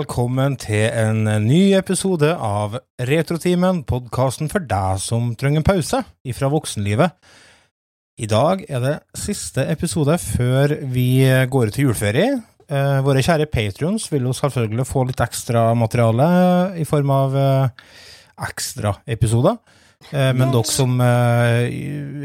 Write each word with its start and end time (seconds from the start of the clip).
Velkommen 0.00 0.54
til 0.56 0.86
en 0.96 1.26
ny 1.44 1.74
episode 1.76 2.28
av 2.32 2.78
Retrotimen, 3.04 3.82
podkasten 3.84 4.48
for 4.48 4.64
deg 4.64 5.00
som 5.02 5.34
trenger 5.36 5.60
en 5.60 5.66
pause 5.66 5.98
ifra 6.24 6.48
voksenlivet. 6.48 7.18
I 8.16 8.28
dag 8.30 8.62
er 8.64 8.80
det 8.80 8.94
siste 9.18 9.66
episode 9.68 10.16
før 10.22 10.72
vi 10.94 11.26
går 11.52 11.68
ut 11.68 11.76
til 11.76 11.90
juleferie. 11.90 12.38
Eh, 12.70 13.02
våre 13.04 13.20
kjære 13.26 13.50
patrions 13.52 14.06
vil 14.08 14.30
jo 14.30 14.32
selvfølgelig 14.38 14.88
få 14.88 15.04
litt 15.10 15.20
ekstra 15.20 15.66
materiale 15.76 16.30
i 16.80 16.88
form 16.88 17.12
av 17.18 17.36
eh, 17.36 17.92
ekstraepisoder. 18.48 19.60
Eh, 20.08 20.32
men 20.34 20.48
dere 20.48 20.66
som 20.66 20.96
eh, 21.04 21.68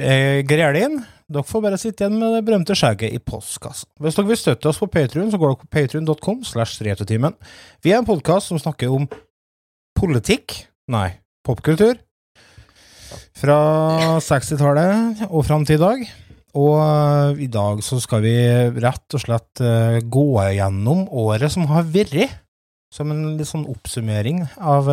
er 0.08 0.39
grelin, 0.47 1.02
dere 1.27 1.45
får 1.45 1.63
bare 1.66 1.80
sitte 1.80 2.05
igjen 2.05 2.17
med 2.22 2.38
det 2.38 2.44
berømte 2.47 2.77
skjegget 2.77 3.13
i 3.13 3.22
postkassa. 3.22 3.88
Hvis 4.02 4.17
dere 4.17 4.31
vil 4.31 4.39
støtte 4.39 4.72
oss 4.72 4.80
på 4.81 4.89
Patrion, 4.91 5.30
så 5.31 5.39
går 5.41 5.53
dere 5.53 5.61
på 5.61 5.72
patrion.com. 5.75 7.35
Vi 7.83 7.91
er 7.91 8.00
en 8.00 8.08
podkast 8.08 8.52
som 8.52 8.61
snakker 8.61 8.94
om 8.95 9.09
politikk, 10.00 10.61
nei, 10.91 11.09
popkultur, 11.45 12.00
fra 13.35 13.58
60-tallet 14.23 15.28
og 15.28 15.44
fram 15.47 15.67
til 15.67 15.78
i 15.78 15.83
dag. 15.83 16.07
Og 16.55 16.80
eh, 16.80 17.44
i 17.44 17.50
dag 17.52 17.83
så 17.83 18.00
skal 18.00 18.23
vi 18.23 18.38
rett 18.80 19.19
og 19.19 19.25
slett 19.25 19.61
gå 20.07 20.25
gjennom 20.55 21.05
året 21.11 21.52
som 21.52 21.67
har 21.73 21.85
vært, 21.91 22.39
som 22.95 23.11
en 23.11 23.35
litt 23.35 23.52
sånn 23.52 23.67
oppsummering 23.67 24.45
av 24.63 24.88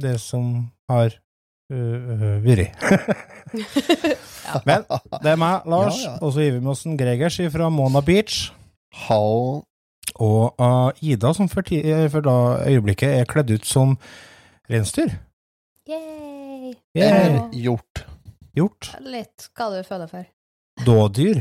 det 0.00 0.18
som 0.20 0.68
har 0.90 1.16
uh, 1.70 2.36
vært. 2.44 2.74
Men 4.66 4.84
det 5.22 5.32
er 5.32 5.38
meg, 5.40 5.66
Lars, 5.70 5.98
Ja, 6.02 6.10
ja. 6.10 6.18
og 6.22 6.32
så 6.34 6.42
gir 6.44 6.52
vi 6.56 6.60
med 6.62 6.72
oss 6.74 6.84
en 6.86 6.96
Gregers 6.98 7.38
fra 7.54 7.68
Mona 7.72 8.02
Beach. 8.04 8.50
Hall 9.06 9.60
Og 10.20 10.58
uh, 10.58 10.90
Ida, 11.06 11.30
som 11.36 11.48
for, 11.48 11.62
eh, 11.72 12.06
for 12.10 12.24
da 12.26 12.34
øyeblikket 12.66 13.20
er 13.20 13.28
kledd 13.30 13.52
ut 13.54 13.64
som 13.68 13.94
reinsdyr. 14.70 15.12
Yay! 15.88 16.74
Yeah. 16.98 17.34
Ja. 17.36 17.44
gjort. 17.54 18.04
Gjort. 18.58 18.90
Litt 19.06 19.46
hva 19.56 19.70
du 19.72 19.78
føler 19.86 20.10
for. 20.10 20.26
Dådyr. 20.84 21.40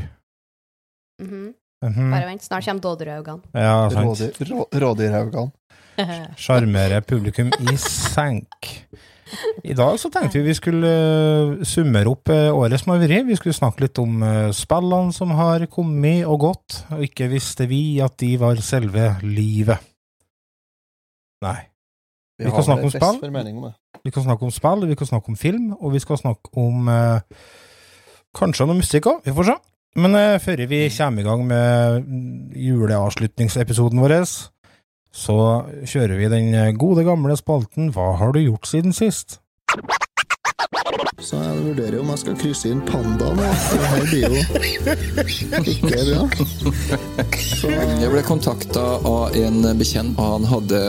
Mhm. 1.21 1.53
Mhm. 1.79 2.09
Bare 2.11 2.27
vent, 2.27 2.43
snart 2.43 2.65
kommer 2.67 2.83
dådyrøynene. 2.83 3.41
Ja, 3.55 3.89
sant. 3.89 4.39
Rådyr- 4.39 4.79
Rådyrhaugene. 4.83 5.51
Sjarmere 6.39 7.01
publikum 7.03 7.49
i 7.59 7.75
senk. 7.79 8.69
I 9.63 9.75
dag 9.77 9.97
så 10.01 10.09
tenkte 10.13 10.39
vi 10.39 10.49
vi 10.49 10.57
skulle 10.57 10.89
eh, 10.89 11.65
summere 11.67 12.09
opp 12.11 12.31
året 12.31 12.81
som 12.81 12.93
har 12.93 13.01
vært. 13.03 13.27
Vi 13.27 13.37
skulle 13.37 13.57
snakke 13.57 13.85
litt 13.85 14.01
om 14.01 14.23
eh, 14.25 14.49
spillene 14.55 15.15
som 15.15 15.33
har 15.37 15.67
kommet 15.71 16.25
og 16.25 16.39
gått, 16.47 16.83
og 16.95 17.03
ikke 17.05 17.29
visste 17.31 17.69
vi 17.69 17.99
at 18.03 18.17
de 18.21 18.33
var 18.41 18.61
selve 18.65 19.11
livet. 19.25 19.89
Nei. 21.45 21.59
Vi 22.39 22.51
kan 22.51 22.63
snakke 22.63 22.87
om 22.87 22.91
spill. 22.91 23.71
Vi 24.03 24.11
kan 24.15 24.23
snakke 24.23 24.45
om 24.47 24.51
spill, 24.51 24.85
vi 24.87 24.95
kan 24.95 25.07
snakke 25.07 25.31
om 25.31 25.35
film, 25.35 25.73
og 25.79 25.93
vi 25.93 25.99
skal 25.99 26.19
snakke 26.21 26.53
om 26.59 26.87
eh, 26.87 27.41
kanskje 28.35 28.67
noe 28.67 28.79
musikk 28.79 29.09
òg. 29.11 29.25
Vi 29.25 29.35
får 29.35 29.49
se. 29.49 29.57
Men 29.99 30.15
eh, 30.15 30.37
før 30.39 30.63
vi 30.69 30.85
kommer 30.95 31.21
i 31.21 31.27
gang 31.27 31.43
med 31.47 32.05
mm, 32.05 32.55
juleavslutningsepisoden 32.55 33.99
vår, 33.99 34.15
så 35.15 35.65
kjører 35.89 36.17
vi 36.19 36.31
den 36.31 36.77
gode 36.77 37.03
gamle 37.07 37.35
spalten 37.39 37.89
Hva 37.95 38.11
har 38.21 38.33
du 38.35 38.43
gjort 38.43 38.69
siden 38.69 38.93
sist? 38.93 39.39
Så 41.19 41.35
jeg 41.35 41.55
vurderer 41.61 41.99
om 41.99 42.09
jeg 42.13 42.19
skal 42.21 42.35
krysse 42.39 42.69
inn 42.71 42.79
panda 42.87 43.27
nå. 43.35 43.47
for 43.59 43.77
Det 43.79 43.87
her 43.91 44.03
blir 44.07 44.23
jo 44.23 44.35
ikke 45.73 45.89
bra. 45.91 46.21
Så 47.43 47.67
Jeg 47.71 48.09
ble 48.13 48.21
kontakta 48.27 48.83
av 49.07 49.35
en 49.37 49.57
bekjent, 49.79 50.15
og 50.15 50.25
han 50.37 50.45
hadde 50.49 50.79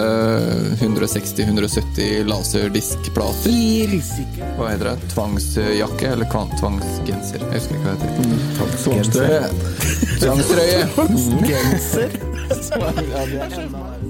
160-170 0.79 2.23
laserdiskplater. 2.31 3.97
Hva 4.59 4.71
heter 4.71 4.87
det? 4.93 4.97
Tvangsjakke 5.15 6.07
eller 6.15 6.27
tvangsgenser? 6.31 7.41
Jeg 7.43 7.51
husker 7.57 7.75
ikke 7.75 7.87
hva 7.89 7.95
det 7.99 8.07
heter. 8.07 8.25
tvangstrøye. 8.87 9.43
Tvangstrøye! 10.23 10.81
Genser. 11.51 12.11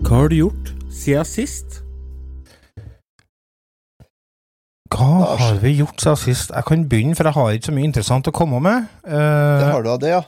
Hva 0.00 0.22
har 0.24 0.30
du 0.32 0.36
gjort 0.40 0.70
siden 0.94 1.26
sist? 1.28 1.80
Hva 4.90 5.36
har 5.38 5.60
vi 5.62 5.76
gjort 5.78 6.02
siden 6.02 6.18
sist? 6.18 6.50
Jeg 6.54 6.66
kan 6.66 6.82
begynne, 6.90 7.14
for 7.18 7.28
jeg 7.28 7.36
har 7.36 7.54
ikke 7.56 7.68
så 7.70 7.74
mye 7.76 7.88
interessant 7.88 8.28
å 8.30 8.34
komme 8.34 8.60
med. 8.64 8.88
Det 9.04 9.20
Eh, 9.20 9.70
har 9.70 9.82
du 9.84 9.90
av 9.92 10.00
det, 10.02 10.10
ja. 10.16 10.22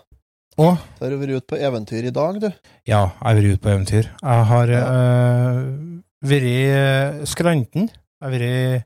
Og? 0.60 0.76
Så 0.98 1.04
har 1.04 1.10
du 1.10 1.18
vært 1.18 1.36
ute 1.40 1.48
på 1.50 1.58
eventyr 1.58 2.06
i 2.06 2.14
dag, 2.14 2.38
du. 2.40 2.48
Ja, 2.86 3.10
jeg 3.10 3.24
har 3.24 3.34
vært 3.40 3.52
ute 3.52 3.62
på 3.64 3.72
eventyr. 3.72 4.08
Jeg 4.22 4.44
har 4.52 4.68
Ja. 4.68 4.82
uh, 4.86 6.02
vært 6.22 6.48
eh, 6.52 7.24
skranten. 7.24 7.88
Jeg 7.88 8.22
har 8.22 8.30
vært 8.30 8.84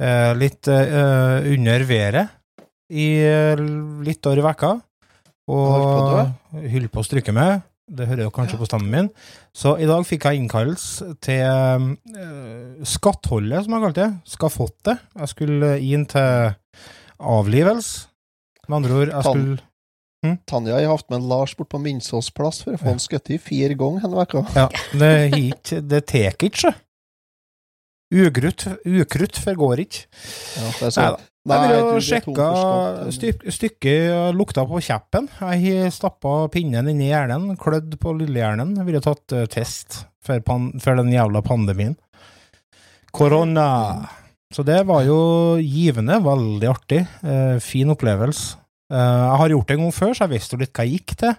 uh, 0.00 0.34
litt 0.38 0.68
under 0.68 1.84
været 1.84 2.28
i 2.90 3.08
litt 4.06 4.24
år 4.24 4.38
i 4.38 4.46
vekka. 4.46 4.80
Og 5.48 6.32
holder 6.52 6.88
på 6.88 7.00
å 7.02 7.04
stryke 7.04 7.32
med. 7.34 7.62
Det 7.88 8.06
hører 8.08 8.26
jo 8.26 8.30
kanskje 8.34 8.56
Ja. 8.56 8.60
på 8.60 8.68
stemmen 8.68 8.90
min. 8.92 9.08
Så 9.56 9.76
i 9.80 9.86
dag 9.88 10.04
fikk 10.06 10.26
jeg 10.28 10.42
innkallelse 10.42 11.14
til 11.24 11.40
uh, 11.46 12.84
skattholdet, 12.84 13.64
som 13.64 13.72
jeg 13.76 13.84
kalte 13.86 14.02
det. 14.04 14.10
Skafottet. 14.28 15.06
Jeg 15.16 15.28
skulle 15.32 15.70
inn 15.80 16.04
til 16.10 16.52
avlivelse. 17.18 18.06
Med 18.68 18.76
andre 18.82 18.98
ord, 19.00 19.14
jeg 19.14 19.24
skulle 19.24 19.58
Tanja 20.50 20.74
har 20.74 20.90
hatt 20.90 21.06
med 21.12 21.22
Lars 21.30 21.52
bort 21.54 21.68
på 21.70 21.78
Minsås 21.78 22.28
plass 22.34 22.64
for 22.64 22.74
å 22.74 22.78
få 22.80 22.90
han 22.90 22.98
skutt 22.98 23.30
i 23.30 23.38
fire 23.38 23.76
ganger 23.78 24.02
denne 24.02 24.24
uka. 24.26 24.42
Ja, 24.56 24.64
det 24.98 25.10
hit, 25.36 25.70
det 25.86 26.00
tek 26.10 26.42
ikke. 26.48 26.72
Ugrutt, 28.10 28.64
ukrutt 28.88 29.38
forgår 29.38 29.84
ikke. 29.84 30.06
Ja, 30.58 30.70
det 30.72 30.86
er 30.88 30.90
så, 30.90 31.04
Neida. 31.04 31.20
Jeg 31.48 31.56
Nei, 31.56 31.68
vil 31.68 31.70
du, 31.72 31.78
jo 31.80 31.92
for 31.94 33.12
styk, 33.14 33.44
stykket 33.56 34.34
lukta 34.36 34.66
på 34.68 34.82
kjeppen. 34.84 35.30
Jeg 35.56 35.88
stappa 35.94 36.34
pinnen 36.52 36.90
inn 36.92 37.00
i 37.00 37.08
hjernen, 37.08 37.54
klødd 37.60 37.96
på 38.02 38.12
lillehjernen. 38.18 38.74
Jeg 38.76 38.88
ville 38.88 39.00
tatt 39.04 39.32
eh, 39.32 39.46
test 39.48 40.02
før, 40.24 40.42
pan, 40.44 40.68
før, 40.82 41.00
den 41.00 41.14
jævla 41.14 41.40
pandemien. 41.46 41.96
Korona. 43.16 43.68
Så 44.52 44.64
det 44.64 44.82
var 44.88 45.06
jo 45.08 45.20
givende, 45.60 46.20
veldig 46.24 46.68
artig. 46.68 47.00
Eh, 47.24 47.56
fin 47.64 47.96
opplevelse. 47.96 48.58
Eh, 48.92 49.24
jeg 49.24 49.40
har 49.40 49.56
gjort 49.56 49.68
det 49.68 49.78
en 49.78 49.86
gang 49.86 49.98
før, 50.02 50.12
så 50.12 50.26
jeg 50.26 50.36
visste 50.36 50.56
jo 50.56 50.62
litt 50.66 50.76
hva 50.76 50.84
jeg 50.84 51.00
gikk 51.00 51.16
til. 51.24 51.36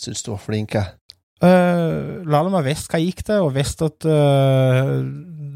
Syns 0.00 0.24
du 0.24 0.34
var 0.34 0.44
flink, 0.44 0.76
jeg. 0.76 0.96
Uh, 1.40 2.20
la 2.28 2.42
meg 2.52 2.66
visste 2.66 2.92
hva 2.92 2.98
jeg 3.00 3.14
gikk 3.14 3.22
til, 3.30 3.46
og 3.46 3.54
visste 3.54 3.86
at 3.88 4.04
eh, 4.04 4.90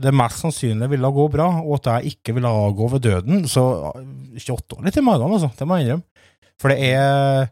det 0.04 0.14
mest 0.16 0.42
sannsynlig 0.44 0.90
ville 0.92 1.10
gå 1.16 1.26
bra, 1.32 1.48
og 1.64 1.80
at 1.80 1.90
jeg 1.92 2.14
ikke 2.14 2.36
ville 2.36 2.52
gå 2.78 2.88
ved 2.94 3.04
døden. 3.06 3.42
Så 3.50 3.64
uh, 3.90 3.98
28 4.36 4.78
år 4.78 4.86
litt 4.88 5.00
i 5.00 5.04
magen, 5.04 5.34
altså. 5.34 5.50
Det 5.58 5.68
må 5.68 5.80
jeg 5.80 5.88
innrømme. 5.88 6.30
For 6.62 6.70
det 6.70 6.92
er 6.94 7.50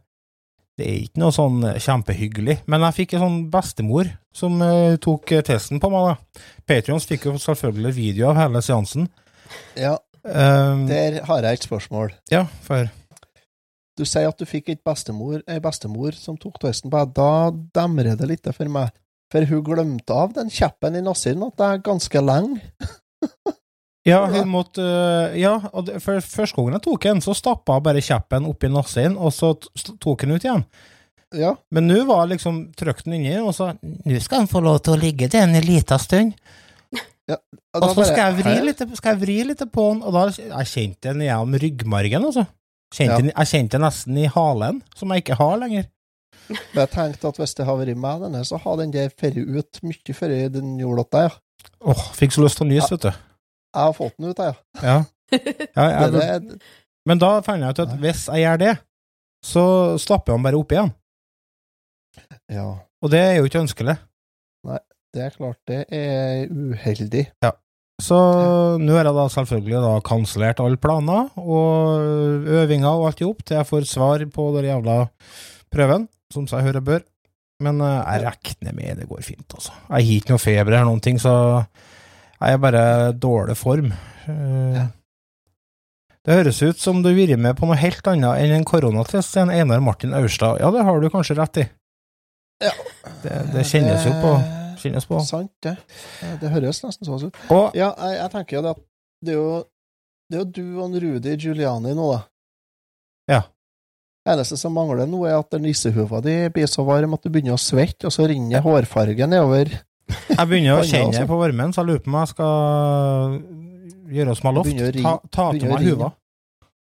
Det 0.79 0.87
er 0.89 1.01
ikke 1.03 1.21
noe 1.21 1.35
sånn 1.37 1.65
kjempehyggelig. 1.85 2.63
Men 2.71 2.87
jeg 2.87 2.97
fikk 3.03 3.17
en 3.17 3.25
sånn 3.27 3.41
bestemor 3.53 4.09
som 4.33 4.57
uh, 4.65 4.97
tok 5.03 5.35
testen 5.45 5.83
på 5.83 5.91
meg, 5.93 6.13
da. 6.13 6.47
Patrions 6.69 7.09
fikk 7.09 7.29
jo 7.29 7.37
selvfølgelig 7.43 7.93
video 7.99 8.31
av 8.31 8.41
hele 8.41 8.63
seansen. 8.65 9.11
Ja, 9.77 9.99
Um, 10.23 10.87
der 10.87 11.25
har 11.27 11.43
jeg 11.43 11.53
et 11.53 11.65
spørsmål. 11.67 12.13
ja, 12.31 12.47
for 12.63 12.87
Du 13.99 14.05
sier 14.07 14.29
at 14.29 14.39
du 14.39 14.47
fikk 14.47 14.69
ei 14.71 14.79
bestemor, 14.79 15.43
bestemor 15.61 16.15
som 16.17 16.37
tok 16.39 16.61
testen 16.63 16.91
på 16.91 17.01
deg. 17.03 17.11
Da 17.19 17.51
demrer 17.75 18.17
det 18.17 18.29
litt 18.31 18.47
for 18.55 18.71
meg. 18.71 18.95
For 19.33 19.49
hun 19.49 19.65
glemte 19.65 20.13
av 20.15 20.35
den 20.37 20.51
kjeppen 20.53 20.99
i 20.99 21.05
nassen 21.05 21.43
at 21.47 21.57
det 21.57 21.69
er 21.71 21.85
ganske 21.91 22.25
lenge. 22.25 22.61
Ja, 24.03 24.25
hun 24.27 24.49
måtte 24.51 24.83
øh, 24.83 25.35
Ja, 25.39 25.53
for 26.03 26.19
første 26.27 26.57
gangen 26.57 26.75
jeg 26.75 26.83
tok 26.83 27.05
den, 27.07 27.21
så 27.23 27.37
stappa 27.39 27.77
hun 27.77 27.85
bare 27.87 28.03
kjeppen 28.03 28.49
oppi 28.51 28.67
nassen, 28.73 29.15
og 29.15 29.31
så 29.31 29.53
tok 30.03 30.25
den 30.25 30.35
ut 30.35 30.43
igjen. 30.43 30.65
Ja, 31.39 31.53
Men 31.71 31.87
nå 31.87 32.01
var 32.09 32.27
liksom 32.29 32.59
trykk 32.77 33.05
den 33.07 33.15
inni, 33.21 33.37
og 33.41 33.55
så 33.57 33.71
Nå 33.79 34.19
skal 34.21 34.43
han 34.43 34.51
få 34.51 34.61
lov 34.65 34.81
til 34.85 34.97
å 34.97 35.01
ligge 35.01 35.31
til 35.33 35.41
en 35.47 35.55
liten 35.65 36.03
stund. 36.03 36.35
og 37.31 37.39
Og 37.79 37.95
så 37.95 38.09
skal 38.11 38.25
jeg 38.33 38.41
vri 38.43 38.57
litt, 38.67 38.83
skal 38.99 39.15
jeg 39.15 39.23
vri 39.23 39.39
litt 39.53 39.63
på 39.73 39.87
den, 39.93 40.03
og 40.03 40.19
da 40.19 40.27
Jeg 40.35 40.73
kjente 40.75 41.13
den 41.13 41.23
gjennom 41.29 41.55
ryggmargen, 41.63 42.27
altså. 42.27 42.47
Kjente 42.93 43.15
Ja. 43.15 43.23
den, 43.23 43.33
jeg 43.33 43.53
kjente 43.55 43.79
den 43.79 43.87
nesten 43.87 44.19
i 44.19 44.27
halen, 44.35 44.83
som 44.99 45.15
jeg 45.15 45.23
ikke 45.23 45.39
har 45.39 45.57
lenger. 45.63 45.87
Men 46.49 46.83
jeg 46.83 46.91
tenkte 46.93 47.33
at 47.33 47.41
hvis 47.41 47.55
det 47.59 47.67
hadde 47.69 47.87
vært 47.87 48.03
meg, 48.03 48.23
denne, 48.27 48.43
så 48.49 48.61
hadde 48.61 48.85
den 48.87 48.95
der 48.95 49.13
ferdig 49.19 49.45
ut 49.47 49.83
mye 49.87 50.17
før 50.17 50.37
den 50.53 50.77
gjorde 50.81 51.07
det. 51.15 51.27
Ja. 51.29 51.67
Åh, 51.93 52.07
fikk 52.17 52.35
så 52.35 52.45
lyst 52.45 52.59
til 52.61 52.67
å 52.67 52.71
nyse, 52.71 52.91
vet 52.95 53.09
du. 53.09 53.11
Jeg 53.73 53.89
har 53.89 53.97
fått 53.97 54.17
den 54.19 54.31
ut, 54.31 54.41
jeg. 54.43 54.57
Ja. 54.83 54.97
ja 55.79 55.87
jeg, 55.97 56.13
det, 56.15 56.59
men 57.09 57.23
da 57.23 57.35
fant 57.45 57.63
jeg 57.63 57.75
ut 57.75 57.85
at 57.87 57.95
hvis 58.03 58.27
jeg 58.29 58.45
gjør 58.45 58.61
det, 58.63 58.75
så 59.43 59.65
stapper 59.99 60.33
jeg 60.33 60.39
den 60.39 60.47
bare 60.47 60.61
opp 60.61 60.75
igjen. 60.75 60.93
ja, 62.53 62.69
Og 63.03 63.13
det 63.15 63.23
er 63.23 63.35
jo 63.39 63.49
ikke 63.49 63.63
ønskelig. 63.65 63.97
Nei, 64.69 64.79
det 65.15 65.25
er 65.27 65.35
klart 65.35 65.59
det 65.71 65.81
er 65.89 66.47
uheldig. 66.53 67.27
Ja. 67.43 67.57
Så 68.03 68.19
nå 68.83 68.95
har 68.97 69.07
jeg 69.07 69.15
da 69.15 69.25
selvfølgelig 69.31 69.81
da 69.85 69.97
kansellert 70.07 70.61
alle 70.63 70.79
planer 70.81 71.29
og 71.39 72.47
øvinger 72.63 72.91
og 72.91 73.11
alt 73.11 73.21
i 73.23 73.27
hop 73.29 73.43
til 73.47 73.61
jeg 73.61 73.69
får 73.69 73.87
svar 73.91 74.25
på 74.35 74.47
det 74.57 74.65
jævla 74.67 74.97
prøven, 75.73 76.07
som 76.33 76.47
seg 76.51 76.65
høre 76.69 76.81
bør. 76.85 77.03
Men 77.63 77.81
eh, 77.81 77.99
jeg 78.17 78.25
regner 78.27 78.75
med 78.77 78.99
det 79.03 79.09
går 79.11 79.23
fint, 79.27 79.47
altså. 79.55 79.73
Jeg 79.89 79.93
har 79.93 80.17
ikke 80.17 80.35
noe 80.35 80.43
feber 80.43 80.73
eller 80.77 80.89
noen 80.89 81.03
ting, 81.05 81.19
så 81.23 81.33
jeg 82.43 82.57
er 82.57 82.59
bare 82.63 82.85
dårlig 83.19 83.57
form. 83.61 83.93
Eh, 84.27 84.83
Ja. 84.83 84.89
Det 86.23 86.37
høres 86.39 86.61
ut 86.63 86.79
som 86.79 87.01
du 87.03 87.09
har 87.09 87.17
vært 87.19 87.41
med 87.43 87.57
på 87.59 87.67
noe 87.67 87.75
helt 87.81 88.07
annet 88.07 88.39
enn 88.45 88.53
en 88.55 88.65
koronatest, 88.65 89.35
en 89.43 89.51
Einar 89.51 89.81
Martin 89.83 90.13
Aurstad. 90.15 90.61
Ja, 90.63 90.69
det 90.71 90.85
har 90.87 91.01
du 91.03 91.09
kanskje 91.11 91.35
rett 91.35 91.59
i. 91.59 91.65
Ja. 92.63 92.71
Det, 93.25 93.33
det 93.57 93.65
kjennes 93.67 94.05
jo 94.07 94.13
på. 94.23 94.37
Det- 94.39 94.61
Kjennes 94.83 95.05
på. 95.07 95.19
Sant, 95.27 95.51
det. 95.63 95.73
Det 96.41 96.49
høres 96.51 96.79
nesten 96.85 97.07
sånn 97.07 97.27
ut. 97.27 97.37
Og 97.55 97.75
Ja, 97.79 97.89
jeg, 97.99 98.17
jeg 98.21 98.31
tenker 98.37 98.57
jo 98.57 98.63
det 98.63 98.71
at 98.77 98.81
det 99.23 99.35
er 99.35 99.37
jo, 99.41 99.51
det 100.31 100.39
er 100.39 100.41
jo 100.45 100.47
du 100.55 100.81
og 100.83 100.95
Rudi 101.03 101.35
Giuliani 101.43 101.93
nå, 101.99 102.07
da. 102.13 102.21
Ja. 103.31 103.41
Eneste 104.27 104.57
som 104.61 104.75
mangler 104.77 105.07
nå, 105.11 105.25
er 105.27 105.39
at 105.41 105.57
nissehuva 105.61 106.21
di 106.23 106.35
blir 106.55 106.69
så 106.71 106.85
varm 106.87 107.15
at 107.17 107.23
du 107.25 107.31
begynner 107.31 107.57
å 107.57 107.61
svette, 107.61 108.07
og 108.07 108.13
så 108.15 108.29
renner 108.31 108.63
hårfargen 108.63 109.31
nedover. 109.35 109.73
jeg 110.13 110.49
begynner 110.49 110.79
å 110.79 110.85
kjenne 110.87 111.11
altså. 111.11 111.27
på 111.31 111.39
varmen, 111.41 111.73
så 111.75 111.83
jeg 111.83 111.89
lurer 111.91 112.03
på 112.05 112.13
om 112.13 112.19
jeg 112.21 112.33
skal 112.35 113.39
gjøre 114.13 114.35
oss 114.35 114.43
med 114.45 114.55
loft. 114.59 114.83
Ta, 115.03 115.15
ta 115.33 115.47
til 115.57 115.73
meg 115.73 115.87
huva. 115.89 116.13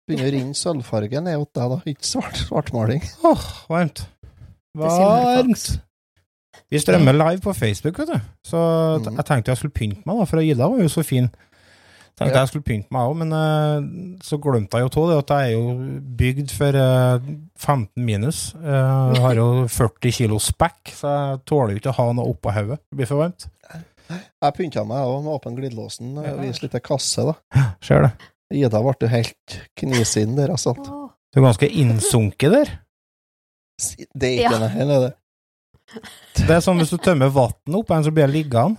Begynner 0.09 0.27
å 0.31 0.35
renne 0.35 0.59
sølvfargen 0.59 1.29
ned 1.29 1.39
hos 1.39 1.53
deg, 1.55 1.71
da. 1.75 1.79
Ikke 1.93 2.09
svart, 2.09 2.41
svartmaling. 2.49 3.05
Åh, 3.29 3.47
varmt. 3.71 4.03
Det 4.75 4.91
sier 4.91 5.15
Varmt. 5.31 5.69
Vi 6.71 6.79
strømmer 6.79 7.15
live 7.15 7.43
på 7.43 7.53
Facebook, 7.55 7.97
vet 7.99 8.11
du. 8.13 8.19
Så 8.47 8.59
Mhm. 8.99 9.17
jeg 9.17 9.25
tenkte 9.27 9.51
jeg 9.51 9.59
skulle 9.59 9.75
pynte 9.75 10.03
meg, 10.07 10.19
da, 10.19 10.25
for 10.25 10.39
Ida 10.43 10.69
var 10.69 10.79
jo 10.79 10.89
så 10.89 11.05
fin. 11.05 11.31
Tenkte 12.21 12.35
Ja. 12.37 12.41
jeg 12.45 12.49
skulle 12.51 12.67
pynte 12.69 12.93
meg 12.93 13.07
òg, 13.09 13.15
men 13.17 13.31
uh, 13.33 14.19
så 14.21 14.37
glemte 14.45 14.77
jeg 14.77 14.85
jo 14.85 14.91
to 14.93 15.05
det 15.09 15.15
at 15.23 15.31
jeg 15.33 15.47
er 15.47 15.55
jo 15.57 16.01
bygd 16.21 16.51
for 16.53 16.77
uh, 16.77 17.31
15 17.57 18.05
minus. 18.05 18.41
Uh, 18.61 19.15
Jeg 19.17 19.23
har 19.25 19.39
jo 19.41 19.47
40 19.81 20.13
kilo 20.19 20.37
spekk, 20.39 20.93
så 20.99 21.15
jeg 21.15 21.41
tåler 21.49 21.73
jo 21.73 21.81
ikke 21.81 21.95
å 21.95 21.99
ha 22.03 22.07
noe 22.19 22.29
oppå 22.35 22.53
hodet. 22.53 22.77
Det 22.91 22.99
blir 23.01 23.09
for 23.09 23.23
varmt. 23.25 23.49
Jeg 24.11 24.55
pynta 24.59 24.85
meg 24.85 25.07
òg 25.07 25.23
med 25.25 25.33
åpen 25.39 25.57
glidelåsen 25.57 26.13
og 26.19 26.27
Ja. 26.29 26.35
viste 26.43 26.67
litt 26.69 26.77
kasse, 26.85 27.25
da. 27.25 27.35
Ser 27.87 28.05
det. 28.05 28.13
Ida 28.53 28.81
ble 28.83 28.93
jo 29.01 29.09
helt 29.09 29.57
knisinn 29.79 30.37
der, 30.37 30.51
altså. 30.53 30.75
Du 30.77 31.39
er 31.41 31.47
ganske 31.47 31.69
innsunket 31.73 32.53
der. 32.53 32.73
Det 34.13 34.29
er 34.29 34.37
ikke 34.45 34.61
Ja. 34.61 34.69
det 34.69 34.85
er 34.99 35.01
det. 35.07 35.13
Det 36.37 36.51
er 36.51 36.61
som 36.61 36.77
hvis 36.79 36.91
du 36.93 36.99
tømmer 37.03 37.31
vannet 37.33 37.75
opp 37.81 37.91
en, 37.97 38.05
så 38.05 38.11
blir 38.13 38.27
jeg 38.29 38.35
liggende. 38.45 38.77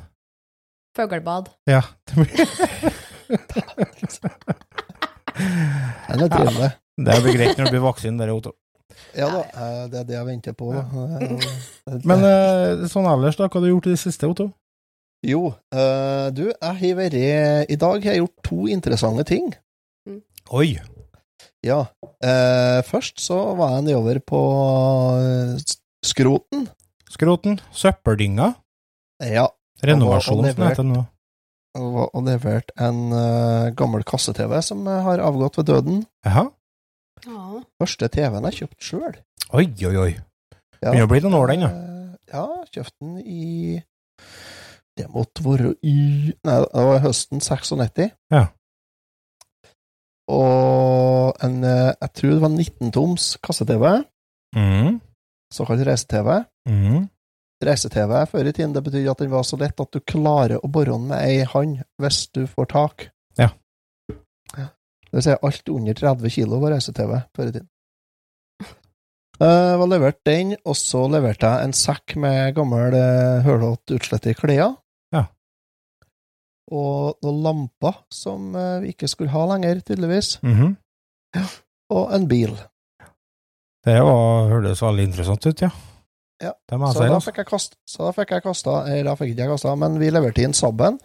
Fuglebad. 0.96 1.48
Ja. 1.72 1.80
Det, 2.06 2.16
blir, 2.20 2.91
Den 6.12 6.26
er 6.26 6.32
trivelig. 6.32 6.72
det 7.08 7.18
blir 7.24 7.38
greit 7.40 7.58
når 7.58 7.66
du 7.70 7.72
blir 7.78 7.84
voksen, 7.86 8.18
der, 8.20 8.32
Otto. 8.36 8.52
Ja 9.16 9.28
da, 9.32 9.42
eh, 9.56 9.84
det 9.92 10.00
er 10.02 10.06
det 10.08 10.16
jeg 10.18 10.28
venter 10.28 10.54
på, 10.58 10.72
da. 10.76 10.84
Eh, 11.20 12.00
Men 12.08 12.24
eh, 12.28 12.84
sånn 12.92 13.08
ellers, 13.10 13.38
da? 13.40 13.48
Hva 13.48 13.60
har 13.60 13.66
du 13.66 13.72
gjort 13.72 13.88
i 13.90 13.94
det 13.96 14.02
siste, 14.02 14.28
Otto? 14.30 14.50
Jo, 15.26 15.52
eh, 15.74 16.28
du, 16.36 16.48
jeg 16.50 16.78
har 16.82 16.96
vært 16.98 17.18
I 17.70 17.78
dag 17.80 18.04
har 18.04 18.16
jeg 18.16 18.22
gjort 18.24 18.40
to 18.48 18.68
interessante 18.74 19.26
ting. 19.30 19.52
Oi. 20.52 20.74
Ja. 21.66 21.84
eh, 22.26 22.80
først 22.88 23.22
så 23.22 23.38
var 23.58 23.76
jeg 23.78 23.84
nedover 23.92 24.20
på 24.26 24.40
Skroten. 26.04 26.68
Skroten. 27.12 27.60
Søppeldynga. 27.76 28.54
Ja. 29.22 29.48
Renovasjon, 29.86 30.40
Og- 30.40 30.46
og 30.46 30.54
som 30.56 30.64
det 30.64 30.70
heter 30.72 30.84
nå. 30.88 31.04
Og, 31.80 31.86
var- 31.96 32.24
levert 32.28 32.72
en 32.78 32.98
uh, 33.16 33.70
gammel 33.80 34.04
kasse-TV 34.04 34.58
som 34.66 34.82
eh, 34.92 34.98
har 35.06 35.22
avgått 35.24 35.56
ved 35.62 35.70
døden. 35.70 36.02
Jaha. 36.28 36.50
Ja. 37.26 37.62
Første 37.80 38.10
TV-en 38.12 38.44
jeg 38.50 38.58
kjøpte 38.60 38.84
sjøl. 38.84 39.16
Oi, 39.56 39.66
oi, 39.88 39.96
oi. 40.02 40.10
Ja. 40.82 40.90
Begynner 40.92 41.06
å 41.08 41.12
bli 41.14 41.22
noen 41.24 41.38
år, 41.40 41.48
den, 41.54 41.64
ja. 41.68 41.72
Eh, 41.72 41.88
Ja, 42.32 42.46
kjøpte 42.72 42.96
den 43.04 43.18
i 43.28 43.82
Det 44.98 45.08
måtte 45.12 45.44
være 45.44 45.74
i 45.84 45.96
Nei, 46.48 46.58
det 46.64 46.84
var 46.88 47.00
høsten 47.04 47.40
96. 47.44 48.12
Ja. 48.32 48.46
Og 50.32 51.36
en 51.44 51.58
Jeg 51.64 52.12
tror 52.16 52.36
det 52.36 52.42
var 52.44 52.54
19-toms 52.56 53.38
kasse-TV, 53.44 54.04
Mm. 54.56 55.00
såkalt 55.54 55.86
reise-TV. 55.88 56.44
Mm. 56.68 57.08
Reise-TV 57.66 58.14
før 58.32 58.48
i 58.50 58.54
tiden, 58.54 58.74
det 58.76 58.84
betydde 58.86 59.12
at 59.12 59.24
den 59.24 59.32
var 59.32 59.44
så 59.48 59.60
lett 59.60 59.80
at 59.80 59.92
du 59.94 60.00
klarer 60.02 60.60
å 60.62 60.70
bore 60.72 60.94
den 60.94 61.10
med 61.12 61.22
ei 61.22 61.44
hand 61.48 61.82
hvis 62.02 62.24
du 62.36 62.46
får 62.50 62.72
tak. 62.74 63.10
Ja. 63.40 63.52
Det 64.56 65.18
vil 65.18 65.26
si 65.26 65.36
alt 65.36 65.70
under 65.70 65.98
30 65.98 66.32
kilo 66.32 66.60
var 66.62 66.72
reise-TV 66.76 67.18
før 67.36 67.50
i 67.50 67.56
tiden. 67.58 67.70
Jeg 69.42 69.78
var 69.82 69.90
levert 69.90 70.20
den, 70.28 70.52
og 70.70 70.76
så 70.78 71.08
leverte 71.10 71.50
jeg 71.50 71.66
en 71.66 71.74
sekk 71.74 72.14
med 72.22 72.54
gammel 72.56 72.94
hølete 73.42 73.98
utslett 73.98 74.28
i 74.30 74.36
klær. 74.38 74.76
Ja. 75.16 75.24
Og 76.72 77.18
noen 77.26 77.40
lamper 77.44 78.04
som 78.14 78.54
eh, 78.56 78.78
vi 78.84 78.94
ikke 78.94 79.10
skulle 79.10 79.34
ha 79.34 79.48
lenger, 79.50 79.82
tydeligvis. 79.88 80.36
Mhm. 80.46 80.76
Og 81.92 82.14
en 82.16 82.28
bil. 82.30 82.54
Det 83.84 83.98
var, 84.06 84.52
hørtes 84.52 84.84
veldig 84.86 85.08
interessant 85.10 85.48
ut, 85.50 85.64
ja. 85.66 85.72
Ja, 86.42 86.56
Så 86.72 87.06
da 87.06 87.20
fikk 87.22 87.38
jeg 87.42 87.50
kast, 87.52 87.76
så 87.86 88.08
da 88.08 88.12
fikk 88.16 88.32
jeg 88.34 88.42
kasta 88.42 88.82
Eller 88.90 89.12
da 89.12 89.16
fikk 89.20 89.34
ikke 89.34 89.46
jeg 89.46 89.54
kasta, 89.54 89.76
men 89.78 90.00
vi 90.02 90.10
leverte 90.10 90.42
inn 90.46 90.56
Sabben. 90.58 90.98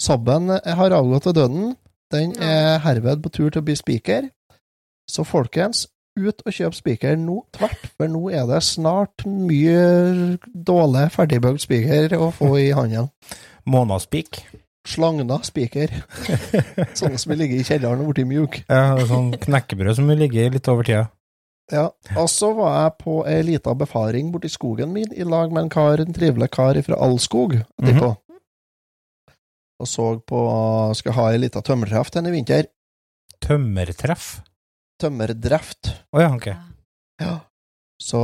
Sabben 0.00 0.50
eh, 0.56 0.74
har 0.76 0.96
avgått 0.96 1.28
til 1.28 1.36
døden. 1.36 1.72
Den 2.10 2.32
er 2.42 2.80
herved 2.82 3.20
på 3.22 3.30
tur 3.30 3.50
til 3.50 3.60
å 3.60 3.66
bli 3.66 3.76
spiker. 3.78 4.30
Så 5.10 5.26
folkens, 5.26 5.84
ut 6.18 6.42
og 6.46 6.54
kjøp 6.54 6.74
spiker 6.74 7.18
nå 7.18 7.42
tvert, 7.54 7.84
for 7.98 8.10
nå 8.10 8.30
er 8.34 8.48
det 8.50 8.62
snart 8.66 9.26
mye 9.28 10.38
dårlig 10.46 11.06
ferdigbygd 11.14 11.62
spiker 11.66 12.16
å 12.18 12.32
få 12.34 12.54
i 12.62 12.70
handelen. 12.74 13.12
Månaspik? 13.70 14.42
Slagna 14.88 15.36
spiker. 15.44 15.92
Sånne 16.98 17.20
som 17.20 17.36
ligger 17.36 17.60
i 17.60 17.66
kjelleren 17.66 18.02
og 18.02 18.14
blir 18.14 18.26
mjuk. 18.26 18.62
Ja, 18.64 18.96
sånn 19.06 19.34
knekkebrød 19.36 19.98
som 20.00 20.08
ligger 20.08 20.54
litt 20.56 20.70
over 20.72 20.88
tida. 20.88 21.04
Ja, 21.70 21.86
og 22.18 22.26
så 22.30 22.50
var 22.56 22.72
jeg 22.80 22.96
på 23.04 23.20
ei 23.30 23.42
lita 23.46 23.74
befaring 23.78 24.32
borti 24.34 24.50
skogen 24.50 24.90
min 24.94 25.12
i 25.14 25.26
lag 25.26 25.52
med 25.54 25.66
en 25.66 25.72
kar, 25.72 26.02
en 26.02 26.16
trivelig 26.16 26.50
kar 26.54 26.78
fra 26.82 26.98
Allskog 27.06 27.54
etterpå. 27.60 28.10
Og 29.80 29.88
så 29.88 30.06
på 30.28 30.40
Skal 30.98 31.16
ha 31.16 31.28
ei 31.32 31.38
lita 31.40 31.62
tømmertreff 31.64 32.10
denne 32.12 32.32
i 32.32 32.34
vinter. 32.34 32.66
Tømmertreff. 33.40 34.40
Tømmerdreft. 35.00 35.94
Å 36.12 36.20
ja, 36.20 36.32
ok. 36.36 36.50
Ja. 37.22 37.36
Så 38.00 38.20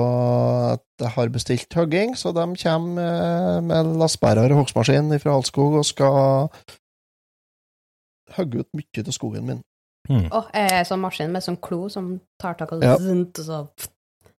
jeg 1.01 1.13
har 1.13 1.33
bestilt 1.33 1.77
hugging, 1.77 2.15
så 2.17 2.33
de 2.37 2.45
kommer 2.61 3.01
eh, 3.05 3.63
med 3.65 3.95
lastebærer 4.01 4.53
og 4.53 4.63
hogstmaskin 4.63 5.13
fra 5.21 5.37
Allskog 5.37 5.79
og 5.81 5.87
skal 5.89 6.49
hogge 8.37 8.65
ut 8.65 8.77
mye 8.77 9.05
av 9.05 9.13
skogen 9.17 9.49
min. 9.49 9.65
Mm. 10.09 10.29
Oh, 10.33 10.45
jeg 10.55 10.71
er 10.73 10.85
sånn 10.87 11.01
maskin 11.03 11.33
med 11.33 11.43
sånn 11.43 11.57
klo 11.61 11.89
som 11.91 12.21
tar 12.41 12.55
tak 12.55 12.73
og 12.73 12.83
Ja. 12.83 12.97
zunt, 12.97 13.39
og 13.39 13.45
så 13.45 13.69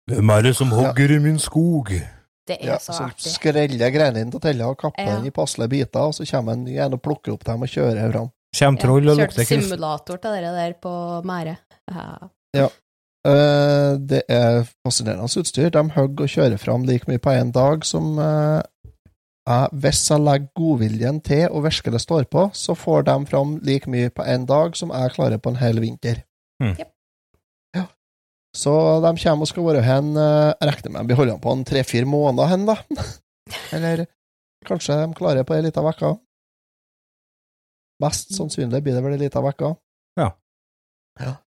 Hvem 0.10 0.30
er 0.38 0.42
det 0.42 0.56
som 0.56 0.70
hogger 0.72 1.12
i 1.12 1.20
min 1.20 1.38
skog? 1.40 1.90
Det 2.48 2.62
er 2.62 2.66
Ja, 2.66 2.78
så 2.80 2.94
så 2.96 3.04
artig. 3.10 3.34
skreller 3.34 3.92
greinene 3.92 4.22
inn 4.22 4.32
til 4.32 4.40
tella 4.40 4.70
og 4.70 4.78
kapper 4.80 5.04
Ja. 5.06 5.18
den 5.18 5.26
i 5.28 5.32
passelige 5.32 5.70
biter, 5.70 6.00
og 6.00 6.14
så 6.14 6.24
kommer 6.32 6.54
en 6.54 6.66
igjen 6.66 6.94
og 6.94 7.02
plukker 7.02 7.34
opp 7.34 7.44
dem 7.44 7.62
og 7.62 7.68
kjører 7.68 8.12
fram. 8.14 8.32
Kjem 8.56 8.78
troll 8.80 9.10
og 9.10 9.18
Kjørte 9.18 9.28
lukter 9.28 9.46
kreft. 9.46 9.64
simulator 9.68 10.18
til 10.22 10.32
dere 10.32 10.54
der 10.56 10.74
på 10.80 11.24
Mære. 11.26 11.58
Ja. 12.56 12.70
Uh, 13.28 13.98
det 14.00 14.22
er 14.30 14.64
fascinerende 14.86 15.28
utstyr. 15.42 15.70
De 15.70 15.84
hogger 15.90 16.24
og 16.24 16.30
kjører 16.32 16.58
fram 16.58 16.84
like 16.88 17.08
mye 17.10 17.20
på 17.20 17.30
én 17.36 17.52
dag 17.52 17.84
som 17.84 18.18
eh, 18.18 18.62
Hvis 19.48 20.02
jeg 20.12 20.20
legger 20.20 20.50
godviljen 20.60 21.22
til 21.24 21.46
og 21.48 21.64
virkelig 21.64 22.02
står 22.04 22.26
på, 22.32 22.50
så 22.54 22.76
får 22.76 23.06
de 23.08 23.16
fram 23.30 23.58
like 23.64 23.90
mye 23.90 24.12
på 24.12 24.26
én 24.28 24.46
dag 24.48 24.76
som 24.76 24.92
jeg 24.92 25.14
klarer 25.16 25.40
på 25.40 25.54
en 25.54 25.60
hel 25.62 25.80
vinter. 25.80 26.24
Mm. 26.64 26.76
Ja. 27.76 27.86
Så 28.56 28.74
de 29.06 29.14
kommer 29.24 29.46
og 29.46 29.48
skal 29.48 29.68
være 29.68 29.84
hen 29.86 30.16
eh, 30.18 30.54
Jeg 30.58 30.70
regner 30.72 30.92
med 30.92 31.08
de 31.08 31.16
blir 31.16 31.30
dem 31.30 31.40
på 31.40 31.52
en 31.54 31.66
tre-fire 31.66 32.06
måneder 32.10 32.50
hen, 32.52 32.66
da. 32.68 32.76
Eller 33.76 34.06
kanskje 34.68 34.98
de 35.00 35.14
klarer 35.16 35.48
på 35.48 35.56
ei 35.56 35.64
lita 35.64 35.84
uke. 35.86 36.16
Mest 38.04 38.36
sannsynlig 38.36 38.84
blir 38.84 38.98
det 38.98 39.04
vel 39.06 39.16
ei 39.16 39.22
lita 39.22 39.42
uke. 39.42 39.76
Ja. 40.20 40.32
ja. 41.22 41.38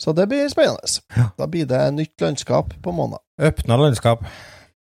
Så 0.00 0.14
det 0.16 0.28
blir 0.30 0.48
spennende. 0.48 0.88
Ja. 1.16 1.28
Da 1.38 1.46
blir 1.46 1.68
det 1.68 1.82
nytt 1.98 2.20
landskap 2.20 2.72
på 2.82 2.96
måned. 2.96 3.20
Åpna 3.42 3.76
landskap. 3.76 4.24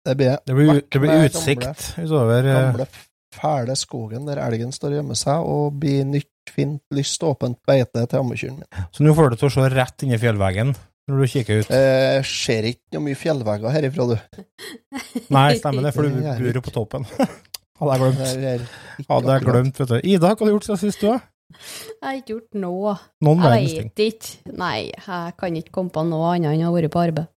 Det 0.05 0.17
blir 0.17 0.37
Det 0.45 0.57
blir, 0.57 0.81
det 0.89 0.99
blir 1.03 1.25
utsikt 1.27 1.91
utover 2.01 2.47
eh, 2.49 2.59
gamle, 2.71 2.87
fæle 3.35 3.75
skogen 3.77 4.25
der 4.27 4.41
elgen 4.43 4.73
står 4.73 4.95
og 4.95 4.99
gjemmer 5.01 5.19
seg, 5.19 5.43
og 5.45 5.75
blir 5.81 6.05
nytt, 6.09 6.29
fint, 6.51 6.81
lyst, 6.95 7.21
åpent 7.23 7.59
beite 7.67 8.05
til 8.09 8.19
ammekyrne 8.19 8.63
min. 8.63 8.87
Så 8.91 9.05
nå 9.05 9.13
får 9.17 9.31
du 9.31 9.37
til 9.41 9.51
å 9.51 9.53
se 9.55 9.67
rett 9.75 10.05
inn 10.07 10.15
i 10.15 10.19
fjellveggen 10.21 10.73
når 11.11 11.21
du 11.21 11.27
kikker 11.33 11.61
ut. 11.61 11.71
Eh, 11.75 12.19
ser 12.27 12.67
ikke 12.71 12.97
noe 12.97 13.05
mye 13.09 13.19
fjellvegger 13.19 13.73
herifra, 13.75 14.09
du. 14.13 14.41
Nei, 15.35 15.47
stemmer 15.59 15.87
det, 15.87 15.93
for 15.95 16.07
du 16.07 16.17
bor 16.21 16.59
jo 16.59 16.65
på 16.65 16.75
toppen. 16.75 17.07
Hadde 17.81 17.97
jeg 17.97 18.39
glemt. 18.41 18.73
Hadde 19.09 19.35
jeg 19.35 19.45
glemt, 19.47 19.79
vet 19.81 19.89
du. 19.89 19.99
Ida, 20.05 20.33
hva 20.33 20.37
har 20.37 20.49
du 20.49 20.53
gjort 20.53 20.67
siden 20.67 20.81
sist, 20.83 21.01
du? 21.01 21.29
Jeg 21.51 22.05
har 22.05 22.17
ikke 22.19 22.35
gjort 22.35 22.59
noe. 22.61 22.93
Noen 23.25 23.41
Jeg 23.43 23.69
vet 23.81 24.03
ikke. 24.05 24.53
Nei, 24.55 24.75
jeg 24.93 25.33
kan 25.39 25.57
ikke 25.57 25.73
komme 25.75 25.93
på 25.93 26.03
noe 26.07 26.35
annet 26.35 26.53
enn 26.53 26.65
å 26.65 26.69
ha 26.69 26.75
vært 26.77 26.93
på 26.93 27.01
arbeid. 27.01 27.31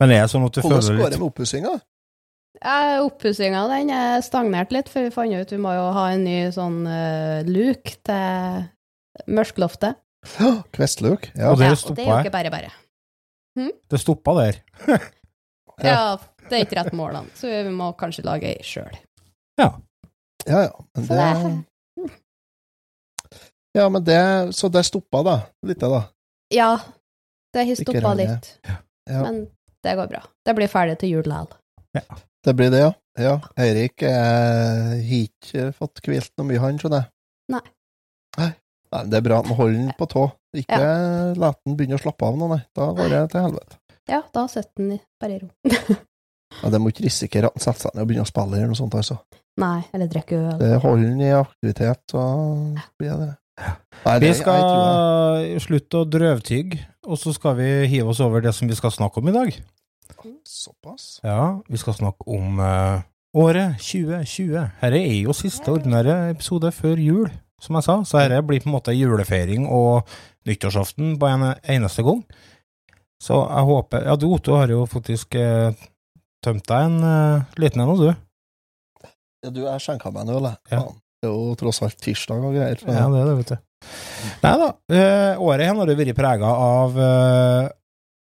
Men 0.00 0.12
er 0.12 0.24
det 0.24 0.32
sånn 0.32 0.44
at 0.48 0.56
du 0.56 0.60
Hvordan 0.60 0.82
føler 0.82 0.98
går 0.98 1.04
det 1.04 1.12
litt 1.12 1.22
med 1.22 1.28
oppussinga? 1.28 1.74
Ja, 2.62 3.02
Oppussinga 3.02 3.64
den 3.72 3.90
er 3.90 4.20
stagnert 4.22 4.70
litt, 4.74 4.90
for 4.92 5.02
vi 5.02 5.10
fant 5.14 5.34
ut 5.34 5.50
vi 5.50 5.58
må 5.58 5.72
jo 5.74 5.88
ha 5.96 6.04
en 6.14 6.22
ny 6.26 6.36
sånn 6.54 6.84
uh, 6.86 7.42
luk 7.48 7.90
til 8.06 8.68
mørkloftet. 9.26 9.98
Kvestluk. 10.76 11.26
Ja. 11.34 11.50
Og 11.50 11.58
det 11.58 11.72
ja, 11.72 11.74
og 11.74 11.96
det 11.98 12.04
er 12.04 12.12
jo 12.12 12.20
ikke 12.22 12.34
bare 12.36 12.52
bare. 12.54 12.70
Det 13.90 14.00
stoppa 14.00 14.36
der. 14.38 14.62
Ja, 15.82 16.18
det 16.50 16.54
er 16.54 16.66
ikke 16.66 16.76
rett 16.78 16.94
målene, 16.94 17.32
så 17.34 17.48
vi 17.48 17.70
må 17.74 17.88
kanskje 17.98 18.22
lage 18.26 18.50
ei 18.52 18.60
sjøl. 18.62 18.92
ja, 19.58 19.70
ja. 20.46 20.68
Men 20.94 21.06
det 21.08 22.04
Ja, 23.72 23.88
men 23.88 24.04
det 24.04 24.54
Så 24.54 24.68
det 24.68 24.84
stoppa, 24.86 25.22
da. 25.26 25.36
Litt, 25.66 25.80
da. 25.80 26.02
Ja, 26.54 26.76
det 27.56 27.64
har 27.66 27.80
stoppa 27.80 28.14
litt, 28.14 28.52
Ja. 28.68 29.22
men 29.24 29.48
det 29.82 29.96
går 29.96 30.12
bra. 30.12 30.22
Det 30.44 30.54
blir 30.54 30.70
ferdig 30.70 30.98
til 31.00 31.16
jul 31.16 31.26
likevel. 31.26 31.56
Det 32.42 32.54
blir 32.58 32.70
det, 32.74 32.80
ja. 32.82 32.92
Ja, 33.20 33.34
Eirik 33.60 34.02
eh, 34.08 34.08
har 34.08 35.18
ikke 35.18 35.66
fått 35.76 36.00
hvilt 36.06 36.30
noe 36.40 36.46
mye, 36.48 36.60
han, 36.62 36.78
skjønner 36.80 37.02
jeg. 37.04 37.10
Nei. 37.52 37.60
Nei. 38.38 38.48
Nei, 38.92 39.02
Det 39.12 39.18
er 39.18 39.24
bra 39.26 39.42
holder 39.42 39.76
den 39.78 39.92
på 39.98 40.08
tå. 40.08 40.22
Ikke 40.56 40.78
la 41.36 41.52
den 41.64 41.76
begynne 41.76 41.98
å 41.98 42.02
slappe 42.02 42.24
av 42.28 42.38
nå, 42.40 42.48
nei. 42.52 42.62
Da 42.76 42.88
går 42.96 43.12
det 43.12 43.20
til 43.34 43.44
helvete. 43.46 43.78
Ja, 44.10 44.22
da 44.34 44.46
sitter 44.50 44.80
den 44.80 44.98
bare 45.20 45.36
i 45.36 45.42
ro. 45.44 45.52
Ja, 46.62 46.68
Det 46.68 46.82
må 46.84 46.90
ikke 46.92 47.06
risikere 47.06 47.48
at 47.48 47.54
den 47.56 47.62
setter 47.64 47.86
seg 47.86 47.94
ned 47.96 48.02
og 48.02 48.08
begynner 48.10 48.26
å 48.26 48.28
spille 48.28 48.58
eller 48.58 48.68
noe 48.68 48.76
sånt, 48.76 48.92
altså. 48.98 49.14
Nei, 49.62 49.78
eller 49.96 50.08
drikke 50.12 50.36
øl. 50.36 50.58
Det 50.60 50.72
holder 50.82 51.06
den 51.06 51.22
i 51.24 51.30
aktivitet, 51.32 52.02
så 52.12 52.24
blir 53.00 53.14
det 53.22 53.28
Nei, 54.04 54.18
Vi 54.18 54.26
det- 54.26 54.28
jeg 54.28 54.42
tror 54.44 55.46
skal 55.54 55.60
slutte 55.64 56.00
å 56.02 56.08
drøvtygge, 56.12 56.78
og 57.06 57.18
så 57.20 57.32
skal 57.36 57.56
vi 57.56 57.70
hive 57.88 58.12
oss 58.12 58.20
over 58.20 58.40
det 58.44 58.52
som 58.56 58.68
vi 58.68 58.74
skal 58.76 58.90
snakke 58.92 59.20
om 59.20 59.28
i 59.28 59.32
dag. 59.32 59.56
Såpass. 60.48 61.20
Ja, 61.24 61.60
vi 61.68 61.80
skal 61.80 61.96
snakke 61.98 62.26
om 62.30 62.60
eh, 62.62 63.02
året 63.38 63.78
2020. 63.80 64.52
Dette 64.82 65.00
er 65.00 65.18
jo 65.22 65.34
siste 65.36 65.72
ordinære 65.72 66.30
episode 66.32 66.72
før 66.74 67.00
jul, 67.02 67.30
som 67.62 67.78
jeg 67.78 67.86
sa, 67.86 67.98
så 68.04 68.22
dette 68.24 68.42
blir 68.46 68.62
på 68.62 68.70
en 68.70 68.76
måte 68.76 68.94
julefeiring 68.96 69.68
og 69.70 70.08
nyttårsaften 70.48 71.16
på 71.20 71.30
en 71.30 71.52
eneste 71.62 72.04
gang. 72.06 72.24
Så 73.22 73.38
jeg 73.38 73.66
håper 73.68 74.08
Ja, 74.08 74.16
du 74.18 74.26
Otto 74.34 74.56
har 74.58 74.70
jo 74.72 74.82
faktisk 74.90 75.36
eh, 75.38 75.70
tømt 76.42 76.66
deg 76.68 76.88
en 76.88 77.02
eh, 77.06 77.58
liten 77.62 77.84
en, 77.84 77.92
nå, 77.92 77.96
du. 78.00 79.08
Ja, 79.42 79.50
du, 79.50 79.62
jeg 79.66 79.82
skjenka 79.82 80.10
meg 80.14 80.26
en 80.26 80.36
øl, 80.36 80.48
jeg. 80.50 80.58
Ja. 80.74 80.86
Det 81.22 81.30
er 81.30 81.36
jo 81.36 81.52
tross 81.54 81.78
alt 81.86 82.00
tirsdag 82.02 82.42
og 82.42 82.56
greier. 82.56 82.80
Ja, 82.82 83.06
det 83.10 83.20
er 83.20 83.28
det, 83.30 83.36
vet 83.38 83.52
du. 83.52 83.60
Nei 84.42 84.52
da, 84.58 84.68
eh, 84.94 85.38
året 85.42 85.66
her 85.68 85.78
har 85.78 85.90
vært 85.90 86.16
prega 86.18 86.50
av 86.66 86.98
eh, 86.98 87.70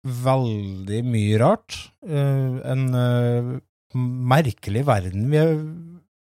veldig 0.04 1.04
mye 1.08 1.38
rart. 1.42 1.78
Uh, 2.06 2.60
en 2.68 2.88
uh, 2.96 3.54
merkelig 3.96 4.84
verden 4.88 5.30
vi 5.32 5.38
er 5.40 5.54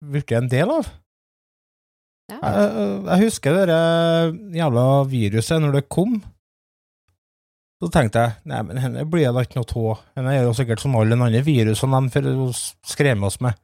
blitt 0.05 0.31
en 0.37 0.47
del 0.51 0.71
av. 0.71 0.87
Ja. 2.31 2.39
Jeg, 2.41 2.85
jeg 3.05 3.23
husker 3.27 3.59
det 3.69 3.81
jævla 4.57 4.85
viruset 5.09 5.61
når 5.61 5.75
det 5.79 5.83
kom. 5.93 6.15
Så 7.83 7.89
tenkte 7.91 8.21
jeg 8.23 8.33
nei, 8.49 8.61
men 8.65 8.79
henne 8.81 9.03
blir 9.11 9.27
det 9.35 9.43
ikke 9.45 9.59
noe 9.59 9.91
av. 9.91 9.99
Henne 10.15 10.31
er 10.33 10.45
jo 10.47 10.55
sikkert 10.57 10.81
som 10.81 10.95
alle 10.97 11.11
de 11.13 11.21
andre 11.27 11.41
virusene 11.45 11.99
de 12.07 12.13
skremmer 12.15 12.55
skremme 12.87 13.27
oss 13.29 13.37
med. 13.43 13.59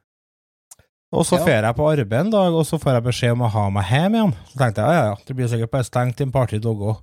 Og 1.12 1.26
så 1.28 1.36
Ja. 1.40 1.44
fer 1.44 1.64
jeg 1.66 1.76
på 1.76 1.88
arbeid 1.90 2.12
en 2.26 2.30
dag, 2.32 2.54
og 2.56 2.64
så 2.64 2.78
får 2.80 2.94
jeg 2.94 3.04
beskjed 3.04 3.32
om 3.34 3.42
å 3.44 3.50
ha 3.52 3.64
meg 3.70 3.84
hjem 3.90 4.14
igjen. 4.16 4.34
Så 4.48 4.58
tenkte 4.60 4.84
jeg 4.84 4.94
ja, 4.96 5.04
ja, 5.10 5.16
det 5.26 5.36
blir 5.36 5.48
sikkert 5.50 5.72
bare 5.74 5.84
stengt 5.88 6.20
i 6.20 6.24
en 6.24 6.32
par-tre 6.32 6.58
dager. 6.62 7.00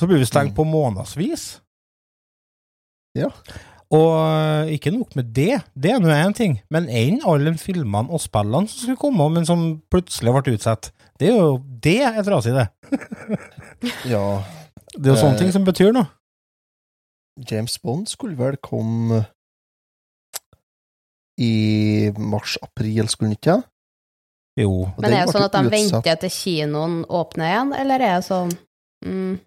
Så 0.00 0.08
blir 0.08 0.18
vi 0.20 0.26
stengt 0.28 0.52
Mm. 0.52 0.56
på 0.56 0.64
månedsvis. 0.68 1.60
Ja. 3.18 3.30
Og 3.90 4.10
øh, 4.22 4.70
ikke 4.70 4.92
nok 4.94 5.16
med 5.18 5.32
det, 5.34 5.56
det 5.74 5.90
er 5.90 5.98
nå 5.98 6.12
én 6.14 6.34
ting, 6.36 6.60
men 6.70 6.86
enn 6.86 7.18
alle 7.26 7.50
de 7.50 7.58
filmene 7.58 8.06
og 8.10 8.22
spillene 8.22 8.70
som 8.70 8.84
skulle 8.84 9.00
komme, 9.00 9.26
men 9.34 9.46
som 9.48 9.64
plutselig 9.90 10.34
ble 10.36 10.54
utsatt, 10.54 10.92
det 11.18 11.32
er 11.32 11.40
jo 11.40 11.58
det 11.82 11.98
er 12.06 12.22
trasig, 12.26 12.54
det. 12.54 12.68
Ja, 14.12 14.22
Det 14.94 15.10
er 15.10 15.14
jo 15.14 15.18
sånne 15.18 15.34
Eh, 15.34 15.42
ting 15.42 15.52
som 15.54 15.66
betyr 15.66 15.92
noe. 15.96 16.06
James 17.50 17.78
Bond 17.82 18.06
skulle 18.10 18.38
vel 18.38 18.56
komme 18.62 19.24
i 21.40 22.10
mars-april, 22.18 23.08
skulle 23.08 23.30
han 23.30 23.36
ikke? 23.38 23.58
Jo. 24.60 24.72
Men 24.98 25.14
er 25.14 25.24
det 25.24 25.34
sånn 25.34 25.46
at 25.46 25.54
de 25.54 25.62
utsatt. 25.64 25.72
venter 25.72 26.18
til 26.24 26.34
kinoen 26.34 26.98
åpner 27.08 27.48
igjen, 27.48 27.72
eller 27.80 28.02
er 28.04 28.18
det 28.18 28.26
sånn 28.26 28.50
mm, 29.06 29.38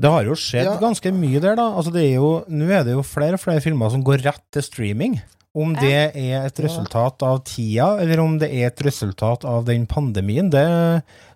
Det 0.00 0.10
har 0.12 0.24
jo 0.28 0.34
skjedd 0.38 0.64
Ja. 0.68 0.76
ganske 0.80 1.10
mye 1.14 1.40
der, 1.42 1.56
da. 1.58 1.66
Altså, 1.74 1.92
det 1.94 2.04
er 2.06 2.14
jo, 2.20 2.44
nå 2.48 2.68
er 2.70 2.84
det 2.86 2.92
jo 2.94 3.02
flere 3.02 3.34
og 3.38 3.40
flere 3.42 3.60
filmer 3.64 3.90
som 3.90 4.04
går 4.06 4.22
rett 4.26 4.44
til 4.54 4.62
streaming. 4.62 5.18
Om 5.58 5.72
det 5.80 5.90
er 6.14 6.44
et 6.46 6.58
resultat 6.62 7.22
av 7.24 7.40
tida, 7.48 7.96
eller 7.98 8.20
om 8.22 8.36
det 8.38 8.50
er 8.52 8.68
et 8.68 8.82
resultat 8.84 9.44
av 9.48 9.64
den 9.66 9.86
pandemien, 9.90 10.50
det 10.52 10.62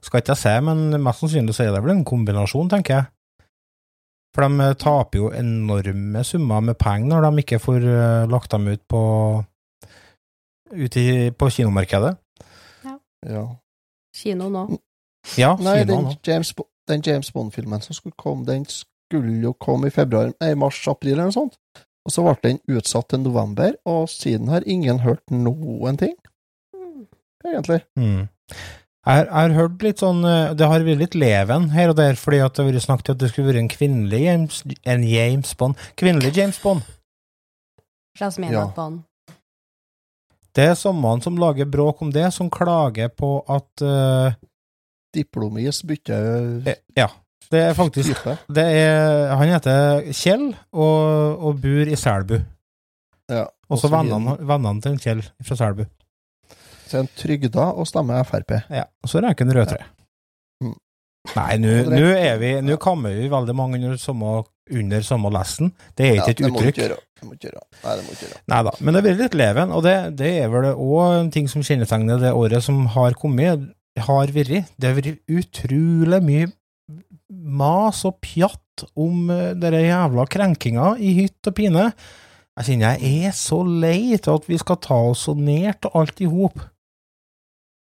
skal 0.04 0.20
ikke 0.20 0.36
jeg 0.36 0.42
si, 0.44 0.52
men 0.68 1.02
mest 1.02 1.24
sannsynlig 1.24 1.54
så 1.56 1.64
er 1.66 1.72
det 1.74 1.80
vel 1.82 1.94
en 1.96 2.04
kombinasjon, 2.06 2.68
tenker 2.70 3.00
jeg. 3.00 3.08
For 4.36 4.46
de 4.48 4.60
eh, 4.68 4.74
taper 4.80 5.18
jo 5.18 5.30
enorme 5.36 6.22
summer 6.24 6.62
med 6.64 6.78
penger 6.80 7.08
når 7.20 7.26
de 7.26 7.42
ikke 7.42 7.58
får 7.60 7.82
eh, 7.88 8.26
lagt 8.32 8.52
dem 8.54 8.68
ut 8.70 8.84
på 8.88 9.02
ut 10.72 10.96
i, 10.96 11.30
på 11.36 11.48
kinomarkedet. 11.52 12.14
Ja. 13.28 13.42
kino 14.16 14.48
nå? 14.50 14.62
Ja, 15.38 15.52
Nei, 15.60 15.82
den 15.86 16.06
nå. 16.08 16.14
James, 16.26 16.52
Bo- 16.56 16.68
den 16.92 17.04
James 17.06 17.32
Bond-filmen 17.34 17.82
som 17.84 17.96
skulle 17.96 18.16
komme, 18.20 18.46
den 18.48 18.66
skulle 18.68 19.40
jo 19.42 19.54
komme 19.60 19.88
i 19.88 19.94
februar, 19.94 20.32
nei, 20.40 20.52
mars-april 20.58 21.16
eller 21.16 21.30
noe 21.30 21.36
sånt. 21.36 21.58
Og 22.02 22.14
så 22.14 22.24
ble 22.26 22.36
den 22.42 22.60
utsatt 22.72 23.12
til 23.12 23.22
november, 23.22 23.74
og 23.88 24.08
siden 24.10 24.50
har 24.50 24.66
ingen 24.66 25.02
hørt 25.04 25.22
noen 25.30 25.98
ting, 26.00 26.16
egentlig. 27.46 27.82
Mm. 27.98 28.28
Jeg 29.02 29.26
har, 29.34 29.54
hørt 29.56 29.82
litt 29.82 29.98
sånn 29.98 30.20
eh, 30.22 30.52
Det 30.54 30.66
har 30.70 30.84
vært 30.86 31.00
litt 31.00 31.16
leven 31.18 31.72
her 31.74 31.90
og 31.90 31.96
der, 31.98 32.14
fordi 32.14 32.38
at 32.44 32.54
det 32.54 32.62
har 32.62 32.68
vært 32.70 32.84
snakket 32.84 33.08
om 33.10 33.16
at 33.16 33.22
det 33.22 33.30
skulle 33.32 33.48
være 33.48 33.62
en 33.64 33.70
kvinnelig 33.72 34.20
James, 34.22 34.60
en 34.86 35.06
James 35.06 35.54
Bond. 35.58 35.80
Kvinnelig 35.98 36.30
James 36.36 36.60
Bond. 36.62 36.86
Jasmine 38.20 38.54
Ja. 38.54 38.68
Bond. 38.76 39.02
Det 40.54 40.68
er 40.68 40.78
sommeren 40.78 41.22
som 41.24 41.38
lager 41.40 41.66
bråk 41.66 42.02
om 42.04 42.12
det, 42.12 42.28
som 42.36 42.50
klager 42.52 43.08
på 43.08 43.40
at 43.50 43.82
eh, 43.82 44.38
Diplomis 45.14 45.82
bytter 45.86 46.62
eh, 46.66 46.80
Ja. 46.98 47.08
Det 47.52 47.60
er 47.60 47.74
faktisk 47.76 48.16
det 48.48 48.62
er, 48.64 49.34
Han 49.36 49.50
heter 49.52 50.06
Kjell 50.16 50.46
og, 50.72 51.42
og 51.44 51.58
bor 51.60 51.90
i 51.90 51.98
Selbu. 52.00 52.38
Ja. 53.28 53.42
Og 53.68 53.76
så 53.80 53.88
så 53.88 53.92
vennene, 53.92 54.38
vennene 54.40 54.80
til 54.84 54.96
Kjell 55.00 55.20
fra 55.44 55.58
Selbu. 55.58 55.84
Så 56.86 56.98
er 56.98 57.04
han 57.04 57.10
trygda 57.16 57.68
og 57.72 57.88
stemmer 57.88 58.24
Frp. 58.28 58.56
Ja. 58.72 58.86
Og 59.02 59.12
så 59.12 59.20
røyker 59.24 59.48
han 59.48 59.54
rødtre. 59.56 59.84
Mm. 60.64 60.74
Nei, 61.36 61.52
nå 61.62 62.08
er 62.18 62.40
vi 62.40 62.50
Nå 62.66 62.76
kammer 62.82 63.14
vi 63.16 63.28
veldig 63.32 63.54
mange 63.56 63.78
under 63.80 64.00
samme, 64.00 64.42
under 64.72 65.06
samme 65.06 65.30
lesten. 65.32 65.72
Det 65.96 66.08
er 66.08 66.20
ikke 66.20 66.34
et 66.34 66.42
må 66.44 66.52
du 66.52 66.58
uttrykk. 66.60 66.80
Det 67.22 67.28
må 67.28 67.36
ikke 67.36 67.48
gjøre. 67.48 67.62
Nei, 67.84 67.94
det 67.96 68.04
må 68.04 68.16
ikke 68.16 68.26
gjøre. 68.26 68.40
Nei 68.52 68.60
da, 68.66 68.74
men 68.80 68.96
det 68.96 69.04
blir 69.06 69.20
litt 69.20 69.36
leven, 69.38 69.72
og 69.76 69.84
det, 69.86 69.94
det 70.18 70.32
er 70.42 70.50
vel 70.52 70.72
òg 70.72 71.20
en 71.20 71.30
ting 71.34 71.48
som 71.48 71.62
kjennetegner 71.64 72.20
det 72.20 72.32
året 72.34 72.64
som 72.66 72.82
har 72.96 73.14
kommet, 73.20 73.68
har 74.00 74.32
vært. 74.32 74.72
Det 74.78 74.88
har 74.88 74.96
vært 74.96 75.20
utrolig 75.28 76.20
mye 76.24 76.50
mas 77.32 78.02
og 78.08 78.18
pjatt 78.24 78.84
om 78.98 79.28
den 79.28 79.76
jævla 79.84 80.24
krenkinga 80.30 80.94
i 81.00 81.12
hytt 81.20 81.48
og 81.48 81.56
pine. 81.56 81.90
Jeg 82.58 82.68
kjenner 82.68 83.00
jeg 83.00 83.28
er 83.28 83.34
så 83.36 83.62
lei 83.64 84.16
til 84.20 84.36
at 84.36 84.48
vi 84.48 84.58
skal 84.60 84.80
ta 84.84 84.98
oss 85.10 85.26
så 85.28 85.34
ned 85.36 85.72
til 85.80 85.92
alt 85.96 86.20
i 86.20 86.28
hop. 86.28 86.60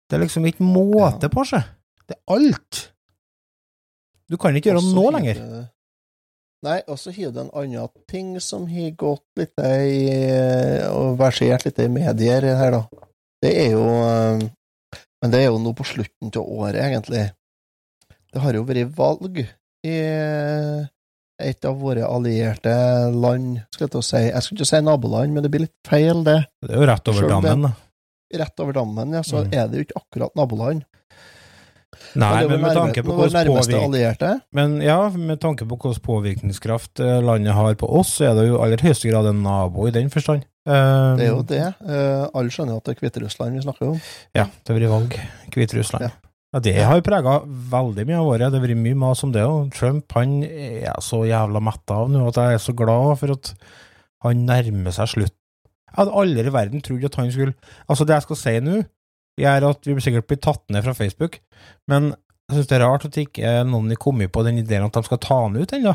Det 0.10 0.18
er 0.18 0.24
liksom 0.26 0.48
ikke 0.50 0.66
måte 0.66 1.30
på 1.32 1.46
seg. 1.48 1.68
Det 2.10 2.18
er 2.18 2.36
alt. 2.36 2.82
Du 4.30 4.38
kan 4.38 4.56
ikke 4.56 4.72
gjøre 4.72 4.82
Og 4.82 4.96
noe 4.98 5.14
lenger. 5.16 5.42
Nei, 6.66 6.80
og 6.92 6.98
så 7.00 7.14
har 7.16 7.32
du 7.32 7.40
en 7.40 7.54
annen 7.56 7.92
ting 8.10 8.34
som 8.44 8.66
har 8.68 8.90
gått 9.00 9.24
litt 9.40 9.54
i 9.64 10.10
og 10.92 11.16
versert 11.22 11.64
litt 11.64 11.80
i 11.80 11.88
medier 11.88 12.50
her, 12.60 12.76
da. 12.76 13.06
Det 13.40 13.54
er 13.62 13.70
jo 13.78 13.86
eh, 13.88 14.42
Men 15.22 15.32
det 15.34 15.42
er 15.44 15.50
jo 15.50 15.60
nå 15.60 15.74
på 15.76 15.84
slutten 15.88 16.32
av 16.32 16.46
året, 16.48 16.80
egentlig. 16.80 17.26
Det 18.32 18.42
har 18.44 18.54
jo 18.56 18.64
vært 18.68 18.94
valg 18.96 19.40
i 19.42 19.96
et 21.40 21.66
av 21.66 21.78
våre 21.80 22.04
allierte 22.08 22.72
land, 23.16 23.62
skal 23.74 23.86
jeg 23.88 23.94
til 23.96 24.02
å 24.02 24.06
si. 24.06 24.22
Jeg 24.28 24.44
skulle 24.46 24.60
ikke 24.60 24.70
si 24.74 24.82
naboland, 24.86 25.34
men 25.36 25.44
det 25.46 25.52
blir 25.54 25.66
litt 25.66 25.76
feil, 25.88 26.24
det. 26.28 26.40
Det 26.64 26.74
er 26.76 26.82
jo 26.82 26.90
rett 26.90 27.12
over 27.12 27.30
dammen, 27.36 27.68
da. 27.70 27.74
Rett 28.44 28.62
over 28.64 28.76
dammen, 28.78 29.14
ja, 29.18 29.22
så 29.26 29.44
Mm. 29.46 29.54
er 29.54 29.68
det 29.68 29.78
jo 29.80 29.86
ikke 29.88 30.02
akkurat 30.04 30.36
naboland. 30.36 30.84
Nei, 32.16 32.48
men 32.48 32.62
med 32.62 32.72
nærme- 32.72 32.78
tanke 32.78 33.04
på 33.06 33.16
hvordan 33.16 33.50
påvirkning. 33.52 34.42
Men 34.56 34.78
ja, 34.82 35.10
med 35.10 35.40
tanke 35.42 35.68
på 35.68 35.78
hvilken 35.78 36.02
påvirkningskraft 36.06 37.00
eh, 37.04 37.20
landet 37.22 37.54
har 37.54 37.76
på 37.76 37.90
oss, 38.00 38.16
så 38.18 38.30
er 38.30 38.40
det 38.40 38.48
jo 38.50 38.62
aller 38.64 38.82
høyeste 38.82 39.12
grad 39.12 39.30
en 39.30 39.44
nabo 39.44 39.88
i 39.88 39.94
den 39.94 40.10
forstand. 40.10 40.46
Um, 40.70 41.18
Det 41.18 41.26
er 41.26 41.32
jo 41.34 41.44
det. 41.48 41.62
Uh, 41.82 42.26
alle 42.34 42.54
skjønner 42.54 42.78
at 42.78 42.86
det 42.86 42.96
er 42.98 43.04
Hviterussland 43.06 43.56
vi 43.58 43.64
snakker 43.66 43.94
om. 43.94 44.02
Ja, 44.38 44.48
det 44.68 44.76
blir 44.76 44.92
valg. 44.92 45.16
Hviterussland. 45.54 46.08
Ja. 46.08 46.12
Ja. 46.54 46.60
det 46.66 46.76
har 46.82 46.98
jo 46.98 47.06
prega 47.06 47.40
veldig 47.46 48.06
mye 48.10 48.20
av 48.20 48.28
året. 48.28 48.50
Det 48.50 48.60
har 48.60 48.68
vært 48.68 48.82
mye 48.82 48.98
mas 48.98 49.24
om 49.26 49.34
det 49.34 49.44
og 49.46 49.70
Trump 49.74 50.12
han 50.18 50.40
er 50.44 50.86
jeg 50.88 51.06
så 51.06 51.24
jævla 51.30 51.62
metta 51.62 52.02
av 52.04 52.10
nå 52.10 52.28
at 52.30 52.40
jeg 52.42 52.58
er 52.58 52.64
så 52.64 52.74
glad 52.74 53.20
for 53.22 53.36
at 53.38 53.54
han 54.26 54.46
nærmer 54.50 54.94
seg 54.94 55.14
slutt. 55.14 55.36
Jeg 55.90 55.98
hadde 55.98 56.18
aldri 56.22 56.46
i 56.46 56.54
verden 56.54 56.82
trodd 56.86 57.06
at 57.08 57.16
han 57.18 57.32
skulle 57.34 57.54
Altså, 57.90 58.06
det 58.06 58.14
jeg 58.18 58.28
skal 58.28 58.38
si 58.38 58.56
nå, 58.62 58.82
gjør 59.40 59.70
at 59.72 59.88
vi 59.90 59.96
sikkert 60.04 60.28
blir 60.30 60.42
tatt 60.44 60.64
ned 60.74 60.84
fra 60.86 60.94
Facebook, 60.98 61.40
men 61.92 62.12
jeg 62.50 62.58
syns 62.58 62.70
det 62.72 62.78
er 62.80 62.86
rart 62.86 63.06
at 63.06 63.18
ikke 63.22 63.52
noen 63.70 63.92
har 63.94 64.00
kommet 64.02 64.32
på 64.34 64.44
den 64.48 64.58
ideen 64.62 64.86
at 64.88 64.96
de 64.98 65.04
skal 65.06 65.20
ta 65.22 65.42
han 65.44 65.58
ut 65.60 65.74
ennå. 65.78 65.94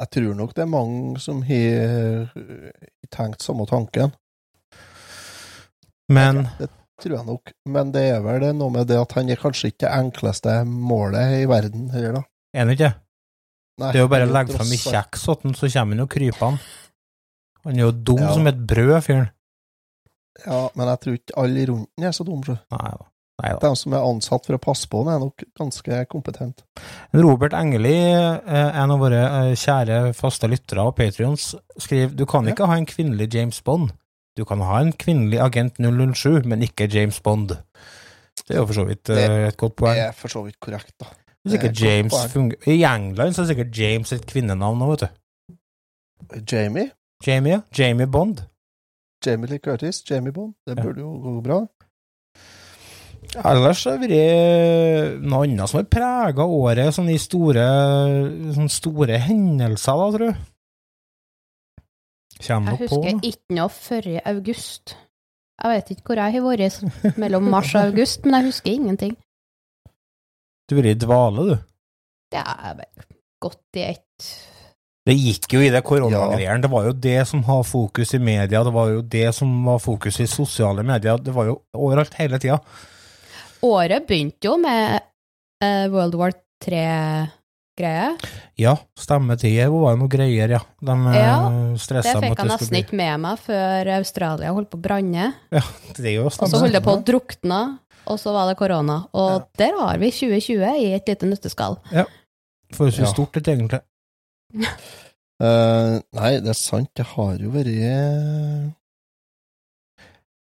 Jeg 0.00 0.10
tror 0.10 0.34
nok 0.38 0.54
det 0.56 0.62
er 0.64 0.70
mange 0.70 1.20
som 1.22 1.42
har 1.46 2.30
tenkt 3.14 3.44
samme 3.46 3.66
tanken. 3.70 4.10
Men 6.12 6.44
Det 6.58 6.68
tror 7.02 7.16
jeg 7.18 7.26
nok. 7.26 7.52
Men 7.74 7.92
det 7.94 8.02
er 8.12 8.20
vel 8.24 8.48
noe 8.56 8.72
med 8.74 8.88
det 8.90 8.98
at 9.00 9.14
han 9.18 9.30
er 9.32 9.40
kanskje 9.40 9.70
ikke 9.72 9.86
det 9.86 9.92
enkleste 9.96 10.56
målet 10.68 11.40
i 11.42 11.46
verden 11.50 11.88
heller, 11.94 12.20
da. 12.20 12.22
er 12.54 12.64
han 12.66 12.74
ikke? 12.74 12.90
Nei, 13.80 13.90
Det 13.90 13.98
er 13.98 14.04
jo 14.04 14.10
bare 14.12 14.26
å 14.28 14.34
legge 14.34 14.54
fram 14.54 14.70
i 14.70 14.78
kjeks 14.78 15.24
så 15.26 15.34
kommer 15.42 15.96
han 15.96 16.04
jo 16.04 16.10
krypende. 16.10 16.60
Han 17.64 17.78
er 17.78 17.86
jo 17.86 17.92
dum 17.92 18.20
Ja. 18.20 18.32
som 18.34 18.46
et 18.46 18.60
brød, 18.66 19.02
fyren. 19.02 19.30
Ja, 20.46 20.68
men 20.74 20.88
jeg 20.90 21.00
tror 21.04 21.18
ikke 21.18 21.36
alle 21.44 21.66
rundt 21.70 21.90
den 21.96 22.06
er 22.08 22.14
så 22.16 22.24
dumme, 22.26 22.44
sjø. 22.46 22.56
Nei 22.74 22.94
da. 22.94 23.58
De 23.58 23.70
som 23.76 23.94
er 23.96 24.04
ansatt 24.06 24.46
for 24.46 24.54
å 24.54 24.60
passe 24.62 24.86
på 24.90 25.00
den, 25.02 25.10
er 25.14 25.22
nok 25.24 25.42
ganske 25.58 26.04
kompetent. 26.10 26.62
Robert 27.14 27.54
Engeli, 27.58 27.94
eh, 28.14 28.78
en 28.78 28.92
av 28.94 29.00
våre 29.02 29.22
eh, 29.24 29.54
kjære 29.58 30.12
faste 30.14 30.46
lyttere 30.50 30.84
og 30.86 30.94
patrions, 30.96 31.54
skriver 31.82 32.14
du 32.14 32.24
kan 32.30 32.46
Ja. 32.46 32.54
ikke 32.54 32.68
ha 32.70 32.76
en 32.78 32.86
kvinnelig 32.86 33.32
James 33.34 33.60
Bond. 33.66 33.90
Du 34.38 34.44
kan 34.44 34.60
ha 34.62 34.80
en 34.80 34.92
kvinnelig 34.92 35.40
agent 35.42 35.78
007, 35.82 36.44
men 36.46 36.62
ikke 36.62 36.88
James 36.90 37.20
Bond. 37.20 37.56
Det 38.46 38.54
er 38.54 38.60
jo 38.60 38.66
for 38.66 38.74
så 38.74 38.86
vidt 38.86 39.04
det, 39.10 39.18
et 39.48 39.56
godt 39.56 39.76
Det 39.82 39.98
er 39.98 40.12
for 40.12 40.28
så 40.28 40.42
vidt 40.44 40.58
korrekt, 40.60 40.94
da. 41.00 41.06
Er 41.44 42.70
I 42.70 42.82
England 42.84 43.34
så 43.34 43.42
er 43.42 43.50
sikkert 43.52 43.76
James 43.76 44.12
et 44.12 44.24
kvinnenavn 44.26 44.78
nå, 44.78 44.90
vet 44.94 45.00
du. 45.00 45.54
Jamie? 46.50 46.90
Jamie, 47.26 47.52
ja. 47.52 47.60
Jamie 47.78 48.06
Bond. 48.06 48.40
Jamie 49.24 49.48
Lee 49.50 49.58
Curtis? 49.64 50.02
Jamie 50.08 50.32
Bond? 50.32 50.54
Det 50.66 50.76
Ja. 50.76 50.82
burde 50.82 51.00
jo 51.00 51.12
gå 51.24 51.34
bra. 51.42 51.60
Ellers 53.34 53.84
har 53.88 53.96
det 53.98 54.10
vært 54.10 55.22
noe 55.24 55.46
annet 55.46 55.68
som 55.70 55.78
har 55.80 55.86
prega 55.90 56.44
året, 56.44 56.92
sånn 56.94 57.08
i 57.10 57.16
store, 57.18 57.64
sånn 58.54 58.68
store 58.70 59.16
hendelser, 59.18 59.96
da, 59.96 60.10
tror 60.16 60.26
jeg. 60.28 60.36
Kjem 62.44 62.66
Jeg 62.68 62.78
husker 62.82 63.00
på 63.00 63.28
ikke 63.30 63.56
noe 63.56 63.72
før 63.72 64.08
i 64.10 64.16
august. 64.26 64.96
Jeg 65.62 65.70
vet 65.70 65.90
ikke 65.94 66.08
hvor 66.10 66.20
jeg 66.20 66.34
har 66.34 66.44
vært 66.44 67.18
mellom 67.22 67.46
mars 67.50 67.74
og 67.78 67.88
august, 67.92 68.24
men 68.26 68.34
jeg 68.40 68.50
husker 68.50 68.72
ingenting. 68.74 69.14
Du 70.68 70.74
har 70.76 70.82
vært 70.82 70.90
i 70.96 71.00
dvale, 71.06 71.44
du. 71.48 71.54
Det 72.34 72.42
bare 72.44 72.86
gått 73.44 73.78
i 73.78 73.84
ett 73.86 74.28
Det 75.04 75.14
gikk 75.18 75.52
jo 75.52 75.60
i 75.60 75.68
det 75.68 75.82
koronagreiene. 75.84 76.62
Det 76.64 76.70
var 76.72 76.86
jo 76.88 76.94
det 76.96 77.18
som 77.28 77.42
har 77.44 77.64
fokus 77.68 78.14
i 78.16 78.20
media, 78.24 78.62
det 78.64 78.72
var 78.72 78.88
jo 78.88 79.02
det 79.02 79.26
som 79.36 79.50
var 79.66 79.82
fokus 79.84 80.20
i 80.24 80.26
sosiale 80.30 80.84
medier. 80.86 81.20
Det 81.20 81.34
var 81.36 81.50
jo 81.50 81.58
overalt 81.76 82.16
hele 82.16 82.40
tida. 82.40 82.56
Året 83.64 84.06
begynte 84.08 84.48
jo 84.48 84.56
med 84.60 85.04
uh, 85.60 85.84
World 85.92 86.16
War 86.20 86.32
3-greie. 86.64 88.08
Ja, 88.60 88.74
stemmetid 88.96 89.60
var 89.76 89.92
jo 89.92 90.00
noe 90.06 90.12
greier, 90.12 90.56
ja. 90.56 90.62
De 90.80 90.96
eh, 91.12 91.20
Ja, 91.20 91.38
stressa 91.80 92.16
Det 92.16 92.24
med 92.24 92.30
fikk 92.30 92.32
at 92.32 92.44
jeg 92.44 92.48
det 92.48 92.52
nesten 92.54 92.80
ikke 92.80 93.00
med 93.04 93.24
meg 93.28 93.40
før 93.44 93.94
Australia 93.98 94.56
holdt 94.56 94.72
på 94.72 94.80
å 94.80 94.84
brenne. 94.88 95.30
Ja, 95.52 95.64
Det 95.96 96.04
er 96.14 96.20
jo 96.22 96.28
Og 96.30 96.36
så 96.40 96.64
holdt 96.64 96.78
det 96.80 96.84
på 96.84 96.96
å 96.96 97.00
drukne, 97.12 97.62
og 98.08 98.20
så 98.20 98.32
var 98.36 98.48
det 98.48 98.56
korona. 98.60 99.02
Og 99.12 99.32
Ja. 99.36 99.40
der 99.66 99.80
har 99.84 100.00
vi 100.00 100.14
2020 100.16 100.78
i 100.80 100.92
et 100.96 101.12
lite 101.12 101.28
nøtteskall. 101.28 101.82
Ja. 101.92 102.08
stort, 102.72 103.36
det 103.36 103.52
egentlig. 103.52 103.84
Eh, 104.54 105.94
nei, 106.14 106.30
det 106.40 106.52
er 106.52 106.56
sant, 106.56 106.90
det 106.94 107.04
har 107.16 107.40
jo 107.42 107.50
vært 107.50 107.66
eh, 107.74 108.68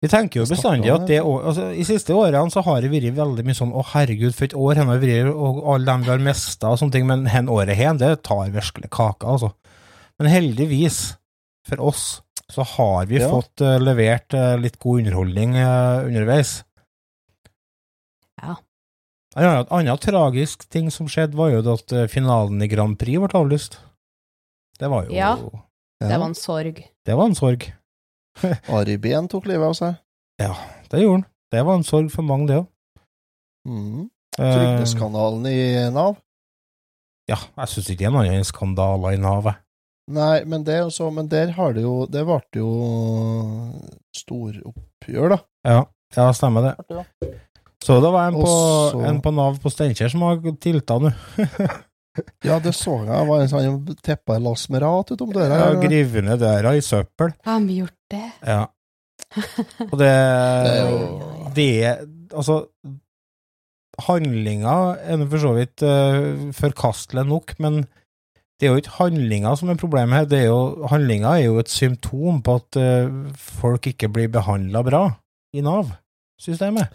Vi 0.04 0.10
tenker 0.12 0.42
jo 0.42 0.46
bestandig 0.46 0.92
at 0.94 1.08
det. 1.10 1.18
altså, 1.24 1.72
I 1.74 1.86
siste 1.88 2.14
årene 2.14 2.52
så 2.54 2.62
har 2.68 2.84
det 2.84 2.92
vært 2.92 3.16
veldig 3.18 3.46
mye 3.48 3.58
sånn 3.58 3.72
'Å, 3.74 3.82
herregud, 3.94 4.36
for 4.36 4.46
et 4.46 4.54
år 4.54 4.76
henne 4.78 4.94
har 4.94 5.00
det 5.02 5.10
vært', 5.10 5.34
og 5.34 5.64
alle 5.74 5.88
dem 5.88 6.04
vi 6.04 6.12
har 6.12 6.22
mista 6.22 6.70
og 6.70 6.78
sånne 6.78 6.92
ting, 6.94 7.08
men 7.10 7.26
hen 7.32 7.50
året 7.50 7.76
hen, 7.80 7.98
det 7.98 8.12
tar 8.28 8.52
virkelig 8.54 8.92
kaka, 8.94 9.28
altså. 9.34 9.54
Men 10.20 10.30
heldigvis, 10.30 11.16
for 11.66 11.82
oss, 11.82 12.22
så 12.52 12.62
har 12.76 13.08
vi 13.10 13.18
Ja. 13.18 13.30
fått 13.32 13.62
uh, 13.66 13.80
levert 13.80 14.34
uh, 14.38 14.58
litt 14.62 14.78
god 14.78 15.00
underholdning 15.02 15.56
uh, 15.56 16.04
underveis. 16.06 16.64
Ja. 18.44 18.58
En 19.36 19.48
annen, 19.48 19.68
annen 19.72 19.98
tragisk 19.98 20.70
ting 20.70 20.92
som 20.92 21.08
skjedde, 21.08 21.34
var 21.40 21.50
jo 21.50 21.64
at 21.74 21.90
finalen 22.12 22.62
i 22.62 22.68
Grand 22.70 23.00
Prix 23.00 23.18
ble 23.18 23.40
avlyst. 23.40 23.80
Det 24.84 24.90
var 24.92 25.06
jo 25.08 25.16
Ja. 25.16 25.32
ja. 25.40 26.08
Det 26.10 26.18
var 26.20 26.28
en 26.28 26.36
sorg. 26.36 26.82
Det 27.08 27.16
var 27.16 27.30
en 27.32 27.36
sorg. 27.40 27.70
Ari 28.76 28.98
Behn 29.00 29.30
tok 29.32 29.48
livet 29.48 29.70
av 29.72 29.78
seg. 29.80 29.96
Ja, 30.42 30.52
Det 30.92 31.00
gjorde 31.02 31.22
han. 31.22 31.26
Det 31.54 31.62
var 31.64 31.78
en 31.80 31.86
sorg 31.88 32.10
for 32.12 32.26
mange, 32.28 32.48
det 32.50 32.58
òg. 32.60 32.68
Mm. 33.70 34.10
Eh, 34.40 34.54
Trygdeskandalen 34.58 35.46
i 35.48 35.60
Nav. 35.94 36.18
Ja, 37.30 37.38
jeg 37.62 37.70
syns 37.72 37.92
ikke 37.94 38.02
det 38.02 38.08
er 38.10 38.16
noen 38.16 38.32
andre 38.34 38.48
skandaler 38.50 39.16
i 39.16 39.22
Nav. 39.22 39.52
Nei, 40.12 40.42
men 40.50 40.66
det 40.68 40.82
også, 40.84 41.08
Men 41.16 41.30
der 41.32 41.54
har 41.56 41.72
det 41.72 41.86
jo 41.86 41.94
Det 42.12 42.26
ble 42.28 42.42
jo 42.60 42.72
storoppgjør, 44.18 45.30
da. 45.36 45.38
Ja, 45.64 45.78
ja, 46.18 46.26
stemmer 46.36 46.66
det. 46.68 46.74
Så 47.84 48.02
det 48.04 48.12
var 48.12 48.28
en 48.28 48.36
på, 48.36 48.44
Også- 48.48 49.06
en 49.08 49.22
på 49.22 49.32
Nav 49.32 49.60
på 49.64 49.72
Steinkjer 49.72 50.12
som 50.12 50.22
har 50.28 50.42
tilta 50.60 51.00
nå. 51.00 51.14
Ja, 52.46 52.60
det 52.62 52.76
så 52.78 53.00
jeg. 53.02 53.10
Det 53.10 53.28
var 53.30 53.42
en 53.42 53.50
sånn 53.50 53.98
teppa 54.06 54.36
lass 54.42 54.68
med 54.70 54.84
rat 54.84 55.14
utom 55.16 55.32
døra. 55.34 55.58
Ja. 55.64 55.70
Grive 55.82 56.22
ned 56.26 56.40
døra 56.44 56.76
i 56.78 56.84
søppel. 56.86 57.34
Har 57.48 57.60
vi 57.66 57.80
gjort 57.82 57.98
det? 58.14 58.28
Ja. 58.46 58.68
Og 59.92 59.96
det 59.98 60.12
Det 60.12 60.76
er 60.76 60.90
jo- 60.90 61.50
Det 61.56 61.70
Altså, 62.34 62.56
handlinga 64.08 64.76
er 65.06 65.26
for 65.30 65.38
så 65.42 65.52
vidt 65.58 65.84
uh, 65.86 66.50
forkastelig 66.58 67.26
nok, 67.30 67.54
men 67.62 67.84
det 68.60 68.68
er 68.68 68.72
jo 68.74 68.82
ikke 68.82 68.96
handlinga 68.98 69.56
som 69.60 69.70
er 69.70 69.78
problemet 69.82 70.18
her. 70.18 70.26
Det 70.32 70.40
er 70.40 70.48
jo, 70.50 70.88
handlinga 70.90 71.36
er 71.38 71.46
jo 71.46 71.60
et 71.62 71.70
symptom 71.70 72.42
på 72.46 72.56
at 72.62 72.80
uh, 72.82 73.34
folk 73.38 73.86
ikke 73.92 74.10
blir 74.14 74.32
behandla 74.34 74.82
bra 74.86 75.04
i 75.54 75.62
Nav-systemet. 75.62 76.90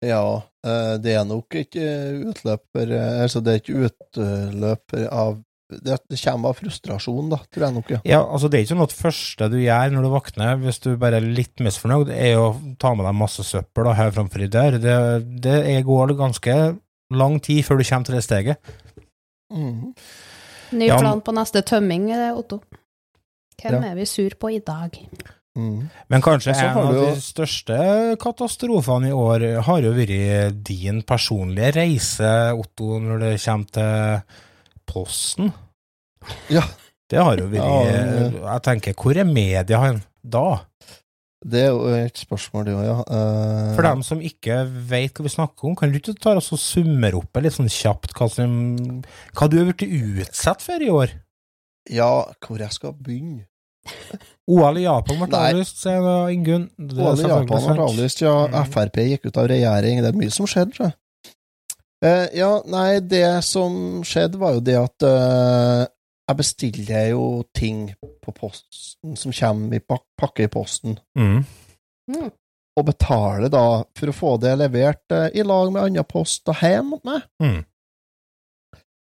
Ja, 0.00 0.24
eh, 0.64 0.94
det 1.02 1.12
er 1.18 1.24
nok 1.28 1.52
ikke 1.60 1.84
utløper 2.30 2.92
eh, 2.96 3.20
Altså, 3.20 3.42
det 3.44 3.52
er 3.52 3.60
ikke 3.60 3.90
utløper 3.90 5.06
av 5.12 5.38
det, 5.70 6.00
kommer 6.24 6.50
av 6.50 6.56
frustrasjon, 6.58 7.28
da, 7.30 7.36
tror 7.46 7.64
jeg 7.68 7.74
nok, 7.76 7.90
ja. 7.94 7.98
Ja, 8.08 8.20
altså 8.24 8.48
Det 8.50 8.58
er 8.58 8.64
ikke 8.64 8.72
sånn 8.72 8.82
at 8.88 8.94
første 8.96 9.46
du 9.52 9.58
gjør 9.60 9.92
når 9.94 10.02
du 10.02 10.10
våkner, 10.10 10.56
hvis 10.64 10.80
du 10.82 10.88
bare 10.98 11.20
er 11.20 11.28
litt 11.38 11.62
misfornøyd, 11.62 12.10
er 12.10 12.40
å 12.40 12.48
ta 12.80 12.90
med 12.98 13.06
deg 13.06 13.14
masse 13.20 13.44
søppel 13.46 13.86
og 13.86 13.94
her 13.94 14.10
framfor 14.16 14.42
i 14.42 14.48
dør. 14.50 14.80
Det, 14.82 14.96
det 15.44 15.54
går 15.86 16.16
ganske 16.18 16.56
lang 17.14 17.38
tid 17.44 17.62
før 17.66 17.78
du 17.78 17.86
kommer 17.86 18.08
til 18.10 18.18
det 18.18 18.24
steget. 18.26 18.74
Mm. 19.54 19.92
Ny 20.80 20.86
Ja, 20.90 20.98
plan 20.98 21.22
på 21.22 21.34
neste 21.38 21.62
tømming, 21.66 22.10
eh, 22.14 22.32
Otto. 22.34 22.60
Hvem 23.60 23.78
Ja. 23.78 23.90
er 23.92 23.94
vi 23.94 24.06
sur 24.10 24.34
på 24.40 24.50
i 24.50 24.58
dag? 24.58 24.98
Mhm. 25.58 25.88
Men 26.08 26.22
kanskje 26.22 26.54
en 26.54 26.78
av 26.78 26.92
de 26.94 27.08
største 27.18 27.76
katastrofene 28.22 29.10
i 29.10 29.16
år 29.16 29.46
har 29.66 29.82
jo 29.82 29.90
vært 29.96 30.60
din 30.66 31.02
personlige 31.02 31.74
reise, 31.80 32.30
Otto, 32.54 33.00
når 33.02 33.24
det 33.24 33.32
kommer 33.42 33.74
til 33.74 34.38
Posten. 34.90 35.52
Ja. 36.52 36.62
Det 37.10 37.18
har 37.18 37.40
jo 37.40 37.48
vært 37.50 37.66
Ja, 37.66 38.54
Jeg 38.54 38.62
tenker, 38.62 38.94
hvor 38.94 39.18
er 39.18 39.26
media 39.26 39.80
hen 39.82 40.02
da? 40.22 40.62
Det 41.40 41.62
er 41.64 41.70
jo 41.72 41.88
et 41.96 42.18
spørsmål, 42.20 42.66
det 42.68 42.74
òg, 42.76 42.84
ja. 42.84 42.96
Uh... 43.08 43.70
For 43.74 43.86
dem 43.86 44.02
som 44.04 44.20
ikke 44.20 44.60
vet 44.90 45.16
hva 45.16 45.24
vi 45.24 45.32
snakker 45.32 45.70
om, 45.70 45.76
kan 45.78 45.90
du 45.90 45.96
ikke 45.96 46.14
ta 46.20 46.34
og 46.36 46.44
summere 46.44 47.16
opp 47.16 47.40
litt 47.40 47.56
sånn 47.56 47.70
kjapt 47.72 48.12
hva, 48.14 48.28
som, 48.28 48.52
hva 49.32 49.48
du 49.48 49.56
har 49.56 49.70
blitt 49.70 49.86
utsatt 49.88 50.60
for 50.62 50.84
i 50.84 50.90
år? 50.92 51.16
Ja, 51.90 52.10
hvor 52.44 52.60
jeg 52.60 52.76
skal 52.76 52.92
begynne? 52.92 53.49
OL 54.50 54.80
i 54.80 54.82
Japan 54.84 55.20
ble 55.20 55.28
Nei. 55.30 55.44
avlyst, 55.52 55.78
sier 55.84 56.06
Ingunn. 56.32 56.66
OL 56.80 57.20
i 57.22 57.28
Japan 57.28 57.68
ble 57.68 57.84
avlyst, 57.86 58.22
ja. 58.24 58.34
Mm. 58.50 58.66
Frp 58.72 58.98
gikk 59.06 59.28
ut 59.30 59.38
av 59.40 59.48
regjering. 59.52 60.02
Det 60.02 60.10
er 60.10 60.18
mye 60.18 60.34
som 60.34 60.48
skjedde, 60.50 60.74
tror 60.74 60.88
jeg. 60.90 60.96
Eh, 62.00 62.26
ja, 62.40 62.50
nei, 62.72 63.00
det 63.04 63.26
som 63.44 64.00
skjedde, 64.08 64.40
var 64.40 64.56
jo 64.56 64.62
det 64.64 64.76
at 64.80 65.04
uh, 65.06 65.84
jeg 66.30 66.38
bestiller 66.38 67.10
jo 67.12 67.24
ting 67.56 67.90
på 68.24 68.32
posten 68.36 69.16
som 69.20 69.34
kommer 69.36 69.76
i 69.76 69.82
pak 69.84 70.06
pakke 70.20 70.46
i 70.46 70.52
posten, 70.52 70.98
Mm. 71.18 71.42
Mm. 72.10 72.30
og 72.78 72.86
betaler 72.88 73.50
da 73.52 73.64
for 73.98 74.10
å 74.10 74.14
få 74.16 74.30
det 74.42 74.54
levert 74.58 75.12
uh, 75.12 75.28
i 75.36 75.44
lag 75.44 75.70
med 75.74 75.82
annen 75.84 76.08
post 76.08 76.48
og 76.48 76.56
hjem 76.64 76.94
mot 76.94 77.04
meg. 77.04 77.26
Mm. 77.42 77.60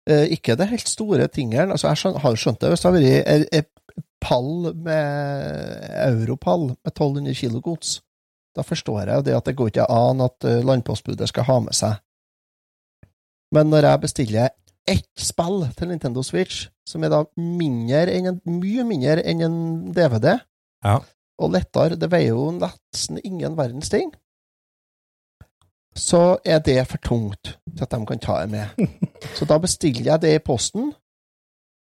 Eh, 0.06 0.28
ikke 0.36 0.54
det 0.54 0.68
helt 0.70 0.86
store 0.86 1.26
tingene. 1.26 1.72
Altså, 1.74 1.88
jeg 1.90 1.98
skjøn, 2.04 2.20
har 2.22 2.36
skjønt 2.38 2.60
det 2.62 2.68
hvis 2.70 2.84
det 2.84 2.90
har 2.92 2.96
vært 3.00 3.72
pall 4.26 4.72
med 4.74 5.86
europall 6.08 6.68
med 6.72 6.90
1200 6.92 7.34
kilo 7.38 7.60
gods. 7.62 8.00
Da 8.56 8.64
forstår 8.66 9.04
jeg 9.06 9.20
jo 9.20 9.24
det 9.28 9.34
at 9.36 9.46
det 9.46 9.54
går 9.58 9.70
ikke 9.70 9.86
an 9.92 10.22
at 10.24 10.46
eh, 10.48 10.62
landpostbudet 10.66 11.28
skal 11.30 11.46
ha 11.46 11.58
med 11.62 11.76
seg. 11.76 11.98
Men 13.54 13.70
når 13.70 13.86
jeg 13.86 14.02
bestiller 14.02 14.48
ett 14.90 15.06
spill 15.18 15.64
til 15.78 15.90
Nintendo 15.90 16.22
Switch, 16.26 16.66
som 16.86 17.04
er 17.06 17.12
da 17.12 17.20
mindre 17.38 18.04
en, 18.14 18.40
mye 18.48 18.84
mindre 18.86 19.22
enn 19.26 19.42
en 19.46 19.58
DVD, 19.94 20.36
Ja. 20.86 21.00
og 21.42 21.52
lettere, 21.52 21.98
det 21.98 22.10
veier 22.12 22.32
jo 22.34 22.50
nesten 22.54 23.18
ingen 23.24 23.56
verdens 23.58 23.90
ting, 23.92 24.12
så 25.96 26.36
er 26.44 26.60
det 26.60 26.82
for 26.90 27.00
tungt 27.00 27.54
til 27.76 27.82
at 27.86 27.92
de 27.94 28.06
kan 28.08 28.20
ta 28.20 28.40
det 28.44 28.50
med. 28.52 28.88
Så 29.36 29.46
da 29.48 29.56
bestiller 29.58 30.04
jeg 30.12 30.20
det 30.22 30.34
i 30.36 30.42
posten, 30.44 30.90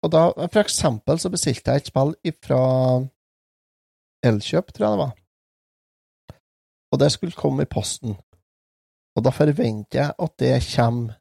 og 0.03 0.11
da, 0.13 0.23
for 0.47 0.61
eksempel, 0.61 1.19
så 1.19 1.31
bestilte 1.31 1.73
jeg 1.73 1.83
et 1.83 1.89
spill 1.91 2.13
fra 2.45 2.61
Elkjøp, 4.25 4.71
tror 4.73 4.85
jeg 4.85 4.95
det 4.95 5.03
var. 5.03 5.13
Og 6.93 6.99
det 6.99 7.11
skulle 7.13 7.37
komme 7.37 7.63
i 7.63 7.69
posten. 7.69 8.15
Og 9.17 9.25
da 9.25 9.33
forventer 9.35 9.99
jeg 9.99 10.15
at 10.15 10.33
det 10.39 10.55
kommer 10.71 11.17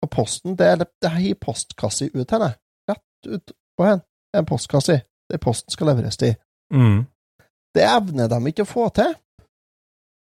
på 0.00 0.08
posten. 0.08 0.56
Det 0.56 0.66
er 0.66 0.80
det 0.80 1.12
har 1.12 1.40
postkasse 1.40 2.08
ut 2.14 2.30
henne. 2.32 2.54
Rett 2.88 3.26
ut 3.28 3.52
på 3.76 3.86
henne. 3.86 4.04
Det 4.30 4.38
er 4.38 4.44
en 4.44 4.48
postkasse 4.48 5.00
der 5.30 5.42
posten 5.42 5.74
skal 5.74 5.92
leveres 5.92 6.16
til. 6.16 6.34
Mm. 6.72 7.04
Det 7.74 7.84
evner 7.86 8.30
de 8.30 8.38
ikke 8.50 8.64
å 8.64 8.70
få 8.70 8.88
til. 8.94 9.12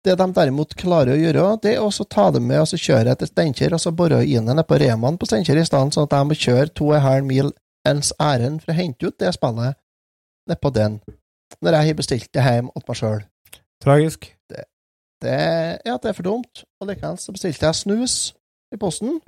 Det 0.05 0.15
de 0.15 0.27
derimot 0.35 0.75
klarer 0.79 1.13
å 1.13 1.19
gjøre, 1.19 1.45
det 1.63 1.73
er 1.75 1.83
å 1.83 2.05
ta 2.07 2.29
det 2.31 2.39
med 2.41 2.61
og 2.61 2.69
så 2.71 2.77
kjøre 2.79 3.11
etter 3.11 3.27
Steinkjer, 3.27 3.73
og 3.75 3.81
så 3.83 3.91
bore 3.91 4.21
inn 4.23 4.47
henne 4.47 4.63
på 4.63 4.77
Remaen 4.79 5.17
på 5.19 5.27
Steinkjer 5.27 5.59
i 5.59 5.65
stedet, 5.67 5.95
sånn 5.95 6.07
at 6.07 6.13
de 6.13 6.21
må 6.29 6.37
kjøre 6.39 6.71
to 6.71 6.87
og 6.87 6.95
en 6.95 7.03
halv 7.03 7.27
mil 7.27 7.51
ens 7.89 8.11
ærend 8.21 8.63
for 8.63 8.73
å 8.73 8.77
hente 8.77 9.09
ut 9.09 9.19
det 9.21 9.33
spillet 9.35 9.77
nedpå 10.49 10.71
den, 10.73 10.99
når 11.61 11.77
jeg 11.77 11.89
har 11.89 11.97
bestilt 11.99 12.29
det 12.33 12.45
hjem 12.45 12.71
åt 12.75 12.87
meg 12.87 12.99
sjøl. 12.99 13.23
Tragisk. 13.83 14.29
Det, 15.19 15.35
ja, 15.85 15.97
det 15.99 16.09
er 16.09 16.15
for 16.15 16.25
dumt. 16.25 16.63
Og 16.79 16.87
likevel 16.89 17.17
så 17.19 17.33
bestilte 17.35 17.67
jeg 17.67 17.81
snus 17.81 18.15
i 18.73 18.79
posten. 18.79 19.19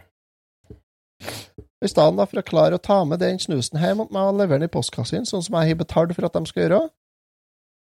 I 1.82 1.90
stedet 1.90 2.28
for 2.30 2.40
å 2.40 2.46
klare 2.46 2.78
å 2.78 2.84
ta 2.84 3.02
med 3.08 3.22
den 3.24 3.40
snusen 3.42 3.80
hjem 3.82 4.04
og 4.06 4.14
levere 4.14 4.62
den 4.62 4.70
i 4.70 4.72
postkassen, 4.72 5.26
sånn 5.28 5.44
som 5.44 5.58
jeg 5.58 5.74
har 5.74 5.80
betalt 5.80 6.14
for 6.16 6.28
at 6.28 6.38
de 6.38 6.50
skal 6.50 6.66
gjøre, 6.66 6.82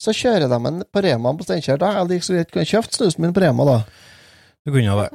så 0.04 0.14
kjører 0.14 0.46
de 0.52 0.60
den 0.68 0.84
på 0.94 1.02
Rema 1.02 1.34
på 1.34 1.48
Steinkjer. 1.48 1.80
Da 1.82 1.94
det 1.98 2.12
like 2.12 2.28
så 2.28 2.36
greit 2.36 2.52
kunne 2.54 2.70
kjøpt 2.70 3.00
snusen 3.00 3.24
min 3.24 3.34
på 3.34 3.42
Rema, 3.42 3.66
da. 3.66 3.78
Du 4.68 4.74
kunne 4.76 4.98
det. 5.00 5.10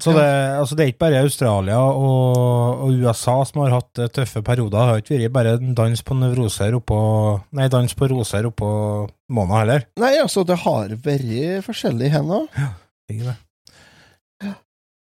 Så 0.00 0.14
det, 0.16 0.24
altså 0.56 0.76
det 0.76 0.84
er 0.84 0.90
ikke 0.94 1.02
bare 1.04 1.20
Australia 1.20 1.76
og, 1.76 2.78
og 2.86 2.94
USA 3.02 3.34
som 3.44 3.60
har 3.60 3.74
hatt 3.74 4.00
eh, 4.00 4.08
tøffe 4.08 4.40
perioder. 4.44 4.72
Det 4.72 4.88
har 4.88 5.02
ikke 5.02 5.18
vært 5.20 5.34
bare 5.34 5.52
en 5.58 5.74
dans 5.76 6.02
på 6.08 6.16
nevroser 6.16 6.78
oppå 6.78 6.98
Nei, 7.58 7.68
dans 7.72 7.94
på 7.98 8.08
roser 8.08 8.48
oppå 8.48 8.70
måneder 9.28 9.60
heller. 9.60 9.86
Nei, 10.00 10.14
altså, 10.22 10.46
det 10.48 10.56
har 10.64 10.96
vært 11.04 11.66
forskjellig 11.68 12.08
her 12.14 12.24
nå. 12.24 12.40
Ikke 13.12 13.28
det. 13.28 13.36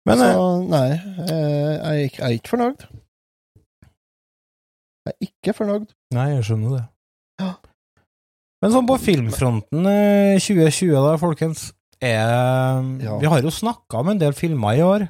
Men 0.08 0.22
så 0.22 0.28
eh, 0.32 0.60
nei, 0.72 0.88
eh, 1.28 1.72
jeg 1.76 2.08
jeg 2.08 2.24
er 2.24 2.36
ikke 2.38 2.54
fornøyd. 2.54 2.84
Jeg 5.08 5.12
er 5.12 5.26
ikke 5.28 5.56
fornøyd. 5.56 5.90
Nei, 6.16 6.28
jeg 6.32 6.46
skjønner 6.48 6.78
det. 6.78 6.84
Ja. 7.42 7.50
Men 8.64 8.72
sånn 8.74 8.88
på 8.88 8.96
filmfronten 9.02 9.84
eh, 9.86 10.40
2020 10.40 10.96
da, 10.96 11.12
folkens, 11.20 11.68
er 12.02 12.82
Ja. 13.02 13.18
Vi 13.18 13.26
har 13.26 13.42
jo 13.42 13.50
snakka 13.50 13.98
om 14.00 14.08
en 14.08 14.18
del 14.18 14.32
filmer 14.32 14.76
i 14.76 14.82
år. 14.84 15.08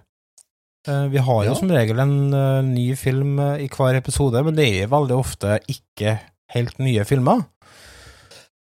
Eh, 0.88 1.08
Vi 1.08 1.18
har 1.18 1.44
jo 1.44 1.50
Ja. 1.50 1.54
som 1.54 1.68
regel 1.68 1.98
en 2.00 2.32
eh, 2.34 2.62
ny 2.62 2.94
film 2.96 3.38
eh, 3.38 3.64
i 3.64 3.68
hver 3.68 3.96
episode, 3.96 4.42
men 4.44 4.54
det 4.54 4.68
er 4.82 4.86
veldig 4.88 5.16
ofte 5.18 5.58
ikke 5.68 6.18
helt 6.54 6.78
nye 6.78 7.04
filmer. 7.04 7.44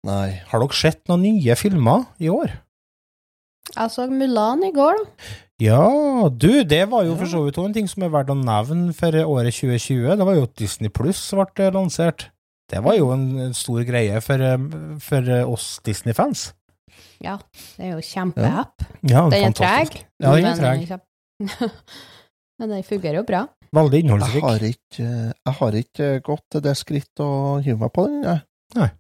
Nei. 0.06 0.42
Har 0.52 0.60
dere 0.62 0.74
sett 0.78 1.02
noen 1.10 1.22
nye 1.26 1.56
filmer 1.58 2.06
i 2.22 2.30
år? 2.30 2.52
Jeg 3.76 3.90
så 3.92 4.06
Mulan 4.10 4.62
i 4.64 4.72
går, 4.72 4.94
da. 5.02 5.06
Ja, 5.58 6.30
du, 6.30 6.64
det 6.68 6.90
var 6.92 7.06
jo 7.08 7.16
for 7.16 7.26
så 7.32 7.42
vidt 7.46 7.58
en 7.58 7.74
ting 7.74 7.88
som 7.88 8.04
er 8.04 8.10
verdt 8.12 8.30
å 8.30 8.36
nevne 8.38 8.94
for 8.94 9.12
året 9.24 9.56
2020. 9.56 10.18
Det 10.20 10.26
var 10.28 10.36
jo 10.36 10.50
Disney 10.60 10.90
Pluss 10.90 11.22
ble 11.32 11.72
lansert. 11.72 12.28
Det 12.70 12.82
var 12.84 12.98
jo 12.98 13.12
en 13.14 13.54
stor 13.54 13.84
greie 13.88 14.20
for, 14.22 14.38
for 15.00 15.30
oss 15.48 15.80
Disney-fans. 15.86 16.54
Ja, 17.24 17.38
det 17.78 17.86
er 17.86 17.92
jo 17.96 18.02
kjempeapp. 18.04 18.86
Ja, 19.08 19.22
Den 19.30 19.46
er 19.50 19.54
treg. 19.56 19.96
Ja, 20.20 20.34
den 20.36 20.46
er 20.46 20.56
men 20.56 20.60
treg. 20.60 20.88
kjempe- 20.90 21.72
Men 22.60 22.70
den 22.72 22.84
fungerer 22.88 23.18
jo 23.20 23.24
bra. 23.28 23.42
Veldig 23.76 23.98
Jeg 24.00 24.06
innholdsrik. 24.06 24.44
har 24.46 24.60
ikke, 24.64 25.08
jeg 25.36 25.54
har 25.60 25.72
ikke 25.82 26.10
gått 26.24 26.44
til 26.52 26.62
det 26.64 26.76
skritt 26.80 27.20
å 27.20 27.30
hive 27.66 27.78
meg 27.82 27.92
på 27.92 28.06
den, 28.08 28.22
jeg. 28.24 28.92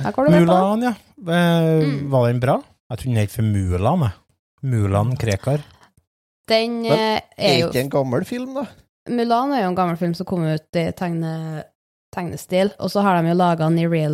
Her 0.00 0.12
går 0.12 0.28
det 0.28 0.32
bra. 0.32 0.40
Mulan, 0.40 0.82
ja. 0.86 0.94
Eh, 1.16 1.84
Mm. 1.86 2.10
Var 2.12 2.26
den 2.30 2.40
bra? 2.40 2.56
Jeg 2.90 2.98
tror 2.98 3.08
den 3.12 3.20
het 3.20 3.30
for 3.34 3.42
Mulan, 3.42 4.00
jeg. 4.06 4.12
Mulan 4.72 5.16
Krekar. 5.16 5.62
Den 6.48 6.82
Men 6.82 6.92
eh, 6.92 7.20
er 7.36 7.48
Er 7.50 7.58
jo 7.60 7.68
ikke 7.70 7.80
en 7.84 7.90
gammel 7.90 8.24
film, 8.24 8.54
da? 8.54 8.66
Mulan 9.10 9.52
er 9.52 9.62
jo 9.64 9.68
en 9.72 9.76
gammel 9.78 9.96
film 9.98 10.14
som 10.14 10.26
kom 10.26 10.44
ut 10.46 10.76
i 10.80 10.86
tegne, 10.92 11.64
tegnestil, 12.14 12.72
og 12.80 12.90
så 12.90 13.02
har 13.02 13.20
de 13.22 13.28
jo 13.28 13.34
laga 13.38 13.68
den 13.68 13.78
i 13.78 13.86
real 13.86 14.12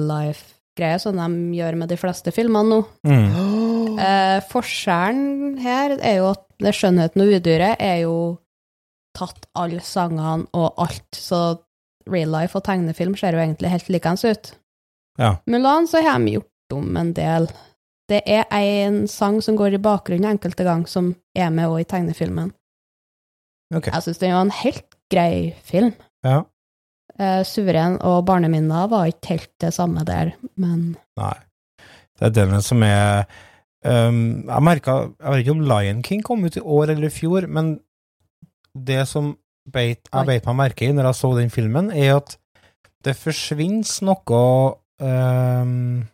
life-greie, 0.73 0.99
som 0.99 1.17
de 1.17 1.57
gjør 1.57 1.77
med 1.77 1.89
de 1.89 1.97
fleste 1.97 2.33
filmene 2.33 2.69
nå. 2.69 2.85
Mm. 3.07 3.33
Eh, 3.93 4.41
forskjellen 4.49 5.59
her 5.61 5.93
er 6.01 6.17
jo 6.17 6.31
at 6.31 6.41
det 6.65 6.73
skjønnheten 6.75 7.21
og 7.21 7.29
udyret 7.37 7.77
er 7.79 7.99
jo 8.01 8.39
tatt 9.15 9.45
alle 9.55 9.83
sangene 9.85 10.49
og 10.57 10.81
alt, 10.81 11.13
så 11.13 11.61
real 12.09 12.33
life 12.33 12.57
og 12.57 12.65
tegnefilm 12.65 13.13
ser 13.15 13.37
jo 13.37 13.43
egentlig 13.43 13.69
helt 13.71 13.91
likens 13.93 14.25
ut. 14.25 14.55
Ja. 15.21 15.37
Mulan 15.47 15.87
så 15.87 16.01
har 16.03 16.19
de 16.19 16.39
gjort 16.39 16.75
om 16.75 16.97
en 16.97 17.13
del. 17.13 17.51
Det 18.09 18.23
er 18.25 18.49
en 18.49 19.07
sang 19.07 19.43
som 19.45 19.61
går 19.61 19.77
i 19.77 19.83
bakgrunnen 19.85 20.33
enkelte 20.33 20.65
ganger, 20.65 20.89
som 20.89 21.13
er 21.37 21.53
med 21.53 21.69
òg 21.69 21.85
i 21.85 21.89
tegnefilmen. 21.93 22.51
Ok. 23.77 23.93
Jeg 23.93 24.07
syns 24.09 24.25
den 24.25 24.35
var 24.35 24.49
en 24.49 24.57
helt 24.65 24.99
grei 25.13 25.53
film. 25.63 25.93
Ja. 26.25 26.43
Eh, 27.21 27.43
Suveren 27.45 27.99
og 28.09 28.25
barneminner 28.29 28.89
var 28.89 29.11
ikke 29.11 29.35
helt 29.35 29.51
det 29.61 29.73
samme 29.77 30.05
der, 30.09 30.33
men 30.57 30.95
Nei. 31.21 31.35
Det 32.19 32.31
er 32.31 32.35
den 32.37 32.63
som 32.65 32.83
er 32.87 33.25
um, 33.85 34.45
Jeg 34.47 34.63
merka 34.65 34.95
Jeg 35.19 35.33
vet 35.33 35.41
ikke 35.43 35.55
om 35.57 35.65
Lion 35.67 36.03
King 36.07 36.23
kom 36.25 36.45
ut 36.47 36.57
i 36.57 36.63
år 36.63 36.93
eller 36.93 37.09
i 37.09 37.13
fjor, 37.13 37.49
men 37.49 37.75
det 38.73 39.03
som 39.11 39.35
beit, 39.69 40.07
jeg 40.09 40.27
beit 40.29 40.47
meg 40.49 40.57
merke 40.57 40.87
i 40.89 40.93
når 40.95 41.11
jeg 41.11 41.19
så 41.21 41.33
den 41.37 41.51
filmen, 41.53 41.91
er 41.93 42.17
at 42.21 42.37
det 43.05 43.17
forsvinner 43.19 44.07
noe 44.07 44.41
um, 45.03 46.05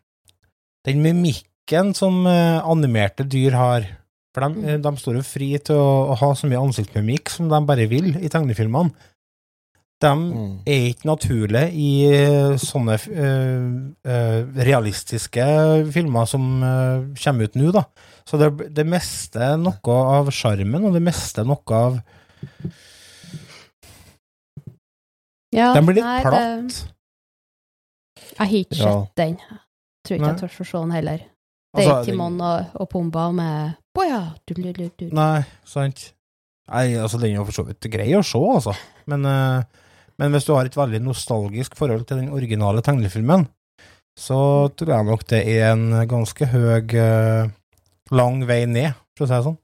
Den 0.88 1.02
mimikken 1.04 1.92
som 1.94 2.24
eh, 2.26 2.58
animerte 2.64 3.26
dyr 3.28 3.52
har. 3.58 3.86
For 4.34 4.46
de, 4.46 4.78
Mm. 4.78 4.82
de 4.82 4.92
står 4.96 5.18
jo 5.18 5.22
fri 5.26 5.48
til 5.58 5.76
å, 5.76 6.12
å 6.12 6.16
ha 6.16 6.30
så 6.34 6.48
mye 6.48 6.60
ansiktsmimikk 6.62 7.28
som 7.28 7.48
de 7.50 7.58
bare 7.68 7.86
vil 7.90 8.14
i 8.16 8.30
tegnefilmene. 8.32 8.94
De 9.98 10.10
Mm. 10.14 10.50
er 10.64 10.84
ikke 10.92 11.08
naturlige 11.08 11.72
i 11.74 11.88
eh, 12.06 12.52
sånne 12.62 12.94
uh, 13.10 13.72
uh, 14.06 14.42
realistiske 14.68 15.42
filmer 15.90 16.24
som 16.30 16.44
uh, 16.62 17.02
kommer 17.18 17.48
ut 17.48 17.56
nå, 17.58 17.72
da. 17.74 17.82
Så 18.28 18.38
det, 18.38 18.52
det 18.76 18.84
meste 18.86 19.48
noe 19.58 19.96
av 20.18 20.30
sjarmen, 20.30 20.84
og 20.86 20.94
det 20.94 21.02
meste 21.02 21.42
noe 21.48 21.74
av 21.74 21.98
ja, 25.54 25.72
Den 25.74 25.86
blir 25.88 25.96
litt 25.98 26.04
nei, 26.04 26.20
platt. 26.22 26.78
Det, 26.78 28.28
jeg 28.28 28.38
har 28.38 28.54
ikke 28.60 28.76
Ja. 28.78 28.92
sett 28.92 29.16
den. 29.18 29.36
Tror 30.04 30.14
ikke 30.16 30.22
Nei. 30.24 30.30
jeg 30.30 30.40
tør 30.42 30.52
å 30.62 30.68
se 30.68 30.78
den 30.78 30.94
heller. 30.94 31.18
Det 31.74 31.84
er 31.84 31.90
Altså, 31.90 32.04
Timon 32.10 32.40
og, 32.40 32.70
og 32.80 32.88
Pumba 32.90 33.26
med 33.32 33.74
Boja! 33.94 34.20
Du, 34.46 34.54
du, 34.54 34.72
du, 34.72 34.88
du. 34.98 35.08
Nei, 35.12 35.42
sant. 35.68 36.12
Nei, 36.70 36.94
altså, 37.00 37.18
den 37.18 37.32
er 37.32 37.40
jo 37.40 37.44
for 37.48 37.56
så 37.58 37.64
vidt 37.66 37.88
grei 37.90 38.12
å 38.16 38.22
se, 38.24 38.38
altså. 38.38 38.74
Men, 39.08 39.24
eh, 39.24 39.64
men 40.18 40.34
hvis 40.34 40.46
du 40.48 40.54
har 40.56 40.66
et 40.66 40.76
veldig 40.76 41.00
nostalgisk 41.04 41.76
forhold 41.78 42.06
til 42.08 42.22
den 42.22 42.32
originale 42.34 42.82
tegnefilmen, 42.84 43.46
så 44.18 44.38
tror 44.74 44.94
jeg 44.96 45.06
nok 45.06 45.24
det 45.30 45.42
er 45.46 45.68
en 45.72 45.84
ganske 46.10 46.48
høy 46.50 46.94
eh, 46.98 47.50
lang 48.10 48.40
vei 48.48 48.64
ned, 48.66 48.96
for 49.14 49.26
å 49.26 49.28
si 49.30 49.36
det 49.36 49.44
sånn. 49.46 49.58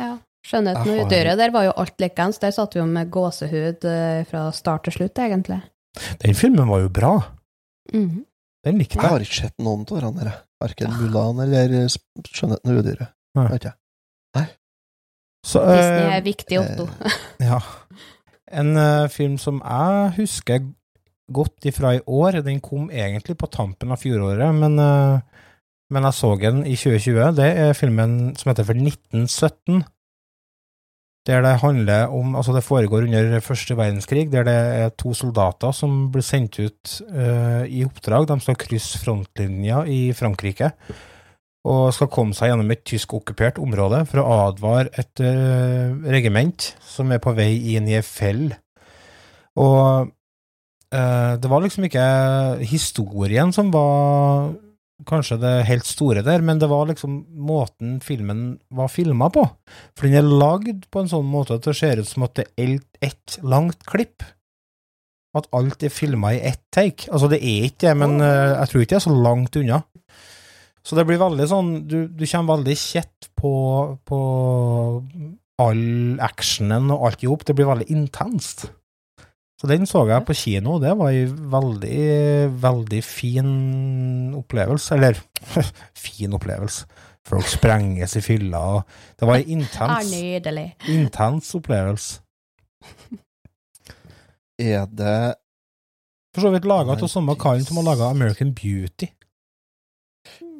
Ja. 0.00 0.10
Skjønnheten 0.50 0.88
og 0.94 1.04
udyret, 1.04 1.36
der 1.36 1.52
var 1.52 1.66
jo 1.66 1.72
alt 1.76 2.00
likens. 2.00 2.38
Der 2.40 2.52
satt 2.56 2.72
vi 2.74 2.80
jo 2.80 2.86
med 2.88 3.10
gåsehud 3.12 3.84
eh, 3.88 4.22
fra 4.28 4.46
start 4.56 4.86
til 4.88 4.96
slutt, 4.96 5.20
egentlig. 5.20 5.60
Den 6.22 6.36
filmen 6.38 6.68
var 6.70 6.80
jo 6.84 6.92
bra. 6.92 7.14
Mhm. 7.92 8.24
Den 8.60 8.76
likte 8.76 8.98
Jeg 8.98 9.02
jeg. 9.02 9.10
har 9.10 9.22
ikke 9.24 9.38
sett 9.38 9.62
noen 9.64 9.86
av 9.88 10.00
dem 10.04 10.18
her. 10.20 10.32
Verken 10.60 10.96
Mulan 10.98 11.38
eller 11.46 11.76
eh, 11.82 11.94
Skjønnheten 12.28 12.72
og 12.72 12.82
udyret. 12.82 13.12
Nei. 13.38 13.46
Vet 13.54 13.68
Nei. 14.36 14.46
Så, 15.46 15.62
Disney 15.64 16.10
er 16.16 16.24
viktig, 16.26 16.58
Otto. 16.60 16.88
Ja. 17.50 17.60
En 18.50 18.74
eh, 18.76 19.08
film 19.12 19.38
som 19.38 19.60
jeg 19.62 20.14
husker 20.18 20.64
godt 21.30 21.68
ifra 21.70 21.94
i 21.96 22.02
år, 22.06 22.40
den 22.42 22.58
kom 22.62 22.90
egentlig 22.90 23.36
på 23.38 23.50
tampen 23.52 23.92
av 23.94 24.00
fjoråret, 24.02 24.50
men, 24.56 24.78
eh, 24.82 25.46
men 25.90 26.06
jeg 26.08 26.18
så 26.18 26.34
den 26.40 26.64
i 26.66 26.74
2020. 26.74 27.36
Det 27.38 27.48
er 27.64 27.78
filmen 27.78 28.34
som 28.38 28.50
heter 28.50 28.66
for 28.66 28.78
1917. 28.78 29.84
Der 31.28 31.42
det 31.44 31.60
handler 31.60 32.08
om 32.08 32.34
Altså, 32.34 32.54
det 32.56 32.64
foregår 32.64 33.04
under 33.04 33.40
første 33.40 33.76
verdenskrig, 33.76 34.32
der 34.32 34.44
det 34.44 34.54
er 34.54 34.88
to 34.88 35.12
soldater 35.14 35.70
som 35.72 36.10
blir 36.10 36.24
sendt 36.24 36.58
ut 36.58 37.02
uh, 37.12 37.66
i 37.68 37.84
oppdrag. 37.84 38.26
De 38.28 38.40
skal 38.40 38.56
krysse 38.56 38.98
frontlinja 38.98 39.84
i 39.84 40.12
Frankrike. 40.16 40.72
Og 41.68 41.90
skal 41.92 42.08
komme 42.12 42.36
seg 42.36 42.52
gjennom 42.52 42.70
et 42.72 42.86
tyskokkupert 42.88 43.60
område 43.60 44.04
for 44.08 44.22
å 44.22 44.38
advare 44.46 44.88
et 45.00 45.20
uh, 45.20 45.92
regiment 46.08 46.70
som 46.86 47.12
er 47.12 47.20
på 47.20 47.34
vei 47.36 47.52
inn 47.74 47.88
i 47.90 47.98
ei 47.98 48.06
fell. 48.06 48.48
Og 49.60 50.08
uh, 50.08 51.32
det 51.36 51.52
var 51.52 51.64
liksom 51.64 51.84
ikke 51.90 52.06
historien 52.64 53.52
som 53.52 53.68
var 53.74 54.54
kanskje 55.08 55.38
det 55.40 55.52
helt 55.68 55.88
store 55.88 56.24
der, 56.24 56.42
men 56.44 56.58
det 56.60 56.68
var 56.68 56.88
liksom 56.88 57.22
måten 57.44 57.98
filmen 58.04 58.58
var 58.72 58.90
filma 58.92 59.30
på. 59.32 59.44
For 59.96 60.08
den 60.08 60.20
er 60.20 60.40
lagd 60.42 60.88
på 60.92 61.02
en 61.02 61.12
sånn 61.12 61.28
måte 61.28 61.56
at 61.56 61.68
det 61.68 61.76
ser 61.76 62.00
ut 62.00 62.08
som 62.08 62.26
at 62.26 62.36
det 62.40 62.48
er 62.60 62.78
ett 63.04 63.38
langt 63.44 63.84
klipp. 63.88 64.24
At 65.36 65.46
alt 65.54 65.84
er 65.86 65.92
filma 65.94 66.32
i 66.34 66.42
ett 66.42 66.62
take. 66.74 67.06
Altså, 67.12 67.28
det 67.30 67.38
er 67.38 67.68
ikke 67.68 67.86
det, 67.86 67.96
men 68.00 68.18
uh, 68.24 68.56
jeg 68.56 68.72
tror 68.72 68.82
ikke 68.82 68.94
det 68.96 69.00
er 69.02 69.08
så 69.08 69.22
langt 69.28 69.60
unna. 69.60 69.84
Så 70.86 70.96
det 70.96 71.04
blir 71.04 71.20
veldig 71.20 71.44
sånn 71.44 71.70
Du, 71.84 71.98
du 72.08 72.22
kommer 72.24 72.56
veldig 72.56 72.74
kjett 72.80 73.28
på, 73.36 73.52
på 74.08 74.20
all 75.60 76.20
actionen 76.24 76.88
og 76.94 77.08
alt 77.08 77.24
i 77.24 77.28
hop. 77.28 77.44
Det 77.44 77.56
blir 77.58 77.68
veldig 77.68 77.90
intenst. 77.92 78.70
Så 79.60 79.68
den 79.68 79.84
så 79.84 80.06
jeg 80.08 80.24
på 80.24 80.32
kino, 80.32 80.78
og 80.78 80.84
det 80.86 80.94
var 80.96 81.12
en 81.12 81.34
veldig, 81.52 82.04
veldig 82.62 83.00
fin 83.04 83.50
opplevelse. 84.38 84.96
Eller 84.96 85.20
fin 86.06 86.32
opplevelse. 86.32 86.88
Folk 87.28 87.44
sprenges 87.44 88.16
i 88.16 88.22
fylla, 88.24 88.60
og 88.78 89.18
det 89.20 89.28
var 89.28 89.36
en 89.36 89.44
Er 89.44 89.52
intens, 89.58 90.14
intens 90.88 91.52
opplevelse. 91.54 92.22
Er 94.60 94.88
det 94.88 95.34
For 96.34 96.46
så 96.46 96.50
vidt 96.54 96.64
laga 96.68 96.96
av 96.96 97.08
samme 97.10 97.34
karen 97.36 97.64
som 97.66 97.76
har 97.80 97.90
laga 97.90 98.08
American 98.08 98.54
Beauty. 98.54 99.10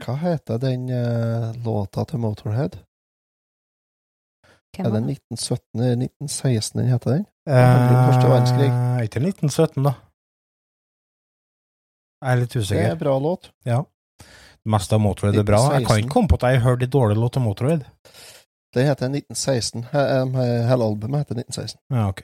Hva 0.01 0.15
heter 0.17 0.59
den 0.63 0.87
uh, 0.91 1.51
låta 1.65 2.05
til 2.09 2.19
Motorhead? 2.23 2.79
Hvem 4.77 4.87
Er 4.87 4.91
det 4.95 5.01
1917 5.17 5.81
eller 5.81 6.05
1916 6.07 6.79
den 6.81 6.89
heter 6.93 7.11
den? 7.17 7.25
om 7.51 8.07
første 8.07 8.29
verdenskrig. 8.31 8.69
Eh, 8.71 9.05
Ikke 9.05 9.21
1917, 9.25 9.83
da. 9.85 9.93
Jeg 12.21 12.33
er 12.37 12.41
litt 12.43 12.57
usikker. 12.57 12.77
Det 12.83 12.87
er 12.87 12.93
en 12.95 13.01
bra 13.01 13.15
låt. 13.19 13.51
Det 13.65 14.71
meste 14.71 14.95
av 14.95 15.01
Motorhead 15.01 15.39
er 15.41 15.47
bra. 15.49 15.61
Jeg 15.75 15.87
kan 15.89 15.99
ikke 16.03 16.13
komme 16.15 16.29
på 16.29 16.37
at 16.39 16.45
jeg 16.51 16.61
har 16.61 16.69
hørt 16.71 16.83
en 16.85 16.91
dårlig 16.93 17.17
låt 17.17 17.37
av 17.41 17.43
Motorhead. 17.47 17.87
Det 18.75 18.85
heter 18.87 19.09
1916. 19.11 19.85
He- 19.91 20.67
Hele 20.69 20.85
albumet 20.85 21.25
heter 21.25 21.41
1916. 21.41 21.81
Ja, 21.91 22.09
ok. 22.13 22.23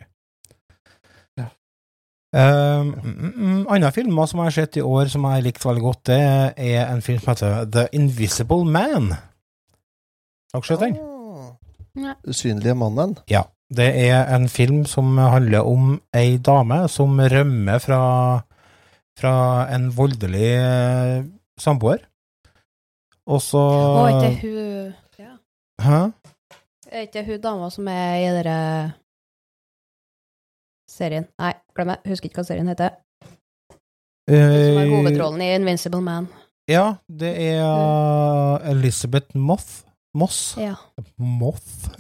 Um, 2.37 3.63
andre 3.73 3.89
filmer 3.97 4.29
som 4.29 4.43
jeg 4.43 4.51
har 4.51 4.55
sett 4.59 4.77
i 4.77 4.85
år 4.85 5.09
som 5.09 5.25
jeg 5.25 5.39
har 5.39 5.45
likt 5.47 5.63
veldig 5.65 5.85
godt, 5.85 6.01
det 6.11 6.19
er 6.61 6.83
en 6.91 7.01
film 7.05 7.23
som 7.23 7.33
heter 7.33 7.71
The 7.73 7.85
Invisible 7.97 8.67
Man. 8.69 9.15
Har 10.53 10.61
dere 10.61 10.69
sett 10.69 10.83
den? 10.85 10.99
Usynlige 12.29 12.75
mannen. 12.77 13.17
Ja. 13.33 13.47
Det 13.73 13.89
er 13.99 14.29
en 14.37 14.47
film 14.53 14.85
som 14.87 15.17
handler 15.19 15.67
om 15.67 15.97
ei 16.15 16.37
dame 16.39 16.85
som 16.93 17.17
rømmer 17.19 17.81
fra, 17.83 18.03
fra 19.19 19.33
en 19.75 19.89
voldelig 19.97 20.53
eh, 20.61 21.25
samboer. 21.59 22.05
Og 23.27 23.43
så 23.43 23.65
Å, 23.65 24.05
er 24.07 24.29
ikke 24.29 24.45
hun 24.45 24.93
ja. 25.19 25.33
Hæ? 25.83 25.99
Er 26.93 27.09
ikke 27.09 27.25
hun 27.27 27.43
dama 27.43 27.73
som 27.75 27.89
er 27.91 28.21
i 28.21 28.31
dere 28.37 28.61
serien? 30.97 31.27
Nei, 31.41 31.53
glem 31.77 31.93
det. 31.93 31.99
Husker 32.11 32.31
ikke 32.31 32.43
hva 32.43 32.49
serien 32.49 32.73
heter. 32.73 32.97
Som 34.27 34.35
har 34.35 34.83
Eh, 34.83 34.91
hovedrollen 34.91 35.43
i 35.45 35.53
Invincible 35.55 36.01
Man. 36.03 36.27
Ja, 36.67 36.97
det 37.07 37.31
er 37.39 37.63
uh, 37.63 38.71
Elizabeth 38.73 39.37
Moth. 39.39 39.85
Moss. 40.17 40.57
Ja. 40.59 40.75
Moth. 41.17 41.93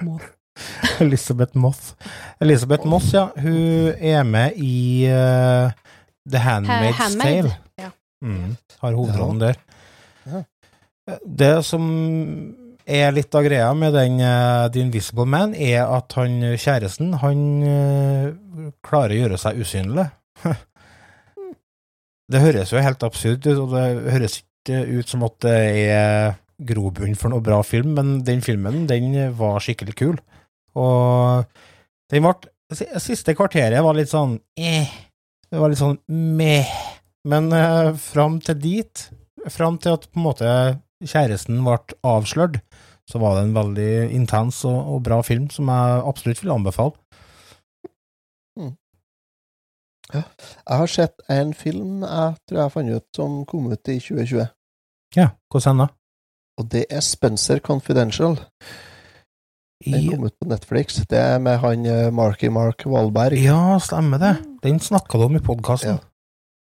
Moth. 0.00 0.30
Elizabeth 1.04 1.58
Moth. 1.58 1.92
Elizabeth 2.40 2.86
Moss, 2.88 3.10
ja. 3.12 3.26
Hun 3.36 3.92
er 3.98 4.22
med 4.24 4.56
i 4.56 5.04
uh, 5.10 5.68
The 6.24 6.40
Handmaid's 6.40 6.96
Handmaid. 7.02 7.42
Tale. 7.42 7.56
Ja. 7.78 7.90
Mm, 8.24 8.56
har 8.80 8.96
hovedrollen 8.96 9.40
der. 9.42 9.60
Ja. 10.26 10.42
Det 11.26 11.52
som 11.64 11.82
er 12.86 13.12
litt 13.14 13.34
av 13.34 13.44
greia 13.46 13.68
med 13.74 13.94
den 13.96 14.20
uh, 14.22 14.70
The 14.70 14.84
Invisible 14.84 15.26
Man, 15.28 15.54
er 15.54 15.84
at 15.84 16.14
han 16.18 16.38
kjæresten, 16.54 17.16
han 17.22 17.44
uh, 17.66 18.70
klarer 18.86 19.16
å 19.16 19.20
gjøre 19.24 19.40
seg 19.42 19.60
usynlig. 19.62 20.06
det 22.32 22.42
høres 22.42 22.72
jo 22.72 22.82
helt 22.82 23.06
absurd 23.06 23.46
ut, 23.46 23.62
og 23.64 23.74
det 23.74 23.86
høres 24.14 24.40
ikke 24.42 24.82
ut 24.98 25.10
som 25.10 25.26
at 25.26 25.38
det 25.46 25.56
er 25.86 26.36
grobunn 26.56 27.16
for 27.18 27.32
noe 27.32 27.44
bra 27.44 27.60
film, 27.66 27.94
men 27.98 28.20
den 28.26 28.42
filmen, 28.44 28.86
den 28.88 29.12
var 29.38 29.60
skikkelig 29.62 29.96
kul. 29.98 30.20
Og 30.76 31.46
den 32.12 32.26
ble 32.26 32.52
Siste 32.98 33.30
kvarteret 33.38 33.78
var 33.78 33.94
litt 33.94 34.10
sånn 34.10 34.32
eh. 34.58 34.90
Det 35.46 35.60
var 35.60 35.70
litt 35.70 35.78
sånn 35.78 36.00
meh. 36.10 36.66
Men 37.30 37.46
eh, 37.54 37.92
fram 37.94 38.40
til 38.42 38.58
dit, 38.58 39.04
fram 39.54 39.76
til 39.78 39.94
at 39.94 40.08
på 40.10 40.18
en 40.18 40.24
måte 40.24 40.54
kjæresten 41.06 41.60
ble 41.62 41.76
avslørt, 42.06 42.58
så 43.06 43.18
var 43.22 43.36
det 43.36 43.44
en 43.46 43.54
veldig 43.56 43.90
intens 44.16 44.64
og, 44.66 44.76
og 44.96 45.02
bra 45.06 45.20
film 45.22 45.48
som 45.54 45.68
jeg 45.70 46.00
absolutt 46.10 46.42
vil 46.42 46.54
anbefale. 46.56 46.94
Jeg 50.14 50.22
har 50.70 50.86
sett 50.90 51.22
en 51.34 51.50
film 51.58 52.04
jeg 52.06 52.34
tror 52.46 52.60
jeg 52.60 52.72
fant 52.76 52.92
ut 52.94 53.06
som 53.16 53.40
kom 53.50 53.64
ut 53.72 53.88
i 53.90 53.96
2020, 53.98 54.44
Ja, 55.16 55.28
hvordan 55.50 55.80
da? 55.82 55.86
og 56.60 56.68
det 56.72 56.84
er 56.90 57.02
Spencer 57.04 57.58
Confidential. 57.60 58.38
Den 59.84 60.06
kom 60.08 60.22
ut 60.24 60.36
på 60.40 60.46
Netflix. 60.48 61.02
Det 61.10 61.18
er 61.18 61.38
med 61.42 61.58
han 61.60 61.84
eh, 61.86 62.06
Marky 62.14 62.48
Mark 62.48 62.86
Wahlberg. 62.86 63.36
ja, 63.42 63.76
stemmer 63.82 64.18
det. 64.22 64.30
Den 64.62 64.78
snakka 64.80 65.18
du 65.18 65.24
om 65.26 65.36
i 65.36 65.42
podkasten. 65.44 65.98
Ja. 65.98 65.98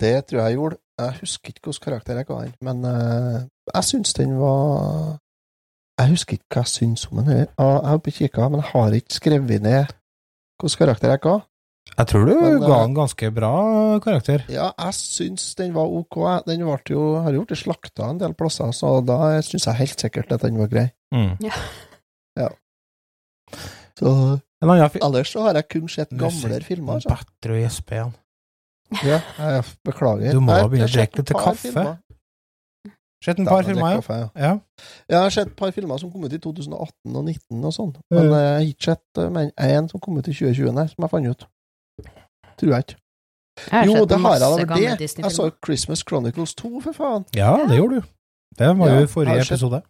Det 0.01 0.25
tror 0.27 0.41
jeg 0.41 0.49
jeg 0.51 0.57
gjorde. 0.57 0.77
Jeg 0.99 1.15
husker 1.21 1.53
ikke 1.53 1.63
hvilken 1.69 1.85
karakter 1.85 2.17
jeg 2.19 2.27
ga 2.27 2.41
den, 2.43 2.53
men 2.61 2.83
eh, 2.89 3.39
jeg 3.73 3.83
syns 3.87 4.13
den 4.17 4.35
var 4.41 5.15
Jeg 5.99 6.13
husker 6.13 6.37
ikke 6.37 6.55
hva 6.55 6.63
jeg 6.63 6.71
syns 6.71 7.05
om 7.09 7.19
den. 7.19 7.43
Jeg 7.43 7.47
har 7.59 8.01
kikka, 8.05 8.47
men 8.47 8.61
jeg 8.61 8.71
har 8.71 8.93
ikke 8.95 9.17
skrevet 9.17 9.63
ned 9.65 9.95
hvilken 10.59 10.79
karakter 10.79 11.13
jeg 11.13 11.23
ga. 11.23 11.37
Jeg 11.97 12.07
tror 12.07 12.25
du 12.27 12.33
Men, 12.35 12.59
ga 12.61 12.67
den 12.67 12.91
en 12.91 12.95
ganske 12.95 13.29
bra 13.35 13.51
karakter. 14.03 14.45
Ja, 14.51 14.69
jeg 14.77 14.95
syns 14.95 15.55
den 15.59 15.73
var 15.75 15.89
ok. 15.91 16.19
Den 16.47 16.63
ble 16.63 16.77
jo, 16.93 17.03
har 17.23 17.35
jo 17.35 17.43
blitt 17.43 17.59
slakta 17.59 18.11
en 18.13 18.21
del 18.21 18.35
plasser, 18.37 18.71
så 18.75 18.99
da 19.03 19.41
syns 19.43 19.67
jeg 19.67 19.79
helt 19.81 20.05
sikkert 20.05 20.31
at 20.35 20.45
den 20.45 20.59
var 20.61 20.71
grei. 20.71 20.87
Mm. 21.15 21.35
Så 23.99 24.11
En 24.59 24.69
annen 24.69 24.99
ellers 25.03 25.31
så 25.31 25.43
har 25.47 25.55
jeg 25.55 25.67
kun 25.71 25.87
sett 25.91 26.11
gamle 26.15 26.59
filmer. 26.63 26.99
Altså. 26.99 27.15
Bedre 27.15 27.55
å 27.55 27.59
gjespe 27.59 27.95
igjen. 27.95 28.13
Ja, 29.05 29.19
jeg 29.39 29.65
beklager. 29.87 30.35
Du 30.35 30.41
må 30.43 30.55
begynne 30.67 30.87
å 30.87 30.91
drikke 30.91 31.21
litt 31.21 31.31
kaffe. 31.35 31.61
filmer. 31.67 31.97
Sett 33.23 33.39
et 33.39 33.47
par 33.47 33.61
jeg 33.63 33.73
filmer, 33.73 33.89
ja. 33.91 33.95
kaffe, 33.99 34.17
ja. 34.39 34.51
Jeg 35.11 35.17
har 35.19 35.29
sett 35.35 35.47
et 35.51 35.55
par 35.59 35.71
filmer 35.75 35.97
som 35.99 36.11
kom 36.11 36.23
ut 36.23 36.31
i 36.33 36.37
2018 36.39 37.15
og 37.15 37.25
2019 37.27 37.65
og 37.67 37.73
sånn, 37.75 37.89
men 38.11 38.23
Mm. 38.23 38.31
jeg 38.31 38.53
har 38.53 38.67
ikke 38.69 38.83
sett 38.87 39.17
eh, 39.23 39.29
men 39.29 39.51
en 39.57 39.89
som 39.89 39.99
kom 39.99 40.17
ut 40.17 40.27
i 40.27 40.31
2020, 40.33 40.71
nei, 40.73 40.85
som 40.87 41.03
jeg 41.03 41.09
fant 41.11 41.27
ut. 41.27 41.45
Tror 42.59 42.71
jeg 42.71 42.85
ikke. 42.85 42.95
Jeg 43.71 43.85
Jo, 43.89 44.05
det 44.05 44.19
har 44.23 44.37
jeg, 44.39 44.39
masse 44.39 44.65
det. 44.99 45.09
Jeg 45.19 45.31
så 45.35 45.49
Christmas 45.65 45.99
Chronicles 46.07 46.53
2, 46.55 46.79
for 46.81 46.93
faen. 46.95 47.25
Ja, 47.35 47.57
det 47.67 47.75
gjorde 47.75 47.99
du. 47.99 48.07
Det 48.57 48.71
var 48.77 48.87
Ja, 48.87 48.95
jo 48.99 49.03
i 49.03 49.07
forrige 49.11 49.43
sett- 49.43 49.51
episode. 49.59 49.81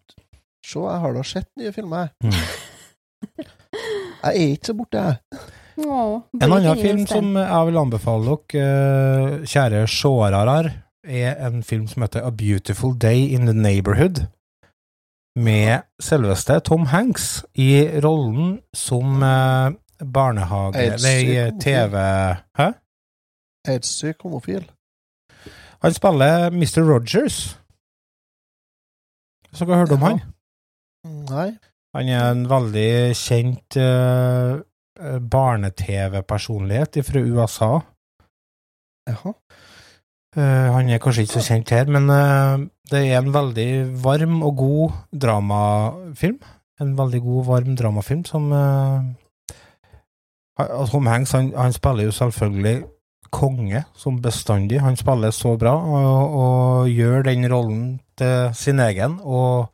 Se, 0.65 0.79
jeg 0.79 0.99
har 0.99 1.13
da 1.13 1.21
sett 1.23 1.47
nye 1.57 1.71
filmer. 1.71 2.09
Mm. 2.23 2.33
Jeg 4.23 4.35
er 4.35 4.51
ikke 4.55 4.65
så 4.65 4.73
borte, 4.75 4.97
jeg. 4.99 5.39
Åh, 5.79 6.21
En 6.43 6.51
annen 6.51 6.75
film 6.81 7.05
som 7.07 7.29
jeg 7.39 7.65
vil 7.69 7.77
anbefale 7.79 8.25
dere, 8.25 8.63
eh, 8.65 9.45
kjære 9.47 9.85
seere, 9.87 10.73
er 11.03 11.47
en 11.47 11.63
film 11.63 11.87
som 11.87 12.01
heter 12.01 12.25
A 12.25 12.29
Beautiful 12.29 12.95
Day 13.01 13.27
in 13.35 13.45
the 13.45 13.53
Neighborhood, 13.53 14.25
med 15.35 15.81
selveste 15.99 16.59
Tom 16.59 16.85
Hanks 16.85 17.45
i 17.55 17.87
rollen 18.03 18.59
som 18.73 19.23
eh, 19.23 19.71
barnehage... 20.13 20.89
Nei, 21.03 21.51
TV... 21.61 21.95
Hæ? 22.59 22.71
Aids-syk 23.67 24.21
homofil. 24.21 24.71
Han 25.81 25.93
spiller 25.93 26.49
Mr. 26.51 26.81
Rogers. 26.91 27.59
Så 29.53 29.65
dere 29.65 29.75
har 29.75 29.85
hørt 29.85 29.91
om 29.91 30.01
han? 30.01 30.19
Nei. 31.29 31.49
Han 31.95 32.09
er 32.09 32.31
en 32.31 32.43
veldig 32.49 33.15
kjent 33.17 33.77
eh, 33.81 34.59
eh, 34.99 35.19
barne-TV-personlighet 35.31 36.99
fra 37.05 37.19
USA. 37.19 37.71
Jaha. 39.09 39.33
Eh, 40.37 40.67
han 40.75 40.89
er 40.89 41.01
kanskje 41.01 41.25
ikke 41.25 41.39
så 41.39 41.45
kjent 41.47 41.71
her, 41.73 41.87
men 41.89 42.09
eh, 42.13 42.67
det 42.91 43.01
er 43.07 43.17
en 43.17 43.33
veldig 43.33 43.69
varm 44.03 44.43
og 44.45 44.59
god 44.61 44.99
dramafilm. 45.25 46.37
En 46.79 46.93
veldig 46.97 47.21
god, 47.21 47.45
varm 47.47 47.75
dramafilm 47.75 48.21
som 48.23 48.45
uh, 48.55 49.01
Tom 50.87 51.09
Hanks 51.11 51.33
han, 51.35 51.49
han 51.51 51.73
spiller 51.75 52.07
jo 52.07 52.13
selvfølgelig 52.15 52.85
konge 53.35 53.83
som 53.97 54.21
bestandig. 54.21 54.79
Han 54.79 54.95
spiller 54.95 55.33
så 55.35 55.57
bra 55.59 55.73
og, 55.75 56.37
og 56.39 56.89
gjør 56.89 57.25
den 57.27 57.49
rollen 57.51 57.99
til 58.17 58.53
sin 58.55 58.79
egen. 58.79 59.17
Og 59.23 59.67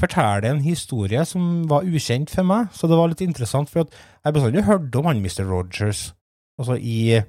forteller 0.00 0.48
en 0.48 0.62
historie 0.64 1.24
som 1.28 1.68
var 1.68 1.84
ukjent 1.84 2.32
for 2.32 2.46
meg, 2.46 2.70
så 2.72 2.88
det 2.88 2.96
var 2.96 3.12
litt 3.12 3.26
interessant. 3.26 3.68
For 3.68 3.84
jeg 3.84 4.34
bestandig 4.34 4.64
hørte 4.64 5.02
om 5.02 5.10
han 5.10 5.20
Mr. 5.20 5.44
Rogers, 5.50 6.14
altså 6.58 6.78
i 6.80 7.20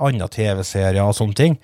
andre 0.00 0.28
TV-serier 0.32 1.02
og 1.04 1.14
sånne 1.18 1.36
ting. 1.38 1.56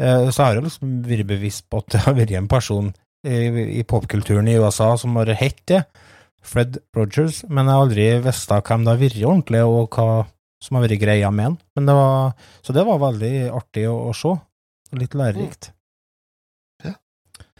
Eh, 0.00 0.28
Så 0.30 0.38
jeg 0.40 0.46
har 0.46 0.58
jo 0.58 0.64
liksom 0.66 0.94
vært 1.06 1.28
bevisst 1.30 1.66
på 1.70 1.82
at 1.82 1.92
det 1.94 2.00
har 2.06 2.16
vært 2.18 2.34
en 2.38 2.48
person 2.50 2.92
i, 3.24 3.36
i 3.80 3.82
popkulturen 3.88 4.48
i 4.50 4.56
USA 4.60 4.94
som 5.00 5.16
har 5.16 5.30
hett 5.38 5.62
det, 5.70 5.84
Fred 6.44 6.76
Rogers, 6.96 7.42
men 7.48 7.64
jeg 7.64 7.72
har 7.72 7.84
aldri 7.86 8.06
visst 8.26 8.50
hvem 8.52 8.82
det 8.84 8.92
har 8.92 9.00
vært 9.00 9.22
ordentlig, 9.24 9.62
og 9.64 9.94
hva 9.96 10.26
som 10.60 10.76
har 10.76 10.84
vært 10.84 11.00
greia 11.00 11.30
med 11.32 11.44
han. 11.46 11.54
Men 11.76 11.86
det 11.88 11.94
var, 11.96 12.34
så 12.64 12.74
det 12.76 12.84
var 12.84 13.00
veldig 13.00 13.32
artig 13.56 13.86
å, 13.88 13.94
å 14.10 14.12
se, 14.16 14.34
litt 15.00 15.16
lærerikt. 15.16 15.70
Ja, 16.84 16.92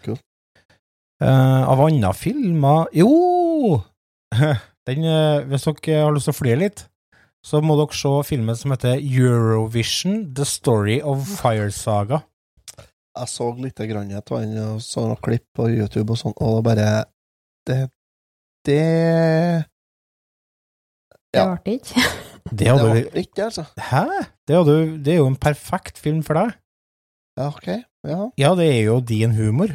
cool. 0.04 0.18
Eh, 1.24 1.62
av 1.64 1.80
andre 1.80 2.12
filmer 2.18 2.90
Jo! 2.92 3.80
Den, 4.84 5.04
eh, 5.08 5.44
hvis 5.48 5.64
dere 5.64 6.02
har 6.04 6.12
lyst 6.12 6.28
til 6.28 6.34
å 6.34 6.36
flire 6.36 6.60
litt, 6.60 6.84
så 7.44 7.60
må 7.60 7.76
dere 7.76 7.96
se 7.96 8.12
filmen 8.28 8.56
som 8.56 8.72
heter 8.72 9.00
Eurovision 9.04 10.22
The 10.34 10.46
Story 10.48 11.00
of 11.04 11.26
Fire 11.40 11.70
Saga. 11.74 12.22
Jeg 13.14 13.30
så 13.30 13.50
litt 13.62 13.78
grann 13.78 14.10
av 14.16 14.24
den, 14.26 14.56
og 14.64 14.80
så 14.82 15.04
noen 15.06 15.20
klipp 15.22 15.44
på 15.54 15.68
YouTube 15.70 16.10
og 16.16 16.18
sånn, 16.18 16.34
og 16.42 16.56
det 16.56 16.64
bare 16.70 16.88
Det 17.68 17.78
Det 18.66 18.80
Det 21.34 21.40
Ja. 21.40 21.54
ble 21.56 21.76
ikke. 21.78 21.94
Det, 22.44 22.56
Det 22.58 22.68
hadde, 22.68 22.88
var 22.88 23.18
ikke, 23.20 23.44
altså. 23.44 23.64
Hæ? 23.78 24.02
Det, 24.48 24.56
hadde, 24.56 24.74
det 25.04 25.12
er 25.14 25.18
jo 25.22 25.26
en 25.30 25.36
perfekt 25.40 25.98
film 25.98 26.22
for 26.22 26.34
deg. 26.38 26.52
Ja, 27.38 27.48
ok. 27.48 27.68
Ja. 28.06 28.18
Ja, 28.38 28.50
det 28.54 28.66
er 28.70 28.82
jo 28.84 29.00
din 29.00 29.32
humor. 29.34 29.72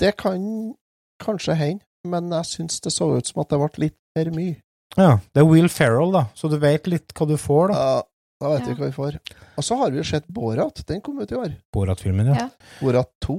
Det 0.00 0.16
kan 0.16 0.74
kanskje 1.22 1.54
hende, 1.54 1.84
men 2.04 2.32
jeg 2.32 2.44
syns 2.46 2.80
det 2.80 2.92
så 2.92 3.10
ut 3.16 3.26
som 3.28 3.40
at 3.44 3.50
det 3.52 3.58
ble 3.60 3.82
litt 3.84 3.98
for 4.16 4.30
mye. 4.34 4.56
Ja, 4.96 5.18
det 5.34 5.42
er 5.42 5.48
Will 5.48 5.68
Ferrell, 5.72 6.12
da, 6.14 6.26
så 6.38 6.48
du 6.52 6.58
vet 6.62 6.86
litt 6.90 7.12
hva 7.18 7.26
du 7.26 7.34
får, 7.40 7.72
da. 7.72 7.78
Ja, 7.80 8.02
da 8.44 8.50
vet 8.54 8.66
vi 8.68 8.72
Ja. 8.74 8.78
hva 8.78 8.86
vi 8.90 8.94
får. 8.96 9.18
Og 9.58 9.64
så 9.66 9.76
har 9.80 9.90
vi 9.90 9.98
jo 9.98 10.04
sett 10.06 10.26
Borat. 10.28 10.84
Den 10.86 11.00
kom 11.00 11.18
ut 11.22 11.30
i 11.32 11.38
år. 11.38 11.52
Borat-filmen, 11.74 12.26
ja. 12.32 12.34
Ja. 12.44 12.48
Borat 12.80 13.10
2. 13.24 13.38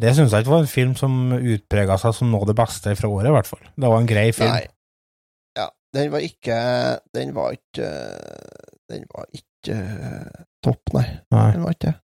Det 0.00 0.12
syns 0.14 0.30
jeg 0.32 0.44
ikke 0.44 0.52
var 0.54 0.60
en 0.64 0.70
film 0.70 0.92
som 0.96 1.32
utprega 1.34 1.96
seg 1.98 2.14
som 2.14 2.30
noe 2.30 2.44
av 2.44 2.50
det 2.52 2.56
beste 2.60 2.92
fra 2.96 3.08
året, 3.10 3.26
i 3.32 3.34
hvert 3.34 3.48
fall. 3.48 3.62
Det 3.74 3.88
var 3.90 3.98
en 4.00 4.06
grei 4.10 4.28
film. 4.32 4.52
Nei. 4.52 4.66
Ja, 5.58 5.68
den 5.96 6.12
var 6.12 6.20
ikke 6.20 6.58
Den 7.12 7.32
var 7.34 7.56
ikke 7.56 7.88
Den 8.90 9.04
var 9.10 9.26
ikke 9.34 9.78
topp, 10.62 10.92
nei. 10.94 11.06
Nei. 11.34 11.50
Den 11.56 11.62
var 11.64 11.74
ikke 11.74 11.90
det. 11.90 11.96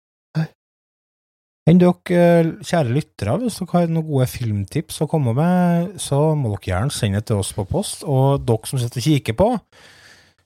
Enn 1.65 1.79
dere, 1.81 2.51
kjære 2.61 2.93
lyttere, 2.93 3.39
hvis 3.41 3.55
dere 3.57 3.71
har 3.73 3.87
noen 3.89 4.05
gode 4.05 4.27
filmtips 4.29 4.99
å 5.01 5.07
komme 5.09 5.31
med, 5.33 5.95
så 5.97 6.19
må 6.37 6.51
dere 6.51 6.69
gjerne 6.69 6.93
sende 6.93 7.23
det 7.23 7.31
til 7.31 7.41
oss 7.41 7.49
på 7.57 7.65
post. 7.65 8.03
Og 8.05 8.43
dere 8.45 8.69
som 8.69 8.77
sitter 8.77 9.01
og 9.01 9.07
kikker 9.07 9.37
på, 9.39 9.47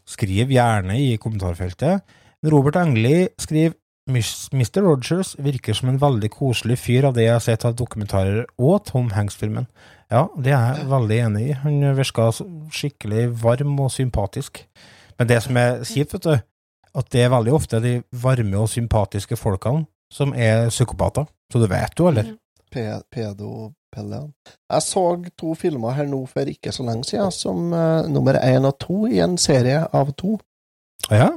skriv 0.08 0.53
gjerne 0.55 0.95
i 0.95 1.17
kommentarfeltet. 1.19 2.15
Robert 2.47 2.79
Engli 2.79 3.27
skriver 3.36 3.75
Mr. 4.10 4.79
Rogers 4.82 5.34
virker 5.43 5.75
som 5.75 5.91
en 5.91 5.99
veldig 5.99 6.32
koselig 6.34 6.79
fyr 6.82 7.10
av 7.12 7.19
det 7.19 7.27
jeg 7.27 7.36
har 7.36 7.43
sett 7.43 7.67
av 7.67 7.75
dokumentarer 7.77 8.47
og 8.55 8.79
Tom 8.88 9.12
Hanks-filmen. 9.12 9.67
Ja, 10.08 10.23
det 10.39 10.55
er 10.55 10.79
jeg 10.79 10.89
veldig 10.95 11.21
enig 11.27 11.45
i. 11.49 11.60
Han 11.65 11.84
virka 11.99 12.32
skikkelig 12.32 13.27
varm 13.43 13.75
og 13.75 13.91
sympatisk. 13.91 14.63
Men 15.19 15.27
det 15.29 15.43
som 15.43 15.60
er 15.60 15.84
kjipt, 15.84 16.15
vet 16.15 16.32
du, 16.32 16.36
at 16.95 17.12
det 17.12 17.27
er 17.27 17.36
veldig 17.36 17.60
ofte 17.60 17.84
de 17.84 17.97
varme 18.23 18.63
og 18.63 18.71
sympatiske 18.71 19.36
folkene 19.36 19.84
som 20.12 20.34
er 20.34 20.69
psykopater. 20.69 21.26
Så 21.52 21.60
du 21.62 21.67
vet 21.67 21.93
jo, 22.00 22.08
eller? 22.10 22.36
Pe- 22.72 23.02
Pedopelle. 23.12 24.19
Jeg 24.72 24.82
så 24.86 25.04
to 25.38 25.54
filmer 25.58 25.91
her 25.98 26.06
nå 26.06 26.26
for 26.30 26.45
ikke 26.50 26.72
så 26.72 26.84
lenge 26.86 27.04
siden, 27.10 27.32
som 27.32 27.74
uh, 27.74 28.06
nummer 28.10 28.34
én 28.41 28.65
og 28.69 28.78
to 28.80 29.06
i 29.08 29.19
en 29.26 29.38
serie 29.38 29.86
av 29.93 30.12
to, 30.13 30.38
Ja. 31.10 31.30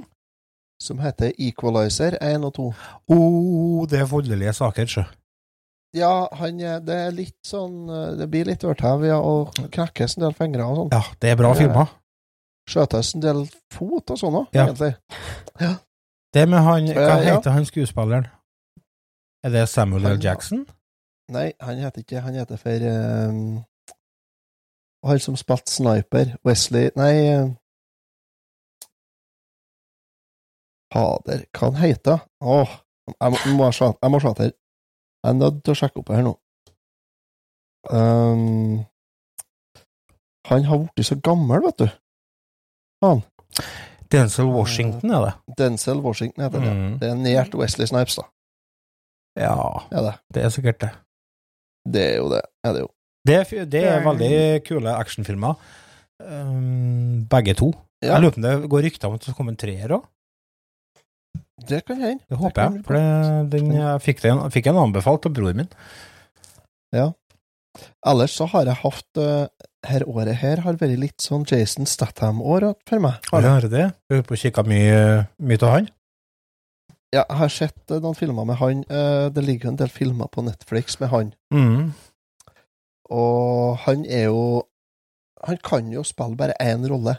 som 0.83 0.99
heter 0.99 1.33
Equalizer 1.39 2.19
1 2.21 2.45
og 2.45 2.55
2. 2.55 2.75
Oh, 3.09 3.87
det 3.89 4.01
er 4.01 4.05
voldelige 4.11 4.53
saker, 4.53 4.87
sjø. 4.87 5.05
Ja, 5.95 6.27
han 6.33 6.61
er, 6.61 6.79
det 6.81 6.95
er 6.97 7.11
litt 7.13 7.37
sånn 7.45 7.83
eh, 7.93 8.15
Det 8.17 8.27
blir 8.33 8.47
litt 8.49 8.63
ørtev, 8.65 9.03
ja, 9.05 9.19
og 9.21 9.51
knekkes 9.75 10.15
en 10.17 10.23
del 10.25 10.33
fingre 10.33 10.65
og 10.65 10.77
sånn. 10.79 10.93
Ja, 10.95 11.03
det 11.21 11.31
er 11.31 11.37
bra 11.37 11.51
filmer. 11.55 11.91
Skjøtes 12.71 13.11
en 13.15 13.21
del 13.25 13.43
fot 13.75 14.11
og 14.15 14.19
sånn 14.21 14.39
òg, 14.41 14.47
Ja. 14.57 14.65
egentlig. 14.71 14.95
Det 16.33 16.47
med 16.49 16.63
han 16.65 16.87
Hva 16.89 17.19
Eh, 17.19 17.27
ja. 17.27 17.35
heter 17.37 17.51
han 17.53 17.65
skuespilleren? 17.69 18.27
Er 19.42 19.50
det 19.50 19.68
Samuel 19.68 20.07
L. 20.07 20.20
Jackson? 20.22 20.66
Nei, 21.33 21.52
han 21.61 21.78
heter 21.78 22.02
ikke 22.02 22.20
Han 22.20 22.35
heter 22.35 22.59
for 22.61 22.85
um, 22.92 23.64
Han 25.07 25.20
som 25.22 25.37
spilte 25.37 25.72
sniper. 25.72 26.37
Wesley 26.46 26.90
Nei 26.98 27.14
eh, 27.26 27.50
Fader, 30.92 31.46
hva 31.57 31.70
han 31.70 31.81
heter 31.81 32.18
Åh, 32.40 32.78
jeg 33.09 33.33
må, 33.33 33.38
jeg 33.46 33.57
må, 33.57 33.70
jeg 33.72 34.11
må 34.12 34.20
se 34.20 34.31
etter. 34.31 34.52
Jeg 35.22 35.31
er 35.31 35.38
nødt 35.38 35.62
til 35.64 35.72
å 35.72 35.78
sjekke 35.78 36.02
opp 36.02 36.11
her 36.12 36.24
nå. 36.26 36.33
Um, 37.90 38.83
han 40.50 40.66
har 40.68 40.85
blitt 40.92 41.09
så 41.09 41.16
gammel, 41.22 41.62
vet 41.64 41.83
du. 41.83 41.88
Han. 43.07 43.22
Denzel 44.12 44.50
Washington, 44.52 45.14
er 45.14 45.26
det? 45.26 45.33
Denzel 45.59 46.02
Washington 46.05 46.44
heter 46.44 46.62
det. 46.62 46.72
Mm. 46.76 46.94
Det 47.00 47.11
er 47.11 47.20
nært 47.22 47.57
Wesley 47.59 47.88
Snipes, 47.90 48.18
da. 48.20 48.26
Ja, 49.38 49.55
Er 49.90 50.03
det. 50.09 50.14
det 50.35 50.42
er 50.45 50.51
sikkert 50.53 50.81
det. 50.83 50.90
det 51.88 52.03
er 52.11 52.16
jo 52.21 52.29
det. 52.33 52.42
Ja, 52.64 52.73
det 52.77 52.81
jo. 52.85 52.90
Det 53.25 53.37
er, 53.38 53.64
det 53.71 53.83
er 53.87 54.03
veldig 54.05 54.33
kule 54.66 54.92
actionfilmer. 54.99 55.55
Um, 56.23 57.23
begge 57.31 57.55
to. 57.59 57.71
Ja, 58.03 58.16
Jeg 58.16 58.23
lurer 58.25 58.35
på 58.35 58.40
om 58.42 58.47
det 58.47 58.71
går 58.71 58.83
rykter 58.88 59.09
om 59.09 59.14
at 59.14 59.25
det 59.27 59.35
kommer 59.38 59.55
en 59.55 59.61
treer 59.62 59.95
òg. 59.95 60.05
det 61.68 61.85
kan 61.87 62.01
hende. 62.03 62.25
Det 62.29 62.38
håper 62.38 62.62
jeg. 62.62 62.85
For 62.87 62.99
det, 62.99 63.51
den, 63.55 63.73
jeg 63.79 64.03
fikk 64.03 64.23
den 64.25 64.40
fikk 64.51 64.66
en 64.73 64.81
anbefalt 64.83 65.27
av 65.27 65.35
broren 65.37 65.62
min. 65.62 65.71
Ja. 66.92 67.12
Ellers 68.05 68.35
så 68.37 68.49
har 68.53 68.66
jeg 68.68 68.77
hatt 68.83 69.21
uh, 69.23 69.47
Her 69.87 70.05
året 70.07 70.37
her 70.42 70.61
har 70.66 70.77
vært 70.79 70.99
litt 71.01 71.23
sånn 71.25 71.47
Jason 71.49 71.87
Statham-år 71.88 72.68
for 72.87 73.01
meg. 73.03 73.16
Har 73.33 73.42
du 73.42 73.49
hørt 73.49 73.71
det? 73.73 73.87
Du 74.11 74.18
har 74.18 74.27
på 74.29 74.37
kikka 74.38 74.62
mye, 74.66 75.25
mye 75.42 75.62
av 75.62 75.73
han? 75.79 75.88
Ja, 77.12 77.27
jeg 77.29 77.38
har 77.42 77.51
sett 77.53 77.92
eh, 77.92 78.01
noen 78.01 78.16
filmer 78.16 78.46
med 78.48 78.57
han. 78.61 78.85
Eh, 78.88 79.27
det 79.35 79.44
ligger 79.44 79.72
en 79.72 79.79
del 79.81 79.90
filmer 79.92 80.31
på 80.33 80.44
Netflix 80.46 80.96
med 81.01 81.12
han. 81.12 81.33
Mm. 81.53 81.92
Og 83.12 83.83
han 83.85 84.07
er 84.09 84.31
jo 84.31 84.62
Han 85.42 85.59
kan 85.59 85.88
jo 85.90 86.05
spille 86.07 86.38
bare 86.38 86.55
én 86.62 86.87
rolle. 86.87 87.16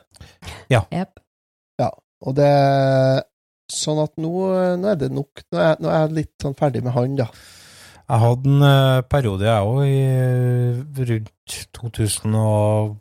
Ja. 0.71 0.85
Ja, 0.89 1.89
Og 2.23 2.35
det 2.35 2.49
Sånn 3.73 3.99
at 3.99 4.13
nå, 4.19 4.31
nå 4.77 4.87
er 4.87 4.97
det 4.99 5.09
nok. 5.11 5.43
Nå 5.51 5.59
er, 5.59 5.77
nå 5.81 5.89
er 5.89 6.01
jeg 6.03 6.15
litt 6.17 6.33
sånn 6.43 6.55
ferdig 6.55 6.83
med 6.83 6.93
han, 6.93 7.15
da. 7.17 7.29
Jeg 8.03 8.21
hadde 8.21 8.51
en 8.51 8.65
eh, 8.67 9.03
periode, 9.09 9.47
jeg 9.47 9.69
òg, 9.71 11.07
rundt 11.09 11.55
2000 11.79 12.35
og 12.37 12.97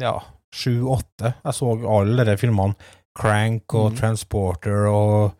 ja, 0.00 0.12
7-8. 0.54 1.32
Jeg 1.32 1.56
så 1.56 1.72
alle 1.96 2.28
de 2.28 2.36
filmene. 2.38 2.92
Crank 3.14 3.74
og 3.78 3.92
mm. 3.92 3.98
Transporter 4.00 4.88
og 4.90 5.34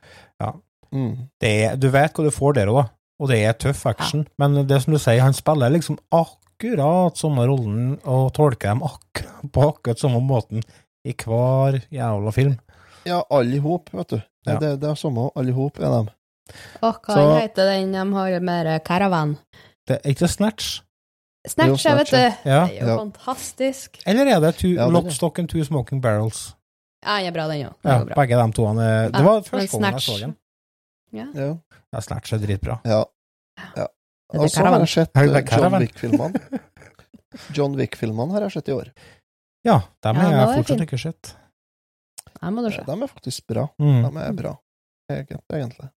Mm. 0.95 1.29
det 1.43 1.51
er, 1.65 1.77
Du 1.77 1.89
vet 1.91 2.13
hva 2.15 2.25
du 2.25 2.31
får 2.31 2.55
der 2.55 2.67
òg. 2.71 2.85
Og 3.21 3.29
det 3.31 3.39
er 3.47 3.53
tøff 3.53 3.85
action. 3.87 4.27
Men 4.39 4.67
det 4.67 4.83
som 4.83 4.93
du 4.93 4.99
sier, 4.99 5.21
han 5.23 5.33
spiller 5.37 5.71
liksom 5.71 5.99
akkurat 6.13 7.17
samme 7.19 7.45
rollen 7.47 7.99
og 8.05 8.33
tolker 8.35 8.73
dem 8.73 8.83
akkurat 8.83 9.53
på 9.55 9.69
akkurat 9.69 9.99
samme 10.03 10.21
måten 10.23 10.63
i 11.07 11.13
hver 11.13 11.81
jævla 11.95 12.33
film. 12.35 12.57
Ja, 13.07 13.23
alle 13.31 13.57
i 13.57 13.63
hop, 13.63 13.91
vet 13.93 14.09
du. 14.09 14.17
Det, 14.17 14.53
Ja. 14.55 14.59
det, 14.59 14.81
det 14.81 14.91
er 14.91 14.95
samme, 14.95 15.31
alle 15.37 15.51
i 15.51 15.55
hop 15.55 15.79
er 15.79 15.91
dem. 15.91 16.09
Og 16.83 16.95
hva 17.07 17.15
Så- 17.15 17.41
heter 17.41 17.71
den 17.71 17.93
de 17.93 17.99
har 18.15 18.41
mer 18.41 18.79
caravan? 18.81 19.37
Det 19.87 20.01
er 20.05 20.11
ikke 20.11 20.29
Snatch? 20.29 20.83
Snatch, 21.47 21.85
jeg 21.85 21.97
vet 21.97 22.11
du. 22.11 22.17
Ja. 22.51 22.67
Det 22.67 22.81
er 22.83 22.87
jo 22.87 22.93
Ja. 22.95 22.97
fantastisk. 22.99 23.99
Eller 24.07 24.27
er 24.37 24.41
det 24.41 24.55
two, 24.57 24.69
Ja, 24.69 24.75
det 24.75 24.81
er 24.81 24.85
det. 24.87 24.93
Lock, 25.05 25.13
Stock 25.13 25.39
and 25.39 25.49
Two 25.49 25.63
Smoking 25.65 26.01
Barrels? 26.03 26.55
Ja, 27.05 27.19
den 27.19 27.27
er 27.27 27.31
bra, 27.33 27.47
den 27.49 27.67
òg. 27.67 27.75
Ja, 27.85 28.05
begge 28.05 28.37
de 28.37 28.53
to. 28.53 28.65
Det 28.75 29.25
var 29.25 29.41
første 29.43 29.79
gangen 29.79 29.93
jeg 29.93 30.01
så 30.01 30.21
den. 30.21 30.37
Ja. 31.15 31.27
Ja. 31.39 31.51
Ja, 31.95 32.01
Snatch 32.03 32.35
er 32.35 32.43
dritbra. 32.43 32.81
ja. 32.85 33.05
ja. 33.77 33.87
Er 34.35 34.41
Og 34.41 34.51
så 34.51 34.65
har 34.65 34.81
jeg 34.83 34.89
sett 34.89 35.11
Er 35.21 35.29
eh, 35.37 35.45
John 35.47 35.75
Wick-filmene. 35.79 36.41
John 37.57 37.75
Wick-filmene 37.79 38.35
har 38.35 38.47
jeg 38.47 38.55
sett 38.57 38.69
i 38.73 38.75
år. 38.75 38.89
Ja, 39.65 39.77
dem 40.03 40.17
har 40.19 40.33
jeg 40.33 40.57
fortsatt 40.59 40.83
ikke 40.87 40.99
sett. 41.01 41.35
Dem 42.41 42.57
må 42.57 42.65
du 42.65 42.71
se. 42.75 42.83
De 42.85 42.97
er 42.97 43.11
faktisk 43.13 43.47
bra. 43.53 43.67
Mm. 43.79 44.01
De 44.03 44.25
er 44.25 44.33
bra, 44.37 44.55
egentlig. 45.13 45.91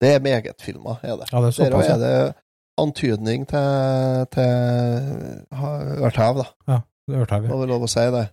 Det 0.00 0.10
er 0.14 0.20
meget 0.22 0.60
filmer, 0.62 1.00
er 1.02 1.16
det. 1.22 1.28
Ja, 1.32 1.40
det 1.40 1.50
er 1.58 1.70
Der 1.72 1.92
er 1.96 1.98
det 2.04 2.34
antydning 2.78 3.46
til, 3.48 4.26
til 4.36 5.56
ha- 5.56 6.06
ørtev, 6.06 6.42
da. 6.68 6.82
Det 7.08 7.16
hørte 7.16 7.38
jeg. 7.40 7.50
Må 7.50 7.60
vel 7.62 7.70
lov 7.74 7.86
å 7.86 7.90
si 7.90 8.04
det. 8.12 8.26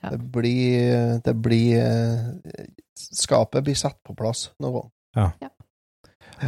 Ja. 0.00 0.10
Det 0.14 0.20
blir 0.32 1.20
Det 1.24 1.34
blir 1.44 1.76
eh, 1.76 2.66
Skapet 2.96 3.64
blir 3.66 3.76
satt 3.76 3.98
på 4.06 4.14
plass 4.16 4.50
noen 4.60 4.74
gang. 4.78 4.90
Ja. 5.16 5.30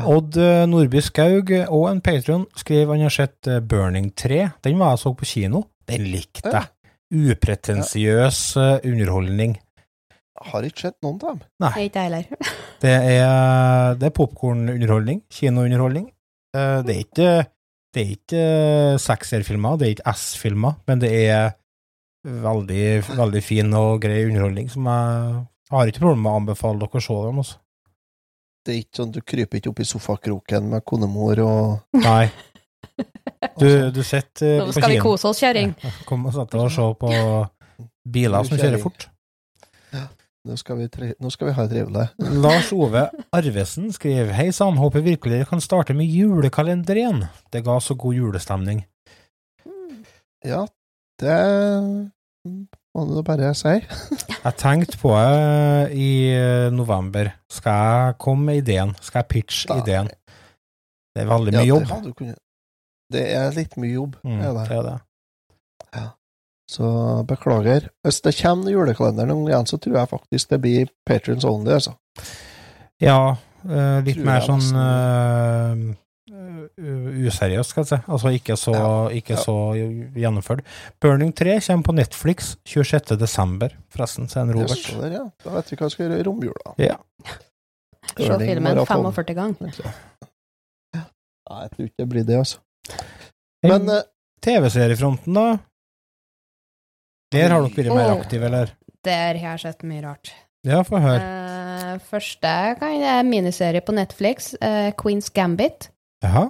Odd 0.09 0.37
eh, 0.41 0.63
Nordby 0.71 1.03
Skaug 1.05 1.51
og 1.69 1.83
en 1.91 2.01
patron 2.05 2.47
skriver 2.57 2.95
han 2.95 3.03
har 3.05 3.13
sett 3.13 3.49
eh, 3.51 3.59
Burning 3.61 4.11
3. 4.17 4.39
Den 4.65 4.79
var 4.81 4.95
jeg 4.95 5.03
så 5.03 5.13
på 5.19 5.29
kino. 5.29 5.65
Den 5.91 6.07
likte 6.13 6.49
Ja. 6.53 6.63
jeg. 6.63 6.71
Upretensiøs 7.33 8.39
eh, 8.57 8.79
underholdning. 8.89 9.59
Har 10.43 10.65
ikke 10.67 10.87
sett 10.89 10.97
noen 11.05 11.19
av 11.21 11.35
dem. 11.35 11.43
Det 11.61 11.69
er 11.69 11.89
ikke 11.89 12.05
jeg 12.07 12.11
heller. 12.11 12.53
Det 12.83 12.91
er, 12.91 13.95
det 13.95 14.09
er 14.09 14.15
popkornunderholdning. 14.17 15.21
Kinounderholdning. 15.31 16.09
Eh, 16.57 16.79
Det 16.83 16.95
er 16.97 17.03
ikke, 17.05 17.29
det 17.95 18.03
er 18.03 18.15
ikke 18.17 18.41
eh, 18.43 18.97
sekserfilmer, 18.99 19.77
det 19.79 19.87
er 19.87 19.93
ikke 19.99 20.15
S-filmer, 20.17 20.79
men 20.89 20.99
det 21.05 21.13
er 21.29 21.53
veldig, 22.27 22.87
veldig 23.19 23.43
fin 23.45 23.71
og 23.79 24.01
grei 24.03 24.25
underholdning 24.27 24.69
som 24.73 24.87
jeg 24.91 25.45
har 25.73 25.89
ikke 25.91 26.03
problemer 26.03 26.23
med 26.25 26.33
å 26.33 26.41
anbefale 26.41 26.83
dere 26.83 26.99
å 27.01 27.05
se 27.07 27.21
dem. 27.29 27.39
Altså. 27.45 27.62
Det 28.63 28.75
er 28.75 28.81
ikke 28.85 29.01
sånn 29.01 29.13
du 29.15 29.21
kryper 29.27 29.59
ikke 29.59 29.73
opp 29.73 29.81
i 29.83 29.87
sofakroken 29.89 30.69
med 30.71 30.85
konemor 30.87 31.43
og 31.47 32.01
Nei. 32.03 32.27
Du, 33.59 33.67
du 33.95 34.01
sitter 34.07 34.61
Nå 34.63 34.73
skal 34.75 34.93
vi 34.93 34.99
kose 35.03 35.27
oss, 35.31 35.41
kjerring. 35.43 35.73
Kom 36.09 36.27
og 36.29 36.35
sett 36.35 36.51
deg 36.53 36.63
og 36.63 36.71
se 36.75 36.85
på 36.99 37.11
biler 38.15 38.47
som 38.47 38.59
kjører 38.59 38.83
fort. 38.83 39.07
nå 40.47 40.57
skal 40.59 40.79
vi, 40.79 40.87
tre 40.93 41.13
nå 41.23 41.31
skal 41.31 41.51
vi 41.51 41.55
ha 41.57 41.67
det 41.67 41.75
trivelig. 41.75 42.07
Lars 42.45 42.71
Ove 42.75 43.05
Arvesen 43.35 43.91
skriver 43.95 44.33
Hei 44.37 44.49
sann, 44.55 44.79
håper 44.79 45.05
virkelig 45.07 45.41
dere 45.41 45.51
kan 45.51 45.63
starte 45.63 45.97
med 45.99 46.11
julekalender 46.11 47.03
igjen. 47.03 47.25
Det 47.55 47.65
ga 47.67 47.79
så 47.83 47.99
god 47.99 48.19
julestemning. 48.19 48.85
Ja, 50.47 50.65
det 51.23 51.39
må 52.95 53.05
du 53.09 53.23
bare 53.25 53.55
si. 53.57 53.73
Jeg 54.45 54.57
tenkte 54.61 54.99
på 55.01 55.13
det 55.17 55.93
i 55.97 56.09
eh, 56.35 56.71
november. 56.75 57.31
Skal 57.51 57.73
jeg 57.73 58.17
komme 58.21 58.45
med 58.51 58.61
ideen? 58.63 58.93
Skal 59.01 59.23
jeg 59.23 59.29
pitche 59.33 59.69
Da- 59.71 59.79
ideen? 59.83 60.11
Det 61.15 61.23
er 61.23 61.29
veldig 61.31 61.53
mye 61.53 61.63
Ja, 61.63 61.69
jobb. 61.75 61.87
Det, 62.05 62.13
kunnet- 62.17 62.39
det 63.13 63.23
er 63.37 63.51
litt 63.57 63.77
mye 63.77 63.93
jobb, 63.95 64.17
Mm, 64.25 64.41
er 64.41 64.53
det. 64.57 64.69
det 64.69 64.77
er 64.79 64.83
det. 64.91 64.99
så 66.73 66.87
beklager. 67.29 67.89
Hvis 68.07 68.23
det 68.25 68.33
kommer 68.39 68.71
julekalenderen 68.73 69.29
gang 69.29 69.49
igjen, 69.51 69.67
så 69.69 69.77
tror 69.79 69.99
jeg 69.99 70.09
faktisk 70.09 70.49
det 70.55 70.61
blir 70.63 70.87
patrons 71.07 71.45
only, 71.45 71.73
altså. 71.75 71.93
Ja, 73.01 73.37
eh, 73.69 74.01
litt 74.07 74.23
mer 74.25 74.41
sånn 74.41 74.65
useriøst, 76.79 77.71
skal 77.71 77.83
jeg 77.83 77.91
si. 77.91 77.99
Altså 78.09 78.33
ikke 78.37 78.57
så, 78.61 78.75
Ja, 78.77 78.93
ikke 79.15 79.35
ja. 79.37 79.43
så 79.43 79.57
gjennomført. 80.17 80.65
Burning 81.01 81.33
3 81.37 81.59
kommer 81.67 81.89
på 81.89 81.97
Netflix 81.97 82.55
26. 82.65 83.17
desember, 83.21 83.75
forresten, 83.93 84.29
sier 84.29 84.53
Robert. 84.53 84.87
der, 85.01 85.19
ja. 85.19 85.25
Da 85.45 85.57
vet 85.57 85.73
vi 85.73 85.81
hva 85.81 85.89
vi 85.91 85.97
skal 85.97 86.07
gjøre 86.07 86.21
i 86.21 86.27
romjula. 86.29 86.75
Ja. 86.79 86.97
Se 88.17 88.39
filmen 88.39 88.67
maraton. 88.67 89.13
45 89.13 89.35
ganger. 89.39 89.83
Nei, 91.53 91.61
jeg 91.65 91.75
tror 91.75 91.89
ikke 91.89 92.01
det 92.03 92.09
blir 92.09 92.25
det, 92.29 92.39
altså. 92.39 92.59
Men 93.67 93.91
eh, 93.91 94.07
TV-seriefronten, 94.43 95.37
da? 95.37 95.59
Der 97.33 97.53
har 97.53 97.63
dere 97.65 97.73
vært 97.73 97.97
mer 97.97 98.15
aktive, 98.17 98.49
eller? 98.49 98.73
Der 99.07 99.39
har 99.41 99.57
jeg 99.57 99.63
sett 99.65 99.85
mye 99.89 100.03
rart. 100.05 100.33
Ja, 100.67 100.83
få 100.87 101.01
høre. 101.03 101.23
Uh, 101.23 101.95
første 102.07 102.53
kan 102.79 103.01
det 103.03 103.09
er 103.11 103.25
miniserie 103.27 103.83
på 103.83 103.95
Netflix, 103.97 104.53
uh, 104.63 104.93
Queen's 104.99 105.31
Gambit. 105.35 105.91
Jaha. 106.23 106.49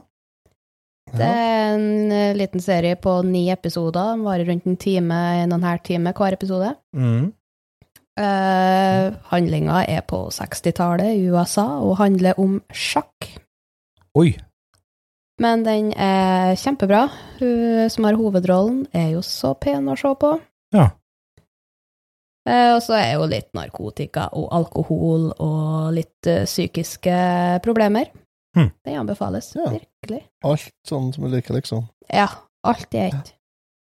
Det 1.13 1.29
er 1.29 1.75
en 1.75 2.13
eh, 2.15 2.35
liten 2.37 2.63
serie 2.63 2.97
på 2.97 3.19
ni 3.27 3.47
episoder. 3.53 4.15
Den 4.15 4.25
varer 4.27 4.49
rundt 4.49 4.69
en 4.69 4.79
time, 4.81 5.19
en 5.43 5.53
og 5.53 5.61
en 5.61 5.69
halv 5.69 5.83
time 5.85 6.13
hver 6.17 6.37
episode. 6.37 6.75
Mm. 6.97 7.33
Uh, 8.21 9.09
handlinga 9.31 9.87
er 9.89 10.03
på 10.05 10.27
60-tallet 10.37 11.17
i 11.17 11.29
USA 11.33 11.65
og 11.81 11.97
handler 12.01 12.37
om 12.41 12.59
sjakk. 12.69 13.31
Oi. 14.21 14.35
Men 15.41 15.65
den 15.65 15.93
er 15.97 16.53
kjempebra. 16.61 17.07
Hun 17.41 17.89
som 17.91 18.05
har 18.05 18.21
hovedrollen, 18.21 18.85
er 18.93 19.15
jo 19.17 19.23
så 19.25 19.55
pen 19.57 19.89
å 19.89 19.97
se 19.99 20.13
på. 20.21 20.37
Ja. 20.77 20.91
Eh, 22.49 22.73
og 22.75 22.81
så 22.83 22.97
er 22.99 23.13
jo 23.15 23.29
litt 23.31 23.53
narkotika 23.55 24.27
og 24.35 24.49
alkohol 24.55 25.29
og 25.37 25.93
litt 25.95 26.29
eh, 26.31 26.45
psykiske 26.49 27.17
problemer. 27.63 28.11
Hm. 28.57 28.71
Den 28.85 28.99
anbefales 29.01 29.55
Ja. 29.57 29.71
virkelig. 29.71 30.23
alt 30.45 30.73
sånn 30.89 31.13
som 31.15 31.25
vi 31.25 31.31
liker, 31.37 31.55
liksom. 31.57 31.87
Ja, 32.13 32.29
alt 32.65 32.95
i 32.95 32.99
ett. 33.09 33.35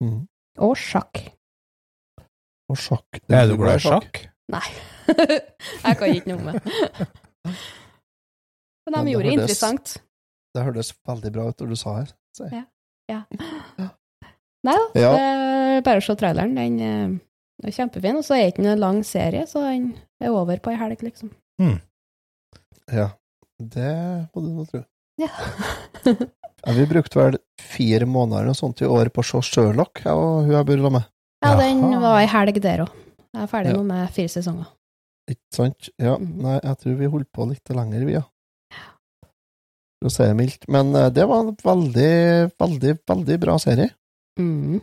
Mm. 0.04 0.28
Og 0.64 0.76
sjakk. 0.80 1.20
Og 2.70 2.78
sjakk. 2.80 3.20
Er 3.30 3.48
du 3.50 3.58
glad 3.58 3.76
i 3.82 3.84
sjakk? 3.84 4.22
jeg 5.86 5.98
kan 5.98 6.12
ikke 6.14 6.30
noe 6.30 6.44
med 6.46 6.62
Men 8.86 8.94
de 9.06 9.12
gjorde 9.12 9.26
det 9.26 9.34
interessant. 9.34 9.96
Det 10.56 10.64
hørtes 10.64 10.94
veldig 11.08 11.32
bra 11.34 11.48
ut 11.50 11.60
når 11.64 11.70
du 11.74 11.76
sa 11.80 11.96
her. 12.00 12.12
Så. 12.38 12.48
Ja. 12.54 12.64
Nei 14.66 14.76
da, 14.78 14.86
Ja. 14.98 15.82
bare 15.86 16.00
å 16.00 16.06
se 16.06 16.16
traileren. 16.16 16.56
Den 16.56 16.80
eh, 16.80 17.68
er 17.68 17.76
kjempefin. 17.76 18.18
Og 18.22 18.24
så 18.26 18.38
er 18.38 18.46
det 18.46 18.54
ikke 18.54 18.66
en 18.72 18.80
lang 18.80 19.04
serie, 19.04 19.44
så 19.50 19.62
den 19.68 19.92
er 20.22 20.30
over 20.32 20.58
på 20.64 20.72
ei 20.72 20.78
helg, 20.80 21.02
liksom. 21.06 21.34
Ja, 22.94 23.10
det 23.60 23.92
må 24.36 24.42
du 24.44 24.50
nå 24.56 24.66
tro. 24.72 24.84
Ja. 25.22 25.30
Ja, 26.66 26.74
vi 26.74 26.86
brukte 26.90 27.20
vel 27.20 27.36
fire 27.62 28.08
måneder 28.10 28.48
og 28.50 28.56
sånt 28.58 28.80
i 28.82 28.88
år 28.90 29.12
på 29.14 29.22
å 29.22 29.26
se 29.28 29.38
Sherlock, 29.46 30.00
jeg 30.02 30.14
og 30.18 30.48
hun 30.48 30.56
jeg 30.56 30.66
bor 30.66 30.80
med. 30.96 31.04
ja, 31.46 31.52
den 31.60 31.84
var 32.02 32.18
ei 32.18 32.26
helg 32.26 32.58
der 32.64 32.82
òg. 32.88 32.90
Jeg 33.36 33.44
er 33.44 33.52
ferdig 33.52 33.70
Ja. 33.70 33.76
nå 33.78 33.84
med 33.86 34.10
fire 34.16 34.32
sesonger. 34.34 34.66
Ikke 35.30 35.54
sant? 35.54 35.90
Ja, 36.02 36.16
Mhm. 36.18 36.42
nei, 36.42 36.56
jeg 36.64 36.78
tror 36.82 36.96
vi 36.98 37.06
holdt 37.14 37.30
på 37.32 37.46
litt 37.52 37.70
lenger, 37.70 38.06
vi, 38.08 38.14
ja. 38.14 38.24
For 40.02 40.10
å 40.10 40.12
si 40.12 40.24
det 40.24 40.36
mildt. 40.40 40.66
Men 40.68 40.90
eh, 40.96 41.10
det 41.14 41.28
var 41.30 41.40
en 41.46 41.54
veldig, 41.56 42.52
veldig, 42.58 42.96
veldig 43.14 43.38
bra 43.46 43.58
serie. 43.62 43.92
Mm. 44.40 44.82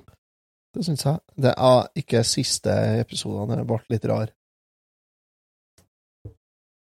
Det 0.74 0.84
syns 0.86 1.02
jeg. 1.04 1.18
Det 1.36 1.54
er 1.58 1.88
ikke 1.98 2.22
siste 2.24 2.70
episodene, 3.02 3.64
ble 3.66 3.80
litt 3.90 4.04
rar. 4.06 4.30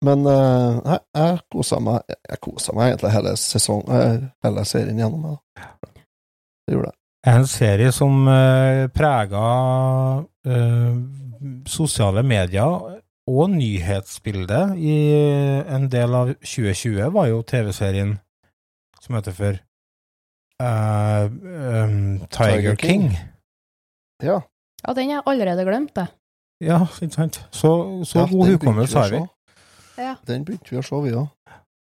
Men 0.05 0.25
eh, 0.27 0.79
nei, 0.87 0.99
jeg 1.13 1.41
kosa 1.53 1.77
meg 1.85 2.09
Jeg 2.09 2.41
kosa 2.41 2.73
meg 2.77 2.93
egentlig 2.93 3.13
hele 3.13 3.35
sesong, 3.41 3.83
eh, 3.93 4.23
hele 4.47 4.65
serien 4.69 5.03
gjennom. 5.03 5.37
Det 5.61 6.77
gjorde 6.77 6.93
jeg. 6.93 6.97
En 7.29 7.45
serie 7.45 7.91
som 7.93 8.15
uh, 8.25 8.87
prega 8.97 9.41
uh, 10.25 10.95
sosiale 11.69 12.23
medier 12.25 12.97
og 13.29 13.51
nyhetsbildet 13.53 14.79
i 14.81 14.95
en 15.69 15.85
del 15.93 16.17
av 16.17 16.31
2020, 16.41 17.03
var 17.13 17.29
jo 17.29 17.43
TV-serien 17.45 18.15
som 19.05 19.19
heter 19.19 19.37
for 19.37 19.61
uh, 20.65 21.29
um, 21.29 22.25
Tiger, 22.25 22.57
Tiger 22.57 22.81
King. 22.81 23.11
King. 23.11 23.21
Ja. 24.25 24.41
Ja, 24.81 24.97
den 24.97 25.13
har 25.13 25.21
jeg 25.21 25.29
allerede 25.35 25.69
glemt, 25.69 25.93
det. 25.97 26.07
Ja, 26.65 26.87
ikke 27.03 27.15
sant. 27.15 27.43
Så, 27.51 27.71
så 28.05 28.25
ja, 28.25 28.27
god 28.33 28.55
hukommelse 28.55 28.99
har 28.99 29.13
vi. 29.13 29.21
å 29.21 29.29
se. 29.29 29.40
Ja. 30.01 30.15
Den 30.27 30.45
begynte 30.49 30.73
vi 30.73 30.79
å 30.81 30.85
se, 30.87 31.01
vi 31.05 31.13
òg. 31.13 31.29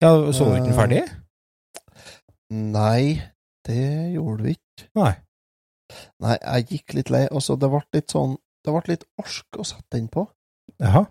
Ja, 0.03 0.11
så 0.35 0.49
du 0.49 0.57
ikke 0.59 0.67
den 0.67 0.73
Eh, 0.73 0.81
ferdig? 0.81 1.03
Nei, 2.51 3.23
det 3.69 4.15
gjorde 4.17 4.43
vi 4.49 4.57
ikke. 4.57 4.89
Nei. 4.99 5.13
Nei, 6.25 6.37
jeg 6.41 6.67
gikk 6.73 6.95
litt 6.99 7.11
lei. 7.15 7.23
Altså, 7.31 7.55
det 7.61 7.69
ble 7.71 7.83
litt 7.95 8.11
sånn 8.15 8.37
Det 8.65 8.71
ble 8.73 8.83
litt 8.93 9.05
orsk 9.19 9.59
å 9.59 9.65
sette 9.67 9.97
den 9.97 10.07
på. 10.09 10.23
Jaha. 10.81 11.07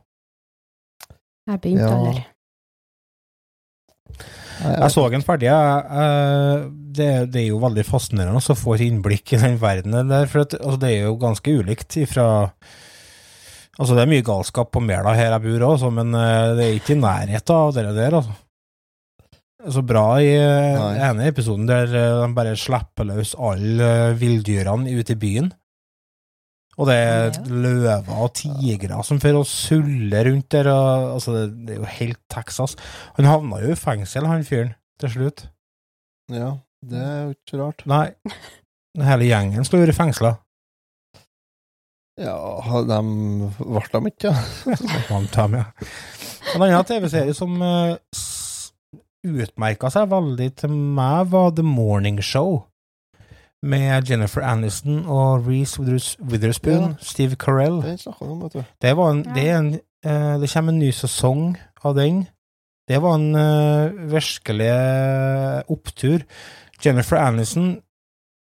Jeg 1.49 1.59
begynte 1.61 1.87
Ja. 1.87 1.97
aldri. 1.97 2.25
Jeg 4.61 4.91
så 4.93 5.03
den 5.11 5.21
ferdig. 5.25 5.49
eh, 5.49 6.69
Det, 6.91 7.09
det 7.31 7.41
er 7.41 7.47
jo 7.49 7.59
veldig 7.59 7.83
fascinerende 7.87 8.39
å 8.43 8.55
få 8.55 8.75
innblikk 8.79 9.33
i 9.33 9.37
den 9.41 9.57
verdenen 9.57 10.07
der, 10.11 10.25
for 10.27 10.39
altså, 10.43 10.77
det 10.79 10.89
er 10.91 11.03
jo 11.05 11.15
ganske 11.17 11.53
ulikt 11.61 11.95
ifra 11.97 12.51
Altså, 13.79 13.95
det 13.95 14.03
er 14.03 14.11
mye 14.11 14.25
galskap 14.25 14.71
på 14.73 14.81
Mela 14.83 15.13
her 15.15 15.31
jeg 15.31 15.43
bor 15.45 15.67
òg, 15.71 15.83
men 15.95 16.15
eh, 16.17 16.53
det 16.57 16.65
er 16.65 16.79
ikke 16.79 16.95
i 16.97 17.01
nærheten 17.01 17.55
av 17.55 17.75
det 17.75 17.85
der, 17.95 18.17
altså. 18.19 18.35
Så 19.71 19.83
bra 19.85 20.05
i 20.17 20.31
eh, 20.33 20.73
Nei. 20.73 20.93
ene 21.05 21.27
episoden 21.29 21.67
der 21.69 21.91
eh, 21.93 22.19
de 22.23 22.29
bare 22.35 22.57
slipper 22.57 23.05
løs 23.11 23.35
alle 23.37 23.89
villdyrene 24.17 24.89
ute 24.97 25.13
i 25.13 25.19
byen. 25.21 25.51
Og 26.81 26.87
det 26.87 26.95
er 26.97 27.35
løver 27.51 28.21
og 28.23 28.31
tigre 28.39 29.01
som 29.05 29.19
får 29.21 29.37
å 29.37 29.45
sulle 29.45 30.23
rundt 30.25 30.49
der, 30.55 30.71
og, 30.71 31.07
altså, 31.17 31.35
det, 31.37 31.47
det 31.67 31.75
er 31.75 31.81
jo 31.83 31.95
helt 31.99 32.21
Texas. 32.31 32.77
Han 33.19 33.29
havna 33.29 33.61
jo 33.61 33.73
i 33.73 33.77
fengsel, 33.77 34.27
han 34.27 34.47
fyren, 34.47 34.73
til 35.01 35.13
slutt. 35.13 35.45
Ja, 36.31 36.55
det 36.81 37.03
er 37.05 37.19
jo 37.27 37.35
ikke 37.35 37.61
rart. 37.61 37.85
Nei, 37.91 38.05
hele 39.11 39.29
gjengen 39.29 39.67
skulle 39.67 39.85
vært 39.85 39.99
fengsla. 39.99 40.35
Ja, 42.21 42.37
de 42.85 42.99
ble 43.57 43.81
de 43.93 44.11
ikke, 44.11 44.31
ja. 44.69 45.21
Dem, 45.35 45.55
ja. 45.57 45.63
En 46.55 46.61
annen 46.65 46.85
TV-serie 46.85 47.33
som 47.37 47.55
uh, 47.61 47.95
utmerka 49.25 49.89
seg 49.93 50.09
veldig 50.11 50.49
til 50.63 50.73
meg, 50.73 51.31
var 51.33 51.51
The 51.57 51.65
Morning 51.65 52.21
Show. 52.25 52.63
med 53.61 54.09
Jennifer 54.09 54.41
Aniston 54.41 55.03
og 55.05 55.45
Reece 55.45 55.77
Witherspoon, 56.19 56.81
Ja. 56.81 57.05
Steve 57.05 57.35
Carell. 57.37 57.81
Det, 58.81 58.95
var 58.97 59.11
en, 59.11 59.19
det, 59.35 59.43
er 59.49 59.57
en, 59.59 59.73
eh, 60.03 60.39
det 60.41 60.49
kommer 60.49 60.73
en 60.73 60.79
ny 60.79 60.89
sesong 60.91 61.57
av 61.85 61.93
den. 61.95 62.23
Det 62.89 62.97
var 63.03 63.19
en 63.19 63.35
eh, 63.37 63.91
virkelig 64.09 64.71
opptur. 65.69 66.25
Jennifer 66.85 67.21
Aniston 67.21 67.75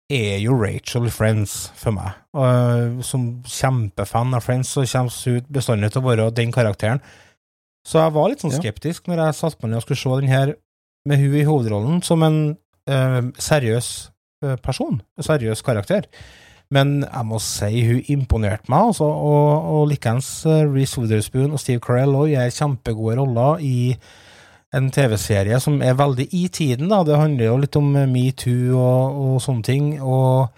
er 0.10 0.40
jo 0.42 0.58
Rachel 0.58 1.06
i 1.06 1.14
Friends 1.14 1.70
for 1.78 1.94
meg. 1.94 2.18
Og, 2.34 2.46
eh, 2.46 3.02
som 3.06 3.44
kjempefan 3.46 4.34
av 4.34 4.44
Friends 4.46 4.74
så 4.74 4.86
kommer 4.90 5.14
hun 5.26 5.42
bestandig 5.54 5.92
til 5.94 6.02
å 6.02 6.08
være 6.10 6.34
den 6.34 6.52
karakteren. 6.52 7.02
Så 7.86 8.02
jeg 8.02 8.14
var 8.14 8.30
litt 8.30 8.42
sånn 8.42 8.52
Ja. 8.52 8.60
skeptisk 8.60 9.08
når 9.08 9.26
jeg 9.26 9.36
satte 9.36 9.62
meg 9.62 9.72
ned 9.72 9.78
og 9.78 9.84
skulle 9.84 9.98
se 9.98 10.22
den 10.22 10.30
her 10.30 10.56
med 11.06 11.18
hun 11.20 11.36
i 11.36 11.46
hovedrollen 11.46 12.04
som 12.04 12.24
en 12.24 12.58
eh, 12.88 13.22
seriøs 13.38 14.10
eh, 14.44 14.56
person, 14.58 15.02
en 15.18 15.24
seriøs 15.24 15.62
karakter. 15.64 16.06
Men 16.72 17.02
jeg 17.02 17.26
må 17.26 17.40
si 17.42 17.82
hun 17.88 18.04
imponerte 18.14 18.70
meg, 18.70 18.92
altså, 18.92 19.06
og, 19.10 19.70
og 19.74 19.88
likeens 19.90 20.46
uh, 20.46 20.68
Reece 20.70 21.02
Witherspoon 21.02 21.52
og 21.52 21.60
Steve 21.60 21.82
Carell 21.82 22.14
òg 22.14 22.30
gjør 22.30 22.52
kjempegode 22.54 23.18
roller 23.18 23.64
i 23.66 23.98
en 24.76 24.90
TV-serie 24.94 25.60
som 25.64 25.80
er 25.82 25.98
veldig 25.98 26.28
i 26.36 26.48
tiden, 26.54 26.92
da. 26.92 27.02
Det 27.04 27.18
handler 27.18 27.50
jo 27.50 27.58
litt 27.64 27.80
om 27.80 27.90
eh, 27.98 28.10
metoo 28.10 28.78
og, 28.78 29.18
og 29.24 29.42
sånne 29.44 29.66
ting, 29.66 29.90
og 30.02 30.52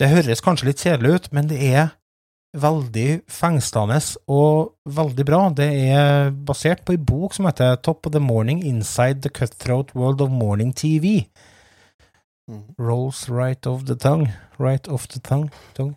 det 0.00 0.10
høres 0.10 0.42
kanskje 0.44 0.70
litt 0.70 0.82
kjedelig 0.82 1.14
ut, 1.14 1.28
men 1.36 1.50
det 1.50 1.60
er 1.68 1.92
veldig 2.54 3.24
fengslende 3.30 3.98
og 4.30 4.74
veldig 4.86 5.26
bra. 5.26 5.42
Det 5.54 5.68
er 5.90 6.30
basert 6.46 6.84
på 6.86 6.94
en 6.94 7.06
bok 7.06 7.34
som 7.34 7.48
heter 7.48 7.76
Top 7.82 8.06
of 8.06 8.14
the 8.14 8.22
Morning 8.22 8.62
Inside 8.64 9.22
the 9.22 9.32
Cutthroat 9.34 9.94
World 9.94 10.22
of 10.22 10.30
Morning 10.30 10.72
TV. 10.72 11.26
Mhm. 12.48 12.74
Rolls 12.78 13.28
right 13.28 13.66
of 13.66 13.86
the 13.86 13.94
tongue. 13.96 14.32
Right 14.58 14.88
of 14.88 15.08
the 15.08 15.20
tongue. 15.20 15.50
tongue. 15.74 15.96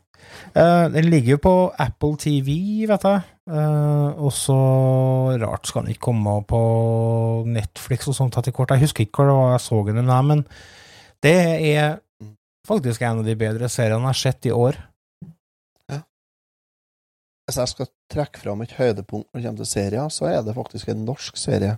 Eh, 0.58 0.86
den 0.94 1.10
ligger 1.12 1.36
jo 1.36 1.42
på 1.44 1.56
Apple 1.80 2.18
TV, 2.22 2.50
vet 2.90 3.08
jeg. 3.08 3.26
Uh, 3.48 4.12
og 4.28 4.34
så 4.36 4.58
rart 5.40 5.70
skal 5.70 5.86
den 5.86 5.94
ikke 5.94 6.10
komme 6.10 6.34
på 6.44 6.58
Netflix 7.48 8.10
og 8.12 8.18
sånt 8.18 8.36
etter 8.36 8.52
hvert. 8.52 8.74
Jeg 8.76 8.84
husker 8.84 9.06
ikke 9.06 9.24
hva 9.24 9.54
jeg 9.54 9.62
så 9.64 9.80
den 9.88 10.10
der 10.12 10.26
men 10.28 10.42
det 11.24 11.38
er 11.70 12.02
faktisk 12.68 13.06
en 13.08 13.22
av 13.22 13.30
de 13.30 13.38
bedre 13.40 13.70
seriene 13.72 14.04
jeg 14.04 14.12
har 14.12 14.20
sett 14.20 14.50
i 14.50 14.52
år. 14.52 14.76
Ja. 15.88 16.02
Hvis 17.48 17.62
jeg 17.62 17.72
skal 17.72 17.90
trekke 18.12 18.44
fram 18.44 18.66
et 18.66 18.76
høydepunkt 18.76 19.32
når 19.32 19.40
det 19.40 19.48
kommer 19.48 19.64
til 19.64 19.72
serier, 19.72 20.12
så 20.12 20.28
er 20.28 20.44
det 20.44 20.58
faktisk 20.58 20.92
en 20.92 21.08
norsk 21.08 21.40
serie 21.40 21.78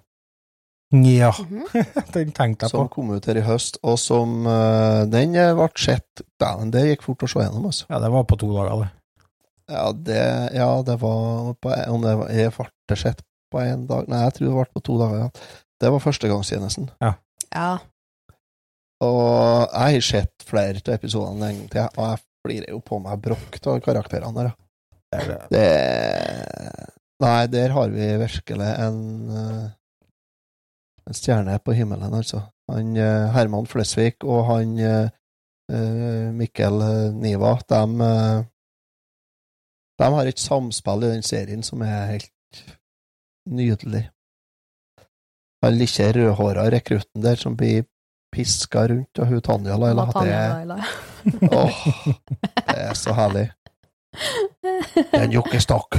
Ja, 0.92 1.30
Mhm. 1.38 1.68
den 2.16 2.32
tenkte 2.34 2.66
jeg 2.66 2.72
på. 2.72 2.78
som 2.80 2.88
kom 2.90 3.12
ut 3.14 3.26
her 3.30 3.38
i 3.38 3.44
høst, 3.46 3.78
og 3.86 4.00
som 4.02 4.40
uh, 4.48 5.04
Den 5.06 5.36
eh, 5.38 5.52
ble 5.54 5.68
sett 5.78 6.24
Dæven, 6.42 6.72
det 6.74 6.82
gikk 6.88 7.04
fort 7.06 7.26
å 7.28 7.30
se 7.30 7.44
gjennom, 7.44 7.68
altså. 7.70 7.86
Ja, 7.92 8.00
det 8.02 8.10
var 8.10 8.24
på 8.26 8.38
to 8.42 8.50
dager, 8.56 8.82
det. 8.88 8.90
Ja, 9.70 9.84
det, 9.94 10.22
ja, 10.58 10.70
det 10.82 10.96
var 11.02 11.54
på, 11.62 11.76
Om 11.94 12.02
det 12.08 12.16
var, 12.18 12.32
jeg 12.34 12.54
ble 12.58 12.98
sett 12.98 13.22
på 13.54 13.62
én 13.62 13.84
dag 13.90 14.08
Nei, 14.10 14.24
jeg 14.26 14.34
tror 14.40 14.48
det 14.50 14.56
ble 14.58 14.66
på 14.80 14.82
to 14.88 14.98
dager. 14.98 15.20
Ja. 15.28 15.30
Det 15.80 15.92
var 15.94 16.02
førstegangstjenesten. 16.04 16.90
Ja. 17.06 17.14
Og 19.06 19.70
jeg 19.70 20.00
har 20.00 20.04
sett 20.10 20.44
flere 20.50 20.82
av 20.82 20.96
episodene 20.98 21.52
en 21.54 21.60
gang 21.62 21.70
til, 21.72 21.86
og 21.96 22.10
jeg 22.10 22.24
flirer 22.44 22.74
jo 22.74 22.80
på 22.84 23.00
meg 23.04 23.22
brokk 23.24 23.60
av 23.70 23.78
karakterene 23.86 24.36
der. 24.42 24.50
ja. 24.50 24.56
Det 25.10 25.28
det. 25.30 25.38
Det 25.54 26.90
Nei, 27.20 27.48
der 27.52 27.74
har 27.76 27.90
vi 27.92 28.10
virkelig 28.22 28.68
en 28.80 29.00
eh, 29.36 29.64
en 31.10 31.18
stjerne 31.18 31.58
på 31.66 31.74
himmelen, 31.74 32.14
altså. 32.14 32.44
Han 32.70 32.98
eh, 32.98 33.30
Herman 33.34 33.68
Flesvig 33.68 34.20
og 34.24 34.44
han 34.52 34.78
eh, 34.78 35.10
eh, 35.74 36.30
Mikkel 36.36 36.84
Niva, 37.18 37.56
de, 37.70 38.06
de 40.00 40.10
har 40.16 40.30
et 40.30 40.40
samspill 40.40 41.08
i 41.08 41.14
den 41.16 41.26
serien 41.26 41.66
som 41.66 41.82
er 41.82 42.14
helt 42.14 42.64
nydelig. 43.50 44.06
Han 45.66 45.76
lille 45.76 46.12
rødhåra 46.16 46.70
rekrutten 46.72 47.24
der 47.24 47.36
som 47.36 47.58
blir 47.58 47.84
piska 48.32 48.86
rundt, 48.88 49.20
og 49.20 49.28
hun 49.28 49.42
Tanja 49.42 49.76
Laila 49.78 50.06
det 50.14 50.28
det 52.70 52.78
er 52.78 52.94
så 52.94 53.14
herlig. 53.18 53.50
Det 54.94 55.18
er 55.18 55.26
en 55.26 55.34
jokkestokk. 55.34 55.98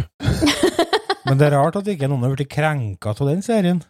Men 1.26 1.38
det 1.38 1.50
er 1.50 1.56
rart 1.58 1.76
at 1.76 1.90
ikke 1.90 2.08
noen 2.08 2.24
har 2.24 2.32
blitt 2.34 2.52
krenka 2.52 3.12
av 3.12 3.26
den 3.28 3.42
serien. 3.44 3.82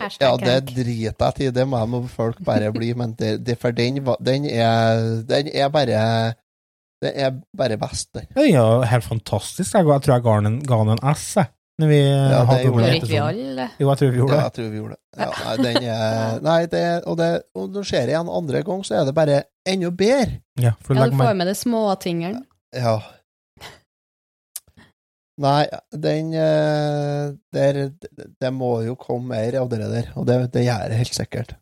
Hashtag 0.00 0.24
Ja, 0.24 0.36
det 0.40 0.74
driter 0.74 1.26
jeg 1.36 1.48
i, 1.48 1.50
det 1.52 1.64
må 1.68 1.80
jeg 1.82 2.08
folk 2.10 2.38
bare 2.44 2.70
bli, 2.72 2.92
men 2.96 3.12
det, 3.18 3.34
det, 3.46 3.58
for 3.60 3.74
den, 3.76 3.98
den, 4.24 4.46
er, 4.48 5.22
den 5.28 5.50
er 5.52 5.68
bare 5.68 6.34
Det 7.02 7.12
er 7.18 7.34
bare 7.58 7.76
best, 7.76 8.08
den. 8.14 8.28
Den 8.34 8.54
er 8.54 8.58
jo 8.58 8.82
helt 8.86 9.04
fantastisk. 9.04 9.74
Jeg, 9.74 9.86
jeg 9.86 10.02
tror 10.02 10.14
jeg 10.14 10.22
ga 10.22 10.36
den 10.38 10.46
en, 10.52 10.60
ga 10.64 10.78
den 10.84 10.94
en 10.96 11.14
S, 11.16 11.36
jeg. 11.36 11.50
Når 11.80 11.88
vi 11.88 11.98
det 11.98 12.40
hadde 12.46 12.62
gjorde 12.62 12.88
ikke 12.94 13.08
vi 13.08 13.16
alle? 13.16 13.64
Jo, 13.80 13.88
jeg 13.88 13.98
tror 13.98 14.10
vi 14.12 14.18
gjorde 14.20 14.34
Ja, 14.34 14.36
det. 14.36 14.44
jeg 14.44 14.52
tror 14.56 14.68
vi 14.70 14.76
gjorde 14.76 14.94
det. 14.94 15.00
Ja, 15.18 15.28
nei, 15.42 15.56
den 15.64 15.86
er 15.88 16.40
Nei, 16.44 16.58
det, 16.66 16.82
og, 17.08 17.16
det, 17.18 17.30
og 17.56 17.64
når 17.68 17.78
det 17.80 17.88
skjer 17.88 18.12
igjen 18.12 18.28
andre 18.38 18.60
gang, 18.68 18.84
så 18.86 18.94
er 19.00 19.08
det 19.08 19.14
bare 19.16 19.38
enda 19.68 19.90
bedre. 19.90 20.36
Ja, 20.60 20.72
for 20.84 20.94
Ja, 21.00 21.06
du 21.08 21.16
får 21.18 21.34
med 21.40 21.48
de 21.50 21.54
småtingene. 21.58 22.42
Ja. 22.76 22.94
Nei, 25.40 25.64
den 25.96 26.34
eh, 26.36 27.32
der, 27.56 27.78
Det 28.40 28.50
må 28.52 28.82
jo 28.84 28.98
komme 29.00 29.32
mer 29.32 29.56
av 29.62 29.70
det 29.72 29.80
der, 29.80 30.10
og 30.20 30.26
det, 30.28 30.38
det 30.52 30.66
gjør 30.66 30.90
det 30.92 30.98
helt 31.00 31.16
sikkert. 31.16 31.54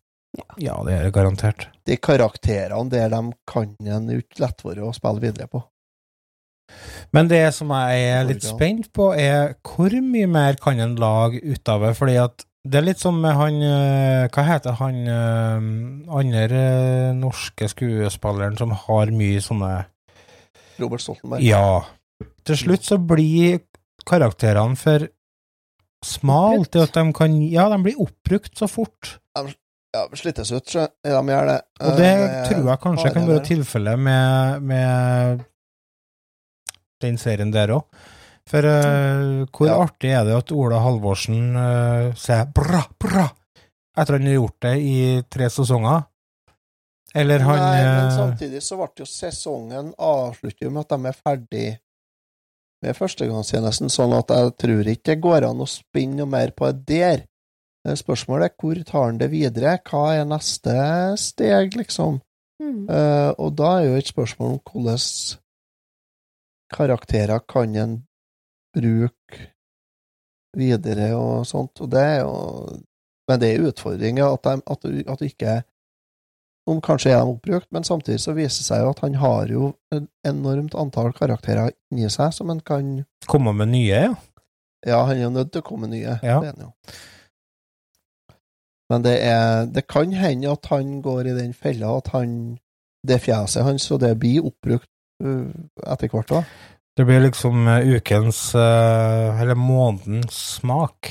Ja, 0.59 0.77
det 0.87 0.95
er 0.95 1.07
det 1.07 1.15
garantert. 1.15 1.69
De 1.87 1.97
karakterene 1.99 2.91
der 2.91 3.11
de 3.11 3.21
kan 3.51 3.75
en 3.83 4.11
ikke 4.15 4.45
lett 4.45 4.65
være 4.67 4.87
å 4.87 4.95
spille 4.95 5.23
videre 5.23 5.51
på. 5.51 5.63
Men 7.11 7.27
det 7.31 7.43
som 7.57 7.73
jeg 7.75 8.05
er 8.13 8.29
litt 8.29 8.47
spent 8.47 8.93
på, 8.95 9.09
er 9.19 9.57
hvor 9.67 9.91
mye 9.91 10.29
mer 10.31 10.59
kan 10.63 10.79
en 10.79 10.95
lage 11.01 11.41
ut 11.43 11.71
av 11.73 11.83
det? 11.83 11.97
Fordi 11.99 12.15
at 12.23 12.47
det 12.63 12.79
er 12.79 12.85
litt 12.85 13.01
som 13.01 13.17
med 13.17 13.33
han 13.39 13.63
eh, 13.65 14.27
Hva 14.29 14.43
heter 14.45 14.75
han 14.77 14.99
eh, 15.09 15.69
andre 16.21 16.65
norske 17.17 17.71
skuespilleren 17.73 18.59
som 18.61 18.75
har 18.85 19.11
mye 19.17 19.41
sånne 19.43 19.71
Robert 20.81 21.03
Stoltenberg. 21.05 21.45
Ja. 21.45 21.81
Til 22.47 22.57
slutt 22.57 22.87
så 22.87 22.99
blir 22.99 23.61
karakterene 24.09 24.79
for 24.81 25.07
smalt 26.05 26.71
til 26.73 26.87
at 26.87 26.97
de 26.97 27.13
kan 27.17 27.37
Ja, 27.45 27.69
de 27.69 27.79
blir 27.85 28.01
oppbrukt 28.01 28.57
så 28.59 28.69
fort. 28.71 29.19
Ja, 29.91 30.05
slittes 30.15 30.53
ut, 30.55 30.69
så 30.71 30.87
de 31.03 31.11
gjør 31.11 31.47
det. 31.51 31.61
Og 31.83 31.97
det 31.99 32.11
Eh, 32.15 32.49
tror 32.49 32.69
jeg 32.69 32.81
kanskje 32.81 33.13
kan 33.13 33.27
være 33.27 33.45
tilfellet 33.45 33.99
med, 33.99 34.63
med 34.63 35.45
den 37.03 37.19
serien 37.19 37.51
der 37.53 37.75
òg. 37.75 37.85
For 38.51 38.67
uh, 38.67 39.47
hvor 39.53 39.67
Ja. 39.69 39.77
artig 39.85 40.11
er 40.11 40.25
det 40.25 40.37
at 40.37 40.53
Ola 40.53 40.81
Halvorsen 40.83 41.55
uh, 41.55 42.15
sier 42.19 42.49
bra, 42.55 42.83
bra, 42.99 43.29
etter 43.97 44.17
han 44.17 44.27
har 44.27 44.39
gjort 44.41 44.57
det 44.67 44.73
i 44.79 44.97
tre 45.31 45.51
sesonger? 45.51 46.07
Eller 47.15 47.43
han 47.43 47.59
Nei, 47.59 47.83
men 47.85 48.07
eh, 48.07 48.17
samtidig 48.17 48.63
så 48.63 48.77
ble 48.79 49.03
jo 49.03 49.07
sesongen 49.07 49.93
avsluttet 49.99 50.71
med 50.71 50.85
at 50.85 50.95
de 50.95 51.09
er 51.11 51.17
ferdig 51.19 51.69
med 52.85 52.97
førstegangstjenesten, 52.97 53.93
sånn 53.93 54.15
at 54.17 54.33
jeg 54.33 54.55
tror 54.63 54.89
ikke 54.89 55.13
det 55.13 55.25
går 55.25 55.47
an 55.51 55.61
å 55.61 55.69
spinne 55.69 56.23
noe 56.23 56.31
mer 56.31 56.55
på 56.57 56.71
det 56.73 57.01
der. 57.01 57.27
Spørsmålet 57.97 58.51
er 58.51 58.57
hvor 58.61 58.81
tar 58.85 59.07
han 59.07 59.21
det 59.21 59.31
videre? 59.33 59.79
Hva 59.89 60.03
er 60.19 60.27
neste 60.29 60.75
steg, 61.21 61.77
liksom? 61.81 62.19
Mm. 62.61 62.85
Uh, 62.91 63.33
og 63.41 63.55
da 63.57 63.71
er 63.79 63.87
jo 63.87 64.01
et 64.01 64.11
spørsmål 64.11 64.59
om 64.59 64.61
hvordan 64.69 65.07
karakterer 66.71 67.41
kan 67.49 67.77
en 67.81 67.97
bruke 68.77 69.49
videre 70.57 71.15
og 71.17 71.47
sånt, 71.49 71.81
og 71.81 71.91
det 71.91 72.05
er 72.05 72.21
jo 72.21 72.37
Men 73.31 73.39
det 73.39 73.49
er 73.55 73.63
utfordringer 73.63 74.27
at, 74.27 74.43
de, 74.43 74.63
at, 74.67 74.87
at 75.13 75.21
du 75.21 75.25
ikke 75.25 75.53
Noen 76.71 76.81
kanskje 76.87 77.11
er 77.11 77.25
de 77.25 77.33
oppbrukt, 77.35 77.67
men 77.75 77.83
samtidig 77.83 78.21
så 78.23 78.31
viser 78.37 78.63
det 78.63 78.67
seg 78.69 78.83
jo 78.85 78.91
at 78.95 79.01
han 79.03 79.17
har 79.19 79.51
jo 79.51 79.73
et 79.91 80.05
enormt 80.29 80.77
antall 80.79 81.11
karakterer 81.17 81.73
inni 81.91 82.07
seg 82.15 82.31
som 82.37 82.53
han 82.53 82.61
kan 82.63 82.93
komme 83.27 83.51
med 83.59 83.73
nye, 83.75 84.05
ja. 84.07 84.13
Ja, 84.87 85.01
han 85.05 85.19
er 85.19 85.27
jo 85.27 85.33
nødt 85.35 85.51
til 85.53 85.61
å 85.61 85.67
komme 85.67 85.89
med 85.89 85.99
nye. 85.99 86.15
Ja. 86.25 86.39
Det 86.41 86.53
er 86.53 86.55
han 86.55 86.69
jo. 86.69 86.71
Men 88.91 89.03
det 89.05 89.17
er 89.23 89.67
Det 89.71 89.85
kan 89.87 90.13
hende 90.17 90.51
at 90.55 90.67
han 90.71 91.01
går 91.05 91.29
i 91.31 91.35
den 91.37 91.53
fella 91.55 91.97
at 91.99 92.09
han 92.15 92.59
Det 93.07 93.21
fjeset 93.23 93.63
hans, 93.67 93.91
og 93.91 94.01
det 94.01 94.15
blir 94.21 94.45
oppbrukt 94.49 94.89
uh, 95.25 95.49
etter 95.87 96.09
hvert 96.13 96.29
da. 96.33 96.43
Det 96.97 97.05
blir 97.09 97.21
liksom 97.23 97.69
eh, 97.71 97.95
ukens, 97.97 98.55
eh, 98.55 99.41
eller 99.41 99.57
månedens 99.57 100.37
smak. 100.59 101.09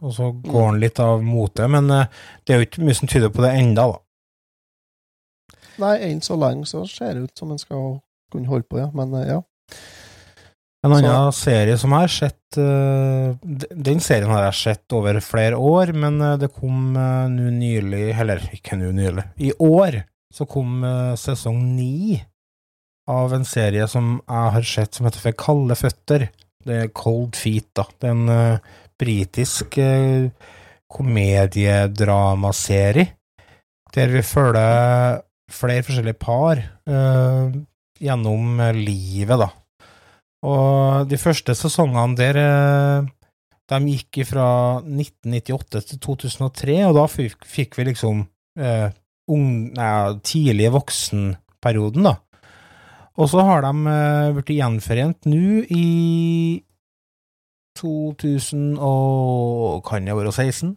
Og 0.00 0.12
så 0.14 0.30
går 0.32 0.60
Mm. 0.62 0.66
han 0.70 0.80
litt 0.80 1.00
av 1.00 1.22
motet, 1.24 1.68
men 1.70 1.90
eh, 1.90 2.06
det 2.46 2.54
er 2.54 2.60
jo 2.60 2.66
ikke 2.68 2.84
mye 2.86 2.94
som 2.96 3.08
tyder 3.08 3.28
på 3.34 3.42
det 3.44 3.50
enda, 3.58 3.84
da. 3.90 3.98
Nei, 5.82 5.94
enn 6.08 6.22
så 6.24 6.34
lenge 6.40 6.64
så 6.68 6.86
ser 6.88 7.14
det 7.14 7.22
ut 7.28 7.38
som 7.38 7.52
en 7.52 7.60
skal 7.60 7.98
kunne 8.32 8.50
holde 8.50 8.68
på, 8.70 8.76
ja. 8.80 8.88
Men 8.96 9.14
uh, 9.14 9.26
ja. 9.26 9.40
En 10.86 10.92
annen 10.94 11.32
serie 11.34 11.74
som 11.80 11.90
jeg 11.94 12.00
har 12.04 12.12
sett 12.12 12.58
eh, 12.60 13.28
Den 13.88 14.00
serien 14.04 14.30
har 14.30 14.42
jeg 14.48 14.60
sett 14.60 14.92
over 14.94 15.20
flere 15.24 15.56
år, 15.58 15.86
men 15.96 16.20
eh, 16.22 16.38
det 16.38 16.48
kom 16.54 16.96
eh, 16.96 17.28
nå 17.32 17.50
nylig 17.56 18.14
Eller 18.14 18.38
ikke 18.54 18.76
nå 18.78 18.92
nylig. 18.94 19.24
I 19.42 19.52
år 19.62 19.92
så 20.34 20.46
kom 20.48 20.84
eh, 20.84 21.14
sesong 21.18 21.74
ni 21.74 22.22
av 23.10 23.34
en 23.34 23.44
serie 23.46 23.88
som 23.90 24.20
jeg 24.20 24.50
har 24.56 24.62
sett 24.66 24.94
som 24.94 25.06
heter 25.06 25.20
For 25.22 25.32
kalde 25.38 25.74
føtter. 25.78 26.28
Det 26.66 26.76
er 26.82 26.88
Cold 26.94 27.36
Feet, 27.38 27.68
da. 27.78 27.84
Det 27.86 28.08
er 28.08 28.12
en 28.16 28.28
eh, 28.34 28.58
britisk 28.98 29.78
eh, 29.82 30.30
komediedramaserie 30.90 33.06
der 33.96 34.08
vi 34.12 34.22
følger 34.26 35.22
flere 35.52 35.84
forskjellige 35.86 36.18
par 36.20 36.60
uh, 36.90 37.54
gjennom 38.02 38.60
livet, 38.76 39.38
da. 39.40 39.50
Og 40.46 41.06
de 41.10 41.18
første 41.18 41.54
sesongene 41.56 42.18
der 42.18 42.40
uh, 42.42 43.08
de 43.66 43.96
gikk 43.96 44.22
fra 44.28 44.48
1998 44.82 45.88
til 45.90 46.02
2003, 46.04 46.76
og 46.86 46.94
da 46.98 47.06
fikk, 47.10 47.46
fikk 47.46 47.78
vi 47.78 47.88
liksom 47.90 48.22
uh, 48.60 48.88
ung, 49.32 49.48
nei, 49.74 49.96
tidlig 50.26 50.70
voksenperioden, 50.74 52.06
da. 52.06 52.16
Og 53.16 53.30
så 53.32 53.40
har 53.48 53.64
de 53.64 53.92
blitt 54.36 54.58
gjenforent 54.58 55.24
nå 55.30 55.62
i 55.72 55.86
2000 57.80 58.76
og 58.76 59.80
kan 59.88 60.04
det 60.04 60.16
være 60.16 60.32
16? 60.32 60.76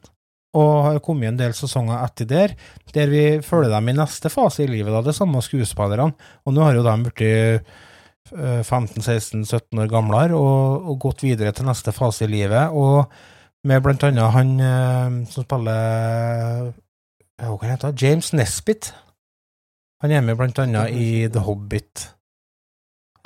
Og 0.57 0.69
har 0.87 0.99
kommet 1.05 1.29
en 1.29 1.37
del 1.37 1.53
sesonger 1.53 1.99
etter 2.01 2.25
der, 2.25 2.53
der 2.95 3.11
vi 3.11 3.23
følger 3.45 3.69
dem 3.75 3.91
i 3.91 3.97
neste 3.99 4.31
fase 4.33 4.63
i 4.63 4.69
livet, 4.71 4.89
da, 4.95 5.03
det 5.05 5.13
samme 5.13 5.43
skuespillerne. 5.45 6.15
Og 6.45 6.55
nå 6.55 6.63
har 6.65 6.79
jo 6.79 6.85
de 6.87 6.95
blitt 7.05 7.21
eh, 8.33 8.63
15-16-17 8.65 9.83
år 9.83 9.91
gamlere 9.91 10.37
og, 10.37 10.89
og 10.89 10.97
gått 11.05 11.21
videre 11.27 11.53
til 11.53 11.69
neste 11.69 11.93
fase 11.93 12.25
i 12.25 12.31
livet, 12.33 12.73
og 12.73 13.11
med 13.67 13.83
blant 13.83 14.05
annet 14.07 14.33
han 14.33 14.55
eh, 14.63 15.19
som 15.29 15.45
spiller 15.45 16.71
Hva 17.39 17.55
kan 17.59 17.69
det 17.69 17.75
hete? 17.75 17.93
James 18.01 18.33
Nesbitt. 18.33 18.93
Han 20.01 20.13
er 20.15 20.23
med 20.23 20.37
blant 20.39 20.59
annet 20.63 20.95
i 20.95 21.27
The 21.31 21.43
Hobbit. 21.45 22.07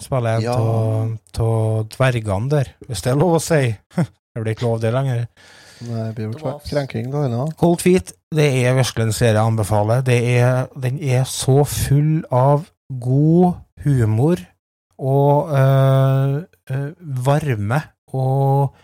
Spiller 0.02 0.42
en 0.42 0.44
Ja. 0.44 1.86
dvergene 1.96 2.50
der, 2.50 2.74
hvis 2.88 3.02
det 3.06 3.14
er 3.14 3.20
lov 3.22 3.38
å 3.38 3.44
si. 3.44 3.76
Det 4.34 4.42
blir 4.42 4.56
ikke 4.56 4.66
lov, 4.66 4.80
det 4.82 4.90
lenger. 4.90 5.28
Krenking, 6.70 7.12
da. 7.14 7.26
eller? 7.28 7.52
Cold 7.60 7.82
Feet, 7.84 8.14
det 8.36 8.48
er 8.66 8.78
virkelig 8.78 9.06
en 9.06 9.16
serie 9.16 9.38
jeg 9.38 9.46
anbefaler. 9.46 10.02
Det 10.06 10.20
er, 10.38 10.66
den 10.84 11.00
er 11.02 11.24
så 11.30 11.64
full 11.68 12.24
av 12.32 12.66
god 13.02 13.54
humor 13.84 14.42
og 14.98 15.54
øh, 15.60 16.44
øh, 16.72 16.92
varme 17.26 17.82
og 18.14 18.76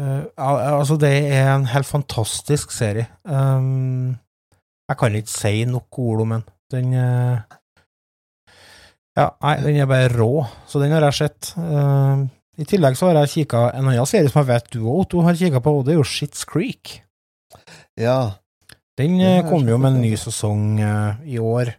øh, 0.00 0.24
Altså, 0.38 0.96
det 1.00 1.32
er 1.32 1.54
en 1.54 1.66
helt 1.66 1.86
fantastisk 1.86 2.70
serie. 2.70 3.06
Um, 3.24 4.16
jeg 4.88 4.98
kan 4.98 5.14
ikke 5.14 5.30
si 5.30 5.64
nok 5.64 5.98
ord 5.98 6.20
om 6.20 6.30
den. 6.30 6.44
Den 6.70 6.94
øh, 6.94 7.38
Ja, 9.18 9.26
nei, 9.42 9.56
den 9.60 9.76
er 9.76 9.88
bare 9.90 10.08
rå, 10.14 10.44
så 10.66 10.78
den 10.78 10.92
har 10.94 11.02
jeg 11.02 11.14
sett. 11.14 11.54
Um, 11.58 12.28
I 12.60 12.66
tillegg 12.68 12.98
så 12.98 13.08
har 13.08 13.22
jeg 13.22 13.32
kikka 13.34 13.70
en 13.72 13.88
annen 13.88 14.08
serie 14.08 14.28
som 14.28 14.42
jeg 14.42 14.50
vet 14.50 14.70
du 14.74 14.82
og 14.82 15.06
Otto 15.06 15.24
har 15.24 15.38
kikka 15.38 15.62
på, 15.64 15.78
og 15.78 15.86
det 15.86 15.94
er 15.94 16.00
jo 16.00 16.06
Shits 16.06 16.44
Creek. 16.48 16.98
Ja. 17.98 18.36
Den 19.00 19.16
eh, 19.24 19.40
kom 19.48 19.64
jo 19.68 19.78
med 19.80 19.94
en 19.94 20.02
ny 20.04 20.12
sesong 20.20 20.80
eh, 20.84 21.22
i 21.36 21.38
år, 21.40 21.72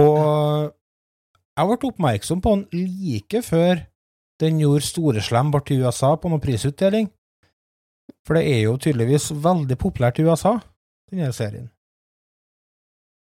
og 0.00 0.70
jeg 1.58 1.68
ble 1.68 1.90
oppmerksom 1.90 2.40
på 2.40 2.54
den 2.54 2.86
like 2.96 3.42
før 3.44 3.82
den 4.40 4.60
gjorde 4.62 4.86
storeslem 4.86 5.50
bort 5.52 5.66
til 5.68 5.82
USA 5.84 6.14
på 6.16 6.30
noen 6.32 6.40
prisutdeling, 6.40 7.10
for 8.24 8.38
det 8.38 8.46
er 8.48 8.62
jo 8.62 8.78
tydeligvis 8.80 9.28
veldig 9.44 9.76
populært 9.80 10.22
i 10.22 10.24
USA, 10.24 10.54
denne 11.10 11.28
serien. 11.36 11.68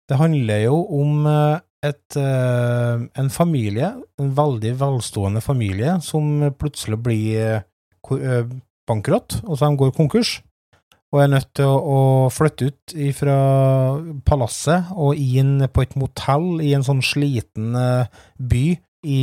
Det 0.06 0.20
handler 0.20 0.66
jo 0.66 0.82
om 1.00 1.24
eh, 1.30 1.62
et, 1.90 2.16
eh, 2.18 3.04
en 3.20 3.30
familie, 3.32 3.92
en 4.20 4.32
veldig 4.36 4.72
velstående 4.80 5.42
familie, 5.44 5.96
som 6.02 6.50
plutselig 6.58 6.98
blir 7.02 7.40
eh, 7.42 7.62
eh, 8.16 8.52
bankrott, 8.86 9.40
og 9.44 9.56
så 9.56 9.70
de 9.70 9.80
går 9.80 9.96
konkurs 9.96 10.40
og 11.14 11.20
er 11.22 11.30
nødt 11.30 11.52
til 11.56 11.70
å, 11.70 11.98
flytte 12.34 12.66
ut 12.66 12.94
fra 13.16 13.36
palasset 14.26 14.90
og 14.98 15.16
inn 15.16 15.62
på 15.72 15.84
et 15.84 15.94
motell 15.96 16.58
i 16.60 16.72
en 16.76 16.84
sånn 16.84 17.00
sliten 17.00 17.70
by 18.36 18.64
i 19.06 19.20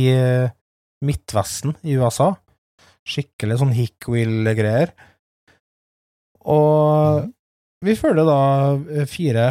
Midtvesten 1.04 1.76
i 1.84 1.98
USA. 2.00 2.30
Skikkelig 3.04 3.60
sånn 3.60 3.76
Hickwheel-greier. 3.76 4.94
Og 6.48 7.28
vi 7.84 7.94
følger 8.00 8.26
da 8.32 8.40
fire 9.12 9.46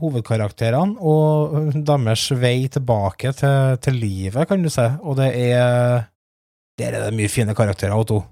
hovedkarakterene 0.00 0.98
og 1.00 1.72
deres 1.86 2.26
vei 2.40 2.68
tilbake 2.72 3.32
til, 3.36 3.78
til 3.84 4.00
livet, 4.00 4.48
kan 4.48 4.62
du 4.64 4.70
si. 4.72 4.86
Og 5.02 5.18
det 5.20 5.30
er 5.36 6.08
Der 6.80 6.94
er 6.96 7.04
det 7.04 7.16
mye 7.16 7.28
fine 7.28 7.54
karakterer, 7.54 7.92
Otto. 7.92 8.22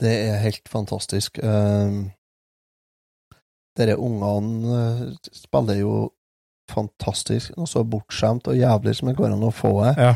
Det 0.00 0.12
er 0.30 0.38
helt 0.40 0.68
fantastisk. 0.68 1.38
Um, 1.42 2.10
Dere 3.76 3.96
ungene 3.98 4.78
eh, 4.78 5.30
spiller 5.34 5.80
jo 5.80 5.94
fantastisk, 6.70 7.52
noe 7.58 7.68
så 7.68 7.82
bortskjemt 7.84 8.46
og 8.48 8.56
jævlig 8.56 8.94
som 8.96 9.10
det 9.10 9.16
går 9.18 9.34
an 9.34 9.44
å 9.44 9.52
få 9.54 9.72
det. 9.82 9.94
Ja. 9.98 10.12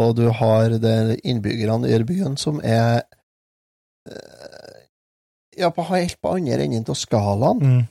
Og 0.00 0.16
du 0.18 0.24
har 0.34 0.72
innbyggerne 0.74 1.90
i 1.90 1.98
byen 2.06 2.38
som 2.40 2.58
er 2.64 3.04
eh, 4.08 4.80
ja, 5.60 5.70
på 5.70 5.84
helt 5.92 6.18
på 6.20 6.34
andre 6.34 6.64
enden 6.64 6.88
av 6.88 6.98
skalaen. 6.98 7.60
Mm. 7.62 7.82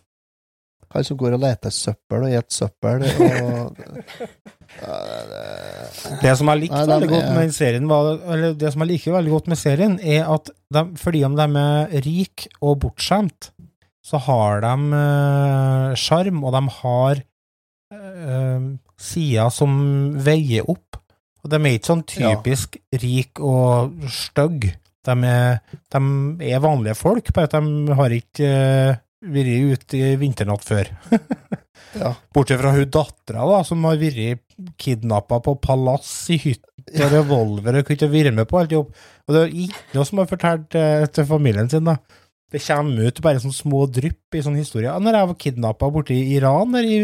Han 0.93 1.05
som 1.07 1.17
går 1.17 1.37
og 1.37 1.41
leter 1.41 1.71
søppel 1.73 2.27
og 2.27 2.33
spiser 2.33 2.57
søppel 2.59 3.05
og 3.07 3.77
det, 6.21 6.33
som 6.37 6.49
jeg 6.49 6.61
likte 6.63 6.77
Nei, 6.77 6.85
de 6.85 6.93
veldig 6.93 7.09
godt 7.11 7.29
med 7.29 7.41
den 7.43 7.55
serien, 7.55 7.89
var, 7.89 8.09
eller 8.35 8.55
det 8.57 8.71
som 8.73 8.83
jeg 8.83 8.91
liker 8.93 9.15
veldig 9.15 9.33
godt 9.35 9.49
med 9.51 9.59
serien, 9.59 9.97
er 10.01 10.29
at 10.33 10.45
de, 10.73 10.83
fordi 10.99 11.23
om 11.27 11.35
de 11.37 11.47
er 11.61 12.05
rike 12.05 12.49
og 12.61 12.79
bortskjemt, 12.85 13.51
så 14.03 14.19
har 14.25 14.63
de 14.65 14.73
eh, 14.99 15.89
sjarm, 15.99 16.43
og 16.43 16.55
de 16.57 16.63
har 16.81 17.21
uh, 17.95 18.61
sider 18.99 19.53
som 19.53 19.71
veier 20.25 20.63
opp. 20.69 20.99
Og 21.43 21.51
de 21.51 21.59
er 21.59 21.77
ikke 21.77 21.91
sånn 21.91 22.07
typisk 22.07 22.77
rik 23.03 23.39
og 23.43 24.05
stygg. 24.11 24.71
De 25.03 25.15
de 25.19 26.47
er 26.47 26.61
vanlige 26.63 26.95
folk, 26.95 27.33
bare 27.35 27.49
at 27.49 27.55
de 27.57 27.95
har 27.99 28.13
ikke 28.15 28.47
eh, 28.47 28.99
vært 29.23 29.77
ute 29.77 29.99
i 29.99 30.15
vinternatt 30.19 30.65
før. 30.67 30.89
ja. 32.01 32.13
Bortsett 32.35 32.61
fra 32.61 32.73
hun 32.75 32.89
dattera, 32.91 33.45
da, 33.49 33.61
som 33.67 33.83
har 33.87 33.99
vært 34.01 34.43
kidnappa 34.81 35.39
på 35.45 35.55
palass 35.63 36.11
i 36.33 36.39
hytta. 36.41 36.69
Ja. 36.91 37.07
revolver 37.07 37.77
og 37.79 37.85
kunne 37.87 37.95
ikke 37.95 38.09
være 38.11 38.31
med 38.35 38.43
på 38.49 38.57
alt 38.59 38.73
jobb. 38.75 38.89
Og 39.23 39.31
det 39.31 39.39
er 39.39 39.53
ikke 39.65 39.95
noe 39.95 40.03
som 40.09 40.19
har 40.19 40.27
fortalt 40.27 40.75
eh, 40.75 41.05
til 41.15 41.25
familien 41.29 41.69
sin, 41.71 41.87
da. 41.87 41.95
Det 42.51 42.59
kommer 42.61 43.07
ut 43.07 43.21
bare 43.23 43.39
sånne 43.41 43.55
små 43.55 43.85
drypp 43.89 44.35
i 44.35 44.41
sånne 44.43 44.59
historier. 44.59 44.99
Når 45.01 45.15
jeg 45.17 45.29
var 45.29 45.37
kidnappa 45.45 45.89
i 46.13 46.19
Iran 46.35 46.75
der 46.75 46.83
i 46.85 46.97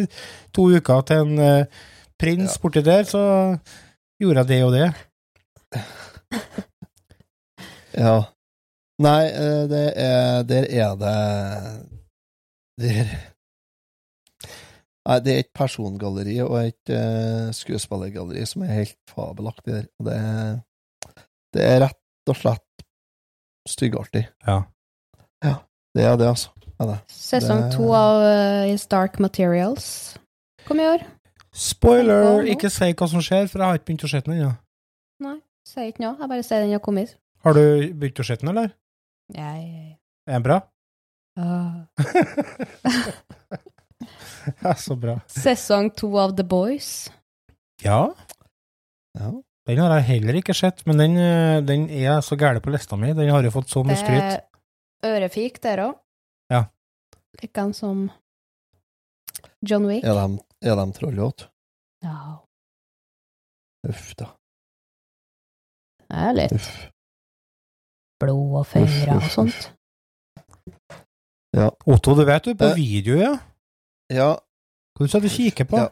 to 0.53 0.67
uker 0.75 1.05
til 1.07 1.23
en 1.23 1.39
eh, 1.45 1.79
prins 2.19 2.57
Ja. 2.57 2.61
borti 2.61 2.83
der, 2.85 3.07
så 3.07 3.21
gjorde 4.19 4.43
jeg 4.43 4.51
det 4.51 4.63
og 4.67 4.75
det. 4.75 4.89
Ja. 7.99 8.19
Nei, 9.01 9.23
eh, 9.31 9.63
det 9.71 9.85
er 9.97 10.43
Der 10.43 10.67
er 10.69 10.95
det 10.99 11.98
Der 12.79 13.09
Nei, 15.09 15.15
det 15.25 15.31
er 15.33 15.39
et 15.41 15.49
persongalleri 15.57 16.35
og 16.43 16.53
et 16.59 16.91
uh, 16.93 17.49
skuespillergalleri 17.55 18.43
som 18.45 18.61
er 18.65 18.75
helt 18.75 18.97
fabelaktig 19.09 19.73
der. 19.73 19.87
Det 20.05 20.13
er, 20.19 20.59
det 21.55 21.63
er 21.65 21.79
rett 21.85 22.29
og 22.29 22.37
slett 22.37 22.83
styggartig. 23.69 24.27
Ja. 24.45 24.59
Det 25.95 26.03
er 26.05 26.15
det, 26.19 26.27
altså. 26.29 26.51
Det 26.61 26.75
er 26.85 26.91
det. 26.91 26.97
Sesong 27.09 27.63
Det- 27.63 27.71
to 27.79 27.87
av 27.95 28.21
uh, 28.21 28.75
Stark 28.77 29.17
Materials 29.19 30.17
kom 30.67 30.79
i 30.79 30.85
år. 30.85 31.07
Spoiler! 31.55 32.45
Ikke 32.53 32.69
si 32.69 32.91
hva 32.93 33.07
som 33.09 33.23
skjer, 33.25 33.47
for 33.49 33.63
jeg 33.63 33.65
har 33.71 33.79
ikke 33.79 33.87
begynt 33.89 34.05
å 34.05 34.11
se 34.11 34.21
den 34.27 34.35
ennå. 34.37 34.51
Sier 35.69 35.89
ikke 35.89 36.01
noe, 36.05 36.15
jeg 36.21 36.29
bare 36.31 36.43
sier 36.45 36.61
den 36.63 36.71
har 36.73 36.81
kommet. 36.85 37.15
Har 37.45 37.53
du 37.57 37.63
begynt 37.97 38.21
å 38.21 38.25
se 38.25 38.37
den, 38.41 38.49
eller? 38.53 38.69
Jeg, 39.33 39.97
Er 40.29 40.37
den 40.37 40.45
bra? 40.45 40.59
Ah. 41.39 41.85
ja, 44.61 44.75
så 44.75 44.95
bra. 44.95 45.19
Sesong 45.27 45.89
to 45.95 46.09
av 46.19 46.35
The 46.37 46.43
Boys. 46.43 47.11
Ja, 47.83 48.15
Ja. 49.19 49.31
Den 49.69 49.77
har 49.83 49.91
jeg 49.99 50.05
heller 50.07 50.33
ikke 50.39 50.53
sett, 50.57 50.79
men 50.89 50.97
den, 50.97 51.17
eh, 51.21 51.59
den 51.61 51.83
er 51.93 52.21
så 52.25 52.33
gæren 52.39 52.61
på 52.61 52.71
lista 52.73 52.97
mi. 52.97 53.11
Den 53.13 53.29
har 53.29 53.43
jo 53.45 53.51
fått 53.53 53.69
så 53.69 53.83
mye 53.85 53.93
Det 53.93 53.99
skryt. 54.01 54.23
er 54.23 54.41
ørefik 55.05 55.59
der 55.61 55.77
òg. 55.83 55.99
Ja. 56.49 56.63
Likedan 57.41 57.73
som 57.77 58.09
John 59.61 59.85
Wick. 59.85 60.03
Er 60.03 60.15
de, 60.17 60.39
er 60.65 60.75
de 60.75 60.85
trollete? 60.97 61.49
Ja, 62.03 62.39
Uff 63.87 64.15
da. 64.17 64.25
det 66.09 66.17
er 66.17 66.33
litt 66.33 66.51
Uff. 66.57 66.89
blod 68.19 68.57
og 68.59 68.65
fingre 68.67 69.15
og 69.19 69.29
sånt. 69.31 69.69
Otto, 71.57 72.13
du 72.15 72.23
vet 72.25 72.43
du, 72.45 72.53
på 72.55 72.65
Eh. 72.69 72.75
video, 72.75 73.15
ja. 73.17 73.37
Ja, 74.11 74.35
Hva 74.97 75.05
du 75.05 75.07
sitter 75.07 75.25
og 75.29 75.33
kikker 75.33 75.65
på? 75.69 75.77
Ja. 75.77 75.87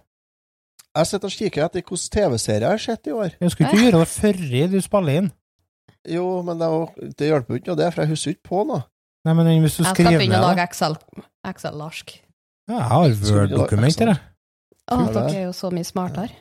Jeg 0.97 1.07
sitter 1.07 1.27
og 1.27 1.31
kikker 1.31 1.65
etter 1.65 1.81
hvilke 1.81 2.09
TV-serier 2.09 2.61
jeg 2.61 2.69
har 2.69 2.77
sett 2.77 3.07
i 3.07 3.11
år. 3.11 3.31
Jeg 3.39 3.51
skulle 3.51 3.69
ikke 3.69 3.83
gjøre 3.85 3.99
det 3.99 4.07
før 4.07 4.71
du 4.71 4.81
spiller 4.81 5.17
inn. 5.21 5.31
Jo, 6.07 6.41
men 6.41 6.57
det, 6.59 6.69
det 7.17 7.27
hjelper 7.29 7.53
jo 7.53 7.59
ikke 7.59 7.67
noe, 7.67 7.75
det, 7.77 7.93
for 7.93 8.01
jeg 8.01 8.09
husker 8.09 8.31
ikke 8.33 8.49
på 8.49 8.63
noe. 8.67 8.83
Nei, 9.25 9.33
men 9.33 9.61
hvis 9.61 9.77
du 9.77 9.83
Jeg 9.83 9.93
skal 9.95 10.05
begynne 10.17 10.39
å 10.39 10.47
lage 10.47 10.63
Excel- 10.63 10.97
Excel-larsk. 11.45 12.13
ja, 12.69 12.75
Jeg 12.77 12.89
har 12.89 13.09
Word-dokumenter, 13.09 14.07
jeg. 14.13 14.19
Å, 14.89 15.13
dere 15.13 15.35
er 15.35 15.43
jo 15.49 15.51
så 15.53 15.71
mye 15.71 15.83
smartere. 15.83 16.31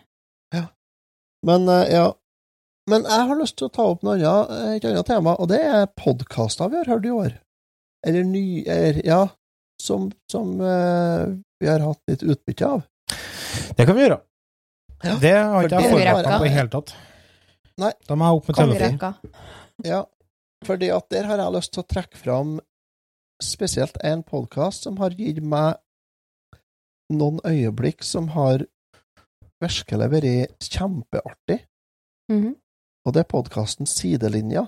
Men 1.47 1.69
eh, 1.69 1.93
ja. 1.93 2.12
Men 2.91 3.03
jeg 3.05 3.27
har 3.29 3.37
lyst 3.39 3.57
til 3.59 3.67
å 3.69 3.73
ta 3.75 3.83
opp 3.83 4.03
noe 4.07 4.14
annet, 4.14 4.51
et 4.77 4.85
annet 4.89 5.07
tema, 5.07 5.35
og 5.39 5.49
det 5.51 5.59
er 5.62 5.87
podkaster 5.99 6.71
vi 6.71 6.77
har 6.81 6.87
hørt 6.87 7.05
i 7.07 7.11
år. 7.11 7.33
Eller 8.07 8.25
ny... 8.25 8.63
Ja, 9.05 9.27
som, 9.83 10.09
som 10.33 10.55
uh, 10.61 11.35
vi 11.61 11.69
har 11.69 11.83
hatt 11.85 12.01
litt 12.11 12.23
utbytte 12.25 12.69
av. 12.69 12.85
Det 13.77 13.87
kan 13.87 13.97
vi 13.97 14.07
gjøre. 14.07 14.21
Ja, 15.05 15.17
det 15.21 15.33
har 15.37 15.67
ikke 15.69 15.81
jeg 15.83 15.93
forberedt 15.93 16.29
meg 16.31 16.41
på 16.41 16.49
i 16.49 16.55
hele 16.55 16.73
tatt. 16.73 16.95
Nei. 17.77 17.91
Da 18.09 18.17
må 18.17 18.29
jeg 18.31 18.39
opp 18.39 18.47
med 18.49 18.57
telefonen. 18.57 19.35
Ja, 19.85 20.01
fordi 20.65 20.89
at 20.95 21.11
der 21.13 21.29
har 21.29 21.43
jeg 21.43 21.55
lyst 21.59 21.75
til 21.75 21.83
å 21.85 21.89
trekke 21.91 22.17
fram 22.21 22.55
spesielt 23.45 23.99
en 24.07 24.23
podkast 24.25 24.87
som 24.87 24.97
har 25.03 25.13
gitt 25.19 25.43
meg 25.45 25.77
noen 27.13 27.43
øyeblikk 27.45 28.01
som 28.07 28.31
har 28.35 28.65
virkelig 29.63 30.09
vært 30.13 30.67
kjempeartig, 30.73 31.61
Mhm. 32.33 32.57
og 33.07 33.13
det 33.15 33.21
er 33.21 33.31
podkasten 33.31 33.87
Sidelinja. 33.87 34.67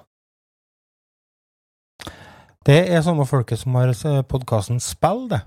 Det 2.68 2.80
er 2.92 3.00
samme 3.04 3.24
folket 3.28 3.62
som 3.62 3.76
har 3.78 3.92
podkasten 4.28 4.80
Spill, 4.82 5.28
det. 5.30 5.40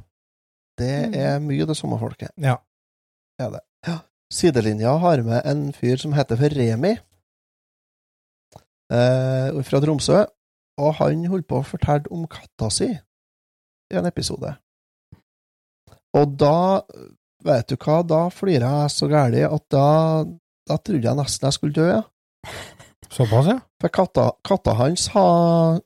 Det 0.77 1.09
Mhm. 1.11 1.15
er 1.15 1.39
mye 1.39 1.65
det 1.67 1.77
samme 1.77 1.99
folket. 1.99 2.31
Ja. 2.37 2.57
Det 3.37 3.45
er 3.45 3.51
det. 3.51 3.59
Ja. 3.87 3.99
Sidelinja 4.31 4.97
har 4.97 5.21
med 5.21 5.41
en 5.45 5.71
fyr 5.73 5.97
som 5.97 6.13
heter 6.13 6.37
for 6.37 6.49
Remi, 6.49 6.97
eh, 8.89 9.61
fra 9.63 9.79
Tromsø, 9.79 10.25
og 10.77 10.93
han 10.95 11.25
holdt 11.25 11.47
på 11.47 11.59
å 11.59 11.65
fortelle 11.65 12.11
om 12.11 12.25
katta 12.27 12.71
si 12.71 12.85
i 12.87 13.95
en 13.95 14.05
episode. 14.05 14.57
Og 16.13 16.37
da, 16.37 16.81
vet 17.43 17.67
du 17.67 17.75
hva, 17.75 18.01
da 18.07 18.29
flirer 18.29 18.61
jeg 18.61 18.89
så 18.89 19.07
gæli 19.09 19.43
at 19.53 19.69
da, 19.69 20.23
da 20.67 20.77
trodde 20.77 21.03
jeg 21.03 21.15
nesten 21.15 21.45
jeg 21.47 21.53
skulle 21.53 21.73
dø, 21.73 21.87
ja. 21.87 22.01
Såpass, 23.11 23.45
ja? 23.47 23.59
For 23.79 23.89
katta, 23.89 24.31
katta 24.43 24.73
hans 24.73 25.07
har, 25.07 25.81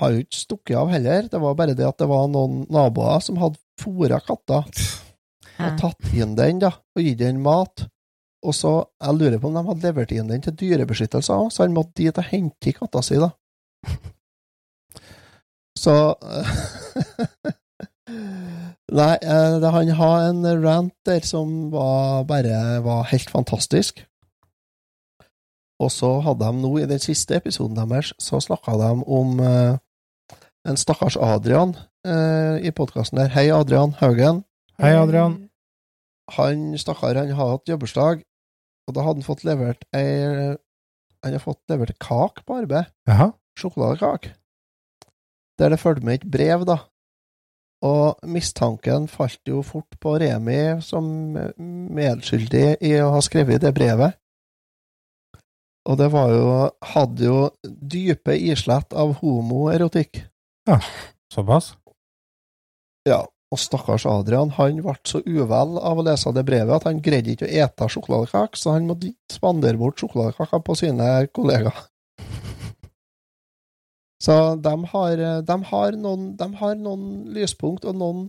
har 0.00 0.14
jo 0.14 0.24
ikke 0.24 0.40
stukket 0.40 0.76
av 0.80 0.92
heller, 0.92 1.28
det 1.30 1.40
var 1.42 1.56
bare 1.58 1.76
det 1.78 1.86
at 1.86 1.98
det 2.00 2.08
var 2.10 2.28
noen 2.30 2.64
naboer 2.72 3.22
som 3.24 3.38
hadde 3.40 3.60
fôra 3.80 4.20
katta 4.24 4.64
og 4.64 5.76
tatt 5.78 6.14
inn 6.14 6.34
den, 6.38 6.60
da, 6.62 6.72
og 6.74 7.02
gitt 7.02 7.20
den 7.20 7.42
mat. 7.44 7.86
Og 8.44 8.52
så, 8.56 8.72
jeg 9.00 9.16
lurer 9.16 9.38
på 9.40 9.48
om 9.48 9.56
de 9.56 9.64
hadde 9.68 9.86
levert 9.86 10.12
inn 10.12 10.28
den 10.28 10.42
til 10.44 10.56
dyrebeskyttelse 10.60 11.32
òg, 11.32 11.52
så 11.54 11.64
han 11.64 11.76
måtte 11.76 12.02
dit 12.02 12.18
og 12.20 12.28
hente 12.28 12.74
katta 12.76 13.02
si, 13.04 13.20
da. 13.22 13.30
Så 15.84 15.94
Nei, 18.94 19.14
eh, 19.16 19.54
det, 19.58 19.70
han 19.74 19.88
har 19.98 20.26
en 20.28 20.44
rant 20.62 20.94
der 21.08 21.24
som 21.26 21.72
var 21.72 22.22
bare 22.28 22.78
var 22.84 23.08
helt 23.10 23.30
fantastisk. 23.32 24.04
Og 25.82 25.90
så 25.90 26.20
hadde 26.22 26.46
de 26.46 26.62
nå, 26.62 26.70
i 26.78 26.86
den 26.86 27.02
siste 27.02 27.40
episoden 27.40 27.76
deres, 27.80 28.12
så 28.22 28.38
snakka 28.40 28.76
de 28.78 28.90
om 29.02 29.40
eh, 29.42 29.80
en 30.68 30.78
stakkars 30.80 31.16
Adrian 31.20 31.74
eh, 32.06 32.64
i 32.64 32.72
podkasten 32.72 33.20
der. 33.20 33.32
Hei, 33.34 33.50
Adrian 33.52 33.94
Haugen. 34.00 34.44
Hei, 34.80 34.94
Adrian. 34.96 35.50
Han 36.38 36.72
stakkar, 36.80 37.18
han 37.20 37.34
har 37.36 37.50
hatt 37.52 37.68
jobbursdag, 37.68 38.24
og 38.88 38.96
da 38.96 39.04
hadde 39.04 39.20
han 39.20 39.26
fått 39.26 39.44
levert 39.44 39.84
ei 39.96 40.56
Han 41.24 41.32
har 41.32 41.40
fått 41.40 41.62
levert 41.72 41.96
kake 42.00 42.42
på 42.44 42.58
arbeid. 42.60 42.90
Jaha. 43.08 43.30
Sjokoladekake. 43.56 44.34
Der 45.58 45.70
det 45.72 45.78
fulgte 45.80 46.04
med 46.04 46.18
et 46.18 46.26
brev, 46.30 46.66
da. 46.68 46.76
Og 47.84 48.20
mistanken 48.28 49.06
falt 49.08 49.40
jo 49.48 49.62
fort 49.64 49.96
på 50.00 50.18
Remi 50.20 50.82
som 50.84 51.06
medskyldig 51.96 52.76
i 52.84 52.92
å 53.00 53.08
ha 53.14 53.22
skrevet 53.24 53.64
det 53.64 53.72
brevet. 53.76 54.18
Og 55.88 55.96
det 56.00 56.10
var 56.12 56.32
jo 56.32 56.52
Hadde 56.92 57.24
jo 57.24 57.40
dype 57.64 58.36
islett 58.36 58.92
av 58.92 59.16
homoerotikk. 59.22 60.24
Såpass? 61.34 61.74
Ja, 63.08 63.24
og 63.52 63.60
stakkars 63.60 64.06
Adrian, 64.08 64.52
han 64.56 64.80
ble 64.82 64.94
så 65.06 65.20
uvel 65.22 65.76
av 65.78 66.00
å 66.00 66.04
lese 66.06 66.32
det 66.34 66.46
brevet 66.48 66.72
at 66.74 66.86
han 66.88 67.02
greide 67.04 67.34
ikke 67.34 67.46
å 67.46 67.56
ete 67.64 67.88
sjokoladekake, 67.92 68.58
så 68.58 68.74
han 68.74 68.88
måtte 68.88 69.12
spandere 69.32 69.78
bort 69.80 70.00
sjokoladekaker 70.00 70.62
på 70.64 70.78
sine 70.80 71.10
kollegaer. 71.36 71.84
Så 74.24 74.34
de 74.56 74.72
har, 74.88 75.20
de 75.44 75.56
har, 75.68 75.96
noen, 76.00 76.30
de 76.38 76.46
har 76.56 76.78
noen 76.80 77.04
lyspunkt, 77.34 77.84
og 77.84 77.98
noen 78.00 78.24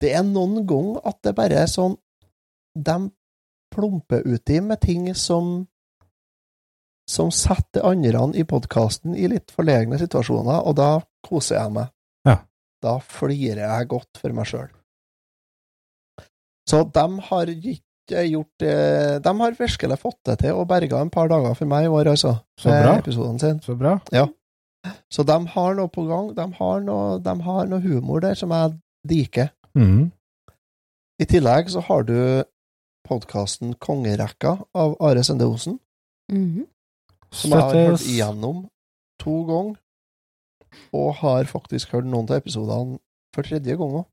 Det 0.00 0.10
er 0.16 0.24
noen 0.24 0.64
ganger 0.66 1.04
at 1.04 1.18
det 1.24 1.34
bare 1.36 1.58
er 1.64 1.68
sånn 1.70 1.98
De 2.74 2.96
plumper 3.74 4.24
uti 4.24 4.60
med 4.64 4.80
ting 4.80 5.10
som 5.14 5.66
som 7.04 7.28
setter 7.28 7.84
andre 7.84 8.22
i 8.40 8.46
podkasten 8.48 9.12
i 9.12 9.28
litt 9.28 9.52
forlegne 9.52 9.98
situasjoner, 10.00 10.62
og 10.64 10.78
da 10.78 10.88
koser 11.24 11.58
jeg 11.60 11.72
meg. 11.72 11.90
Ja. 12.28 12.38
Da 12.84 12.98
flirer 13.00 13.64
jeg 13.64 13.88
godt 13.90 14.20
for 14.20 14.36
meg 14.36 14.46
sjøl. 14.50 14.70
Så 16.68 16.80
de 16.94 17.04
har 17.28 17.50
ikke 17.52 18.22
gjort 18.28 18.50
det, 18.60 18.76
De 19.24 19.32
har 19.40 19.56
virkelig 19.58 19.98
fått 20.00 20.18
det 20.28 20.38
til 20.42 20.56
og 20.60 20.66
berga 20.68 21.00
en 21.00 21.10
par 21.12 21.28
dager 21.32 21.54
for 21.56 21.68
meg 21.68 21.86
i 21.86 21.92
år, 21.92 22.10
altså. 22.14 22.34
Så 22.60 22.72
bra. 22.72 22.96
Episoden 23.00 23.38
sin. 23.40 23.60
Så 23.64 23.76
bra. 23.80 23.98
Så 25.12 25.24
de 25.24 25.36
har 25.54 25.74
noe 25.78 25.88
på 25.92 26.04
gang. 26.08 26.32
De 26.36 26.44
har 26.58 26.80
noe, 26.84 27.18
de 27.24 27.34
har 27.46 27.68
noe 27.70 27.80
humor 27.84 28.20
der 28.24 28.34
som 28.36 28.52
jeg 28.52 28.74
liker. 29.08 29.48
Mm. 29.76 30.10
I 31.20 31.24
tillegg 31.30 31.68
så 31.72 31.80
har 31.86 32.02
du 32.08 32.16
podkasten 33.08 33.74
Kongerekka 33.80 34.56
av 34.74 34.96
Are 35.00 35.22
Sende 35.24 35.46
Osen, 35.48 35.78
Mhm. 36.32 36.66
som 37.32 37.50
jeg 37.50 37.60
har 37.60 37.72
hørt 37.74 38.00
igjennom 38.08 38.62
to 39.20 39.44
ganger, 39.44 39.76
og 40.92 41.14
har 41.22 41.44
faktisk 41.50 41.92
hørt 41.96 42.06
noen 42.10 42.28
av 42.30 42.40
episodene 42.42 42.98
for 43.34 43.42
tredje 43.46 43.76
gang 43.76 44.00
òg. 44.02 44.04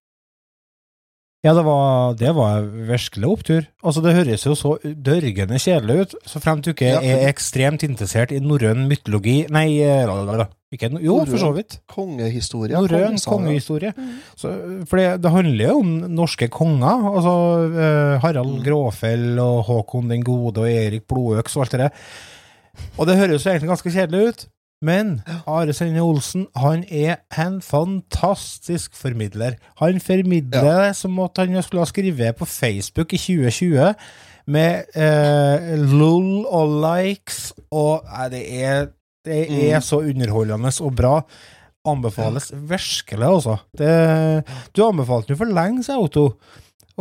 Ja, 1.42 1.56
det 1.58 1.64
var, 1.66 2.12
det 2.14 2.32
var 2.38 2.62
virkelig 2.86 3.26
opptur. 3.26 3.64
Altså, 3.82 4.04
det 4.06 4.12
høres 4.14 4.44
jo 4.46 4.52
så 4.54 4.76
dørgende 4.86 5.58
kjedelig 5.58 5.96
ut, 6.04 6.12
så 6.30 6.38
fremt 6.44 6.68
du 6.68 6.70
ikke 6.70 6.92
Ja. 6.92 7.00
er 7.02 7.24
ekstremt 7.32 7.82
interessert 7.82 8.30
i 8.32 8.38
norrøn 8.40 8.84
mytologi 8.86 9.48
Nei, 9.50 9.80
la, 10.06 10.20
la, 10.22 10.36
la. 10.44 10.46
ikke, 10.72 10.92
no- 10.94 11.02
jo, 11.02 11.16
for 11.26 11.42
så 11.42 11.50
vidt. 11.56 11.80
Kongehistorie. 11.90 12.78
Norrøn 12.78 13.18
kongehistorie. 13.26 13.90
Så, 14.38 14.54
for 14.86 15.02
det, 15.02 15.08
det 15.24 15.32
handler 15.34 15.66
jo 15.72 15.80
om 15.80 15.90
norske 16.14 16.48
konger. 16.54 17.10
Altså 17.10 17.34
eh, 17.74 18.20
Harald 18.22 18.60
Mm. 18.60 18.64
Gråfell 18.64 19.40
og 19.42 19.64
Håkon 19.66 20.10
den 20.14 20.22
gode 20.24 20.62
og 20.62 20.70
Erik 20.70 21.08
Blodøks 21.10 21.58
og 21.58 21.64
alt 21.66 21.72
det 21.72 21.80
der. 21.88 21.92
Og 23.02 23.08
det 23.10 23.18
høres 23.18 23.44
jo 23.46 23.50
egentlig 23.50 23.74
ganske 23.74 23.90
kjedelig 23.98 24.28
ut, 24.30 24.46
men 24.82 25.22
Are 25.48 25.74
Sende 25.74 26.02
Olsen 26.02 26.48
han 26.58 26.84
er 26.90 27.20
en 27.38 27.60
fantastisk 27.62 28.96
formidler. 28.98 29.56
Han 29.82 30.00
formidler 30.02 30.66
det 30.66 30.96
som 30.98 31.20
at 31.24 31.38
han 31.38 31.58
skulle 31.64 31.84
ha 31.86 31.90
skrevet 31.90 32.36
på 32.40 32.46
Facebook 32.50 33.14
i 33.14 33.20
2020 33.22 33.94
med 34.52 34.90
eh, 34.98 35.76
lol 35.78 36.46
og 36.50 36.74
likes, 36.82 37.52
og 37.72 38.02
eh, 38.10 38.30
det 38.34 38.44
er, 38.64 38.88
det 39.26 39.42
er 39.70 39.78
Mm. 39.78 39.82
så 39.86 40.00
underholdende 40.02 40.72
og 40.82 40.96
bra. 40.98 41.22
Anbefales 41.86 42.52
virkelig, 42.54 43.26
altså. 43.26 43.56
Du 44.76 44.84
anbefalte 44.86 45.34
jo 45.34 45.36
for 45.40 45.46
lenge, 45.50 45.84
siden, 45.84 46.02
Otto. 46.04 46.28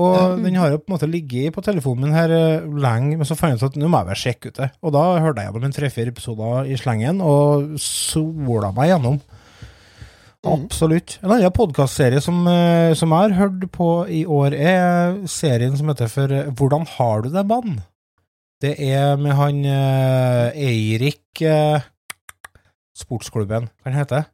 Og 0.01 0.15
Ja. 0.17 0.37
den 0.41 0.55
har 0.57 0.71
jo 0.73 0.79
på 0.81 0.89
en 0.89 0.95
måte 0.97 1.09
ligget 1.11 1.53
på 1.53 1.63
telefonen 1.67 2.07
min 2.07 2.15
her 2.17 2.31
eh, 2.33 2.61
lenge, 2.65 3.19
men 3.19 3.27
så 3.29 3.37
fant 3.37 3.53
jeg 3.53 3.61
ut 3.61 3.67
at 3.75 3.77
nå 3.81 3.89
må 3.91 4.01
jeg 4.01 4.09
vel 4.09 4.21
sjekke 4.23 4.49
ut 4.53 4.61
det. 4.63 4.71
Og 4.83 4.95
da 4.97 5.03
hørte 5.21 5.43
jeg 5.43 5.51
gjennom 5.51 5.67
en 5.69 5.77
tre-fire 5.77 6.13
episoder 6.15 6.71
i 6.71 6.79
slengen, 6.81 7.21
og 7.21 7.75
sola 7.83 8.71
meg 8.73 8.93
gjennom. 8.95 9.21
Mhm. 10.41 10.55
Absolutt. 10.55 11.19
En 11.23 11.35
annen 11.35 11.53
podkastserie 11.53 12.21
som, 12.25 12.39
eh, 12.49 12.95
som 12.97 13.11
jeg 13.13 13.19
har 13.29 13.37
hørt 13.43 13.67
på 13.77 13.91
i 14.09 14.23
år, 14.25 14.55
er 14.57 15.27
serien 15.29 15.77
som 15.77 15.89
heter 15.93 16.09
for 16.09 16.33
eh, 16.33 16.49
Hvordan 16.51 16.87
har 16.97 17.23
du 17.23 17.29
det, 17.29 17.47
mann? 17.47 17.83
Det 18.61 18.75
er 18.81 19.17
med 19.17 19.33
han 19.37 19.65
Eirik 20.55 21.41
Sportsklubben, 22.97 23.69
hva 23.81 23.89
han 23.91 23.97
heter 24.01 24.27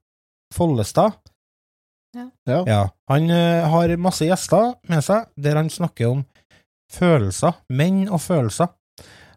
Follestad. 0.54 1.12
Ja. 2.16 2.62
Ja. 2.66 2.80
Han 3.10 3.30
eh, 3.30 3.66
har 3.68 3.92
masse 4.00 4.26
gjester 4.28 4.74
med 4.90 5.04
seg, 5.04 5.28
der 5.36 5.58
han 5.60 5.70
snakker 5.72 6.14
om 6.14 6.24
følelser. 6.92 7.56
Menn 7.68 8.06
og 8.08 8.22
følelser. 8.24 8.72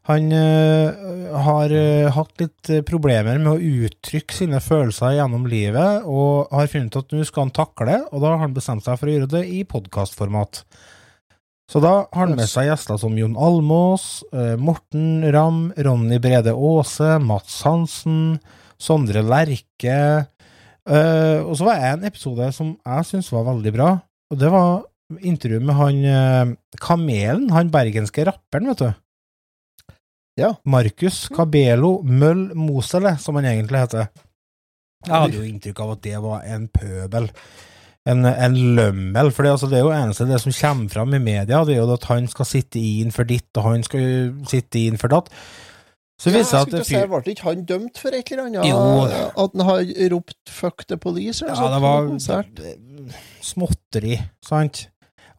Han 0.10 0.32
eh, 0.34 1.02
har 1.46 1.74
eh, 1.76 2.10
hatt 2.16 2.42
litt 2.42 2.72
problemer 2.88 3.42
med 3.42 3.52
å 3.52 3.88
uttrykke 3.88 4.36
sine 4.36 4.62
følelser 4.64 5.18
gjennom 5.18 5.50
livet, 5.50 6.08
og 6.08 6.54
har 6.56 6.72
funnet 6.72 7.02
at 7.02 7.12
nå 7.14 7.26
skal 7.28 7.48
han 7.48 7.58
takle 7.58 7.90
det, 7.92 8.00
og 8.10 8.24
da 8.24 8.32
har 8.34 8.46
han 8.46 8.56
bestemt 8.56 8.88
seg 8.88 8.98
for 9.02 9.10
å 9.10 9.18
gjøre 9.18 9.34
det 9.36 9.44
i 9.54 9.66
podkastformat. 9.70 10.64
Så 11.70 11.78
da 11.84 11.94
har 12.08 12.24
han 12.24 12.34
med 12.34 12.50
seg 12.50 12.66
gjester 12.72 12.98
som 12.98 13.14
Jon 13.14 13.36
Almås, 13.38 14.24
Morten 14.58 15.22
Ramm, 15.30 15.68
Ronny 15.78 16.18
Brede 16.18 16.56
Aase, 16.58 17.20
Mats 17.22 17.60
Hansen, 17.62 18.40
Sondre 18.82 19.22
Lerche. 19.22 20.00
Eh, 20.90 21.42
og 21.46 21.54
så 21.58 21.68
var 21.68 21.78
det 21.78 21.90
en 21.92 22.08
episode 22.10 22.48
som 22.56 22.72
jeg 22.74 23.06
syntes 23.06 23.30
var 23.34 23.46
veldig 23.52 23.74
bra, 23.76 23.90
og 24.32 24.40
det 24.42 24.50
var 24.54 24.72
intervju 25.10 25.60
med 25.66 25.74
han 25.74 26.02
uh, 26.06 26.56
Kamelen, 26.82 27.48
han 27.54 27.72
bergenske 27.74 28.26
rapperen, 28.28 28.70
vet 28.70 28.84
du. 28.84 28.90
Ja. 30.40 30.54
Markus 30.70 31.28
Cabelo 31.34 32.00
Møll 32.06 32.52
Mosele, 32.56 33.16
som 33.20 33.40
han 33.40 33.50
egentlig 33.50 33.82
heter. 33.82 34.12
Jeg 35.08 35.16
hadde 35.16 35.40
jo 35.40 35.48
inntrykk 35.48 35.82
av 35.84 35.96
at 35.96 36.04
det 36.06 36.22
var 36.24 36.46
en 36.46 36.68
pøbel. 36.72 37.30
En, 38.10 38.26
en 38.26 38.56
lømmel. 38.78 39.32
For 39.36 39.46
det, 39.46 39.56
altså, 39.56 39.70
det 39.72 39.80
er 39.80 39.86
jo 39.86 39.96
eneste 39.96 40.28
det 40.30 40.40
som 40.44 40.56
kommer 40.56 40.94
fram 40.94 41.16
i 41.16 41.22
media, 41.24 41.64
det 41.66 41.76
er 41.76 41.82
jo 41.82 41.96
at 41.96 42.08
han 42.12 42.30
skal 42.32 42.48
sitte 42.48 42.80
inn 42.80 43.14
for 43.16 43.28
ditt, 43.30 43.50
og 43.58 43.66
han 43.68 43.86
skal 43.86 44.06
sitte 44.50 44.82
inn 44.82 45.00
for 45.02 45.12
datt. 45.12 45.34
Så 46.20 46.30
Ja, 46.34 46.38
viser 46.40 46.58
jeg 46.60 46.72
det 46.74 46.84
skulle 46.86 47.08
fyr- 47.08 47.24
Ble 47.24 47.32
ikke 47.34 47.48
han 47.48 47.66
dømt 47.66 47.98
for 47.98 48.12
et 48.18 48.32
eller 48.32 48.50
annet? 48.50 48.66
Jo. 48.68 48.80
At 49.40 49.52
han 49.56 49.66
har 49.70 49.84
ropt 50.12 50.36
'fuck 50.52 50.86
the 50.88 50.98
police'? 50.98 51.42
Eller 51.42 51.56
Ja, 51.56 51.70
det 51.74 51.82
var 51.82 52.08
konsert? 52.08 52.60
var 52.60 53.14
småtteri, 53.42 54.20
sant? 54.44 54.88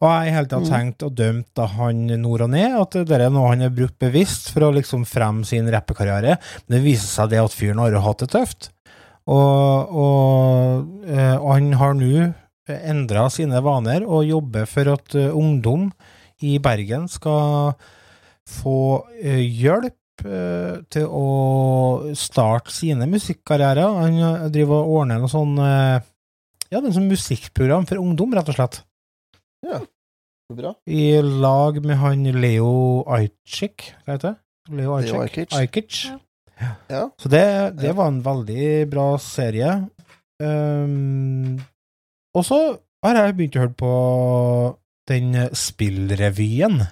Og 0.01 0.09
jeg 0.09 0.31
i 0.31 0.33
hele 0.33 0.47
tatt 0.49 0.63
Mm. 0.65 0.69
tenkt 0.71 1.03
og 1.05 1.13
dømt 1.15 1.45
da 1.53 1.67
han 1.67 2.07
nord 2.07 2.41
og 2.41 2.49
ned, 2.49 2.71
at 2.81 2.89
det 3.05 3.11
er 3.21 3.29
noe 3.29 3.49
han 3.49 3.61
har 3.61 3.69
brukt 3.69 3.99
bevisst 3.99 4.49
for 4.49 4.61
å 4.61 4.73
liksom 4.73 5.05
fremme 5.05 5.45
sin 5.45 5.69
rappekarriere. 5.69 6.39
Men 6.67 6.81
det 6.81 6.83
viser 6.83 7.05
seg 7.05 7.29
det 7.29 7.37
at 7.43 7.51
fyren 7.53 7.77
har 7.77 8.01
hatt 8.01 8.17
det 8.17 8.29
tøft. 8.31 8.69
Og, 9.27 9.93
og, 9.93 11.05
eh, 11.07 11.35
og 11.37 11.53
han 11.53 11.71
har 11.73 11.93
nå 11.93 12.33
endra 12.67 13.29
sine 13.29 13.61
vaner 13.61 14.01
og 14.07 14.25
jobber 14.25 14.65
for 14.65 14.89
at 14.93 15.13
eh, 15.13 15.29
ungdom 15.29 15.91
i 16.41 16.57
Bergen 16.57 17.07
skal 17.07 17.75
få 18.49 19.03
eh, 19.21 19.45
hjelp 20.21 20.25
eh, 20.25 20.83
til 20.89 21.07
å 21.07 22.13
starte 22.15 22.71
sine 22.71 23.07
musikkarrierer. 23.07 23.97
Han 24.01 24.19
eh, 24.19 24.49
driver 24.51 24.83
og 24.83 25.01
ordner 25.01 25.19
noe 25.19 25.29
sånn 25.31 25.57
eh, 25.57 26.01
Ja, 26.71 26.79
det 26.79 26.89
er 26.89 26.95
sånn 26.95 27.09
musikkprogram 27.11 27.87
for 27.87 27.99
ungdom, 27.99 28.33
rett 28.33 28.49
og 28.49 28.55
slett. 28.55 28.83
Ja, 29.65 29.81
Så 30.49 30.55
Bra. 30.55 30.75
I 30.87 31.21
lag 31.21 31.81
med 31.85 31.97
han 31.97 32.23
Leo 32.41 33.03
Ajcik, 33.07 33.93
hva 34.05 34.15
heter 34.15 34.33
det? 34.33 34.37
Leo 34.77 34.99
Leo 34.99 35.21
Ajkic. 35.21 36.05
Ja. 36.05 36.75
Ja. 36.89 37.09
Så 37.17 37.29
det, 37.29 37.73
det 37.81 37.95
var 37.97 38.11
en 38.11 38.21
veldig 38.21 38.87
bra 38.91 39.17
serie. 39.17 39.87
Um, 40.41 41.57
og 42.37 42.45
så 42.45 42.59
har 43.01 43.17
jeg 43.17 43.35
begynt 43.37 43.57
å 43.57 43.63
høre 43.63 43.77
på 43.77 43.93
den 45.09 45.33
spillrevyen. 45.57 46.83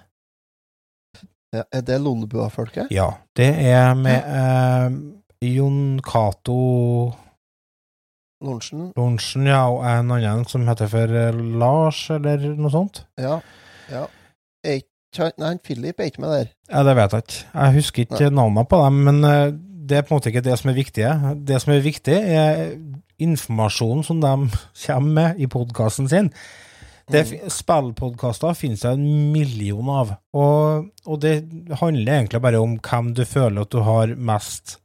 Ja, 1.56 1.64
er 1.74 1.82
det 1.82 1.98
Lolbua-folket? 2.02 2.92
Ja, 2.94 3.08
det 3.38 3.50
er 3.72 3.96
med 3.98 4.22
eh, 4.22 5.50
Jon 5.50 5.98
Cato 6.06 6.60
Lorentzen? 8.40 8.92
Lorentzen, 8.96 9.48
ja, 9.50 9.66
og 9.68 9.82
en 9.84 10.14
annen 10.16 10.46
som 10.48 10.68
heter 10.70 10.88
for 10.92 11.12
eh, 11.12 11.40
Lars, 11.60 12.06
eller 12.14 12.46
noe 12.54 12.72
sånt. 12.72 13.02
Ja. 13.20 13.40
ja. 13.92 14.06
Nei, 15.42 15.56
Philip 15.66 16.00
er 16.00 16.12
ikke 16.12 16.22
med 16.22 16.36
der. 16.36 16.54
Ja, 16.70 16.86
det 16.86 16.96
vet 17.00 17.18
jeg 17.18 17.26
ikke. 17.26 17.42
Jeg 17.56 17.76
husker 17.80 18.06
ikke 18.06 18.30
navnene 18.30 18.66
på 18.70 18.80
dem, 18.86 19.02
men 19.10 19.20
eh, 19.26 19.50
det 19.90 19.98
er 19.98 20.06
på 20.06 20.14
en 20.14 20.20
måte 20.20 20.30
ikke 20.30 20.46
det 20.46 20.56
som 20.62 20.70
er 20.70 20.78
viktig. 20.78 21.12
Det 21.50 21.62
som 21.64 21.74
er 21.74 21.84
viktig, 21.84 22.16
er 22.16 22.64
informasjonen 23.20 24.06
som 24.06 24.22
de 24.22 24.36
kommer 24.86 25.16
med 25.18 25.42
i 25.42 25.50
podkasten 25.50 26.08
sin. 26.12 26.30
Det, 27.10 27.24
Mm. 27.26 27.50
Spillpodkaster 27.50 28.54
finnes 28.54 28.84
det 28.86 28.92
en 28.94 29.32
million 29.34 29.90
av, 29.90 30.12
og, 30.38 30.90
og 31.10 31.22
det 31.24 31.40
handler 31.80 32.20
egentlig 32.20 32.42
bare 32.44 32.62
om 32.62 32.76
hvem 32.78 33.14
du 33.18 33.24
føler 33.26 33.66
at 33.66 33.72
du 33.74 33.80
har 33.82 34.14
mest 34.14 34.76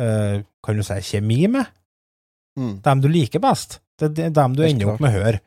eh, 0.00 0.42
kan 0.66 0.76
du 0.76 0.82
si, 0.82 0.98
kjemi 1.12 1.44
med. 1.48 1.70
Mm. 2.58 2.80
Dem 2.82 3.02
du 3.04 3.08
liker 3.08 3.42
best. 3.42 3.78
Det 4.00 4.10
er 4.18 4.32
dem 4.34 4.56
du 4.56 4.64
ender 4.66 4.90
opp 4.92 5.00
med 5.02 5.12
å 5.12 5.22
høre. 5.22 5.40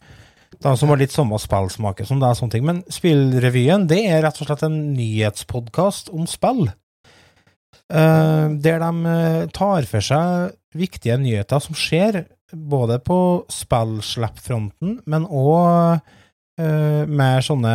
De 0.63 0.71
som 0.80 0.91
har 0.93 1.01
litt 1.01 1.11
samme 1.11 1.38
spillsmaker 1.41 2.07
som 2.07 2.21
deg, 2.21 2.38
sånne 2.38 2.55
ting. 2.55 2.65
Men 2.67 2.82
Spillrevyen, 2.88 3.88
det 3.89 3.99
er 4.07 4.24
rett 4.24 4.39
og 4.39 4.47
slett 4.47 4.63
en 4.63 4.80
nyhetspodkast 4.95 6.13
om 6.13 6.28
spill. 6.30 6.69
Eh, 7.91 8.45
der 8.63 8.80
de 8.80 9.15
eh, 9.15 9.41
tar 9.53 9.89
for 9.89 10.05
seg 10.05 10.53
viktige 10.78 11.17
nyheter 11.21 11.61
som 11.61 11.76
skjer, 11.78 12.24
både 12.54 12.99
på 13.04 13.18
spillslippfronten, 13.51 14.99
men 15.10 15.26
òg 15.26 16.04
med 16.54 17.41
sånne 17.41 17.74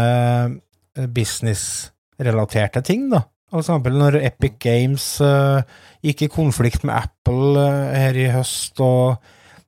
eh, 0.95 1.09
businessrelaterte 1.11 2.83
ting, 2.87 3.09
da. 3.11 3.25
For 3.49 3.63
eksempel 3.63 3.97
når 3.97 4.19
Epic 4.21 4.59
Games 4.61 5.05
uh, 5.25 5.65
gikk 6.05 6.27
i 6.27 6.33
konflikt 6.33 6.85
med 6.85 6.99
Apple 6.99 7.57
uh, 7.57 7.95
her 7.97 8.17
i 8.21 8.29
høst, 8.29 8.77
og 8.85 9.17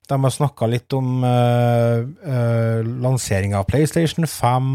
de 0.05 0.19
har 0.21 0.33
snakka 0.35 0.67
litt 0.69 0.93
om 0.93 1.23
uh, 1.25 2.03
lansering 2.85 3.55
av 3.57 3.65
PlayStation 3.69 4.27
5. 4.27 4.67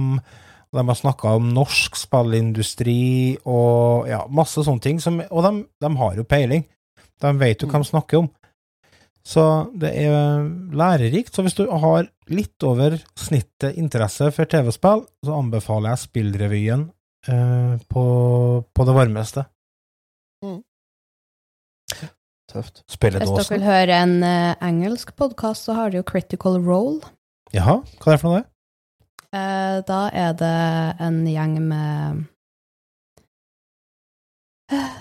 Og 0.66 0.80
de 0.80 0.84
har 0.88 0.98
snakka 0.98 1.36
om 1.38 1.52
norsk 1.54 1.94
spillindustri 2.00 3.36
og 3.46 4.08
ja, 4.10 4.24
masse 4.26 4.64
sånne 4.66 4.82
ting. 4.82 4.98
Som, 5.02 5.20
og 5.30 5.44
de, 5.44 5.52
de 5.84 5.90
har 6.00 6.18
jo 6.18 6.26
peiling. 6.26 6.66
De 7.22 7.32
vet 7.38 7.62
jo 7.62 7.70
hva 7.70 7.84
de 7.84 7.90
snakker 7.92 8.24
om. 8.24 8.30
Så 9.26 9.42
det 9.74 9.90
er 10.06 10.44
lærerikt. 10.76 11.34
Så 11.34 11.42
hvis 11.42 11.56
du 11.58 11.64
har 11.66 12.06
litt 12.30 12.62
over 12.66 12.94
snittet 13.18 13.74
interesse 13.80 14.30
for 14.34 14.46
TV-spill, 14.50 15.02
så 15.26 15.40
anbefaler 15.40 15.92
jeg 15.92 16.04
Spillrevyen 16.04 16.86
eh, 17.26 17.74
på, 17.90 18.06
på 18.70 18.86
det 18.86 18.96
varmeste. 18.96 19.48
Tøft. 22.46 22.84
Hvis 22.86 22.98
dere 23.02 23.44
vil 23.50 23.64
høre 23.66 23.96
en 24.04 24.20
uh, 24.22 24.54
engelsk 24.62 25.10
podkast, 25.18 25.66
så 25.66 25.74
har 25.74 25.90
de 25.90 25.98
jo 25.98 26.06
Critical 26.06 26.60
Role. 26.62 27.02
Jaha, 27.54 27.80
hva 27.82 28.12
er 28.12 28.14
det 28.14 28.22
for 28.22 28.30
noe? 28.30 28.42
det? 28.42 28.50
Eh, 29.34 29.78
da 29.88 30.00
er 30.14 30.36
det 30.38 30.52
en 31.02 31.18
gjeng 31.26 31.56
med 31.66 32.22
eh, 34.70 34.94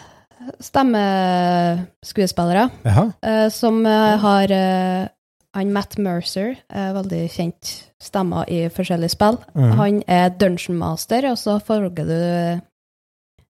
stemmeskuespillere 0.64 2.70
eh, 2.86 3.50
som 3.54 3.86
eh, 3.86 4.20
har 4.22 4.52
eh, 4.52 5.08
han 5.56 5.72
Matt 5.72 5.98
Mercer, 5.98 6.56
er 6.68 6.94
veldig 6.98 7.30
kjent 7.32 7.92
stemmer 8.04 8.44
i 8.52 8.70
forskjellige 8.74 9.10
spill. 9.14 9.38
Mm. 9.56 9.72
Han 9.80 10.04
er 10.12 10.30
dungeon 10.36 10.78
master, 10.78 11.30
og 11.32 11.38
så 11.40 11.60
følger 11.64 11.92
du 11.96 12.12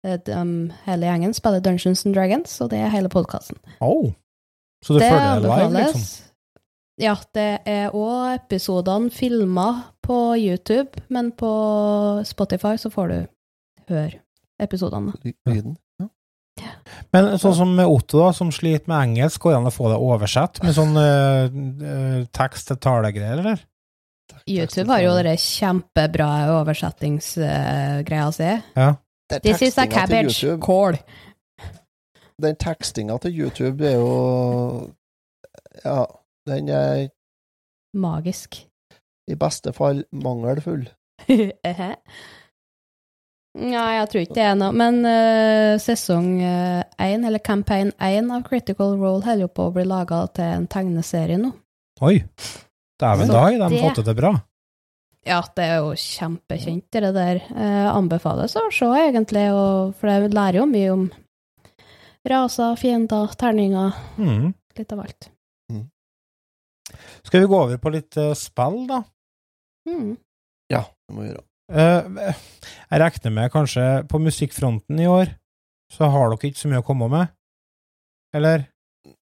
eh, 0.04 0.18
dem, 0.26 0.72
hele 0.84 1.06
gjengen 1.08 1.34
spiller 1.36 1.60
Dungeons 1.64 2.06
and 2.06 2.14
Dragons, 2.14 2.60
og 2.60 2.70
det 2.70 2.78
er 2.84 2.88
hele 2.92 3.08
podkasten. 3.08 3.56
Oh. 3.80 4.12
Så 4.84 4.94
du 4.94 5.00
følger 5.00 5.40
det 5.40 5.48
live, 5.48 5.70
liksom? 5.78 6.00
Ja, 7.00 7.16
det 7.36 7.58
er 7.68 7.90
òg 7.92 8.38
episodene 8.38 9.10
filma 9.12 9.66
på 10.04 10.36
YouTube, 10.36 10.90
men 11.08 11.32
på 11.36 11.50
Spotify 12.24 12.76
så 12.80 12.90
får 12.92 13.06
du 13.12 13.18
høre 13.88 14.12
episodene. 14.60 15.12
Lyden. 15.48 15.76
Ja. 17.06 17.22
Men 17.22 17.38
sånn 17.40 17.54
som 17.56 17.72
med 17.76 17.86
Otto, 17.88 18.18
da, 18.20 18.32
som 18.36 18.50
sliter 18.54 18.90
med 18.90 18.98
engelsk, 18.98 19.40
går 19.42 19.54
det 19.54 19.60
an 19.60 19.70
å 19.70 19.74
få 19.74 19.88
det 19.92 19.98
oversett 20.02 20.60
med 20.64 20.74
sånn 20.76 20.98
eh, 21.00 21.46
eh, 21.46 22.20
tekst-til-tale-greier, 22.34 23.40
eller? 23.44 23.62
YouTube 24.46 24.90
har 24.92 25.02
jo 25.02 25.14
dere 25.16 25.34
kjempebra 25.40 26.28
oversettingsgreia 26.60 28.28
si. 28.34 28.52
Ja. 28.76 28.92
Den 29.30 29.42
This 29.42 29.62
is 29.62 29.78
a 29.78 29.86
cabbage 29.90 30.44
call. 30.62 30.98
Den 32.42 32.58
tekstinga 32.60 33.16
til 33.24 33.40
YouTube 33.40 33.86
er 33.86 33.96
jo 33.96 34.90
Ja, 35.84 36.04
den 36.46 36.68
er 36.68 37.08
Magisk. 37.96 38.60
i 39.26 39.34
beste 39.34 39.72
fall 39.72 40.04
mangelfull. 40.12 40.86
Nei, 43.56 43.90
jeg 43.96 44.08
tror 44.12 44.22
ikke 44.22 44.36
det 44.36 44.48
noe. 44.60 44.74
Men 44.76 44.98
uh, 45.06 45.76
sesong 45.80 46.26
én, 46.42 47.22
eller 47.24 47.40
campaign 47.40 47.94
én 48.04 48.28
av 48.34 48.44
Critical 48.48 48.98
Role, 49.00 49.22
holder 49.24 49.46
jo 49.46 49.52
på 49.52 49.68
å 49.70 49.72
bli 49.72 49.86
laga 49.88 50.26
til 50.36 50.50
en 50.58 50.66
tegneserie 50.68 51.38
nå. 51.40 51.54
Oi. 52.04 52.18
Dæven, 53.00 53.28
da 53.28 53.46
har 53.46 53.56
de 53.70 53.80
fått 53.80 54.00
det 54.00 54.06
til 54.08 54.18
bra. 54.18 54.32
Ja, 55.26 55.40
det 55.56 55.64
er 55.64 55.80
jo 55.82 55.94
kjempekjent, 55.98 56.86
det 56.94 57.12
der. 57.16 57.40
Eh, 57.50 57.86
anbefales 57.90 58.54
å 58.56 58.68
se, 58.72 58.86
egentlig, 59.00 59.48
og, 59.50 59.96
for 59.98 60.08
det 60.08 60.36
lærer 60.36 60.60
jo 60.60 60.66
mye 60.70 60.92
om 60.92 61.06
raser, 62.30 62.76
fiender, 62.78 63.34
terninger, 63.38 63.96
Mm. 64.18 64.54
litt 64.78 64.92
av 64.92 65.02
alt. 65.02 65.30
Skal 67.26 67.42
vi 67.42 67.46
gå 67.50 67.58
over 67.58 67.78
på 67.82 67.90
litt 67.90 68.16
uh, 68.22 68.32
spill, 68.38 68.86
da? 68.86 69.02
Mm. 69.88 70.14
Ja, 70.70 70.84
det 70.86 71.14
må 71.14 71.24
vi 71.24 71.32
gjøre. 71.32 71.45
Eh, 71.72 72.34
jeg 72.90 73.02
regner 73.02 73.34
med 73.34 73.50
kanskje 73.54 73.84
på 74.10 74.20
musikkfronten 74.22 75.00
i 75.02 75.08
år, 75.10 75.34
så 75.92 76.10
har 76.12 76.30
dere 76.30 76.50
ikke 76.50 76.62
så 76.62 76.70
mye 76.70 76.82
å 76.82 76.86
komme 76.86 77.10
med? 77.10 77.34
Eller? 78.36 78.68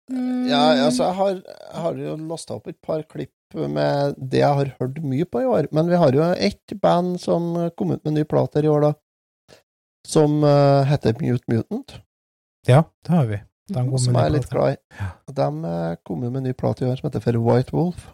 Ja, 0.10 0.64
altså, 0.86 1.06
jeg 1.06 1.18
har, 1.20 1.36
jeg 1.46 1.82
har 1.84 2.00
jo 2.02 2.16
lasta 2.30 2.56
opp 2.58 2.70
et 2.70 2.80
par 2.82 3.04
klipp 3.10 3.34
med 3.54 4.18
det 4.18 4.42
jeg 4.42 4.58
har 4.60 4.72
hørt 4.80 4.98
mye 5.06 5.26
på 5.26 5.44
i 5.44 5.50
år. 5.50 5.70
Men 5.74 5.90
vi 5.90 6.00
har 6.02 6.14
jo 6.14 6.26
ett 6.34 6.74
band 6.82 7.20
som 7.22 7.52
kom 7.78 7.94
ut 7.94 8.04
med 8.06 8.18
ny 8.18 8.26
plate 8.30 8.64
i 8.66 8.70
år, 8.70 8.90
da. 8.90 9.60
Som 10.08 10.42
eh, 10.46 10.90
heter 10.90 11.18
Mute 11.22 11.46
Mutant. 11.52 12.00
Ja, 12.68 12.84
det 13.06 13.14
har 13.14 13.30
vi. 13.30 13.42
Med 13.70 14.00
som 14.02 14.16
jeg 14.18 14.26
er 14.26 14.34
litt 14.34 14.50
glad 14.50 14.74
i. 14.74 15.04
De 15.38 15.50
eh, 15.70 15.98
kom 16.06 16.24
jo 16.26 16.32
med 16.32 16.42
en 16.42 16.50
ny 16.50 16.56
plate 16.58 16.86
i 16.86 16.90
år 16.90 16.98
som 16.98 17.10
heter 17.10 17.22
for 17.22 17.38
White 17.46 17.76
Wolf. 17.76 18.08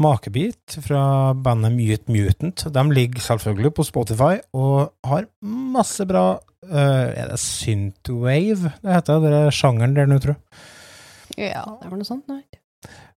Smakebit 0.00 0.78
fra 0.80 1.34
bandet 1.36 1.74
Mute 1.76 2.12
Mutant. 2.12 2.64
De 2.72 2.84
ligger 2.92 3.20
selvfølgelig 3.20 3.72
på 3.76 3.84
Spotify 3.84 4.38
og 4.56 4.94
har 5.04 5.26
masse 5.44 6.06
bra 6.08 6.40
uh, 6.40 7.08
Er 7.12 7.28
det 7.28 7.40
Synthwave 7.42 8.72
det 8.80 8.94
heter? 8.94 9.20
Det 9.20 9.32
er 9.36 9.52
sjangeren 9.54 9.96
der 9.96 10.08
nå, 10.08 10.18
tror 10.18 10.36
jeg. 10.36 11.50
Ja, 11.52 11.64
det 11.82 11.90
var 11.90 11.98
noe 12.00 12.08
sånt. 12.08 12.30
Nei. 12.30 12.42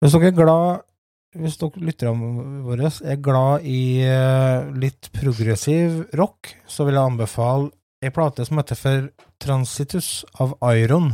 Hvis 0.02 0.16
dere 0.16 0.32
er 0.32 0.36
glad 0.36 0.88
Hvis 1.38 1.60
dere 1.62 1.86
lytterne 1.86 2.64
våre 2.66 2.90
er 2.90 3.22
glad 3.24 3.64
i 3.64 4.02
eh, 4.04 4.66
litt 4.76 5.08
progressiv 5.16 6.02
rock, 6.20 6.50
så 6.68 6.84
vil 6.84 6.98
jeg 6.98 7.08
anbefale 7.14 7.70
ei 8.04 8.12
plate 8.12 8.44
som 8.44 8.60
heter 8.60 8.76
for 8.76 9.06
Transitus 9.40 10.10
av 10.44 10.58
Iron, 10.74 11.14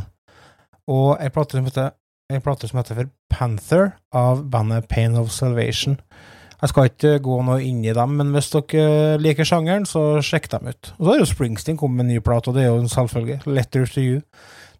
og 0.90 1.20
ei 1.22 1.30
plate 1.30 1.60
som 1.60 1.68
heter 1.68 1.92
en 2.28 2.42
plate 2.44 2.68
som 2.68 2.76
heter 2.80 2.94
for 2.98 3.08
Panther 3.32 3.92
av 4.12 4.42
bandet 4.52 4.88
Pain 4.90 5.14
of 5.16 5.30
Salvation. 5.32 5.96
Jeg 6.58 6.72
skal 6.72 6.88
ikke 6.90 7.12
gå 7.24 7.36
noe 7.46 7.60
inn 7.64 7.80
i 7.86 7.92
dem, 7.94 8.16
men 8.18 8.32
hvis 8.34 8.50
dere 8.52 9.16
liker 9.22 9.46
sjangeren, 9.46 9.86
så 9.88 10.18
sjekk 10.26 10.48
dem 10.52 10.66
ut. 10.72 10.90
Og 10.98 11.04
så 11.06 11.12
har 11.12 11.20
jo 11.22 11.28
Springsteen 11.30 11.78
kommet 11.78 12.00
med 12.02 12.08
en 12.08 12.16
ny 12.16 12.22
plate, 12.24 12.50
og 12.50 12.58
det 12.58 12.64
er 12.66 12.72
jo 12.72 12.80
en 12.82 12.90
selvfølge. 12.90 13.38
Letter 13.46 13.86
to 13.88 14.02
You. 14.04 14.20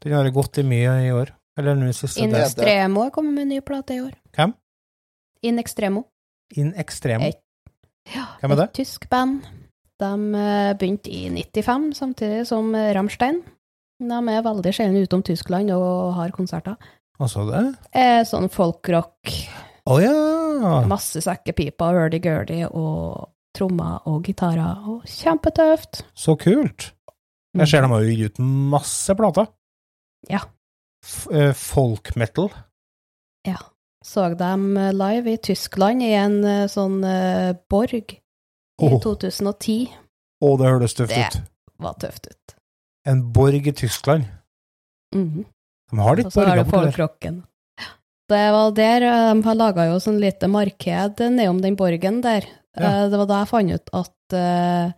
Den 0.02 0.16
har 0.18 0.28
gått 0.34 0.58
i 0.60 0.66
mye 0.66 0.96
i 1.06 1.12
år. 1.14 1.32
Eller 1.58 1.78
nå 1.78 1.88
i 1.90 1.94
siste. 1.96 2.20
In 2.22 2.34
Extremo 2.38 3.06
har 3.06 3.14
kommet 3.14 3.34
med 3.34 3.46
en 3.46 3.54
ny 3.56 3.60
plate 3.66 3.96
i 3.96 4.02
år. 4.02 4.12
Hvem? 4.36 4.52
In 5.48 5.58
Extremo. 5.62 6.04
In 6.56 6.74
Extremo. 6.76 7.30
Et- 7.32 7.44
Ja, 8.08 8.22
Hvem 8.40 8.52
er 8.52 8.56
det? 8.56 8.64
Et 8.70 8.76
tysk 8.84 9.02
band. 9.10 9.42
De 10.00 10.06
eh, 10.34 10.74
begynte 10.80 11.10
i 11.12 11.26
95, 11.28 11.90
samtidig 11.98 12.46
som 12.48 12.70
eh, 12.74 12.94
Rammstein. 12.96 13.42
De 14.00 14.20
er 14.32 14.42
veldig 14.46 14.72
sjelden 14.72 15.02
utom 15.04 15.22
Tyskland 15.26 15.70
og 15.74 16.14
har 16.16 16.30
konserter. 16.32 16.76
Altså 17.18 17.46
det? 17.48 17.62
Eh, 17.98 18.20
sånn 18.28 18.46
folkrock, 18.52 19.32
Å 19.88 19.96
ja! 20.02 20.74
masse 20.86 21.22
sekkepiper, 21.24 21.96
hurdy-gurdy 21.96 22.60
og 22.68 23.32
trommer 23.56 24.04
og 24.06 24.28
gitarer. 24.28 24.84
Og 24.86 25.06
kjempetøft. 25.08 26.04
Så 26.14 26.36
kult. 26.38 26.92
Jeg 27.58 27.70
ser 27.72 27.82
de 27.82 27.90
har 27.90 28.04
gitt 28.06 28.36
ut 28.38 28.42
masse 28.44 29.14
plater. 29.18 29.48
Ja. 30.30 30.44
Eh, 31.32 31.54
folk 31.56 32.14
metal. 32.20 32.52
Så 34.04 34.28
dem 34.34 34.76
eh, 34.76 34.92
live 34.94 35.32
i 35.32 35.36
Tyskland 35.42 36.02
i 36.02 36.12
en 36.16 36.38
eh, 36.46 36.66
sånn 36.70 37.00
uh, 37.04 37.52
borg 37.70 38.14
i 38.14 38.86
oh. 38.86 38.98
2010. 39.02 39.88
Å, 40.38 40.52
det 40.60 40.70
høres 40.70 40.94
tøft 40.96 41.14
Det- 41.14 41.26
ut. 41.26 41.40
Var 41.78 41.94
tøft 42.02 42.26
ut. 42.30 42.54
En 43.06 43.20
borg 43.32 43.66
i 43.66 43.72
Tyskland. 43.72 44.26
Mhm. 45.14 45.44
De 45.90 45.98
har 46.04 46.16
litt 46.18 46.26
Og 46.28 46.32
så 46.34 46.40
har 46.44 46.46
borger 46.50 46.64
du 46.64 46.70
borti 46.70 46.76
der. 46.76 46.92
folkrocken. 46.92 47.36
Det 48.28 48.42
var 48.52 48.72
der 48.76 49.02
eh, 49.08 49.32
de 49.32 49.42
har 49.46 49.54
laga 49.56 49.86
jo 49.88 49.98
sånn 50.04 50.18
lite 50.20 50.48
marked 50.52 51.20
nedom 51.32 51.62
den 51.64 51.76
borgen 51.80 52.20
der. 52.24 52.44
Ja. 52.76 53.04
Eh, 53.04 53.08
Det 53.08 53.16
var 53.22 53.26
da 53.30 53.38
jeg 53.40 53.48
fant 53.48 53.72
ut 53.72 53.88
at 53.96 54.36
uh, 54.36 54.92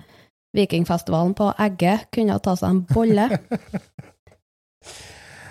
Vikingfestivalen 0.57 1.34
på 1.38 1.53
Egge 1.62 2.01
kunne 2.11 2.41
ta 2.43 2.57
seg 2.59 2.68
en 2.72 2.80
bolle. 2.91 3.28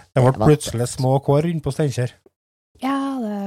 Det 0.09 0.23
ble 0.25 0.33
plutselig 0.41 0.87
små 0.91 1.19
kår 1.23 1.45
inne 1.51 1.61
på 1.63 1.71
Steinkjer. 1.71 2.11
ja, 2.81 2.97
det 3.21 3.37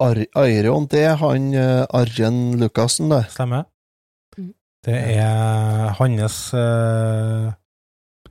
Airon, 0.36 0.86
det 0.88 1.02
er 1.04 1.16
han 1.20 1.50
uh, 1.54 1.84
Arjen 1.96 2.58
Lucassen, 2.60 3.10
det. 3.12 3.24
Stemmer. 3.32 3.64
Mhm. 4.38 4.52
Det 4.86 4.96
er 5.16 5.90
hans 5.98 6.38
eh, 6.56 7.50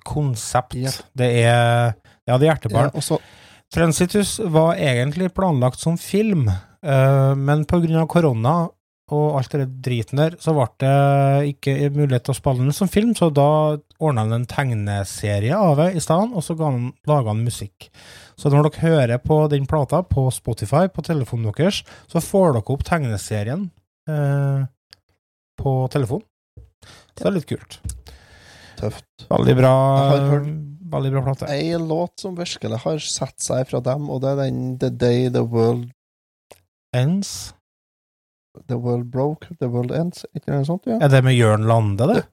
konsept. 0.10 0.78
Yep. 0.80 0.98
Det 1.22 1.30
er 1.44 1.94
Ja, 2.30 2.38
det 2.38 2.46
er 2.46 2.52
hjertebarn. 2.52 2.92
Ja, 2.94 3.20
Transitus 3.70 4.40
var 4.50 4.80
egentlig 4.82 5.30
planlagt 5.38 5.82
som 5.82 5.98
film, 6.02 6.48
uh, 6.50 7.34
men 7.38 7.66
av 7.70 8.08
korona 8.10 8.56
og 9.10 9.40
alt 9.40 9.54
det 9.58 9.68
driten 9.86 10.22
der, 10.22 10.36
så 10.42 10.54
ble 10.54 10.68
det 10.84 11.54
ikke 11.56 11.76
mulighet 11.96 12.28
til 12.28 12.34
å 12.34 12.38
spille 12.38 12.66
den 12.66 12.76
som 12.76 12.90
film, 12.92 13.16
så 13.18 13.32
da 13.34 13.78
ordna 13.98 14.26
han 14.26 14.36
en 14.38 14.48
tegneserie 14.50 15.56
av 15.58 15.80
det 15.82 15.88
i 15.98 16.04
stedet, 16.04 16.30
og 16.30 16.46
så 16.46 16.56
han, 16.62 16.92
laga 17.10 17.34
han 17.34 17.44
musikk. 17.46 17.90
Så 18.40 18.52
når 18.54 18.70
dere 18.70 18.84
hører 18.86 19.24
på 19.24 19.42
den 19.52 19.66
plata 19.70 20.04
på 20.06 20.28
Spotify 20.34 20.86
på 20.94 21.06
telefonen 21.06 21.50
deres, 21.58 21.82
så 22.08 22.22
får 22.24 22.60
dere 22.60 22.76
opp 22.76 22.86
tegneserien 22.88 23.66
eh, 24.10 24.62
på 25.60 25.74
telefon. 25.92 26.24
Så 26.86 27.24
det 27.24 27.32
er 27.32 27.36
litt 27.36 27.50
kult. 27.50 27.82
Tøft. 28.80 29.06
Veldig 29.30 29.56
bra, 29.60 29.74
veldig 30.96 31.12
bra 31.14 31.24
plate. 31.28 31.50
Ei 31.54 31.76
låt 31.78 32.20
som 32.24 32.36
virkelig 32.38 32.82
har 32.86 33.00
satt 33.04 33.38
seg 33.44 33.68
fra 33.70 33.82
dem, 33.86 34.10
og 34.10 34.22
det 34.24 34.34
er 34.34 34.42
den 34.46 34.62
The 34.82 34.90
Day 34.90 35.30
The 35.30 35.44
World 35.46 35.90
Ends. 36.96 37.54
The 38.68 38.76
World 38.82 39.06
Broke, 39.14 39.48
The 39.62 39.70
World 39.70 39.92
Ends, 39.96 40.26
ikke 40.36 40.52
noe 40.56 40.66
sånt? 40.68 40.88
Ja? 40.90 40.98
Er 41.06 41.12
det 41.14 41.22
med 41.24 41.38
Jørn 41.38 41.68
Lande, 41.70 42.08
det? 42.10 42.24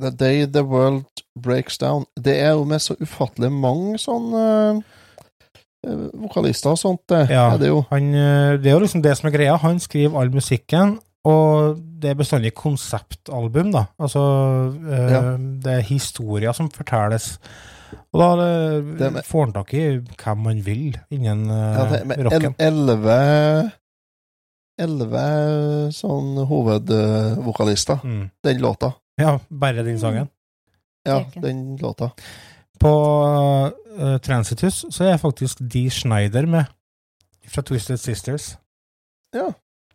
The 0.00 0.12
Day 0.14 0.46
The 0.46 0.62
World 0.62 1.24
Breaks 1.34 1.76
Down. 1.82 2.04
Det 2.14 2.36
er 2.44 2.54
jo 2.54 2.64
med 2.70 2.80
så 2.80 2.94
ufattelig 3.02 3.50
mange 3.52 3.98
sånne 3.98 4.44
uh, 4.78 6.06
vokalister 6.22 6.70
og 6.76 6.78
sånt, 6.78 7.02
det 7.10 7.24
Ja. 7.32 7.48
er 7.54 7.58
det 7.58 7.72
jo. 7.72 7.82
Han, 7.90 8.08
eh, 8.14 8.54
det 8.62 8.70
er 8.70 8.76
jo 8.78 8.84
liksom 8.84 9.02
det 9.02 9.16
som 9.18 9.28
er 9.28 9.34
greia. 9.34 9.56
Han 9.58 9.80
skriver 9.82 10.20
all 10.20 10.30
musikken, 10.30 10.98
og 11.26 11.80
det 12.00 12.10
er 12.10 12.18
bestandig 12.18 12.52
konseptalbum, 12.56 13.70
da. 13.74 13.84
Altså, 14.00 14.20
eh, 14.88 15.10
Ja. 15.12 15.20
det 15.36 15.74
er 15.78 15.82
historier 15.88 16.52
som 16.56 16.70
fortelles. 16.70 17.38
Og 18.12 18.20
da 18.20 18.28
det, 18.40 18.98
Det 18.98 19.12
med- 19.12 19.24
får 19.26 19.44
han 19.44 19.52
tak 19.52 19.74
i 19.74 19.84
hvem 19.98 20.38
man 20.42 20.60
vil 20.64 20.96
innen 21.10 21.50
eh, 21.50 21.74
Ja, 21.76 21.84
det 21.90 22.00
er 22.18 22.24
rocken. 22.24 22.54
elleve 22.58 23.72
Elleve 24.80 25.90
sånn 25.92 26.38
hovedvokalister, 26.48 28.00
Mm. 28.02 28.30
den 28.42 28.58
låta. 28.62 28.94
Ja, 29.18 29.38
bare 29.50 29.82
den 29.84 29.98
sangen. 29.98 30.28
Ja, 31.04 31.24
den 31.34 31.76
låta. 31.76 32.10
På 32.80 33.70
uh, 33.98 34.16
Transitus 34.18 34.86
så 34.90 35.04
er 35.04 35.18
faktisk 35.18 35.58
Dee 35.68 35.90
Schneider 35.90 36.46
med, 36.46 36.64
fra 37.46 37.62
Twisted 37.62 37.98
Sisters. 38.00 38.56
Ja. 39.34 39.50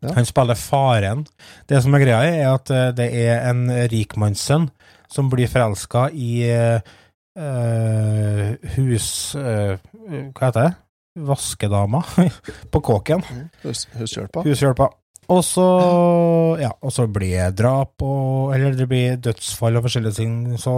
Ja. 0.06 0.14
Han 0.18 0.28
spiller 0.28 0.58
faren. 0.60 1.26
Det 1.70 1.82
som 1.84 1.96
er 1.96 2.04
greia, 2.04 2.22
er 2.30 2.52
at 2.54 2.72
eh, 2.74 2.92
det 2.98 3.10
er 3.26 3.48
en 3.50 3.68
rikmannssønn 3.92 4.70
som 5.12 5.30
blir 5.32 5.50
forelska 5.52 6.10
i 6.14 6.46
eh, 6.50 6.80
hus... 8.76 9.08
Uh, 9.38 9.76
hva 10.06 10.50
heter 10.50 10.62
det? 10.62 10.74
Vaskedama 11.26 12.04
på 12.74 12.82
kåken. 12.84 13.24
Mm. 13.26 13.50
Hus, 13.64 13.86
hushjelpa. 13.96 14.44
Hushjelpa. 14.46 14.90
Og 15.32 15.42
så 15.42 15.66
ja, 16.62 16.70
og 16.86 16.92
så 16.94 17.08
blir 17.10 17.34
det 17.34 17.56
drap 17.58 18.04
og 18.06 18.52
Eller 18.54 18.76
det 18.78 18.86
blir 18.86 19.16
dødsfall 19.18 19.80
og 19.80 19.88
forskjellige 19.88 20.20
ting. 20.20 20.36
Så 20.62 20.76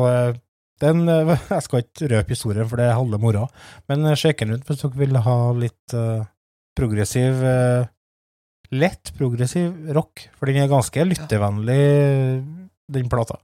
den 0.80 1.04
Jeg 1.56 1.66
skal 1.66 1.84
ikke 1.84 2.12
røpe 2.14 2.36
historien, 2.38 2.70
for 2.70 2.80
det 2.80 2.88
er 2.88 2.96
halve 2.96 3.20
moroa. 3.20 3.50
Men 3.90 4.08
sjekk 4.16 4.46
den 4.46 4.56
ut 4.56 4.70
hvis 4.70 4.86
dere 4.86 5.02
vil 5.02 5.20
ha 5.26 5.38
litt 5.58 5.98
uh, 5.98 6.24
progressiv 6.78 7.44
eh, 7.44 7.88
Lett 8.76 9.14
progressiv 9.16 9.72
rock, 9.96 10.26
for 10.36 10.50
den 10.50 10.60
er 10.60 10.72
ganske 10.72 11.06
lyttevennlig, 11.08 11.82
den 12.92 13.08
plata. 13.12 13.38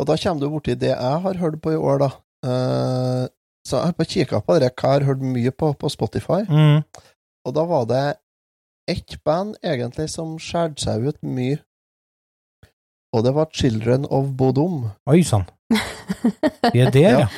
Og 0.00 0.06
da 0.06 0.16
kommer 0.16 0.40
du 0.40 0.52
borti 0.52 0.76
det 0.78 0.92
jeg 0.92 1.22
har 1.24 1.40
hørt 1.40 1.58
på 1.62 1.74
i 1.74 1.78
år, 1.78 2.04
da. 2.04 2.10
Uh, 2.46 3.24
så 3.66 3.80
jeg 3.80 3.90
har 3.90 3.96
bare 3.98 4.12
kikka 4.12 4.40
på 4.46 4.58
det, 4.62 4.70
hva 4.72 4.92
jeg 4.94 5.00
har 5.00 5.08
hørt 5.10 5.24
mye 5.34 5.52
på 5.52 5.72
på 5.76 5.90
Spotify. 5.92 6.44
Mm. 6.48 6.84
Og 7.46 7.56
da 7.56 7.64
var 7.68 7.88
det 7.90 8.04
ett 8.90 9.18
band 9.26 9.58
egentlig 9.62 10.08
som 10.14 10.38
skjærte 10.40 10.82
seg 10.84 11.10
ut 11.10 11.20
mye. 11.26 11.58
Og 13.10 13.26
det 13.26 13.34
var 13.34 13.50
Children 13.52 14.06
of 14.06 14.30
Bodom. 14.38 14.86
Oi 15.10 15.24
sann. 15.26 15.48
Vi 16.72 16.80
er 16.80 16.94
der, 16.94 17.24
ja. 17.24 17.28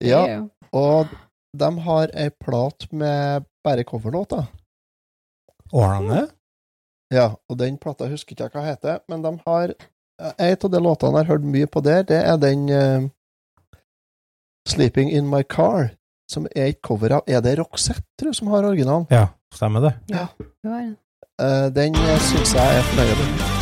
Ja, 0.00 0.20
og 0.72 1.10
de 1.52 1.68
har 1.84 2.12
ei 2.16 2.30
plat 2.32 2.86
med 2.94 3.44
bare 3.66 3.84
coverlåter. 3.84 4.46
Og 5.72 5.84
har 5.84 6.02
de 6.02 6.10
det? 6.14 6.26
Ja, 7.14 7.28
og 7.50 7.58
den 7.58 7.78
plata 7.78 8.06
husker 8.10 8.36
ikke 8.36 8.46
jeg 8.46 8.54
hva 8.54 8.66
heter, 8.66 9.00
men 9.10 9.24
de 9.24 9.34
har 9.46 9.74
En 10.20 10.52
av 10.52 10.68
de 10.70 10.80
låtene 10.84 11.16
jeg 11.16 11.24
har 11.24 11.30
hørt 11.32 11.46
mye 11.48 11.66
på 11.66 11.80
der, 11.80 12.02
det 12.04 12.18
er 12.20 12.36
den 12.36 12.66
uh, 12.68 13.06
Sleeping 14.68 15.08
In 15.08 15.30
My 15.30 15.40
Car, 15.42 15.94
som 16.28 16.44
er 16.54 16.74
et 16.74 16.82
cover 16.84 17.16
av 17.16 17.22
Er 17.26 17.40
det 17.40 17.56
Roxette, 17.58 18.04
tror 18.20 18.28
jeg, 18.28 18.40
som 18.42 18.52
har 18.52 18.68
originalen? 18.68 19.08
Ja, 19.10 19.30
stemmer 19.54 19.88
det. 19.88 19.94
Det 20.10 20.26
var 20.68 20.84
det. 20.84 20.98
Eh, 21.40 21.70
den 21.72 21.96
uh, 21.96 22.18
syns 22.28 22.52
jeg 22.54 22.76
er 22.76 22.86
fornøyd 22.92 23.59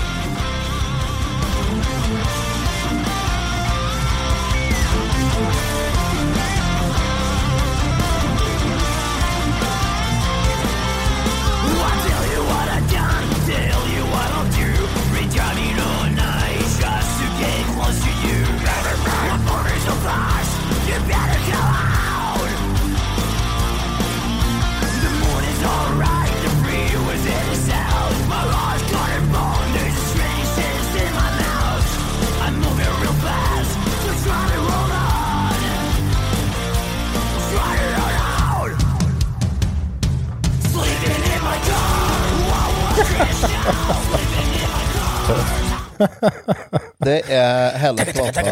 Det 47.03 47.16
er 47.27 47.75
hele 47.83 48.05
plata 48.12 48.43
er, 48.43 48.47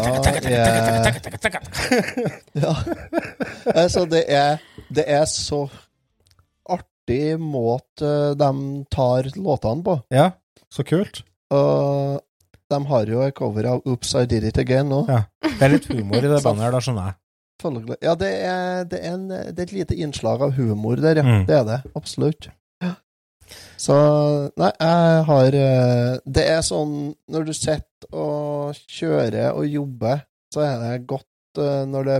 Ja. 2.63 2.73
Altså, 3.73 4.05
det 4.09 4.23
er, 4.27 4.57
det 4.93 5.05
er 5.07 5.25
så 5.31 5.67
artig 6.67 7.39
måte 7.39 8.35
de 8.39 8.51
tar 8.91 9.23
låtene 9.35 9.83
på. 9.85 9.99
Ja, 10.13 10.29
så 10.71 10.83
kult. 10.87 11.23
Og 11.55 12.21
de 12.67 12.79
har 12.89 13.07
jo 13.07 13.21
et 13.23 13.35
cover 13.35 13.65
av 13.71 13.81
Oops, 13.87 14.15
I 14.19 14.25
Did 14.27 14.43
It 14.49 14.57
Again 14.59 14.89
nå. 14.91 15.05
Ja. 15.07 15.21
Det 15.47 15.63
er 15.63 15.69
litt 15.77 15.87
humor 15.87 16.19
i 16.19 16.27
det 16.27 16.43
bandet 16.43 16.63
her, 16.67 16.75
da 16.75 16.81
skjønner 16.83 17.03
jeg. 17.11 17.15
Ja, 18.03 18.13
det 18.19 18.31
er, 18.45 18.83
det, 18.85 18.99
er 19.01 19.13
en, 19.15 19.29
det 19.31 19.55
er 19.55 19.63
et 19.63 19.71
lite 19.73 19.95
innslag 19.97 20.43
av 20.45 20.51
humor 20.59 20.95
der, 21.01 21.17
ja. 21.17 21.23
Mm. 21.25 21.45
Det 21.47 21.55
er 21.57 21.63
det. 21.65 21.79
Absolutt. 21.97 22.51
Så 23.77 23.95
Nei, 24.57 24.71
jeg 24.73 25.25
har 25.27 25.55
eh, 25.57 26.13
Det 26.25 26.45
er 26.49 26.63
sånn 26.65 27.11
Når 27.29 27.43
du 27.45 27.53
sitter 27.53 28.09
og 28.17 28.77
kjører 28.89 29.53
og 29.53 29.67
jobber, 29.69 30.23
så 30.53 30.63
er 30.65 30.79
det 30.81 31.05
godt 31.09 31.61
eh, 31.61 31.83
når 31.89 32.09
det 32.09 32.17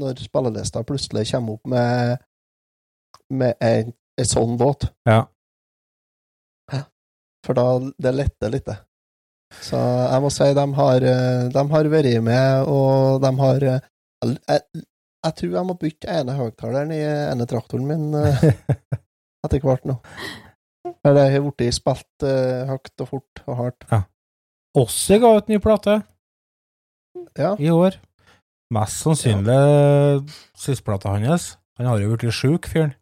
Når 0.00 0.22
spillelista 0.24 0.84
plutselig 0.88 1.26
kommer 1.32 1.58
opp 1.58 1.72
med 1.74 2.22
med 3.32 3.56
en, 3.64 3.92
en 4.20 4.26
sånn 4.28 4.58
låt. 4.60 4.84
Ja. 5.08 5.22
For 7.46 7.56
da 7.56 7.64
det 7.80 8.12
letter 8.12 8.52
litt. 8.52 8.66
det. 8.66 8.76
Så 9.64 9.78
jeg 9.78 10.22
må 10.24 10.30
si 10.32 10.48
de 10.56 10.66
har, 10.78 11.06
eh, 11.14 11.46
de 11.52 11.62
har 11.72 11.88
vært 11.92 12.18
med, 12.24 12.68
og 12.68 13.22
de 13.24 13.30
har 13.40 13.66
eh, 13.70 13.88
jeg, 14.22 14.84
jeg 15.24 15.36
tror 15.38 15.56
jeg 15.56 15.68
må 15.68 15.78
bytte 15.80 16.12
ene 16.12 16.36
høyttaleren 16.36 16.92
i 16.94 17.00
ene 17.04 17.48
traktoren 17.48 17.88
min 17.88 18.04
etter 19.44 19.60
hvert 19.64 19.84
nå. 19.88 19.98
For 21.02 21.14
det 21.14 21.26
har 21.32 21.44
blitt 21.46 21.74
spilt 21.76 22.26
eh, 22.26 22.64
høyt 22.70 23.04
og 23.04 23.08
fort 23.10 23.42
og 23.46 23.58
hardt. 23.60 23.86
Ossi 24.78 25.18
ga 25.22 25.34
ut 25.38 25.50
ny 25.52 25.58
plate 25.62 26.00
Ja. 27.38 27.54
i 27.58 27.68
år. 27.70 27.98
Mest 28.72 29.02
sannsynlig 29.04 30.24
sisteplata 30.56 31.12
hans. 31.12 31.56
Han 31.78 31.86
har 31.90 32.00
jo 32.00 32.16
blitt 32.16 32.32
sjuk, 32.34 32.66
fyren. 32.70 32.94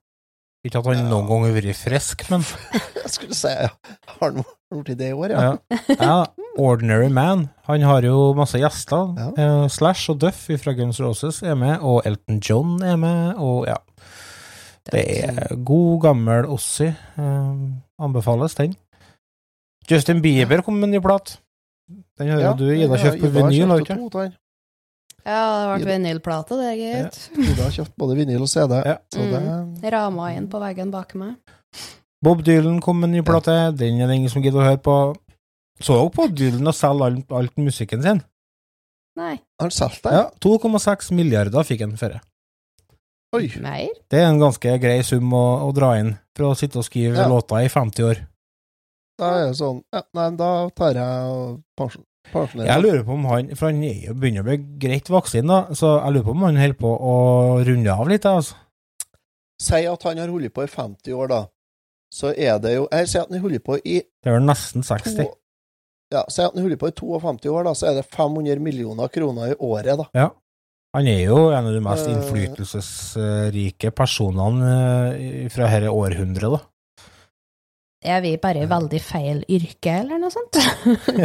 Ikke 0.67 0.79
at 0.83 0.87
han 0.91 0.99
Ja. 0.99 1.09
noen 1.09 1.27
gang 1.29 1.45
har 1.47 1.55
vært 1.57 1.77
frisk, 1.79 2.27
men 2.31 2.43
Jeg 3.01 3.09
skulle 3.15 3.35
si 3.39 3.49
ja. 3.49 3.71
Har 4.19 4.33
han 4.35 4.45
blitt 4.85 4.99
det 4.99 5.09
i 5.11 5.17
år, 5.17 5.31
ja? 5.33 5.57
ja. 5.57 5.97
ja. 6.01 6.27
Ordinary 6.59 7.09
Man. 7.09 7.47
Han 7.65 7.81
har 7.87 8.03
jo 8.05 8.35
masse 8.37 8.59
gjester. 8.61 9.15
Ja. 9.17 9.31
Eh, 9.41 9.69
Slash 9.73 10.11
og 10.13 10.19
Duff 10.21 10.49
fra 10.61 10.75
Guns 10.77 11.01
Roses 11.01 11.41
er 11.43 11.55
med, 11.57 11.79
og 11.81 12.03
Elton 12.05 12.41
John 12.45 12.83
er 12.85 12.97
med, 13.01 13.39
og 13.41 13.65
ja. 13.71 13.79
Det 14.91 15.05
er 15.25 15.55
god, 15.67 16.01
gammel 16.07 16.49
Ossi. 16.51 16.89
Eh, 16.91 18.03
anbefales 18.03 18.57
den. 18.59 18.75
Justin 19.91 20.21
Bieber 20.23 20.63
kom 20.63 20.79
med 20.79 20.91
en 20.91 20.99
ny 20.99 21.01
plat. 21.03 21.39
Den 22.19 22.31
har 22.31 22.41
ja, 22.41 22.53
du, 22.55 22.69
Ida, 22.71 22.99
kjøpt 23.01 23.23
på 23.25 23.33
vinyl, 23.35 23.71
har 23.71 23.81
du 23.81 23.87
ikke? 23.87 24.29
Ja, 25.27 25.41
det 25.75 25.81
ble 25.83 25.89
vinylplate, 25.91 26.57
det, 26.61 26.75
gitt. 26.79 27.19
Ida 27.37 27.65
har 27.67 27.75
kjøpt 27.75 27.97
både 28.01 28.17
vinyl 28.21 28.45
og 28.45 28.51
CD. 28.51 28.77
Ja. 28.87 28.99
Så 29.13 29.27
det 29.83 29.93
Rama 29.93 30.31
inn 30.37 30.47
på 30.53 30.61
veggen 30.63 30.93
bak 30.95 31.17
meg. 31.19 31.35
Bob 32.25 32.45
Dylan 32.45 32.81
kom 32.85 33.01
med 33.01 33.11
en 33.11 33.19
ny 33.19 33.25
plate. 33.27 33.57
Den 33.77 34.01
er 34.01 34.11
det 34.11 34.21
ingen 34.21 34.33
som 34.33 34.45
gidder 34.45 34.63
å 34.63 34.69
høre 34.69 34.81
på. 34.85 34.97
Så 35.81 35.97
dere 35.97 36.13
på 36.13 36.27
Dylan 36.37 36.69
og 36.69 36.77
selge 36.77 37.09
alt, 37.09 37.31
alt 37.33 37.61
musikken 37.61 38.05
sin? 38.05 38.21
Nei. 39.19 39.37
Har 39.61 39.69
han 39.69 39.75
solgt 39.75 40.05
den? 40.05 40.17
Ja, 40.19 40.27
2,6 40.45 41.11
milliarder 41.17 41.65
fikk 41.67 41.85
han 41.87 41.97
for 42.01 42.15
det. 42.15 42.21
Oi. 43.37 43.47
Mer? 43.63 43.93
Det 44.11 44.19
er 44.19 44.27
en 44.27 44.41
ganske 44.43 44.73
grei 44.83 45.01
sum 45.07 45.31
å, 45.37 45.45
å 45.69 45.71
dra 45.77 45.93
inn 46.01 46.17
for 46.35 46.49
å 46.51 46.57
sitte 46.59 46.81
og 46.81 46.87
skrive 46.89 47.15
Ja. 47.21 47.29
låter 47.31 47.63
i 47.63 47.69
50 47.71 48.03
år. 48.09 48.23
Da 49.21 49.29
er 49.37 49.45
det 49.51 49.59
sånn 49.61 49.83
ja, 49.93 50.01
Nei, 50.17 50.31
da 50.41 50.49
tar 50.75 50.97
jeg 50.99 51.61
pensjon, 51.79 52.05
pensjonerer. 52.33 52.71
Jeg 52.73 52.83
lurer 52.83 53.05
på 53.05 53.13
om 53.19 53.27
han 53.29 53.51
For 53.55 53.69
han 53.69 53.83
er 53.85 54.07
jo 54.09 54.15
begynner 54.17 54.43
å 54.43 54.49
bli 54.49 54.57
greit 54.83 55.11
voksen, 55.13 55.47
da, 55.47 55.61
så 55.77 55.93
jeg 56.01 56.15
lurer 56.17 56.27
på 56.27 56.35
om 56.35 56.43
han 56.49 56.59
holder 56.59 56.79
på 56.81 56.91
å 56.97 57.15
runde 57.69 57.95
av 57.95 58.09
litt, 58.11 58.27
altså. 58.27 58.57
Si 59.61 59.83
at 59.87 60.03
han 60.09 60.19
har 60.19 60.33
holdt 60.33 60.55
på 60.57 60.65
i 60.65 60.71
50 60.73 61.13
år, 61.15 61.29
da. 61.29 61.41
Så 62.11 62.33
er 62.35 62.59
det 62.59 62.73
jo 62.75 62.89
Jeg 62.91 63.07
sier 63.13 63.23
at 63.23 63.29
han 63.31 63.39
har 63.39 63.45
holdt 63.47 63.63
på 63.69 63.77
i 63.85 64.01
Det 64.01 64.27
er 64.33 64.39
vel 64.41 64.49
nesten 64.49 64.83
to 64.83 64.89
60. 64.97 65.29
Ja, 66.11 66.25
si 66.27 66.43
at 66.43 66.51
han 66.57 66.65
har 66.65 66.67
holdt 66.67 66.81
på 66.81 66.89
i 66.91 66.97
52 66.99 67.53
år, 67.55 67.65
da, 67.69 67.75
så 67.79 67.87
er 67.93 68.01
det 68.01 68.09
500 68.11 68.59
millioner 68.59 69.13
kroner 69.13 69.53
i 69.53 69.59
året, 69.61 70.01
da. 70.01 70.09
Han 70.97 71.07
er 71.07 71.21
jo 71.29 71.37
en 71.55 71.69
av 71.69 71.75
de 71.77 71.81
mest 71.85 72.09
Eh. 72.09 72.15
innflytelsesrike 72.17 73.93
personene 73.95 74.73
eh, 75.15 75.49
fra 75.55 75.69
dette 75.71 75.93
århundret, 75.95 76.57
da. 76.57 76.61
Er 78.11 78.23
vi 78.25 78.33
bare 78.41 78.63
i 78.65 78.69
veldig 78.71 79.01
feil 79.05 79.43
yrke, 79.53 79.93
eller 80.03 80.19
noe 80.23 80.33
sånt? 80.33 80.57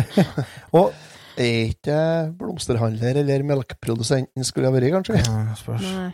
Og 0.77 0.91
Er 1.39 1.71
ikke 1.71 1.95
blomsterhandler 2.39 3.17
eller 3.23 3.41
melkeprodusenten 3.47 4.45
skulle 4.47 4.69
ha 4.69 4.75
vært, 4.75 4.91
kanskje? 4.93 5.17
Ja, 5.19 5.55
spørs. 5.59 5.83
Nei. 5.83 6.11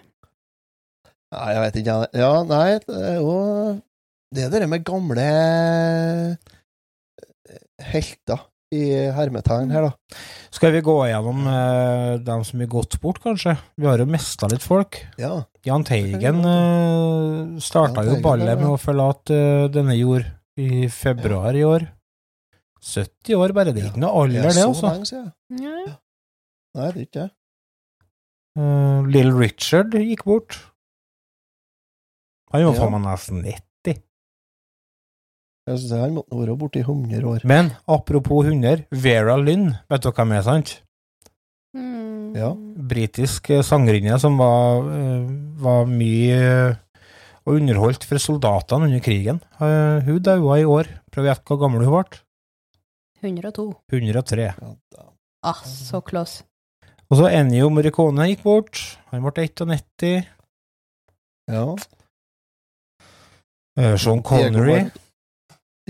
Nei, 1.31 1.49
jeg 1.53 1.61
vet 1.65 1.75
ikke. 1.81 1.97
jeg. 2.01 2.21
Ja, 2.23 2.31
nei, 2.43 2.79
det 2.87 3.01
er 3.11 3.19
jo 3.19 3.35
Det 4.33 4.45
er 4.47 4.55
det 4.55 4.69
med 4.71 4.85
gamle 4.87 5.27
helter 7.91 8.41
i 8.71 8.83
hermetegn 9.11 9.71
her, 9.73 9.89
da. 9.89 10.19
Skal 10.55 10.71
vi 10.75 10.81
gå 10.85 10.93
gjennom 11.09 11.41
eh, 11.51 12.13
dem 12.23 12.43
som 12.47 12.61
er 12.63 12.69
gått 12.71 12.95
bort, 13.03 13.19
kanskje? 13.23 13.57
Vi 13.75 13.87
har 13.89 13.99
jo 13.99 14.05
mista 14.07 14.47
litt 14.51 14.63
folk. 14.63 14.99
Ja. 15.19 15.41
Jahn 15.67 15.83
Teigen 15.87 16.39
eh, 16.47 17.59
starta 17.63 18.05
jo 18.07 18.15
ballet 18.23 18.55
med 18.59 18.69
å 18.71 18.77
forlate 18.79 19.35
eh, 19.35 19.65
denne 19.73 19.97
jord 19.99 20.23
i 20.61 20.85
februar 20.91 21.55
i 21.57 21.65
år. 21.67 21.87
70 22.81 23.35
år, 23.37 23.51
bare. 23.53 23.73
Det 23.75 23.83
er 23.83 23.91
ikke 23.91 24.01
noe 24.01 24.09
Det 24.09 24.21
alder, 24.23 24.47
er 24.47 24.55
det, 24.55 24.61
så 24.61 24.69
altså. 24.71 24.87
lenge 24.89 25.09
siden. 25.11 25.31
Ja. 25.61 25.97
Nei, 26.71 26.87
det 26.87 26.87
er 26.87 27.01
ikke 27.05 27.19
det. 27.19 27.29
Uh, 28.59 29.03
Little 29.07 29.35
Richard 29.39 29.93
gikk 29.95 30.23
bort. 30.27 30.57
Han 32.51 32.65
var 32.65 32.73
Ja. 32.73 32.79
faen 32.81 32.91
meg 32.95 33.03
nesten 33.05 33.43
90. 33.45 33.70
Jeg 35.69 35.77
synes 35.77 35.91
Han 36.01 36.15
måtte 36.17 36.37
være 36.39 36.57
borte 36.57 36.79
i 36.81 36.85
100 36.85 37.27
år. 37.29 37.43
Men 37.45 37.71
apropos 37.87 38.47
hunder, 38.47 38.81
Vera 38.91 39.35
Lynn, 39.37 39.75
vet 39.89 40.03
dere 40.03 40.15
hvem 40.17 40.33
er, 40.37 40.45
sant? 40.47 40.73
Mm. 41.77 42.33
Ja. 42.35 42.49
Britisk 42.91 43.49
eh, 43.53 43.61
sangerinne 43.63 44.17
som 44.19 44.39
var, 44.41 44.87
eh, 44.95 45.29
var 45.61 45.85
mye 45.89 46.39
eh, 46.39 46.79
og 47.45 47.57
underholdt 47.59 48.05
for 48.07 48.21
soldatene 48.21 48.89
under 48.89 49.01
krigen. 49.03 49.39
Hun 49.59 50.19
daua 50.21 50.59
i 50.61 50.67
år. 50.67 50.89
Prøv 51.11 51.25
å 51.25 51.31
gjette 51.31 51.49
hvor 51.49 51.61
gammel 51.63 51.85
hun 51.87 51.95
ble. 51.95 52.21
102. 53.21 53.65
103. 53.93 54.49
Ja. 54.61 55.07
Ah, 55.45 55.61
så 55.65 56.01
close. 56.05 56.43
Og 57.09 57.17
så 57.19 57.27
Ennio 57.33 57.69
Morricone 57.73 58.29
gikk 58.29 58.45
bort. 58.45 58.81
Han 59.11 59.25
ble 59.25 59.47
91. 59.49 60.21
ja. 61.51 61.65
Eh, 63.79 63.95
Sean 63.97 64.21
Connery. 64.23 64.85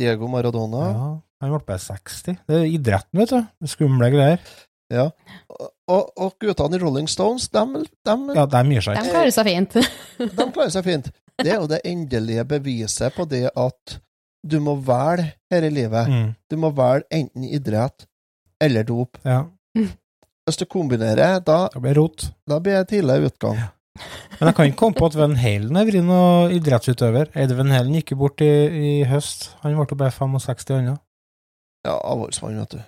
Diego 0.02 0.28
Maradona. 0.32 0.84
Ja, 0.92 1.08
han 1.46 1.54
ble 1.54 1.62
bare 1.70 1.82
60. 1.86 2.42
Det 2.50 2.58
er 2.60 2.68
idretten, 2.70 3.22
vet 3.22 3.32
du. 3.34 3.40
Det 3.62 3.70
Skumle 3.72 4.10
greier. 4.14 4.44
Og, 4.92 6.10
og 6.20 6.34
guttene 6.42 6.76
i 6.78 6.82
Rolling 6.82 7.08
Stones, 7.10 7.46
de, 7.54 7.62
Ja, 8.36 8.46
de 8.50 8.62
gir 8.74 8.84
seg 8.84 8.98
ikke. 8.98 9.04
De 9.08 9.14
klarer 9.16 9.34
seg 9.36 9.48
fint. 9.48 9.78
de 10.38 10.46
klarer 10.56 10.74
seg 10.74 10.88
fint. 10.88 11.10
Det 11.42 11.50
er 11.54 11.60
jo 11.62 11.70
det 11.72 11.80
endelige 11.88 12.44
beviset 12.50 13.16
på 13.16 13.26
det 13.32 13.46
at 13.58 13.96
du 14.44 14.58
må 14.64 14.76
velge 14.84 15.30
her 15.54 15.66
i 15.68 15.72
livet. 15.74 16.10
Mm, 16.12 16.30
Du 16.50 16.58
må 16.60 16.72
velge 16.76 17.08
enten 17.14 17.46
idrett 17.48 18.08
eller 18.62 18.84
dop. 18.86 19.18
ja, 19.26 19.44
Hvis 20.46 20.58
du 20.60 20.66
kombinerer, 20.66 21.40
da, 21.46 21.68
Da 21.74 21.80
blir 21.80 21.96
rot. 21.98 22.28
da 22.50 22.60
blir 22.60 22.80
det 22.82 22.88
tidlig 22.92 23.30
utgang. 23.32 23.58
Men 24.00 24.50
jeg 24.50 24.56
kan 24.58 24.70
ikke 24.70 24.80
komme 24.80 24.98
på 24.98 25.08
at 25.12 25.16
Van 25.20 25.36
Halen 25.38 25.78
har 25.78 25.88
vært 25.88 26.06
noen 26.08 26.54
idrettsutøver. 26.56 27.32
Eide 27.38 27.58
Van 27.58 27.74
Halen 27.74 27.98
gikk 28.00 28.14
jo 28.16 28.22
bort 28.24 28.42
i, 28.42 28.50
i 28.50 28.92
høst. 29.10 29.52
Han 29.62 29.76
ble 29.78 29.98
bare 30.00 30.14
65 30.16 30.72
år. 30.94 31.02
Ja, 31.86 31.98
avholdsmann, 31.98 32.60
vet 32.62 32.78
du. 32.78 32.82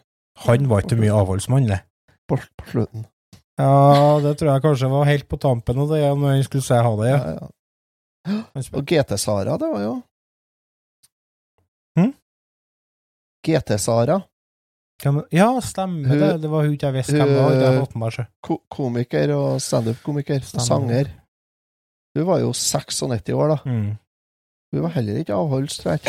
Han 0.48 0.70
var 0.70 0.86
ikke 0.86 0.98
mye 0.98 1.14
avholdsmann, 1.14 1.68
det. 1.70 1.82
På, 2.30 2.40
slutten. 2.70 3.06
Ja, 3.60 4.18
det 4.24 4.38
tror 4.40 4.54
jeg 4.54 4.64
kanskje 4.64 4.90
var 4.90 5.06
helt 5.10 5.28
på 5.30 5.38
tampen 5.42 5.84
av 5.84 5.92
det, 5.94 6.02
når 6.02 6.38
han 6.38 6.46
skulle 6.48 6.66
si 6.66 6.80
ha 6.88 6.94
det. 7.02 7.12
Ja. 7.12 7.20
Ja, 8.24 8.40
ja. 8.56 8.64
Og 8.80 8.86
GT-Sara, 8.88 9.58
det 9.60 9.70
var 9.70 9.82
jo 9.84 9.94
Hm? 12.00 12.14
GT-Sara, 13.46 14.22
Ja, 15.32 15.50
stemmer 15.62 16.10
Hun- 16.10 16.20
det. 16.20 16.42
Det 16.42 16.50
var 16.50 16.64
hun 16.66 16.78
jeg 16.78 16.94
visste 16.94 17.18
hvem 17.18 17.34
var. 17.36 17.58
Det 17.60 18.32
ko 18.42 18.62
komiker 18.70 19.36
og 19.36 19.62
standup-komiker, 19.62 20.40
sanger. 20.44 21.12
Hun 22.16 22.26
var 22.26 22.40
jo 22.40 22.54
96 22.54 23.34
år, 23.34 23.48
da. 23.56 23.58
Mm. 23.66 23.98
Hun 24.74 24.82
var 24.82 24.90
heller 24.96 25.20
ikke 25.22 25.34
avholds, 25.38 25.78
tror. 25.78 26.00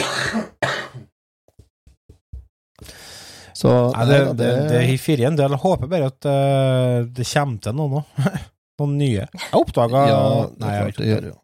Så 3.54 3.70
Nei, 3.94 4.04
det, 4.08 4.18
det, 4.36 4.46
det, 4.68 4.88
det 5.06 5.26
en 5.28 5.36
del. 5.38 5.54
Jeg 5.54 5.62
håper 5.62 5.86
bare 5.88 6.10
at 6.10 6.26
uh, 6.26 7.06
det 7.06 7.26
kommer 7.28 7.60
til 7.62 7.76
noe 7.78 7.92
nå. 7.92 8.02
Noen 8.80 8.96
nye. 8.98 9.26
Jeg 9.30 9.54
oppdaga 9.54 10.00
Ja, 10.10 10.22
Nei, 10.58 10.72
jeg 10.74 10.96
det 10.98 11.10
gjør 11.12 11.28
jo. 11.30 11.36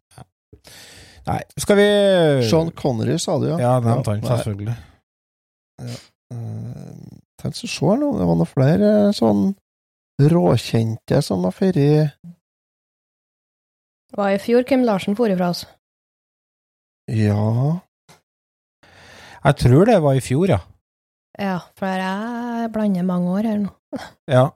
Nei, 1.29 1.37
skal 1.61 1.77
vi 1.77 1.87
Sean 2.49 2.71
Connery, 2.75 3.15
sa 3.21 3.37
du, 3.39 3.47
ja? 3.53 3.57
Ja, 3.61 3.73
nevnte 3.79 4.17
han, 4.17 4.25
selvfølgelig. 4.25 4.75
Eh, 5.81 7.20
Tenk 7.41 7.57
å 7.57 7.67
se 7.73 7.85
nå, 7.97 8.11
det 8.19 8.27
var 8.29 8.37
noen 8.37 8.49
flere 8.49 8.89
eh, 9.07 9.11
sånn 9.17 9.55
råkjente 10.21 11.21
som 11.25 11.43
har 11.47 11.55
vært 11.57 11.75
Det 14.11 14.17
var 14.19 14.29
i 14.35 14.41
fjor 14.43 14.63
Kim 14.69 14.83
Larsen 14.85 15.15
for 15.17 15.31
ifra 15.33 15.49
oss. 15.55 15.63
Ja 17.09 17.81
Jeg 19.41 19.55
tror 19.63 19.87
det 19.89 19.97
var 20.03 20.13
i 20.19 20.21
fjor, 20.23 20.51
ja. 20.53 20.59
Ja, 21.41 21.57
for 21.79 21.87
jeg 21.87 22.71
blander 22.75 23.05
mange 23.07 23.31
år 23.39 23.47
her 23.49 23.61
nå. 23.65 23.71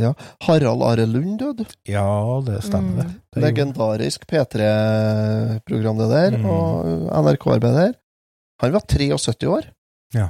Ja, 0.00 0.14
Harald 0.46 0.82
Are 0.86 1.04
Lund 1.04 1.38
døde. 1.42 1.64
ja 1.84 2.06
det 2.46 2.60
stemmer, 2.64 3.02
det. 3.02 3.04
Mm. 3.10 3.16
det. 3.34 3.40
Legendarisk 3.42 4.22
P3-program, 4.30 5.98
det 5.98 6.06
der, 6.08 6.36
Mm. 6.38 6.46
og 6.46 7.10
NRK-arbeider. 7.24 7.94
Han 8.62 8.72
var 8.72 8.80
73 8.86 9.46
år. 9.50 9.66
Ja. 10.14 10.28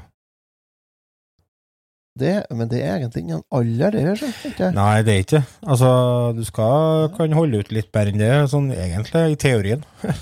Det, 2.21 2.35
men 2.53 2.69
det 2.71 2.83
er 2.85 2.99
egentlig 2.99 3.23
ingen 3.25 3.39
en 3.41 3.47
alder, 3.57 3.95
det, 3.97 4.33
ikke. 4.51 4.71
Nei, 4.77 5.03
det 5.07 5.15
er 5.15 5.23
ikke 5.25 5.39
det. 5.39 5.45
Altså, 5.67 5.91
du 6.37 6.43
skal, 6.45 7.09
kan 7.17 7.37
holde 7.37 7.63
ut 7.63 7.73
litt 7.73 7.89
bedre 7.95 8.13
enn 8.13 8.21
det, 8.21 8.35
sånn 8.53 8.69
egentlig, 8.77 9.25
i 9.33 9.41
teorien. 9.41 9.87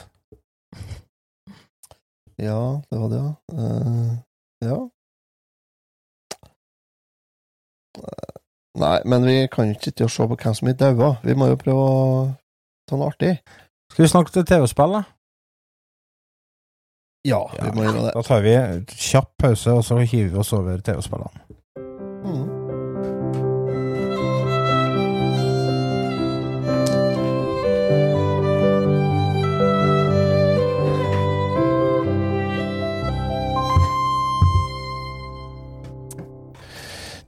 Ja, 2.38 2.82
det 2.86 2.98
var 3.00 3.08
det, 3.10 3.18
ja. 3.18 3.32
Uh, 3.50 4.12
ja. 4.62 4.76
Nei, 8.78 8.98
men 9.10 9.26
vi 9.26 9.48
kan 9.50 9.66
jo 9.66 9.74
ikke 9.74 9.88
sitte 9.88 10.06
og 10.06 10.12
se 10.14 10.26
på 10.30 10.38
hvem 10.38 10.54
som 10.54 10.70
er 10.70 10.76
daua. 10.78 11.08
Vi 11.24 11.34
må 11.34 11.48
jo 11.50 11.58
prøve 11.58 11.86
å 11.88 11.96
ta 12.86 12.98
noe 12.98 13.10
artig. 13.10 13.32
Skal 13.90 14.04
vi 14.04 14.10
snakke 14.12 14.34
til 14.36 14.46
TV-spill, 14.46 14.94
da? 15.00 15.02
Ja, 17.26 17.42
vi 17.58 17.72
må 17.74 17.88
gjøre 17.88 18.06
det. 18.06 18.14
Da 18.14 18.22
tar 18.28 18.44
vi 18.46 18.54
kjapp 18.94 19.32
pause, 19.42 19.74
og 19.74 19.82
så 19.84 19.98
hiver 19.98 20.30
vi 20.36 20.42
oss 20.44 20.54
over 20.54 20.78
TV-spillene. 20.84 21.47
Mm. 22.24 22.58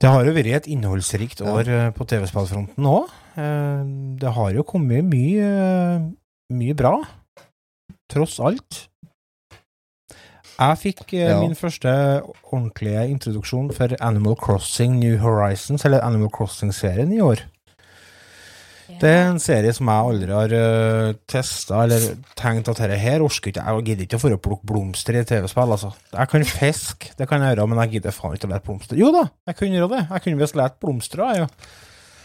Det 0.01 0.09
har 0.09 0.25
jo 0.25 0.33
vært 0.33 0.63
et 0.63 0.69
innholdsrikt 0.73 1.43
år 1.45 1.69
eh, 1.69 1.89
på 1.93 2.07
TV-spillfronten 2.09 2.87
òg. 2.89 3.11
Det 4.21 4.31
har 4.37 4.55
jo 4.57 4.65
kommet 4.67 5.05
mye, 5.07 5.45
eh, 5.45 6.07
mye 6.57 6.77
bra, 6.77 6.95
tross 8.11 8.41
alt. 8.41 8.90
Jeg 10.61 10.77
fikk 10.83 11.15
eh, 11.17 11.31
Ja. 11.31 11.39
min 11.41 11.57
første 11.57 11.93
ordentlige 12.53 13.07
introduksjon 13.09 13.71
for 13.73 13.95
Animal 14.05 14.37
Crossing 14.37 14.99
New 15.01 15.17
Horizons, 15.23 15.87
eller 15.89 16.05
Animal 16.05 16.29
Crossing-serien, 16.35 17.13
i 17.17 17.21
år. 17.25 17.41
Det 19.01 19.09
er 19.09 19.29
en 19.31 19.39
serie 19.41 19.71
som 19.73 19.87
jeg 19.89 20.09
aldri 20.11 20.35
har 20.35 20.53
uh, 20.53 21.13
testa, 21.31 21.85
eller 21.87 22.17
tenkt 22.37 22.69
at 22.69 22.81
dette 22.83 22.99
her 23.01 23.23
orker 23.25 23.53
ikke 23.53 23.63
jeg. 23.63 23.77
Jeg 23.79 23.87
gidder 23.87 24.05
ikke 24.05 24.19
å 24.19 24.23
få 24.25 24.31
plukke 24.43 24.67
blomster 24.67 25.17
i 25.17 25.23
TV-spill, 25.25 25.73
altså. 25.77 25.93
Jeg 26.13 26.29
kan 26.33 26.45
fiske, 26.45 27.13
det 27.17 27.29
kan 27.31 27.41
jeg 27.41 27.55
gjøre, 27.55 27.69
men 27.71 27.81
jeg 27.85 27.95
gidder 27.95 28.17
faen 28.17 28.35
ikke 28.37 28.51
å 28.51 28.53
lete 28.53 28.67
blomster. 28.67 28.99
Jo 29.01 29.13
da, 29.15 29.29
jeg 29.49 29.57
kunne 29.63 29.79
gjøre 29.79 29.93
det. 29.95 30.03
Jeg 30.11 30.25
kunne 30.27 30.43
visst 30.43 30.59
lete 30.59 30.83
blomster, 30.83 31.23
jeg, 31.23 31.47
ja. 31.47 31.49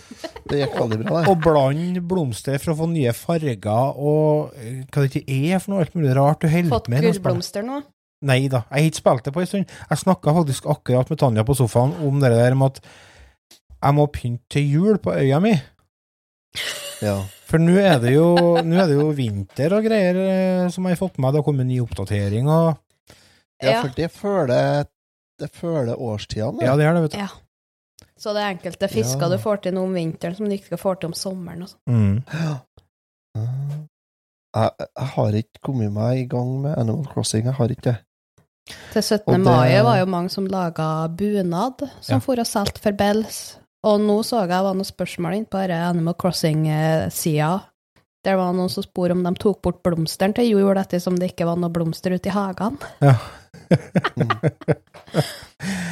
Det 0.50 0.60
gikk 0.60 0.76
veldig 0.78 1.00
bra, 1.06 1.22
det. 1.22 1.32
Og 1.32 1.40
blande 1.42 2.02
blomster 2.06 2.60
for 2.62 2.74
å 2.74 2.80
få 2.82 2.90
nye 2.92 3.14
farger 3.18 3.96
og 3.98 4.52
eh, 4.60 4.84
hva 4.94 5.02
det 5.06 5.22
ikke 5.22 5.40
er 5.56 5.62
for 5.64 5.74
noe 5.74 5.86
alt 5.86 5.96
mulig 5.98 6.12
rart 6.18 6.44
du 6.44 6.50
holder 6.52 6.74
Fått 6.76 6.90
med. 6.92 7.00
i 7.00 7.08
noe 7.08 7.16
spill. 7.16 7.24
gullblomster 7.24 7.66
nå? 7.66 7.80
Nei 8.26 8.48
da, 8.48 8.64
jeg 8.72 8.80
har 8.80 8.88
ikke 8.90 9.02
spilt 9.02 9.26
det 9.26 9.34
på 9.36 9.42
en 9.44 9.50
stund. 9.50 9.72
Jeg 9.90 9.98
snakka 10.02 10.34
faktisk 10.34 10.66
akkurat 10.72 11.10
med 11.12 11.20
Tanja 11.20 11.44
på 11.46 11.56
sofaen 11.58 11.94
om 12.08 12.20
det 12.24 12.32
der 12.32 12.56
med 12.56 12.72
at 12.80 12.80
jeg 13.86 13.94
må 13.94 14.06
pynte 14.10 14.48
til 14.56 14.72
jul 14.72 14.98
på 15.04 15.14
øya 15.14 15.40
mi. 15.44 15.52
Ja. 17.04 17.20
For 17.46 17.62
nå 17.62 17.76
er 17.78 18.00
det 18.02 18.16
jo, 18.16 18.32
nå 18.66 18.80
er 18.82 18.88
det 18.90 18.96
jo 18.98 19.12
vinter 19.14 19.76
og 19.78 19.86
greier 19.86 20.18
eh, 20.18 20.70
som 20.74 20.88
jeg 20.88 20.96
har 20.96 21.02
fått 21.04 21.20
med. 21.20 21.34
Det 21.36 21.42
har 21.44 21.46
kommet 21.46 21.68
ny 21.70 21.82
oppdatering 21.84 22.48
og 22.50 22.78
ja, 23.64 23.82
for 23.82 23.92
det 23.96 24.10
føler 24.12 24.86
det 25.40 25.50
føler 25.56 26.00
årstidene. 26.00 26.64
Ja, 26.64 26.76
det 26.80 26.86
er 26.88 26.96
det, 26.96 27.02
vet 27.06 27.16
du. 27.16 27.20
Ja. 27.20 27.28
Så 28.18 28.32
det 28.36 28.42
er 28.42 28.54
enkelte 28.56 28.88
fisker 28.88 29.28
Ja. 29.28 29.30
du 29.36 29.38
får 29.44 29.62
til 29.66 29.76
nå 29.76 29.84
om 29.84 29.94
vinteren 29.94 30.36
som 30.38 30.48
du 30.48 30.56
ikke 30.56 30.80
får 30.80 31.02
til 31.02 31.12
om 31.12 31.16
sommeren. 31.20 31.66
Og 31.66 31.74
sånn. 31.74 31.92
Mm. 31.92 32.24
Ah. 33.36 33.46
Jeg, 34.56 34.72
jeg 34.98 35.08
har 35.16 35.36
ikke 35.42 35.62
kommet 35.68 35.92
meg 35.92 36.20
i 36.24 36.28
gang 36.32 36.52
med 36.64 36.78
Animal 36.80 37.06
Crossing. 37.12 37.46
Jeg 37.46 37.54
har 37.58 37.68
ikke 37.74 37.90
det. 37.90 37.98
Til 38.94 39.04
17. 39.04 39.34
Det- 39.34 39.40
mai 39.46 39.82
var 39.84 40.00
jo 40.00 40.06
mange 40.10 40.30
som 40.32 40.48
laga 40.48 41.08
bunad, 41.08 41.84
som 42.02 42.16
Ja. 42.16 42.20
for 42.20 42.40
og 42.40 42.46
solgte 42.48 42.80
for 42.82 42.92
bells. 42.92 43.58
Og 43.84 44.00
nå 44.02 44.24
så 44.26 44.40
jeg 44.48 44.64
var 44.64 44.74
noen 44.74 44.86
spørsmål 44.88 45.36
inne 45.36 45.46
på 45.46 45.60
denne 45.68 45.90
Animal 45.90 46.16
Crossing-sida. 46.16 47.62
Der 48.26 48.36
var 48.40 48.54
noen 48.54 48.70
som 48.74 48.82
spurte 48.84 49.12
om 49.12 49.22
de 49.24 49.34
tok 49.38 49.62
bort 49.62 49.84
blomsteren 49.84 50.34
til 50.34 50.50
jul 50.50 50.78
ettersom 50.82 51.20
det 51.20 51.36
ikke 51.36 51.46
var 51.46 51.58
noe 51.62 51.70
blomster 51.70 52.16
ute 52.16 52.26
i 52.32 52.34
hagene. 52.34 52.78
Ja. 53.02 53.14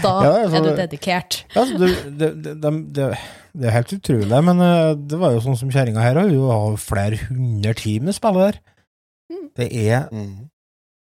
Da 0.04 0.12
Ja, 0.20 0.32
altså, 0.44 0.58
er 0.60 0.66
du 0.66 0.72
dedikert. 0.78 1.44
Altså, 1.56 1.78
det, 1.80 1.90
det, 2.20 2.30
det, 2.44 2.56
det, 2.62 2.72
det, 2.96 3.10
det 3.54 3.70
er 3.70 3.76
helt 3.78 3.94
utrolig, 3.96 4.40
men 4.50 4.64
eh, 4.66 4.94
det 4.98 5.20
var 5.22 5.36
jo 5.36 5.44
sånn 5.46 5.60
som 5.60 5.72
kjerringa 5.74 6.04
her, 6.04 6.20
hun 6.26 6.50
har 6.50 6.80
flere 6.82 7.20
hundre 7.28 7.76
timer 7.80 8.16
spillet 8.16 8.44
der. 8.50 8.60
Mm. 9.32 9.46
Det 9.60 9.70
er 9.86 10.10
Mm. 10.14 10.50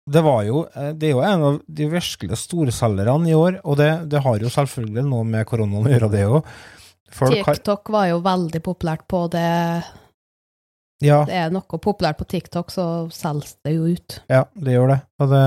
Det 0.03 0.19
var 0.19 0.41
jo 0.43 0.65
eh, 0.75 0.91
Det 0.99 1.09
er 1.09 1.13
jo 1.13 1.23
en 1.23 1.43
av 1.47 1.59
de 1.63 1.87
virkelig 1.87 2.39
storselgerne 2.41 3.31
i 3.31 3.37
år, 3.39 3.61
og 3.63 3.77
det, 3.79 3.91
det 4.11 4.23
har 4.25 4.39
jo 4.43 4.51
selvfølgelig 4.51 5.05
noe 5.07 5.27
med 5.29 5.47
koronaen 5.47 5.87
å 5.87 5.93
gjøre, 5.93 6.11
det 6.11 6.25
òg. 6.27 6.55
TikTok 7.13 7.91
var 7.93 8.09
jo 8.09 8.23
veldig 8.25 8.63
populært 8.65 9.05
på 9.11 9.27
det 9.31 9.47
Ja, 11.03 11.25
Det 11.27 11.35
er 11.35 11.51
noe 11.51 11.79
populært 11.83 12.19
på 12.21 12.27
TikTok, 12.31 12.71
så 12.71 12.85
selges 13.11 13.57
det 13.65 13.75
jo 13.75 13.89
ut. 13.91 14.21
ja, 14.31 14.45
det 14.55 14.73
gjør 14.77 14.89
det. 14.95 15.01
Og 15.21 15.29
det 15.33 15.43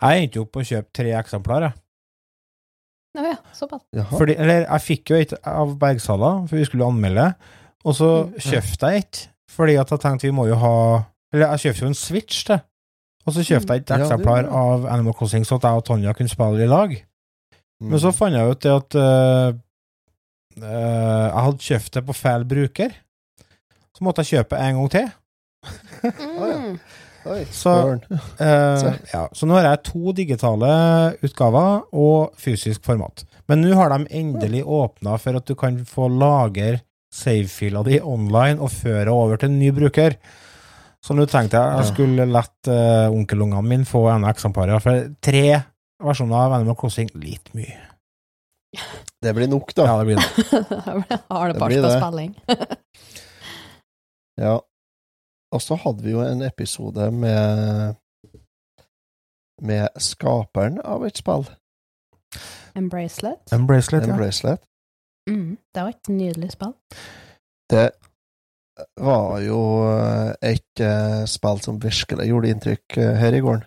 Jeg 0.00 0.22
endte 0.22 0.40
opp 0.44 0.52
på 0.52 0.60
å 0.62 0.68
kjøpe 0.68 0.92
tre 0.94 1.10
eksemplarer. 1.18 1.74
Ja, 3.16 3.22
ja, 3.32 3.36
såpass. 3.56 3.80
Fordi, 4.12 4.34
eller 4.36 4.66
jeg 4.66 4.80
fikk 4.84 5.10
jo 5.10 5.16
et 5.16 5.32
av 5.48 5.70
Bergsala, 5.80 6.46
for 6.48 6.56
vi 6.60 6.64
skulle 6.68 6.84
anmelde, 6.86 7.30
og 7.84 7.94
så 7.96 8.26
Mm. 8.26 8.34
kjøpte 8.38 8.90
jeg 8.92 8.98
et, 9.02 9.28
fordi 9.50 9.76
at 9.80 9.88
jeg 9.90 10.00
tenkte 10.00 10.22
vi 10.28 10.30
må 10.36 10.46
jo 10.48 10.54
ha 10.56 11.04
Eller 11.32 11.56
jeg 11.56 11.72
kjøpte 11.72 11.80
jo 11.82 11.86
en 11.88 11.94
Switch, 11.94 12.44
det. 12.46 12.60
Og 13.26 13.32
så 13.34 13.40
kjøpte 13.42 13.72
jeg 13.74 13.80
et 13.82 13.90
Ja, 13.90 13.96
eksemplar 13.98 14.36
ja, 14.36 14.42
jeg. 14.42 14.52
av 14.52 14.86
Animal 14.86 15.12
Crossing, 15.14 15.42
sånn 15.44 15.56
at 15.58 15.62
jeg 15.62 15.76
og 15.76 15.84
Tonja 15.84 16.14
kunne 16.14 16.28
spille 16.30 16.62
i 16.62 16.66
lag. 16.68 16.90
Men 17.80 17.90
Mm. 17.98 17.98
så 18.00 18.12
fant 18.14 18.32
jeg 18.32 18.50
ut 18.50 18.60
det 18.60 18.72
at 18.72 18.94
uh, 18.94 19.52
uh, 20.62 21.26
jeg 21.26 21.42
hadde 21.44 21.58
kjøpt 21.66 21.90
det 21.92 22.06
på 22.06 22.14
feil 22.14 22.44
bruker. 22.44 22.94
Så 23.96 24.04
måtte 24.04 24.24
jeg 24.24 24.36
kjøpe 24.36 24.60
en 24.60 24.80
gang 24.80 24.92
til. 24.92 25.10
Mm. 26.04 26.72
Oi, 27.26 27.40
Så, 27.50 27.72
eh, 28.38 28.96
ja, 29.10 29.24
så 29.34 29.48
nå 29.48 29.56
har 29.56 29.64
jeg 29.66 29.82
to 29.88 30.12
digitale 30.14 30.68
utgaver 31.26 31.80
og 31.96 32.36
fysisk 32.38 32.84
format. 32.86 33.24
Men 33.50 33.64
nå 33.64 33.72
har 33.74 33.90
de 33.90 34.06
endelig 34.14 34.62
åpna 34.62 35.16
for 35.18 35.40
at 35.40 35.48
du 35.48 35.56
kan 35.58 35.80
få 35.88 36.06
lagre 36.12 36.82
save-fila 37.16 37.82
di 37.86 37.98
online 37.98 38.60
og 38.62 38.70
føre 38.74 39.10
over 39.10 39.40
til 39.40 39.50
en 39.50 39.58
ny 39.58 39.72
bruker. 39.74 40.18
Så 41.02 41.16
nå 41.16 41.26
tenkte 41.30 41.58
jeg 41.58 41.80
jeg 41.80 41.90
skulle 41.94 42.28
lett 42.30 42.70
uh, 42.70 43.08
onkelungene 43.14 43.62
mine 43.64 43.86
få 43.88 44.04
ene 44.12 44.30
eksemplaret. 44.30 44.82
For 44.82 45.10
tre 45.22 45.44
versjoner 46.02 46.46
av 46.46 46.56
Animal 46.58 46.78
Crossing 46.78 47.10
litt 47.22 47.52
mye. 47.56 47.78
Det 49.22 49.32
blir 49.34 49.48
nok, 49.48 49.70
da. 49.74 49.86
Ja, 49.88 49.98
det 50.02 50.06
blir 50.10 50.18
det. 50.20 51.20
Har 51.30 51.52
det 51.52 51.60
bare 51.62 51.94
spilling. 51.96 52.34
Ja. 54.40 54.58
Og 55.54 55.62
så 55.62 55.78
hadde 55.80 56.04
vi 56.04 56.12
jo 56.12 56.24
en 56.24 56.42
episode 56.42 57.10
med 57.12 57.94
med 59.62 59.88
skaperen 60.02 60.80
av 60.84 61.06
et 61.06 61.16
spill, 61.16 61.46
En 62.76 62.90
bracelet. 62.92 63.40
En 63.52 63.66
bracelet, 63.66 64.04
en 64.04 64.10
ja. 64.10 64.16
bracelet. 64.16 64.60
Mm. 65.30 65.56
Det 65.74 65.82
var 65.82 65.88
et 65.88 66.08
nydelig 66.12 66.50
spill. 66.52 66.74
Det 67.70 67.86
var 69.00 69.40
jo 69.40 69.60
et 70.44 70.82
eh, 70.84 71.22
spill 71.24 71.62
som 71.64 71.80
virkelig 71.80 72.28
gjorde 72.28 72.50
inntrykk 72.52 72.98
eh, 73.00 73.14
her 73.16 73.32
i 73.32 73.40
gården. 73.40 73.64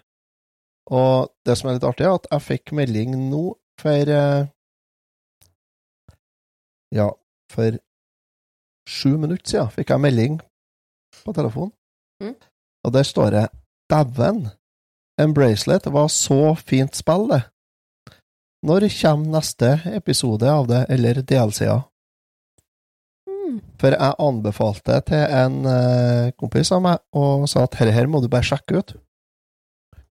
Og 0.93 1.33
det 1.45 1.57
som 1.57 1.69
er 1.69 1.79
litt 1.79 1.87
artig, 1.89 2.05
er 2.05 2.19
at 2.19 2.29
jeg 2.29 2.45
fikk 2.45 2.75
melding 2.77 3.17
nå 3.31 3.43
for 3.81 4.13
eh, 4.13 4.45
Ja, 6.93 7.09
for 7.53 7.81
sju 8.89 9.17
minutter 9.21 9.45
siden 9.45 9.73
fikk 9.73 9.91
jeg 9.93 10.01
melding 10.01 10.39
på 11.25 11.33
telefonen. 11.35 11.73
Mm. 12.23 12.35
Og 12.85 12.93
der 12.93 13.03
står 13.03 13.29
det 13.35 13.45
'Dæven, 13.89 14.47
en 15.19 15.33
bracelet 15.33 15.93
var 15.93 16.07
så 16.07 16.55
fint 16.55 16.95
spill, 16.95 17.29
det'. 17.31 17.47
Når 18.63 18.89
kommer 19.01 19.39
neste 19.39 19.79
episode 19.95 20.51
av 20.51 20.67
det, 20.67 20.85
eller 20.89 21.21
DLC-er? 21.21 21.81
Mm. 23.27 23.61
For 23.79 23.87
jeg 23.87 24.15
anbefalte 24.19 24.91
det 24.91 25.05
til 25.05 25.23
en 25.41 25.65
eh, 25.65 26.31
kompis 26.39 26.71
av 26.71 26.81
meg, 26.83 26.97
og 27.15 27.47
sa 27.49 27.63
at 27.63 27.77
dette 27.77 27.95
her 27.95 28.07
må 28.07 28.19
du 28.19 28.27
bare 28.27 28.43
sjekke 28.43 28.77
ut. 28.77 28.95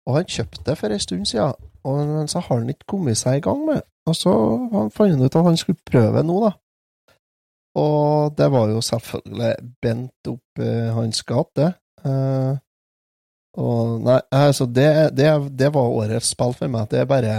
Og 0.09 0.16
han 0.16 0.24
kjøpte 0.24 0.64
det 0.66 0.78
for 0.78 0.89
en 0.89 1.05
stund 1.05 1.28
siden, 1.28 1.52
og, 1.85 2.01
men 2.09 2.28
så 2.28 2.40
har 2.40 2.62
han 2.62 2.72
ikke 2.72 2.89
kommet 2.89 3.20
seg 3.20 3.39
i 3.39 3.44
gang 3.44 3.60
med. 3.68 3.85
Og 4.09 4.16
så 4.16 4.32
fant 4.94 5.12
han 5.12 5.22
ut 5.22 5.36
at 5.36 5.44
han 5.44 5.60
skulle 5.60 5.85
prøve 5.86 6.24
nå, 6.24 6.40
da. 6.47 6.55
Og 7.78 8.34
det 8.38 8.48
var 8.51 8.70
jo 8.72 8.80
selvfølgelig 8.82 9.52
bent 9.82 10.30
opp 10.30 10.62
eh, 10.62 10.90
hans 10.94 11.22
gate. 11.22 11.68
Eh, 12.05 12.56
og 13.60 14.01
nei, 14.06 14.20
altså 14.34 14.66
det, 14.66 14.88
det, 15.18 15.28
det 15.59 15.70
var 15.74 15.94
årets 16.01 16.32
spill 16.34 16.55
for 16.56 16.70
meg. 16.70 16.88
Det 16.90 17.02
er 17.02 17.09
bare 17.10 17.36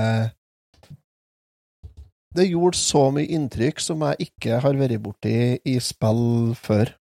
Det 2.35 2.47
gjorde 2.47 2.79
så 2.79 3.09
mye 3.11 3.27
inntrykk 3.27 3.79
som 3.83 4.03
jeg 4.07 4.27
ikke 4.29 4.59
har 4.63 4.79
vært 4.79 5.03
borti 5.03 5.35
i 5.67 5.77
spill 5.83 6.55
før. 6.55 6.93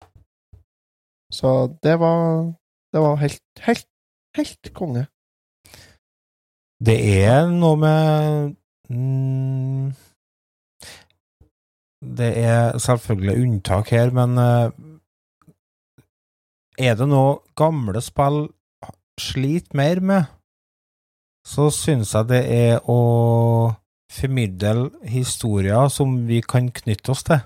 Så 1.33 1.75
det 1.83 1.99
var 2.01 2.55
Det 2.93 3.01
var 3.05 3.17
helt, 3.21 3.43
helt, 3.61 3.89
helt 4.37 4.73
konge. 4.73 5.07
Det 6.81 6.95
er 7.27 7.51
noe 7.51 7.77
med 7.77 8.55
mm, 8.89 9.91
Det 11.99 12.31
er 12.39 12.79
selvfølgelig 12.79 13.43
unntak 13.43 13.91
her, 13.91 14.13
men 14.15 14.39
eh, 14.39 14.71
er 16.79 16.95
det 16.95 17.09
noe 17.11 17.41
gamle 17.59 18.03
spill 18.05 18.47
sliter 19.19 19.75
mer 19.75 20.01
med, 20.01 20.29
så 21.47 21.71
syns 21.75 22.15
jeg 22.15 22.29
det 22.31 22.43
er 22.55 22.85
å 22.87 23.75
formidle 24.13 24.91
historier 25.09 25.91
som 25.93 26.15
vi 26.29 26.41
kan 26.45 26.71
knytte 26.71 27.13
oss 27.13 27.25
til. 27.27 27.41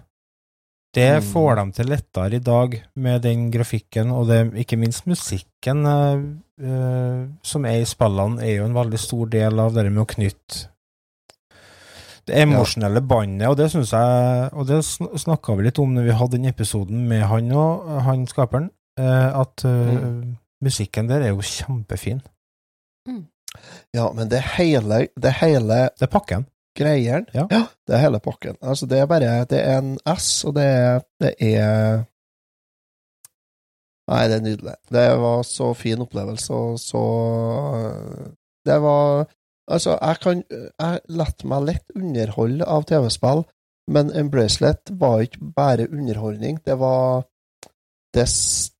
Det 0.92 1.22
Mm. 1.22 1.24
får 1.32 1.54
de 1.56 1.72
til 1.72 1.86
lettere 1.88 2.36
i 2.36 2.38
dag 2.38 2.82
med 2.94 3.22
den 3.22 3.50
grafikken, 3.50 4.10
og 4.10 4.28
det, 4.28 4.52
ikke 4.54 4.76
minst 4.76 5.06
musikken 5.06 5.86
uh, 5.86 7.28
som 7.42 7.64
er 7.64 7.80
i 7.80 7.88
spillene, 7.88 8.42
er 8.42 8.58
jo 8.58 8.66
en 8.66 8.76
veldig 8.76 8.98
stor 8.98 9.26
del 9.26 9.58
av 9.58 9.72
det 9.72 9.90
med 9.90 10.02
å 10.02 10.10
knytte 10.12 10.68
det 12.26 12.36
emosjonelle 12.44 13.00
båndet, 13.02 13.48
og 13.48 13.56
det 13.58 13.70
syns 13.72 13.90
jeg 13.92 14.50
Og 14.52 14.66
det 14.68 14.78
sn- 14.84 15.10
snakka 15.18 15.56
vi 15.58 15.64
litt 15.66 15.78
om 15.82 15.94
når 15.94 16.04
vi 16.06 16.12
hadde 16.20 16.36
den 16.38 16.44
episoden 16.50 17.08
med 17.08 17.22
han 17.26 17.50
og 17.52 18.02
han 18.06 18.26
skaperen, 18.26 18.70
eh, 18.98 19.40
at 19.40 19.64
eh, 19.64 19.92
Mm. 19.98 20.36
musikken 20.62 21.08
der 21.08 21.22
er 21.22 21.28
jo 21.34 21.40
kjempefin. 21.42 22.20
Ja, 23.94 24.12
men 24.14 24.28
det 24.30 24.40
hele, 24.56 25.08
det 25.20 25.32
hele 25.42 25.90
Det 25.98 26.02
er 26.06 26.06
pakken. 26.06 26.46
greieren 26.78 27.26
Ja. 27.34 27.46
det 27.86 27.94
er 27.94 27.98
hele 28.00 28.20
pakken. 28.20 28.56
Altså, 28.62 28.86
det 28.86 28.98
er 28.98 29.06
bare 29.06 29.44
Det 29.44 29.58
er 29.60 29.78
en 29.78 29.98
S, 30.16 30.44
og 30.44 30.54
det 30.54 30.64
er, 30.64 31.00
det 31.20 31.34
er 31.40 32.04
Nei, 34.10 34.28
det 34.28 34.36
er 34.36 34.40
nydelig. 34.44 34.74
Det 34.90 35.04
var 35.20 35.42
så 35.46 35.74
fin 35.78 36.00
opplevelse, 36.02 36.50
og 36.52 36.78
så 36.78 37.02
Det 38.66 38.78
var 38.82 39.26
Altså, 39.70 39.96
jeg 40.00 40.18
kan 40.22 40.42
Jeg 40.50 41.00
lar 41.08 41.34
meg 41.44 41.66
lett 41.68 41.96
underholde 41.96 42.66
av 42.66 42.86
TV-spill, 42.90 43.44
men 43.92 44.10
en 44.14 44.30
bracelet 44.30 44.90
var 44.98 45.22
ikke 45.22 45.52
bare 45.56 45.88
underholdning. 45.90 46.60
Det 46.66 46.78
var 46.78 47.24
Det, 48.14 48.26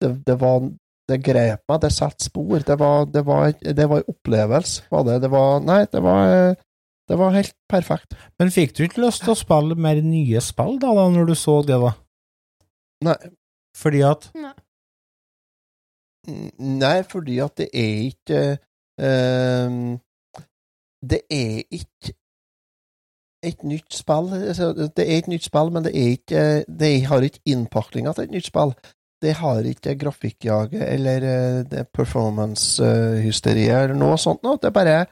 det, 0.01 0.11
det 0.27 0.41
var 0.41 0.71
det 1.09 1.19
grep 1.25 1.63
meg, 1.69 1.81
det 1.83 1.91
satte 1.93 2.25
spor. 2.25 2.61
Det 2.63 2.77
var, 2.79 3.07
det 3.11 3.25
var, 3.27 3.53
det 3.53 3.87
var 3.89 4.03
en 4.03 4.13
opplevelse, 4.13 4.85
var 4.91 5.07
det. 5.09 5.21
Det 5.23 5.31
var 5.33 5.61
Nei, 5.61 5.85
det 5.93 6.03
var 6.03 6.57
Det 7.09 7.19
var 7.19 7.35
helt 7.35 7.55
perfekt. 7.69 8.15
Men 8.39 8.51
fikk 8.55 8.77
du 8.77 8.85
ikke 8.85 9.03
lyst 9.03 9.25
til 9.25 9.33
å 9.35 9.39
spille 9.39 9.75
mer 9.75 9.99
nye 10.03 10.41
spill, 10.41 10.79
da, 10.81 10.93
da 10.95 11.09
når 11.11 11.33
du 11.33 11.35
så 11.35 11.59
det, 11.67 11.79
da? 11.83 11.95
Nei, 13.09 13.17
Fordi 13.77 14.03
at 14.07 14.31
Nei. 14.37 14.53
Nei, 16.63 17.03
fordi 17.03 17.41
at 17.43 17.57
det 17.59 17.67
er 17.75 17.95
ikke 18.07 18.41
ehm, 19.03 19.97
Det 21.03 21.23
er 21.31 21.63
ikke 21.71 22.15
et 23.43 23.63
nytt 23.67 23.95
spill. 23.95 24.31
Altså, 24.39 24.73
det 24.73 25.05
er 25.05 25.19
et 25.19 25.31
nytt 25.31 25.45
spill, 25.49 25.73
men 25.75 25.85
det 25.85 25.95
ikke 25.99 26.65
Det 26.69 26.93
har 27.07 27.25
ikke 27.27 27.43
innpakninga 27.47 28.13
til 28.15 28.29
et 28.29 28.37
nytt 28.37 28.51
spill. 28.51 28.75
Det 29.23 29.35
har 29.39 29.67
ikke 29.67 29.99
grafikkjaget 29.99 30.83
eller 30.83 31.27
eh, 31.31 31.85
performance-hysteriet 31.95 33.85
eller 33.85 33.99
noe 33.99 34.17
sånt 34.19 34.43
noe. 34.43 34.59
Det 34.63 34.73
bare 34.75 35.05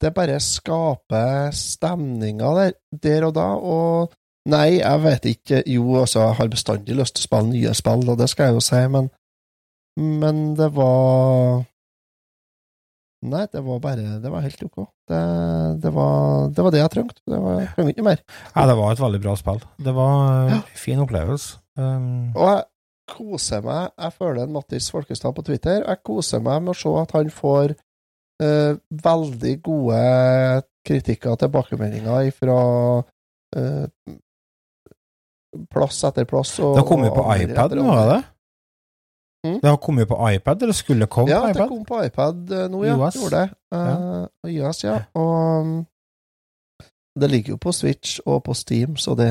Det 0.00 0.14
bare 0.16 0.40
skaper 0.40 1.50
stemninga 1.52 2.54
der, 2.56 2.72
der 3.02 3.24
og 3.28 3.34
da, 3.34 3.48
og 3.56 4.16
Nei, 4.48 4.80
jeg 4.80 5.02
vet 5.04 5.24
ikke 5.28 5.62
Jo, 5.68 5.98
altså, 6.00 6.20
jeg 6.20 6.36
har 6.38 6.48
bestandig 6.48 6.94
lyst 6.96 7.14
til 7.14 7.26
å 7.26 7.28
spille 7.28 7.50
nye 7.52 7.74
spill, 7.76 8.08
og 8.08 8.16
det 8.18 8.28
skal 8.32 8.48
jeg 8.48 8.56
jo 8.56 8.62
si, 8.64 8.80
men 8.88 9.10
men 10.00 10.54
det 10.56 10.70
var 10.76 11.64
Nei, 13.20 13.44
det 13.52 13.60
var 13.60 13.80
bare 13.84 14.18
Det 14.22 14.30
var 14.32 14.40
helt 14.40 14.62
ok. 14.64 14.78
Det, 15.10 15.20
det, 15.82 15.90
var, 15.92 16.48
det 16.56 16.64
var 16.64 16.72
det 16.72 16.80
jeg 16.80 16.92
trengte. 16.94 17.20
Det 17.28 17.40
var, 17.42 17.58
jeg 17.60 17.72
trengte 17.74 17.94
ikke 17.94 18.06
mer. 18.06 18.22
Ja, 18.54 18.64
det 18.70 18.76
var 18.78 18.94
et 18.94 19.02
veldig 19.02 19.20
bra 19.26 19.34
spill. 19.36 19.60
Det 19.76 19.94
var 19.96 20.54
en 20.54 20.62
fin 20.86 21.02
opplevelse. 21.04 21.60
Um, 21.76 22.32
Og 22.34 22.48
jeg 22.48 22.64
koser 23.10 23.62
meg 23.64 23.92
Jeg 23.94 24.12
følger 24.18 24.42
en 24.44 24.52
Mattis 24.54 24.90
Folkestad 24.92 25.36
på 25.36 25.44
Twitter. 25.46 25.84
Jeg 25.84 26.02
koser 26.06 26.42
meg 26.44 26.64
med 26.64 26.72
å 26.72 26.80
se 26.80 26.96
at 27.02 27.14
han 27.18 27.30
får 27.34 27.76
uh, 27.76 28.72
veldig 29.04 29.54
gode 29.68 30.00
kritikker 30.88 31.34
og 31.34 31.40
tilbakemeldinger 31.42 32.32
fra 32.32 32.58
uh, 33.04 33.86
plass 35.70 36.04
etter 36.08 36.28
plass. 36.30 36.56
Og, 36.62 36.72
det 36.76 36.84
har 36.84 36.88
kommet 36.88 37.12
på 37.12 37.26
iPad 37.36 37.76
nå, 37.76 37.88
er 37.98 38.14
det? 38.14 38.20
Mm. 39.46 39.60
Det 39.62 39.68
har 39.70 39.76
kommet 39.80 40.08
på 40.08 40.16
iPad, 40.30 40.62
eller 40.62 40.76
skulle 40.76 41.06
komme 41.08 41.30
Ja, 41.32 41.40
på 41.46 41.52
det 41.56 41.68
kom 41.68 41.84
på 41.88 42.02
iPad 42.04 42.50
eh, 42.52 42.66
nå, 42.68 42.82
ja. 42.84 42.96
US. 43.00 43.14
Gjorde 43.16 43.38
det. 43.40 43.50
Uh, 43.72 44.26
iOS, 44.50 44.84
ja. 44.84 44.98
Og 45.16 45.86
det 47.20 47.30
ligger 47.30 47.54
jo 47.54 47.60
på 47.60 47.72
Switch 47.72 48.18
og 48.26 48.42
på 48.44 48.54
Steam, 48.54 48.96
så 49.00 49.14
det 49.16 49.30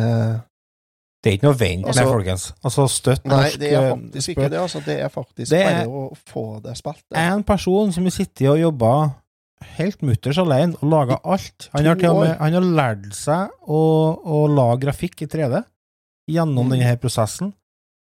Det 1.23 1.29
er 1.33 1.35
ikke 1.37 1.47
noe 1.49 1.53
å 1.55 1.59
vente 1.59 1.87
Altså- 1.91 2.03
med, 2.05 2.11
folkens. 2.13 2.43
Altså, 2.63 2.87
støtt 2.87 3.25
norsk 3.25 3.57
Nei, 3.59 3.59
det 3.59 3.73
er 3.73 3.81
eh, 3.83 3.89
faktisk 3.91 4.29
ikke 4.29 4.49
det. 4.49 4.59
Altså, 4.59 4.79
det 4.85 4.99
er 5.03 5.09
faktisk 5.09 5.49
Det 5.51 5.61
er- 5.61 5.85
bare 5.85 5.87
å 5.87 6.17
få 6.33 6.63
det 6.63 6.77
spilt. 6.77 7.03
det. 7.11 7.17
En 7.17 7.43
person 7.43 7.91
som 7.91 8.03
har 8.03 8.11
sittet 8.11 8.47
og 8.49 8.57
jobba 8.59 9.11
helt 9.77 10.01
mutters 10.01 10.37
alene 10.37 10.75
og 10.81 10.89
laga 10.89 11.17
alt. 11.25 11.69
Han 11.73 11.85
har 11.85 11.95
med 11.95 12.37
han 12.39 12.53
har 12.53 12.61
lært 12.61 13.13
seg 13.13 13.49
å, 13.67 14.17
å 14.25 14.47
lage 14.47 14.79
grafikk 14.85 15.21
i 15.21 15.27
3D 15.27 15.63
gjennom 16.31 16.65
Mm. 16.65 16.69
denne 16.71 16.97
prosessen. 16.97 17.53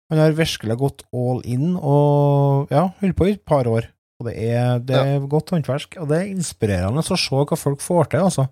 Han 0.09 0.21
har 0.23 0.37
virkelig 0.37 0.79
gått 0.81 1.05
all 1.13 1.43
in 1.45 1.75
og 1.77 2.73
ja, 2.73 2.89
holdt 3.01 3.19
på 3.19 3.29
i 3.29 3.35
et 3.37 3.45
par 3.49 3.69
år. 3.69 3.91
Og 4.19 4.27
det 4.27 4.35
er, 4.49 4.81
det 4.83 4.99
er 4.99 5.27
godt 5.31 5.53
håndverk, 5.55 5.95
og 6.03 6.09
det 6.11 6.17
er 6.19 6.33
inspirerende 6.33 7.05
å 7.05 7.07
se 7.07 7.39
hva 7.39 7.59
folk 7.59 7.85
får 7.85 8.11
til, 8.15 8.25
altså. 8.27 8.49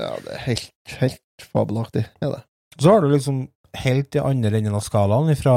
Ja, 0.00 0.12
det 0.24 0.34
er 0.34 0.42
helt, 0.48 0.96
helt 1.00 1.46
fabelaktig. 1.52 2.04
Er 2.20 2.34
det. 2.34 2.42
Så 2.76 2.92
har 2.92 3.04
du 3.04 3.08
liksom 3.12 3.46
helt 3.80 4.16
i 4.16 4.20
andre 4.20 4.58
enden 4.58 4.76
av 4.76 4.84
skalaen, 4.84 5.32
fra 5.40 5.56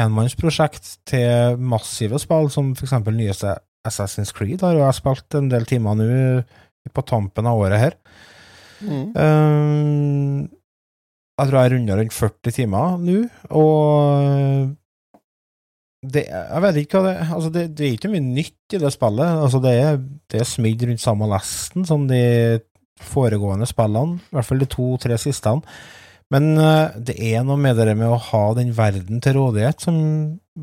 enmannsprosjekt 0.00 0.96
til 1.08 1.60
massive 1.60 2.18
spill, 2.22 2.48
som 2.52 2.72
for 2.78 2.88
eksempel 2.88 3.16
nyeste 3.18 3.58
Assassin's 3.84 4.32
Creed 4.34 4.64
har 4.64 4.74
jo 4.74 4.84
jeg 4.86 4.98
spilt 4.98 5.36
en 5.38 5.50
del 5.52 5.68
timer 5.68 5.98
nå 5.98 6.08
på 6.94 7.04
tampen 7.08 7.48
av 7.48 7.60
året 7.60 7.80
her. 7.80 7.96
Mm. 8.84 9.04
Ehm, 9.16 10.38
jeg 11.34 11.50
tror 11.50 11.60
jeg 11.60 11.72
runder 11.74 12.00
rundt 12.00 12.14
40 12.14 12.54
timer 12.54 12.96
nå, 13.02 13.18
og 13.58 14.74
det, 16.04 16.26
jeg 16.28 16.62
vet 16.64 16.78
ikke 16.82 17.00
hva 17.00 17.08
det 17.08 17.14
Altså, 17.24 17.50
det, 17.52 17.64
det 17.78 17.86
er 17.86 17.96
ikke 17.96 18.12
mye 18.12 18.24
nytt 18.24 18.76
i 18.76 18.80
det 18.82 18.92
spillet. 18.92 19.40
Altså, 19.46 19.60
det 19.64 19.72
er, 19.80 19.98
det 20.30 20.40
er 20.40 20.48
smidd 20.48 20.84
rundt 20.84 21.02
samme 21.02 21.28
lesten 21.30 21.86
som 21.88 22.06
de 22.10 22.20
foregående 23.04 23.66
spillene, 23.68 24.20
i 24.20 24.36
hvert 24.36 24.48
fall 24.48 24.62
de 24.62 24.68
to-tre 24.70 25.16
siste. 25.20 25.54
Men 26.32 26.54
uh, 26.58 26.94
det 26.96 27.16
er 27.20 27.44
noe 27.46 27.58
med 27.60 27.78
det 27.78 27.96
med 27.98 28.10
å 28.10 28.20
ha 28.30 28.44
den 28.56 28.72
verden 28.76 29.20
til 29.24 29.36
rådighet 29.38 29.84
som 29.84 29.96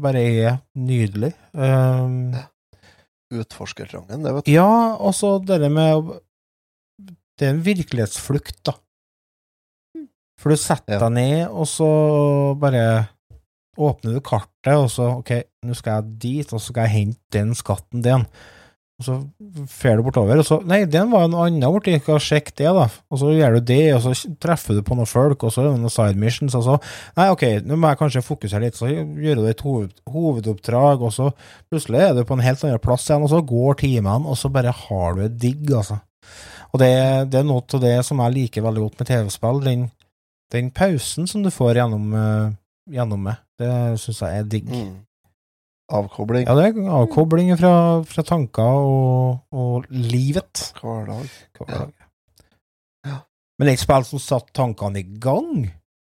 bare 0.02 0.22
er 0.22 0.62
nydelig. 0.78 1.34
Um, 1.54 2.34
Utforskertrangen, 3.32 4.26
det, 4.26 4.34
vet 4.36 4.48
du. 4.48 4.54
ja, 4.54 4.72
og 5.00 5.14
så 5.16 5.38
det 5.40 5.70
med 5.72 6.18
Det 7.40 7.48
er 7.48 7.54
en 7.54 7.64
virkelighetsflukt, 7.64 8.58
da. 8.68 8.76
For 10.42 10.50
du 10.50 10.58
setter 10.58 11.04
deg 11.04 11.14
ned, 11.14 11.42
og 11.54 11.68
så 11.70 11.90
bare 12.62 12.86
åpner 13.82 14.18
du 14.18 14.24
kartet, 14.26 14.74
og 14.74 14.90
så 14.92 15.12
OK, 15.20 15.36
nå 15.66 15.76
skal 15.78 16.00
jeg 16.00 16.18
dit, 16.24 16.50
og 16.50 16.58
så 16.58 16.72
skal 16.72 16.88
jeg 16.88 16.98
hente 16.98 17.38
den 17.38 17.54
skatten, 17.58 18.02
din. 18.06 18.26
Og 19.02 19.06
så 19.06 19.16
fer 19.70 19.98
du 19.98 20.04
bortover, 20.06 20.38
og 20.38 20.46
så 20.46 20.60
Nei, 20.68 20.84
den 20.86 21.10
var 21.10 21.26
en 21.26 21.38
annen 21.38 21.64
borti, 21.74 21.96
skal 22.02 22.20
sjekke 22.22 22.54
det, 22.60 22.70
da. 22.78 22.86
Og 23.10 23.22
så 23.22 23.32
gjør 23.34 23.58
du 23.58 23.72
det, 23.72 23.86
og 23.96 24.04
så 24.06 24.34
treffer 24.42 24.78
du 24.78 24.84
på 24.86 24.98
noen 24.98 25.10
folk, 25.10 25.42
og 25.42 25.54
så 25.54 25.64
er 25.64 25.70
det 25.70 25.80
noen 25.82 25.94
side 25.94 26.22
missions, 26.22 26.58
og 26.58 26.68
så 26.68 26.78
Nei, 27.18 27.30
OK, 27.34 27.46
nå 27.66 27.78
må 27.78 27.90
jeg 27.90 28.02
kanskje 28.02 28.26
fokusere 28.26 28.68
litt, 28.68 28.78
så 28.78 28.90
gjør 28.92 29.42
du 29.42 29.48
et 29.50 29.66
hoved, 29.66 29.96
hovedoppdrag, 30.14 31.02
og 31.08 31.16
så 31.16 31.32
plutselig 31.72 32.04
er 32.06 32.14
du 32.18 32.26
på 32.28 32.38
en 32.38 32.46
helt 32.46 32.66
annen 32.68 32.84
plass 32.84 33.08
igjen, 33.10 33.26
og 33.26 33.34
så 33.34 33.42
går 33.54 33.82
timene, 33.82 34.22
og 34.30 34.38
så 34.38 34.54
bare 34.54 34.76
har 34.84 35.18
du 35.18 35.26
et 35.26 35.42
digg, 35.48 35.66
altså. 35.70 36.02
Og 36.72 36.80
det, 36.80 36.94
det 37.34 37.42
er 37.42 37.50
noe 37.50 37.66
av 37.66 37.82
det 37.84 37.98
som 38.08 38.22
jeg 38.24 38.38
liker 38.38 38.64
veldig 38.64 38.86
godt 38.86 39.02
med 39.02 39.10
TV-spill, 39.10 39.66
den, 39.66 39.90
den 40.52 40.72
pausen 40.76 41.28
som 41.28 41.44
du 41.44 41.50
får 41.54 41.76
gjennom, 41.80 42.14
eh, 42.14 42.52
gjennom 42.92 43.24
det. 43.30 43.38
Det 43.62 43.72
syns 44.02 44.20
jeg 44.24 44.40
er 44.40 44.44
digg. 44.52 44.68
Mm. 44.72 45.00
Avkobling. 45.92 46.46
Ja, 46.48 46.56
det 46.56 46.70
er 46.72 46.90
avkobling 46.96 47.52
fra, 47.60 47.74
fra 48.08 48.24
tanker 48.24 48.64
og, 48.64 49.42
og 49.52 49.86
livet. 49.92 50.72
Hverdag. 50.80 51.28
hver 51.58 51.74
Ja. 51.74 51.82
Ja. 53.08 53.18
Men 53.60 53.68
et 53.74 53.80
spill 53.82 54.06
som 54.08 54.20
satte 54.24 54.54
tankene 54.56 55.02
i 55.02 55.20
gang, 55.20 55.68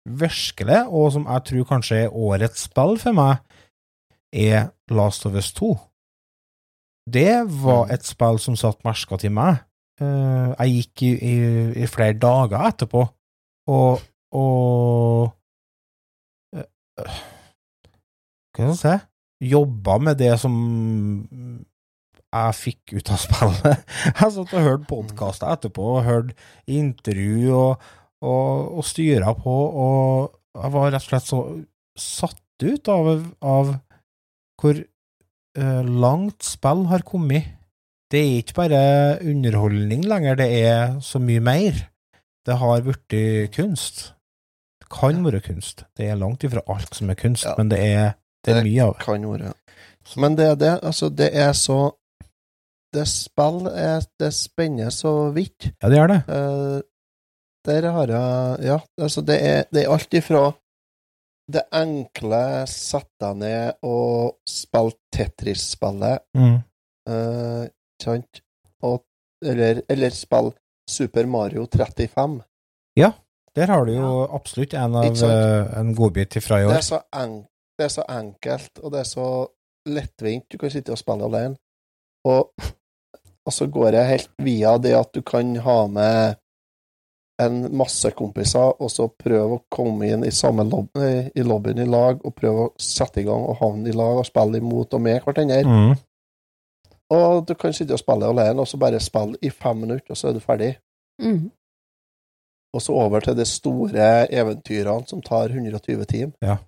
virkelig, 0.07 0.81
og 0.89 1.13
som 1.13 1.27
jeg 1.27 1.45
tror 1.51 1.65
kanskje 1.75 1.99
er 2.07 2.15
årets 2.15 2.65
spill 2.71 2.97
for 3.03 3.13
meg, 3.17 3.39
er 4.33 4.71
Last 4.91 5.27
of 5.27 5.35
Us 5.35 5.53
2. 5.53 5.75
Det 7.11 7.45
var 7.63 7.87
Mm. 7.87 7.93
et 7.95 8.05
spill 8.05 8.39
som 8.39 8.57
satte 8.57 8.85
merker 8.85 9.17
til 9.19 9.31
meg. 9.31 9.59
Eh, 10.01 10.55
jeg 10.59 10.73
gikk 10.75 11.03
i, 11.03 11.13
i, 11.23 11.83
i 11.83 11.87
flere 11.87 12.19
dager 12.19 12.67
etterpå, 12.69 13.09
og, 13.69 14.01
og 14.35 15.31
eh, 16.57 16.67
eh, 17.01 17.23
Hva 18.57 18.73
skal 18.73 18.73
jeg 18.73 18.81
si? 18.81 18.97
Jobba 19.53 19.99
med 20.01 20.17
det 20.17 20.33
som 20.41 20.55
jeg 22.37 22.57
fikk 22.57 22.97
ut 22.97 23.13
av 23.13 23.21
spillet. 23.21 23.85
Jeg 24.09 24.33
satt 24.33 24.55
og 24.57 24.65
hørte 24.65 24.89
podkaster 24.91 25.53
etterpå, 25.53 25.85
og 25.99 26.07
hørte 26.07 26.37
intervju 26.73 27.53
og, 27.53 27.85
og, 28.25 28.79
og 28.81 28.87
styra 28.89 29.35
på, 29.37 29.55
og 29.55 30.33
jeg 30.57 30.73
var 30.73 30.89
rett 30.95 31.05
og 31.05 31.11
slett 31.11 31.29
så 31.29 31.41
satt 32.01 32.65
ut 32.65 32.89
av, 32.89 33.11
av 33.45 33.75
hvor 34.61 34.81
eh, 34.81 35.91
langt 36.07 36.49
spill 36.49 36.87
har 36.89 37.05
kommet. 37.09 37.53
Det 38.13 38.23
er 38.23 38.41
ikke 38.41 38.59
bare 38.63 38.83
underholdning 39.21 40.07
lenger, 40.09 40.41
det 40.41 40.49
er 40.65 40.99
så 41.05 41.21
mye 41.21 41.45
mer. 41.45 41.87
Det 42.47 42.57
har 42.57 42.85
blitt 42.87 43.17
kunst. 43.53 44.16
Kan 44.91 45.25
være 45.25 45.41
kunst. 45.45 45.85
Det 45.97 46.09
er 46.11 46.15
langt 46.21 46.45
ifra 46.47 46.63
alt 46.69 46.95
som 46.95 47.11
er 47.11 47.15
kunst, 47.19 47.45
Ja. 47.45 47.55
men 47.59 47.69
det 47.71 47.79
er, 47.79 48.13
det 48.45 48.53
er 48.53 48.61
Det 48.63 48.65
mye 48.69 48.83
av 48.85 48.93
det. 48.95 49.03
Kan 49.05 49.25
være. 49.33 49.53
Men 50.17 50.37
det 50.37 50.47
er 50.47 50.55
det, 50.55 50.75
altså, 50.83 51.09
det 51.11 51.31
er 51.35 51.53
så 51.53 51.93
Det 52.95 53.07
spill 53.09 53.67
er 53.67 54.05
Det 54.21 54.33
spenner 54.33 54.91
så 54.95 55.31
vidt. 55.35 55.73
Ja, 55.83 55.89
det 55.91 55.99
gjør 55.99 56.13
det. 56.15 56.21
Uh, 56.29 56.81
der 57.67 57.91
har 57.91 58.07
jeg 58.07 58.65
Ja, 58.65 58.79
altså, 59.03 59.21
det 59.27 59.43
er, 59.43 59.65
det 59.73 59.85
er 59.85 59.93
alt 59.93 60.15
ifra 60.15 60.53
det 61.53 61.63
enkle 61.73 62.67
sette 62.67 63.11
deg 63.21 63.37
ned 63.37 63.73
og 63.87 64.37
spille 64.49 64.93
Tetris-spillet, 65.15 66.19
Mm. 66.35 66.57
uh, 67.09 67.67
sant, 68.03 68.41
og, 68.83 69.05
eller, 69.45 69.83
eller 69.89 70.11
spille 70.11 70.53
Super 70.91 71.27
Mario 71.27 71.67
35. 71.67 72.43
Der 73.57 73.71
har 73.73 73.85
du 73.89 73.93
jo 73.95 74.09
absolutt 74.37 74.75
en 74.77 74.97
av 75.01 75.05
eh, 75.09 75.79
en 75.81 75.95
godbit 75.97 76.37
fra 76.45 76.61
i 76.61 76.67
Det 76.67 76.71
år. 76.71 76.79
er, 76.79 76.85
så 76.85 77.01
en, 77.17 77.37
det 77.79 77.85
er 77.87 77.93
så 77.95 78.05
enkelt, 78.09 78.79
og 78.83 78.93
det 78.93 79.01
er 79.01 79.09
så 79.09 79.29
lettvint. 79.89 80.45
Du 80.53 80.59
kan 80.61 80.71
sitte 80.71 80.93
og 80.93 81.01
spille 81.01 81.25
alene. 81.25 81.57
Og, 82.27 82.51
og 83.47 83.55
så 83.55 83.69
går 83.71 83.97
jeg 83.97 84.11
helt 84.11 84.31
via 84.43 84.77
det 84.83 84.93
at 84.99 85.13
du 85.15 85.23
kan 85.23 85.55
ha 85.65 85.79
med 85.87 86.37
en 87.43 87.77
masse 87.77 88.11
kompiser, 88.17 88.81
og 88.81 88.91
så 88.91 89.09
prøve 89.13 89.59
å 89.59 89.65
komme 89.73 90.09
inn 90.09 90.25
i 90.25 90.33
samme 90.33 90.65
lob 90.65 90.97
i 91.05 91.29
i 91.37 91.45
lobbyen 91.45 91.83
i 91.85 91.89
lag, 91.89 92.23
og 92.25 92.35
prøve 92.35 92.67
å 92.67 92.73
sette 92.81 93.21
i 93.21 93.27
gang 93.29 93.45
og 93.45 93.59
havne 93.61 93.91
i 93.93 93.97
lag 93.97 94.23
og 94.23 94.27
spille 94.29 94.61
imot 94.63 94.97
og 94.97 95.03
med 95.05 95.21
hverandre. 95.25 95.63
Mm. 95.69 95.97
Og 97.13 97.45
du 97.47 97.55
kan 97.55 97.77
sitte 97.77 97.95
og 97.95 98.01
spille 98.01 98.27
alene, 98.27 98.61
og 98.61 98.69
så 98.69 98.81
bare 98.81 99.01
spille 99.01 99.37
i 99.45 99.51
fem 99.53 99.85
minutter, 99.85 100.11
og 100.11 100.17
så 100.19 100.31
er 100.31 100.39
du 100.39 100.41
ferdig. 100.41 100.73
Mm. 101.23 101.51
Og 102.77 102.85
så 102.85 102.93
over 102.93 103.25
til 103.25 103.37
de 103.39 103.47
store 103.49 104.27
eventyrene 104.29 105.09
som 105.09 105.23
tar 105.25 105.49
120 105.55 106.05
timer. 106.11 106.37
Ja. 106.45 106.59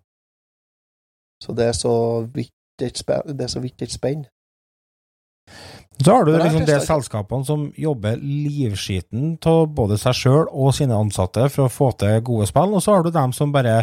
Så 1.45 1.55
det 1.55 1.69
er 1.69 1.77
så 1.77 1.95
vidt 2.33 2.83
et 2.83 2.99
spenn. 2.99 3.37
Det 3.37 3.45
er 3.45 3.53
så 6.05 6.15
har 6.15 6.25
du 6.25 6.33
liksom 6.37 6.67
de 6.67 6.77
selskapene 6.85 7.45
som 7.47 7.65
jobber 7.77 8.21
livskiten 8.23 9.33
av 9.51 9.65
både 9.75 9.99
seg 9.99 10.15
sjøl 10.15 10.45
og 10.47 10.75
sine 10.77 10.95
ansatte 10.95 11.49
for 11.51 11.67
å 11.67 11.73
få 11.73 11.91
til 11.99 12.21
gode 12.27 12.47
spill, 12.51 12.77
og 12.77 12.85
så 12.85 12.95
har 12.95 13.07
du 13.07 13.11
dem 13.15 13.35
som 13.35 13.55
bare 13.55 13.81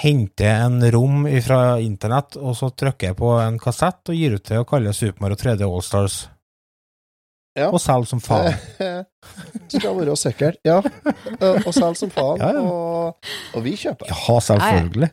henter 0.00 0.64
en 0.64 0.80
rom 0.92 1.26
fra 1.44 1.60
internett, 1.80 2.38
og 2.40 2.56
så 2.56 2.70
trykker 2.70 3.16
på 3.18 3.34
en 3.42 3.58
kassett 3.60 4.08
og 4.08 4.16
gir 4.16 4.36
ut 4.38 4.44
til 4.44 4.62
å 4.62 4.68
kalle 4.68 4.96
Super 4.96 5.24
Mario 5.24 5.40
3D 5.40 5.68
Allstars. 5.68 6.18
Ja. 7.58 7.68
Og 7.74 7.80
selge 7.82 8.06
som 8.10 8.20
faen. 8.22 8.54
Skal 9.72 9.96
være 9.98 10.14
sikkert. 10.16 10.58
Ja. 10.66 10.78
Eh, 10.80 11.58
Og 11.66 11.72
selge 11.74 11.98
som 12.00 12.12
faen. 12.14 12.40
Ja, 12.40 12.52
ja. 12.54 12.62
Og, 12.62 13.32
og 13.58 13.64
vi 13.64 13.74
kjøper. 13.78 14.10
Ja, 14.12 14.38
selvfølgelig. 14.44 15.10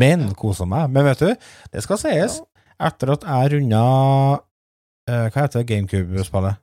Men 0.00 0.28
koser 0.38 0.68
meg. 0.70 0.90
Men 0.94 1.08
vet 1.08 1.24
du, 1.24 1.30
det 1.72 1.82
skal 1.82 1.98
sies, 1.98 2.38
etter 2.80 3.14
at 3.16 3.24
jeg 3.26 3.52
runda 3.56 3.80
eh, 5.10 5.26
Hva 5.32 5.46
heter 5.46 5.62
det 5.62 5.68
GameCube-spillet? 5.72 6.60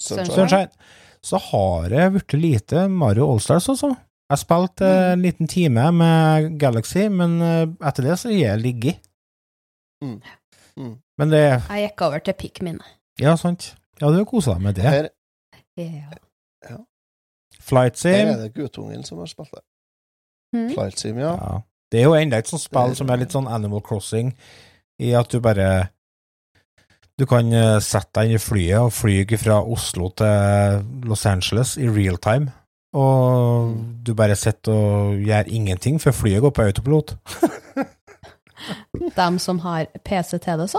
Sunshine. 0.00 0.32
Sunshine. 0.32 0.94
Så 1.28 1.40
har 1.50 1.88
det 1.92 2.06
blitt 2.14 2.36
lite 2.38 2.86
Mario 2.88 3.26
Allstars, 3.32 3.66
altså. 3.74 3.90
Jeg 4.28 4.42
spilte 4.42 4.86
eh, 4.86 5.12
en 5.16 5.24
liten 5.24 5.48
time 5.50 5.88
med 5.96 6.54
Galaxy, 6.60 7.08
men 7.12 7.36
eh, 7.44 7.64
etter 7.90 8.08
det 8.10 8.16
så 8.20 8.32
gir 8.32 8.44
jeg 8.46 8.62
ligget. 8.64 9.02
Mm. 10.04 10.18
Mm. 10.78 10.94
Men 11.18 11.32
det 11.34 11.42
Jeg 11.42 11.88
gikk 11.88 12.04
over 12.06 12.22
til 12.22 12.36
Pikmin. 12.38 12.78
Ja, 13.18 13.34
sant. 13.40 13.72
Ja, 14.00 14.10
du 14.10 14.18
har 14.20 14.26
kosa 14.28 14.54
deg 14.56 14.62
med 14.68 14.78
det. 14.78 14.84
Her, 14.86 15.08
Ja. 15.78 16.76
Flight 17.62 17.98
her 18.02 18.14
Sim. 18.16 18.28
er 18.32 18.40
det 18.42 18.54
guttungen 18.54 19.04
som 19.06 19.18
har 19.20 19.28
spilt 19.30 19.52
det. 19.54 19.62
Mm. 20.56 20.70
Flight 20.74 20.98
Sim, 20.98 21.18
ja. 21.20 21.34
Ja. 21.36 21.60
Det 21.92 22.00
er 22.00 22.08
jo 22.08 22.16
enda 22.18 22.38
et 22.40 22.48
sånt 22.50 22.62
spill 22.62 22.94
som 22.96 23.10
er 23.10 23.20
litt 23.22 23.32
sånn 23.32 23.48
Animal 23.48 23.80
Crossing, 23.84 24.32
i 25.00 25.12
at 25.16 25.30
du 25.30 25.40
bare 25.40 25.88
Du 27.18 27.24
kan 27.26 27.50
eh, 27.52 27.80
sette 27.82 28.20
deg 28.20 28.28
inn 28.30 28.38
i 28.38 28.42
flyet 28.42 28.78
og 28.78 28.92
fly 28.94 29.24
fra 29.42 29.56
Oslo 29.66 30.10
til 30.14 30.84
Los 31.10 31.24
Angeles 31.26 31.72
i 31.78 31.88
real 31.90 32.16
time. 32.22 32.52
Og 32.94 33.74
du 34.06 34.12
bare 34.14 34.36
sitter 34.38 34.72
og 34.72 35.16
gjør 35.26 35.50
ingenting 35.50 35.98
før 35.98 36.14
flyet 36.14 36.44
går 36.44 36.54
på 36.54 36.62
autopilot. 36.68 37.16
Dem 39.16 39.38
som 39.42 39.58
har 39.66 39.90
PC 40.04 40.38
til 40.38 40.62
det, 40.62 40.68
så. 40.70 40.78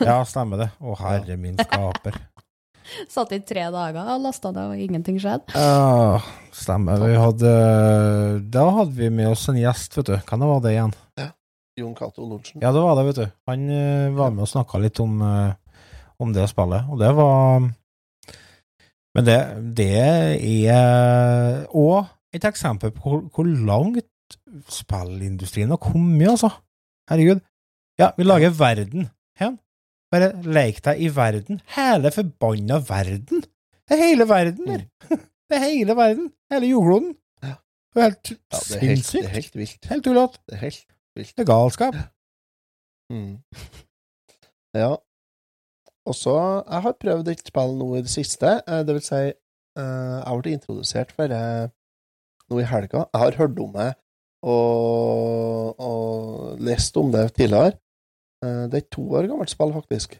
Ja, 0.00 0.20
stemmer 0.26 0.62
det. 0.62 0.70
Å, 0.78 0.94
herre 1.02 1.36
min 1.36 1.58
skaper. 1.58 2.20
Satt 3.12 3.32
i 3.36 3.40
tre 3.46 3.68
dager 3.72 4.00
og 4.02 4.24
lasta 4.24 4.52
det, 4.54 4.64
og 4.70 4.80
ingenting 4.80 5.18
skjedde. 5.22 5.54
Ja, 5.54 6.18
stemmer. 6.54 7.02
Vi 7.06 7.18
hadde 7.18 7.52
Da 8.52 8.66
hadde 8.78 8.96
vi 8.96 9.10
med 9.14 9.32
oss 9.32 9.46
en 9.50 9.60
gjest, 9.60 9.96
vet 9.98 10.10
du. 10.10 10.16
Hvem 10.18 10.46
var 10.50 10.62
det 10.64 10.76
igjen? 10.76 10.94
Jon 11.78 11.94
Cato 11.96 12.24
Lorentzen. 12.26 12.60
Ja, 12.60 12.72
det 12.72 12.80
var 12.84 12.98
det, 12.98 13.04
vet 13.08 13.20
du. 13.22 13.28
Han 13.48 13.68
eh, 13.72 14.08
var 14.16 14.32
med 14.34 14.44
og 14.44 14.50
snakka 14.50 14.80
litt 14.82 15.00
om, 15.00 15.14
eh, 15.24 15.78
om 16.20 16.34
det 16.36 16.44
spillet, 16.50 16.90
og 16.92 17.00
det 17.00 17.12
var 17.16 17.70
Men 19.12 19.26
det, 19.28 19.38
det 19.76 19.88
er 20.72 21.66
òg 21.76 22.06
et 22.32 22.44
eksempel 22.48 22.94
på 22.96 23.02
hvor, 23.04 23.24
hvor 23.28 23.44
langt 23.44 24.08
spillindustrien 24.72 25.68
har 25.68 25.80
kommet, 25.80 26.30
altså. 26.30 26.48
Herregud. 27.10 27.42
Ja, 28.00 28.12
vi 28.16 28.24
lager 28.24 28.54
verden. 28.56 29.10
Hen. 29.36 29.58
Bare 30.12 30.28
leik 30.44 30.82
deg 30.84 31.00
i 31.00 31.08
verden. 31.16 31.60
Hele 31.76 32.10
forbanna 32.12 32.78
verden. 32.88 33.42
Det 33.88 33.96
er 33.96 34.02
hele 34.02 34.26
verden 34.28 34.66
der. 34.68 34.82
Det 35.52 35.58
er 35.58 35.64
hele 35.68 35.94
verden. 35.96 36.30
Hele 36.52 36.68
jordkloden. 36.70 37.10
Ja. 37.44 37.54
Det 37.92 38.00
er 38.00 38.06
helt 38.08 38.30
Ja, 38.32 38.58
det 38.68 38.76
er 38.76 38.86
helt, 38.86 39.08
det 39.12 39.24
er 39.24 39.32
helt 39.36 39.56
vilt. 39.60 39.88
Helt 39.90 40.04
tullete. 40.06 40.38
Det 40.48 40.54
er 40.56 40.60
helt 40.62 40.84
vilt. 41.18 41.32
Det 41.36 41.42
er 41.44 41.48
galskap. 41.50 41.98
Mm. 43.12 43.34
Ja. 44.80 44.94
Og 46.08 46.14
så 46.16 46.36
Jeg 46.70 46.80
har 46.86 46.96
prøvd 47.04 47.28
et 47.34 47.42
spill 47.46 47.74
nå 47.78 47.90
i 47.98 48.02
det 48.06 48.10
siste. 48.10 48.54
eh, 48.66 48.80
Det 48.88 48.94
vil 48.96 49.04
si, 49.04 49.20
eh, 49.28 50.16
jeg 50.24 50.40
ble 50.42 50.54
introdusert 50.56 51.12
for 51.12 51.28
det 51.28 51.42
nå 52.50 52.58
i 52.62 52.64
helga. 52.72 53.04
Jeg 53.12 53.20
har 53.26 53.36
hørt 53.42 53.58
om 53.60 53.72
det 53.76 53.90
og, 54.42 55.76
og 55.80 56.58
lest 56.60 56.96
om 56.96 57.12
det 57.12 57.28
tidligere. 57.36 57.76
Eh, 58.42 58.66
Det 58.68 58.74
er 58.74 58.82
et 58.84 58.90
to 58.90 59.02
år 59.14 59.28
gammelt 59.30 59.50
spill, 59.50 59.72
faktisk. 59.72 60.18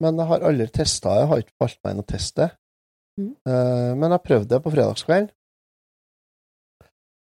Men 0.00 0.16
jeg 0.18 0.26
har 0.26 0.40
aldri 0.48 0.66
testa 0.74 1.08
det. 1.14 1.20
Jeg 1.20 1.28
har 1.28 1.38
ikke 1.44 1.58
falt 1.62 1.78
meg 1.84 1.94
inn 1.94 2.02
å 2.02 2.06
teste 2.06 2.36
det. 2.42 2.50
Mm. 3.20 3.32
Eh, 3.46 3.94
Men 4.00 4.10
jeg 4.10 4.22
prøvde 4.24 4.48
det 4.48 4.62
på 4.64 4.72
fredagskvelden. 4.74 5.30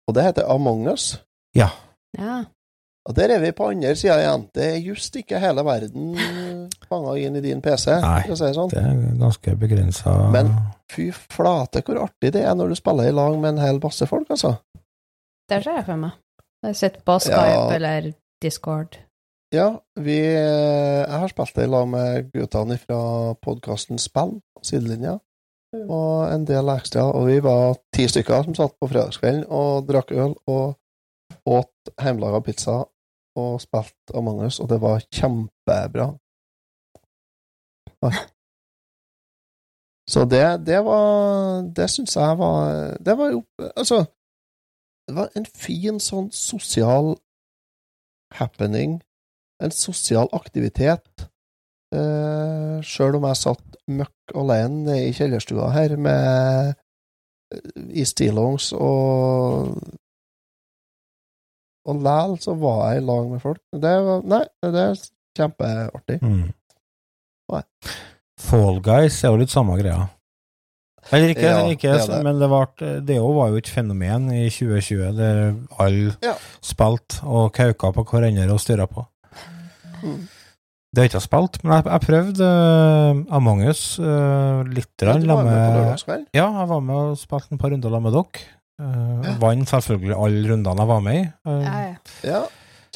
Og 0.08 0.14
det 0.14 0.22
heter 0.24 0.46
Among 0.50 0.86
us. 0.92 1.22
Ja. 1.54 1.68
Og 3.06 3.14
der 3.14 3.30
er 3.36 3.38
vi 3.42 3.52
på 3.54 3.68
andre 3.70 3.94
sida 3.98 4.16
igjen. 4.22 4.48
Det 4.54 4.64
er 4.72 4.80
just 4.82 5.14
ikke 5.18 5.38
hele 5.42 5.62
verden 5.66 6.16
fanga 6.88 7.14
inn 7.18 7.36
i 7.38 7.42
din 7.44 7.60
PC, 7.62 7.90
Nei. 8.02 8.22
for 8.26 8.34
å 8.34 8.38
si 8.38 8.44
det 8.48 8.54
sånn. 8.56 8.70
Det 8.72 8.82
er 8.82 9.18
ganske 9.20 9.56
begrensa 9.58 10.16
Men- 10.32 10.54
Fy 10.90 11.08
flate, 11.10 11.82
hvor 11.82 11.98
artig 12.04 12.30
det 12.32 12.44
er 12.46 12.54
når 12.54 12.68
du 12.70 12.74
spiller 12.78 13.08
i 13.08 13.14
lag 13.14 13.34
med 13.42 13.48
en 13.56 13.58
hel 13.58 13.80
masse 13.82 14.06
folk, 14.06 14.28
altså. 14.30 14.52
Det 15.50 15.58
ser 15.64 15.80
jeg 15.80 15.84
for 15.88 15.96
meg. 15.96 16.12
Jeg 16.62 16.76
sitter 16.78 17.00
på 17.02 17.16
Skype 17.24 17.48
Ja. 17.50 17.70
eller 17.74 18.12
Discord. 18.42 18.98
Ja, 19.54 19.78
vi 19.94 20.16
Jeg 20.18 21.18
har 21.20 21.28
spilt 21.28 21.54
det 21.54 21.64
i 21.64 21.70
lag 21.70 21.86
med 21.88 22.32
guttene 22.32 22.78
fra 22.82 23.34
podkasten 23.42 23.98
Spill, 23.98 24.40
sidelinja, 24.62 25.20
og 25.86 26.32
en 26.34 26.46
del 26.48 26.68
ekstra. 26.74 27.04
Og 27.14 27.28
vi 27.30 27.38
var 27.44 27.78
ti 27.94 28.08
stykker 28.10 28.42
som 28.42 28.56
satt 28.58 28.74
på 28.80 28.88
fredagskvelden 28.90 29.44
og 29.46 29.86
drakk 29.86 30.10
øl 30.10 30.34
og 30.50 30.74
åt 31.46 31.92
hjemmelaga 32.02 32.42
pizza 32.42 32.82
og 33.36 33.60
spilte 33.62 34.16
Among 34.18 34.42
us, 34.46 34.58
og 34.60 34.68
det 34.68 34.80
var 34.82 35.04
kjempebra. 35.14 36.08
Så 40.10 40.24
det, 40.30 40.66
det 40.66 40.84
var 40.84 41.62
Det 41.76 41.88
syns 41.90 42.16
jeg 42.16 42.38
var 42.38 42.94
Det 43.06 43.18
var 43.18 43.30
jo 43.30 43.44
Altså, 43.76 44.04
det 45.08 45.16
var 45.16 45.30
en 45.34 45.46
fin 45.46 45.98
sånn 46.00 46.28
sosial 46.30 47.16
happening 48.38 49.00
en 49.62 49.70
sosial 49.72 50.28
aktivitet. 50.36 51.26
Uh, 51.94 52.82
Sjøl 52.84 53.14
om 53.16 53.24
jeg 53.30 53.38
satt 53.40 53.76
møkk 53.88 54.34
alene 54.34 54.96
i 55.06 55.12
kjellerstua 55.14 55.68
her 55.76 55.94
med 55.96 56.74
i 57.94 58.02
stillongs 58.04 58.72
og 58.74 59.76
Og 61.86 62.00
læl 62.02 62.32
så 62.42 62.56
var 62.58 62.80
jeg 62.90 63.02
i 63.02 63.06
lag 63.06 63.28
med 63.30 63.38
folk. 63.40 63.60
Det 63.70 63.92
var 64.08 64.24
Nei, 64.26 64.42
det 64.66 64.80
er 64.82 64.96
kjempeartig. 65.38 66.16
Mm. 66.22 66.48
Nei. 67.54 67.62
Fall 68.42 68.80
Guys 68.82 69.20
er 69.22 69.30
jo 69.30 69.38
litt 69.38 69.54
samme 69.54 69.76
greia. 69.78 70.08
Eller 71.14 71.30
ikke, 71.30 71.46
Ja, 71.46 71.60
ikke 71.70 71.92
det 71.94 72.08
det. 72.10 72.18
men 72.26 72.40
det, 72.42 72.48
ble, 72.50 72.88
det 73.06 73.20
var 73.22 73.52
jo 73.52 73.60
et 73.60 73.68
fenomen 73.70 74.26
i 74.34 74.48
2020, 74.50 75.12
der 75.14 75.54
alle 75.78 76.16
Ja. 76.26 76.34
spilte 76.60 77.22
og 77.22 77.52
kauka 77.54 77.92
på 77.94 78.02
hverandre 78.10 78.50
og 78.50 78.58
styra 78.58 78.88
på. 78.90 79.06
Mm. 80.02 80.26
Det 80.96 81.02
har 81.02 81.06
jeg 81.06 81.12
ikke 81.12 81.20
spilt, 81.26 81.56
men 81.64 81.72
jeg, 81.76 81.84
jeg 81.92 82.00
prøvde 82.06 82.46
uh, 82.48 83.34
Among 83.36 83.64
us 83.68 83.80
uh, 84.00 84.62
litt. 84.64 84.92
Ja, 85.02 85.16
du 85.20 85.26
var 85.28 85.42
med 85.44 85.56
på 85.56 85.72
lørdagskveld? 85.76 86.22
Ja, 86.36 86.46
jeg 86.60 86.68
var 86.70 86.80
med 86.86 87.00
og 87.02 87.18
spilte 87.20 87.52
et 87.56 87.60
par 87.60 87.74
runder 87.74 87.90
sammen 87.96 88.06
med 88.08 88.16
dere. 88.16 88.46
Uh, 88.76 89.24
Ja. 89.26 89.34
Vant 89.40 89.68
selvfølgelig 89.72 90.16
alle 90.16 90.48
rundene 90.52 90.82
jeg 90.84 90.88
var 90.92 91.02
med 91.04 91.18
i. 91.20 91.26
Uh, 91.48 91.58
Ja, 91.66 91.74
ja. 91.88 91.96
Ja. 92.30 92.40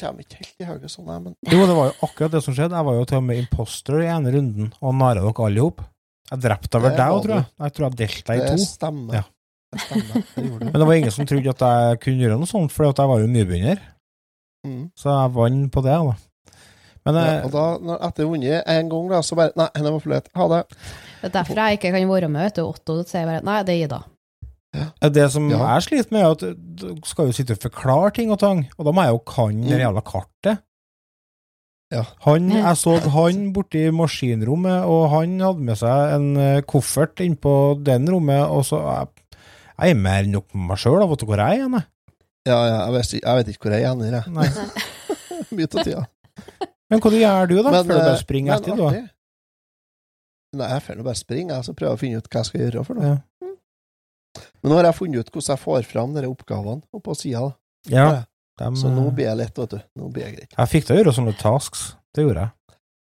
Kommer 0.01 0.25
ikke 0.25 0.39
helt 0.41 0.63
i 0.63 0.65
hodet 0.65 0.89
sånn, 0.89 1.09
men 1.11 1.35
Jo, 1.45 1.59
det 1.69 1.75
var 1.77 1.91
jo 1.91 2.07
akkurat 2.07 2.31
det 2.33 2.41
som 2.41 2.55
skjedde. 2.57 2.73
Jeg 2.73 2.87
var 2.87 2.95
jo 2.97 3.03
til 3.11 3.19
og 3.19 3.25
med 3.27 3.37
imposter 3.43 3.99
i 4.01 4.07
ene 4.09 4.31
runden 4.33 4.71
og 4.81 4.95
nara 4.97 5.21
dere 5.21 5.45
alle 5.45 5.61
i 5.61 5.61
hop. 5.61 5.83
Jeg 6.31 6.41
drepte 6.41 6.79
vel 6.81 6.95
deg 6.97 7.11
òg, 7.13 7.21
tror 7.25 7.35
jeg. 7.35 7.45
Jeg 7.61 7.73
tror 7.75 7.85
jeg 7.85 7.97
delte 7.99 8.25
deg 8.31 8.39
i 8.39 8.45
det 8.47 8.55
to. 8.55 8.65
stemmer. 8.65 9.19
Ja. 9.19 9.23
Det 9.71 9.83
stemmer. 9.85 10.25
Det 10.33 10.71
Men 10.71 10.79
det 10.79 10.87
var 10.89 10.93
ingen 10.97 11.13
som 11.13 11.27
trodde 11.29 11.53
at 11.53 11.61
jeg 11.67 11.99
kunne 12.07 12.23
gjøre 12.25 12.39
noe 12.41 12.49
sånt, 12.49 12.73
for 12.73 12.87
jeg 12.89 13.11
var 13.13 13.21
jo 13.21 13.29
nybegynner. 13.29 13.83
Mm. 14.65 14.81
Så 14.97 15.11
jeg 15.11 15.33
vant 15.37 15.69
på 15.75 15.83
det, 15.85 15.97
da. 16.09 16.15
Men 17.05 17.15
Ja, 17.17 17.21
eh, 17.39 17.45
og 17.47 17.51
da, 17.55 17.65
når, 17.81 17.99
etter 18.07 18.27
vunnet 18.29 18.63
en 18.69 18.89
gang, 18.91 19.07
da, 19.09 19.21
så 19.25 19.35
bare 19.39 19.51
Nei, 19.57 19.67
henne 19.75 19.91
var 19.95 19.99
for 20.03 20.09
lett. 20.13 20.27
Ha 20.37 20.47
det. 20.51 20.63
Det 21.21 21.29
er 21.29 21.35
derfor 21.39 21.61
jeg 21.63 21.77
ikke 21.79 21.91
kan 21.95 22.09
være 22.09 22.29
med, 22.29 22.41
vet 22.47 22.55
du. 22.59 22.65
Otto 22.67 22.99
sier 23.09 23.25
bare 23.29 23.41
nei, 23.45 23.61
det 23.63 23.73
er 23.77 23.85
Ida. 23.87 24.01
det 25.11 25.25
som 25.33 25.49
Ja. 25.51 25.57
jeg 25.75 25.83
sliter 25.87 26.11
med, 26.11 26.21
er 26.21 26.31
at 26.31 26.43
du 26.79 27.01
skal 27.03 27.25
jo 27.27 27.31
sitte 27.35 27.57
og 27.57 27.63
forklare 27.65 28.13
ting 28.15 28.31
og 28.31 28.39
tang, 28.39 28.67
og 28.77 28.85
da 28.85 28.91
må 28.95 29.03
jeg 29.03 29.11
jo 29.17 29.23
kan 29.33 29.61
det 29.61 29.73
Mm. 29.75 29.81
jævla 29.81 30.03
kartet. 30.05 30.61
Ja. 31.91 32.05
Han, 32.23 32.49
jeg 32.49 32.77
så 32.79 32.93
han 33.11 33.51
borti 33.53 33.81
maskinrommet, 33.91 34.85
og 34.87 35.09
han 35.11 35.33
hadde 35.43 35.59
med 35.59 35.75
seg 35.75 36.13
en 36.15 36.37
eh, 36.37 36.61
koffert 36.61 37.19
innpå 37.19 37.83
den 37.83 38.07
rommet, 38.07 38.45
og 38.47 38.63
så 38.63 38.79
Jeg, 38.79 39.07
jeg 39.81 39.89
er 39.91 39.99
mer 39.99 40.23
enn 40.23 40.31
nok 40.31 40.53
med 40.55 40.67
meg 40.69 40.77
sjøl, 40.77 41.03
vet 41.09 41.19
du 41.19 41.25
hvor 41.25 41.35
jeg 41.41 41.57
er 41.59 41.63
hen? 41.65 41.73
jeg? 41.73 41.83
Ja, 42.47 42.59
ja, 42.65 42.77
jeg, 42.85 42.93
vet, 42.93 43.13
ikke- 43.13 43.27
jeg 43.27 43.35
vet 43.37 43.47
ikke 43.51 43.67
hvor 43.67 43.75
jeg 43.75 43.91
ender, 43.91 44.11
jeg. 44.21 44.23
Mye 45.51 45.67
av 45.67 45.83
tida. 45.83 46.05
Men 46.91 47.01
hva 47.01 47.11
gjør 47.15 47.49
du, 47.49 47.57
da? 47.61 47.71
Men, 47.71 47.81
Før 47.81 47.87
du 47.87 47.97
bare 47.97 48.13
eh, 48.13 48.21
springer 48.21 48.55
etter, 48.57 48.77
da? 48.77 48.87
artig. 48.91 49.03
Nei, 50.51 50.67
jeg 50.73 50.83
får 50.83 51.03
bare 51.07 51.19
springe, 51.19 51.55
jeg, 51.55 51.63
så 51.63 51.73
prøver 51.77 51.93
jeg 51.93 51.97
å 51.97 52.01
finne 52.01 52.19
ut 52.19 52.27
hva 52.27 52.41
jeg 52.41 52.49
skal 52.49 52.63
gjøre 52.65 52.83
for 52.87 52.99
noe. 52.99 53.11
Ja. 53.13 53.19
Men 54.61 54.71
nå 54.71 54.77
har 54.77 54.87
jeg 54.89 54.97
funnet 54.99 55.23
ut 55.23 55.31
hvordan 55.31 55.53
jeg 55.53 55.61
får 55.63 55.87
fram 55.87 56.15
de 56.15 56.27
oppgavene 56.27 56.99
oppå 56.99 57.15
sida. 57.17 57.45
Ja, 57.91 58.07
dem, 58.59 58.75
Så 58.77 58.91
nå 58.91 59.07
eh, 59.07 59.13
blir 59.15 59.29
jeg 59.29 59.39
lett, 59.39 59.61
vet 59.63 59.77
du. 59.77 59.79
Nå 59.97 60.09
blir 60.13 60.27
jeg 60.27 60.35
greit. 60.37 60.57
Jeg 60.57 60.71
fikk 60.73 60.87
til 60.87 60.95
å 60.95 60.99
gjøre 60.99 61.15
sånne 61.17 61.35
tasks. 61.39 61.85
Det 62.15 62.25
gjorde 62.27 62.43
jeg. 62.45 62.57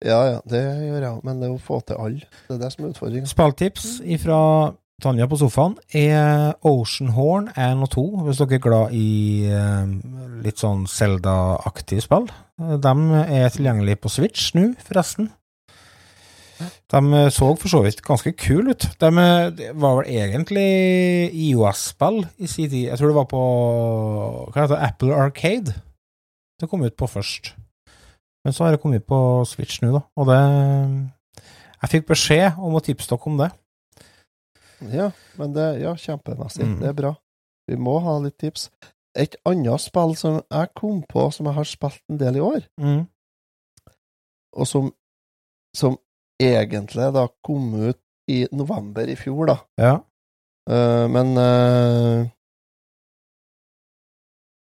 Ja, 0.00 0.18
ja, 0.24 0.36
det 0.48 0.60
gjør 0.60 1.00
jeg 1.02 1.10
òg, 1.10 1.24
men 1.28 1.40
det 1.42 1.48
er 1.48 1.56
å 1.56 1.60
få 1.60 1.80
til 1.84 1.98
alle. 2.00 2.28
Det 2.46 2.54
er 2.54 2.60
det 2.62 2.70
som 2.72 2.84
er 2.84 2.92
utfordringa. 2.94 3.28
Spilltips 3.28 3.88
fra 4.22 4.38
Tanja 5.00 5.26
på 5.30 5.38
sofaen 5.40 5.76
er 5.96 6.52
Ocean 6.66 7.14
Horn 7.16 7.48
1 7.56 7.82
og 7.86 7.90
2, 7.94 8.04
hvis 8.26 8.40
dere 8.42 8.56
er 8.58 8.62
glad 8.64 8.94
i 8.96 9.10
eh, 9.48 9.92
litt 10.44 10.60
sånn 10.60 10.86
Zelda-aktige 10.90 12.04
spill. 12.04 12.28
De 12.60 12.94
er 13.24 13.52
tilgjengelig 13.54 13.96
på 14.02 14.12
Switch 14.12 14.50
nå, 14.56 14.72
forresten. 14.84 15.30
De 16.92 17.22
så 17.32 17.48
for 17.56 17.72
så 17.72 17.80
vidt 17.84 18.02
ganske 18.04 18.32
kule 18.36 18.74
ut. 18.74 18.84
De 19.00 19.10
var 19.10 19.96
vel 20.00 20.10
egentlig 20.10 20.66
IOS-spill 21.32 22.20
i 22.36 22.50
sin 22.50 22.68
tid. 22.68 22.90
Jeg 22.90 23.00
tror 23.00 23.12
det 23.12 23.18
var 23.22 23.30
på 23.30 23.44
hva 24.50 24.58
heter 24.58 24.74
det, 24.74 24.82
Apple 24.90 25.16
Arcade. 25.16 25.76
Det 26.60 26.68
kom 26.68 26.84
ut 26.84 26.96
på 26.98 27.08
først. 27.08 27.54
Men 28.44 28.52
så 28.52 28.64
har 28.64 28.74
det 28.74 28.82
kommet 28.82 29.06
på 29.08 29.16
Switch 29.48 29.80
nå, 29.80 29.94
da. 29.96 30.04
Og 30.16 30.28
det 30.28 30.42
Jeg 31.80 31.90
fikk 31.94 32.10
beskjed 32.10 32.58
om 32.60 32.74
å 32.76 32.84
tipse 32.84 33.08
dere 33.08 33.30
om 33.30 33.38
det. 33.40 33.48
Ja, 34.88 35.10
men 35.38 35.52
det 35.52 35.80
Ja, 35.82 35.94
kjempemessig. 35.94 36.64
Mm. 36.64 36.78
Det 36.80 36.88
er 36.88 36.96
bra. 36.96 37.14
Vi 37.68 37.76
må 37.76 37.98
ha 38.02 38.18
litt 38.18 38.38
tips. 38.40 38.70
Et 39.18 39.34
annet 39.44 39.80
spill 39.82 40.14
som 40.16 40.40
jeg 40.50 40.68
kom 40.78 41.02
på, 41.08 41.26
som 41.34 41.46
jeg 41.46 41.54
har 41.54 41.64
spilt 41.68 42.00
en 42.10 42.18
del 42.18 42.36
i 42.36 42.40
år, 42.40 42.60
Mm. 42.80 43.06
og 44.56 44.66
som, 44.66 44.92
som 45.76 45.98
egentlig 46.40 47.12
da 47.14 47.26
kom 47.46 47.74
ut 47.74 47.98
i 48.30 48.46
november 48.52 49.08
i 49.10 49.16
fjor, 49.18 49.46
da. 49.50 49.56
Ja. 49.78 49.96
Uh, 50.70 51.06
men 51.10 51.34
uh, 51.36 52.28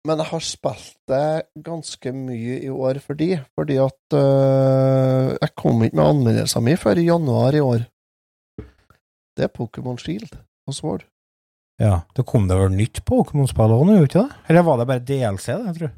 Men 0.06 0.20
jeg 0.22 0.28
har 0.30 0.42
spilt 0.44 0.94
det 1.10 1.46
ganske 1.66 2.12
mye 2.14 2.60
i 2.62 2.68
år 2.70 3.00
fordi, 3.02 3.32
fordi 3.58 3.76
at 3.82 4.14
uh, 4.14 5.32
jeg 5.34 5.50
kom 5.58 5.82
ikke 5.82 5.96
med 5.98 6.04
anmeldelsen 6.12 6.62
min 6.62 6.76
før 6.78 7.00
i 7.00 7.08
januar 7.08 7.56
i 7.58 7.62
år. 7.64 7.86
Det 9.36 9.44
er 9.46 9.52
Pokémon 9.52 9.98
Shield 10.00 10.32
og 10.66 10.74
Sword. 10.74 11.04
Ja, 11.82 12.00
det 12.16 12.24
kom 12.24 12.46
det 12.48 12.56
vel 12.56 12.72
nytt 12.72 13.02
Pokémon-spill 13.04 13.74
òg 13.76 13.82
nå, 13.84 13.98
ikke 14.06 14.22
det? 14.24 14.42
Eller 14.48 14.64
var 14.64 14.78
det 14.80 14.86
bare 14.88 15.02
DLC, 15.04 15.50
det, 15.52 15.66
jeg 15.66 15.76
tror? 15.80 15.90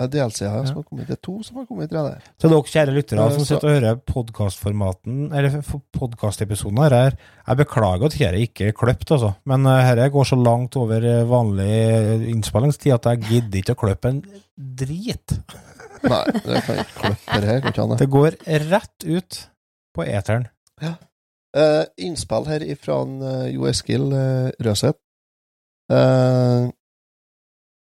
Er 0.00 0.08
DLC 0.08 0.38
her 0.46 0.54
Ja. 0.62 0.64
som 0.64 0.76
har 0.78 0.84
kommet. 0.88 1.06
Det 1.10 1.18
er 1.18 1.20
to 1.20 1.34
som 1.44 1.58
har 1.60 1.66
kommet, 1.68 1.90
tror 1.90 2.06
jeg. 2.08 2.22
Så 2.40 2.48
dere 2.48 2.70
kjære 2.72 2.94
lyttere 2.96 3.26
Eh, 3.26 3.34
som 3.36 3.44
sitter 3.44 3.68
og 3.68 3.74
hører 3.76 3.98
podkastformaten, 4.08 5.18
eller 5.36 5.58
podkastepisoden 5.92 6.80
her, 6.80 7.18
jeg 7.46 7.56
beklager 7.60 8.06
at 8.08 8.16
dette 8.16 8.40
ikke 8.46 8.70
er 8.70 8.72
kløpt, 8.80 9.12
altså. 9.12 9.34
Men 9.44 9.66
uh, 9.68 9.76
dette 9.92 10.08
går 10.14 10.24
så 10.30 10.40
langt 10.40 10.78
over 10.80 11.04
eh, 11.04 11.20
vanlig 11.28 11.68
eh, 11.68 12.24
innspillingstid 12.32 12.96
at 12.96 13.10
jeg 13.12 13.22
gidder 13.28 13.60
ikke 13.60 13.76
å 13.76 13.80
kløpe 13.84 14.14
en 14.14 14.22
drit. 14.56 15.36
Nei, 16.08 16.24
det 16.32 16.64
kan 16.64 16.80
jeg 16.80 16.86
ikke 16.86 17.04
klippe 17.04 17.44
her. 17.44 17.60
Kan 17.60 17.74
ikke 17.74 17.80
han 17.84 17.92
det. 17.92 18.00
Det 18.00 18.10
går 18.16 18.40
rett 18.72 19.04
ut 19.04 19.42
på 19.92 20.08
eteren. 20.08 20.48
Eh, 21.56 21.84
innspill 22.06 22.46
her 22.46 22.62
ifra 22.62 23.00
en, 23.02 23.16
uh, 23.22 23.46
Jo 23.50 23.66
Eskil 23.66 24.06
uh, 24.12 24.50
Røseth. 24.62 25.00
Uh, 25.90 26.70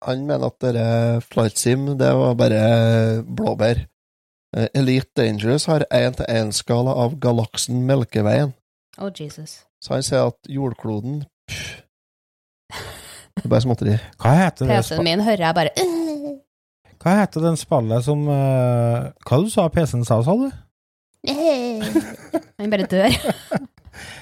han 0.06 0.26
mener 0.26 0.46
at 0.46 0.60
dette 0.62 0.88
Flight 1.26 1.58
Sim, 1.58 1.86
det 1.98 2.12
var 2.14 2.36
bare 2.38 3.22
blåbær. 3.26 3.80
Eh, 4.56 4.68
Elite 4.74 5.10
Dangerous 5.16 5.66
har 5.68 5.84
én-til-én-skala 5.92 6.94
av 7.04 7.18
galaksen 7.20 7.82
Melkeveien. 7.86 8.54
Oh, 8.98 9.10
Jesus. 9.20 9.64
Så 9.82 9.94
han 9.94 10.02
sier 10.02 10.30
at 10.30 10.48
jordkloden 10.50 11.24
pff, 11.50 11.82
Det 13.36 13.44
er 13.44 13.52
bare 13.52 13.62
småtteri. 13.62 13.98
Hva 14.18 14.32
heter 14.40 14.66
det, 14.66 14.78
PC-en 14.80 15.04
min 15.06 15.20
hører 15.22 15.44
jeg 15.46 15.54
bare 15.54 15.74
«Øh, 15.78 16.38
hva 16.98 17.12
heter 17.20 17.44
den 17.44 17.56
spallet 17.56 18.02
som 18.02 18.24
eh, 18.26 19.04
Hva 19.22 19.38
du 19.38 19.46
sa 19.52 19.68
PC-en 19.70 20.02
sa, 20.08 20.18
sa 20.26 20.34
du? 20.34 20.48
øh». 22.38 22.48
Han 22.62 22.72
bare 22.74 22.88
dør. 22.90 23.18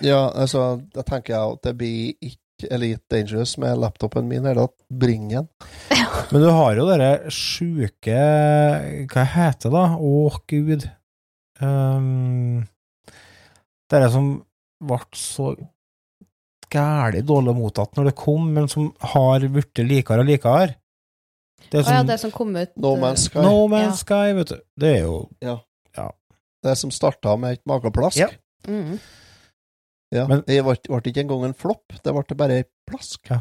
Ja, 0.00 0.30
altså, 0.32 0.78
da 0.94 1.02
tenker 1.04 1.34
jeg 1.34 1.56
at 1.56 1.66
det 1.66 1.72
blir 1.76 2.14
ikke 2.24 2.70
Elite 2.72 3.04
Dangerous 3.12 3.56
med 3.60 3.76
laptopen 3.82 4.28
min, 4.28 4.46
eller 4.46 4.70
at 4.70 4.74
bring 4.88 5.28
den. 5.28 5.48
Men 6.32 6.42
du 6.42 6.48
har 6.48 6.78
jo 6.78 6.86
dere 6.88 7.30
sjuke 7.32 8.20
Hva 9.12 9.24
heter 9.34 9.68
det, 9.68 9.74
da? 9.74 9.84
Å, 10.00 10.40
gud. 10.48 10.86
Um, 11.60 12.64
dere 13.92 14.08
som 14.12 14.32
ble 14.86 14.98
så 15.16 15.52
gæli 16.72 17.22
dårlig 17.24 17.54
mottatt 17.56 17.94
når 17.96 18.10
det 18.10 18.16
kom, 18.18 18.50
men 18.56 18.66
som 18.68 18.90
har 19.12 19.44
blitt 19.52 19.84
likere 19.86 20.24
og 20.24 20.28
likere. 20.28 20.74
Det 21.70 21.82
som, 21.82 21.92
oh, 21.92 21.96
ja, 21.96 22.02
det 22.06 22.18
som 22.20 22.32
kom 22.34 22.52
ut 22.56 22.74
No 22.78 22.92
Man's 23.00 23.28
Sky. 23.28 23.40
No 23.42 23.64
Man's 23.70 24.02
Sky, 24.04 24.34
vet 24.36 24.52
du. 24.52 24.58
Det 24.78 24.90
er 24.98 25.06
jo 25.06 25.16
Det 26.66 26.74
som 26.78 26.92
starta 26.94 27.36
med 27.40 27.58
et 27.58 27.64
mageplask. 27.68 28.18
Ja. 28.20 28.28
mm. 28.66 28.98
Ja, 30.14 30.26
Men- 30.30 30.44
det 30.46 30.60
ble, 30.62 30.76
ble 30.86 31.00
ikke 31.10 31.24
engang 31.24 31.48
en 31.48 31.56
flopp, 31.58 31.96
det 32.02 32.12
ble 32.14 32.36
bare 32.38 32.60
et 32.62 32.70
plask. 32.88 33.32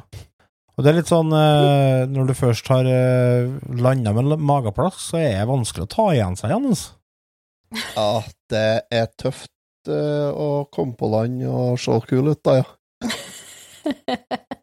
Og 0.76 0.84
det 0.84 0.92
er 0.92 0.98
litt 0.98 1.08
sånn 1.12 1.30
eh, 1.32 2.04
Når 2.12 2.28
du 2.28 2.34
først 2.36 2.68
har 2.74 2.88
eh, 2.90 3.52
landa 3.80 4.12
med 4.18 4.34
mageplask, 4.44 5.00
så 5.00 5.22
er 5.22 5.38
det 5.38 5.50
vanskelig 5.52 5.86
å 5.86 5.92
ta 5.94 6.08
igjen 6.16 6.36
seg 6.40 6.52
igjen. 6.52 6.66
Altså. 6.74 6.90
Ja, 7.96 8.10
det 8.52 8.66
er 8.94 9.08
tøft 9.22 9.92
eh, 9.92 10.30
å 10.32 10.66
komme 10.74 10.98
på 11.00 11.12
land 11.14 11.46
og 11.48 11.80
se 11.82 11.96
kul 12.10 12.34
ut, 12.34 12.42
da, 12.44 12.60
ja. 12.64 12.68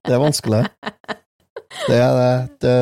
Det 0.02 0.10
er 0.10 0.18
vanskelig. 0.18 0.64
Det 1.86 1.96
er 2.02 2.16
det. 2.18 2.32
Det 2.64 2.76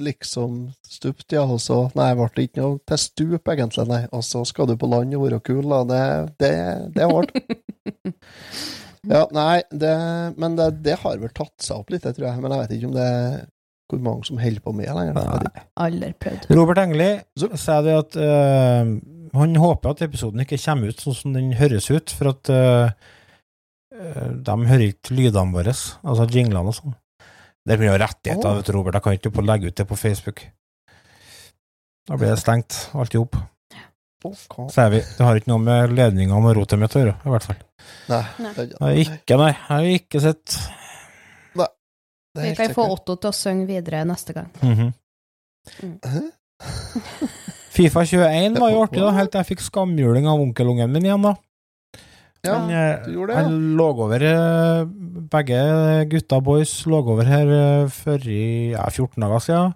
liksom 0.00 0.72
stupt, 0.88 1.26
ja, 1.32 1.44
og 1.44 1.60
så 1.62 1.84
Nei, 1.94 2.10
ble 2.18 2.28
det 2.34 2.46
ikke 2.48 2.62
noe 2.62 2.80
til 2.88 3.00
stup, 3.00 3.50
egentlig, 3.52 3.86
nei. 3.90 4.00
Og 4.14 4.24
så 4.26 4.42
skal 4.48 4.70
du 4.70 4.76
på 4.80 4.88
land 4.90 5.14
og 5.14 5.26
være 5.26 5.42
kul, 5.46 5.62
da. 5.70 5.82
Det, 5.90 6.00
det, 6.42 6.54
det 6.96 7.04
er 7.06 7.14
hardt. 7.14 7.36
Ja, 9.04 9.26
nei, 9.36 9.58
det 9.68 9.94
Men 10.40 10.54
det, 10.56 10.70
det 10.84 10.94
har 11.02 11.18
vel 11.20 11.32
tatt 11.36 11.52
seg 11.60 11.82
opp 11.82 11.90
litt, 11.92 12.06
det 12.06 12.14
tror 12.16 12.30
jeg. 12.30 12.40
Men 12.40 12.54
jeg 12.54 12.62
vet 12.62 12.70
ikke 12.78 12.88
om 12.88 12.94
det 12.96 13.08
er 13.08 13.34
hvor 13.92 14.00
mange 14.00 14.24
som 14.24 14.38
holder 14.40 14.62
på 14.64 14.72
med 14.72 14.88
lenger. 14.96 15.58
Aldri 15.84 16.08
prøvd. 16.16 16.46
Robert 16.56 16.80
Engeli 16.80 17.10
sier 17.36 17.84
det 17.84 17.96
at 17.98 18.16
øh, 18.16 18.94
han 19.36 19.58
håper 19.60 19.92
at 19.92 20.02
episoden 20.06 20.40
ikke 20.44 20.60
kommer 20.62 20.88
ut 20.90 21.04
sånn 21.04 21.18
som 21.18 21.36
den 21.36 21.52
høres 21.58 21.90
ut, 21.92 22.14
for 22.16 22.32
at 22.32 22.50
eh, 22.54 22.94
eh, 23.92 24.30
de 24.46 24.56
hører 24.70 24.86
ikke 24.88 25.18
lydene 25.18 25.54
våre, 25.54 25.74
altså 25.74 26.28
jinglene 26.32 26.72
og 26.72 26.78
sånn. 26.78 26.96
Det 27.64 27.78
blir 27.80 27.88
jo 27.92 27.96
rettigheter, 28.00 28.50
oh. 28.50 28.58
vet 28.58 28.68
du, 28.68 28.72
Robert. 28.76 28.98
Jeg 28.98 29.04
kan 29.06 29.18
ikke 29.18 29.44
legge 29.44 29.72
ut 29.72 29.76
det 29.80 29.88
på 29.88 29.96
Facebook. 29.96 30.44
Da 32.04 32.18
blir 32.20 32.34
det 32.34 32.40
stengt, 32.42 32.76
alt 32.92 33.16
i 33.16 33.20
hop. 33.20 33.36
Ok. 34.24 34.56
Sier 34.72 34.88
vi. 34.92 35.00
Det 35.04 35.24
har 35.24 35.36
ikke 35.36 35.52
noe 35.52 35.60
med 35.60 35.92
ledningene 35.96 36.36
og 36.36 36.56
rotet 36.56 36.80
mitt 36.80 36.96
å 36.96 37.02
gjøre, 37.02 37.16
i 37.24 37.32
hvert 37.32 37.48
fall. 37.48 37.60
Nei. 38.08 38.22
Nei. 38.40 38.52
Jeg 38.56 39.06
ikke, 39.06 39.38
nei. 39.40 39.50
Jeg 39.52 39.68
har 39.68 39.88
ikke 39.98 40.24
sett 40.24 40.56
det 42.34 42.42
er 42.42 42.50
Vi 42.50 42.54
kan 42.58 42.74
få. 42.74 42.86
Otto 42.90 43.14
til 43.14 43.30
å 43.30 43.36
synge 43.36 43.66
videre 43.68 44.04
neste 44.08 44.34
gang. 44.34 44.50
Mm 44.60 44.74
-hmm. 44.74 44.92
mm. 46.02 46.30
Fifa 47.74 48.04
21 48.04 48.60
var 48.60 48.70
jo 48.70 48.82
artig, 48.82 49.00
da, 49.00 49.10
helt 49.10 49.30
til 49.30 49.38
jeg 49.38 49.46
fikk 49.46 49.60
skamjuling 49.60 50.26
av 50.26 50.40
onkelungen 50.40 50.92
min 50.92 51.04
igjen, 51.04 51.22
da. 51.22 51.34
Ja, 52.44 52.56
eh, 52.68 53.04
du 53.06 53.12
gjorde 53.14 53.32
det, 53.32 53.38
ja. 53.38 53.44
Han 53.48 53.76
lå 53.78 53.86
over 54.04 54.24
eh, 54.28 54.84
Begge 55.34 55.60
gutta 56.12 56.40
boys 56.44 56.72
lå 56.90 56.98
over 57.00 57.24
her 57.28 57.48
før 57.92 58.26
i 58.28 58.42
ja, 58.74 58.84
14 58.90 59.22
dager 59.24 59.44
siden. 59.44 59.74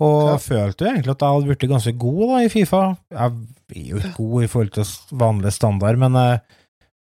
Og 0.00 0.28
Ja. 0.28 0.36
følte 0.38 0.84
jo 0.86 0.90
egentlig 0.92 1.10
at 1.16 1.22
jeg 1.24 1.34
hadde 1.34 1.48
blitt 1.50 1.70
ganske 1.72 1.92
god 1.98 2.20
da 2.30 2.42
i 2.44 2.48
Fifa. 2.52 2.82
Jeg 3.10 3.32
er 3.74 3.88
jo 3.90 3.96
ikke 3.98 4.12
god 4.16 4.44
i 4.44 4.50
forhold 4.52 4.70
til 4.76 5.18
vanlig 5.18 5.52
standard, 5.56 5.98
men, 5.98 6.14
eh, 6.16 6.38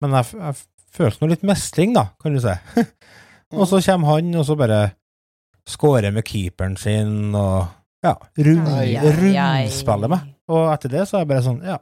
men 0.01 0.11
jeg, 0.17 0.25
jeg 0.41 0.55
følte 0.97 1.21
noe 1.21 1.29
litt 1.35 1.43
mestring, 1.45 1.93
da, 1.93 2.07
kan 2.21 2.33
du 2.33 2.41
si. 2.41 2.55
og 3.53 3.67
så 3.69 3.83
kommer 3.85 4.15
han, 4.15 4.33
og 4.35 4.47
så 4.49 4.57
bare 4.57 4.79
scorer 5.69 6.09
med 6.15 6.25
keeperen 6.25 6.77
sin, 6.79 7.35
og 7.37 7.67
ja, 8.03 8.15
rund, 8.39 8.67
Ai, 8.73 8.95
ai, 8.95 9.05
ai. 9.05 9.13
rundspiller 9.67 10.09
meg. 10.15 10.33
Og 10.49 10.71
etter 10.73 10.89
det 10.95 11.05
så 11.09 11.17
er 11.19 11.25
jeg 11.25 11.29
bare 11.35 11.45
sånn, 11.45 11.61
ja, 11.67 11.77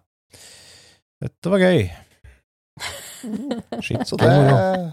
dette 1.24 1.52
var 1.54 1.62
gøy. 1.64 1.86
Shit, 3.86 4.04
Så 4.08 4.18
det, 4.20 4.30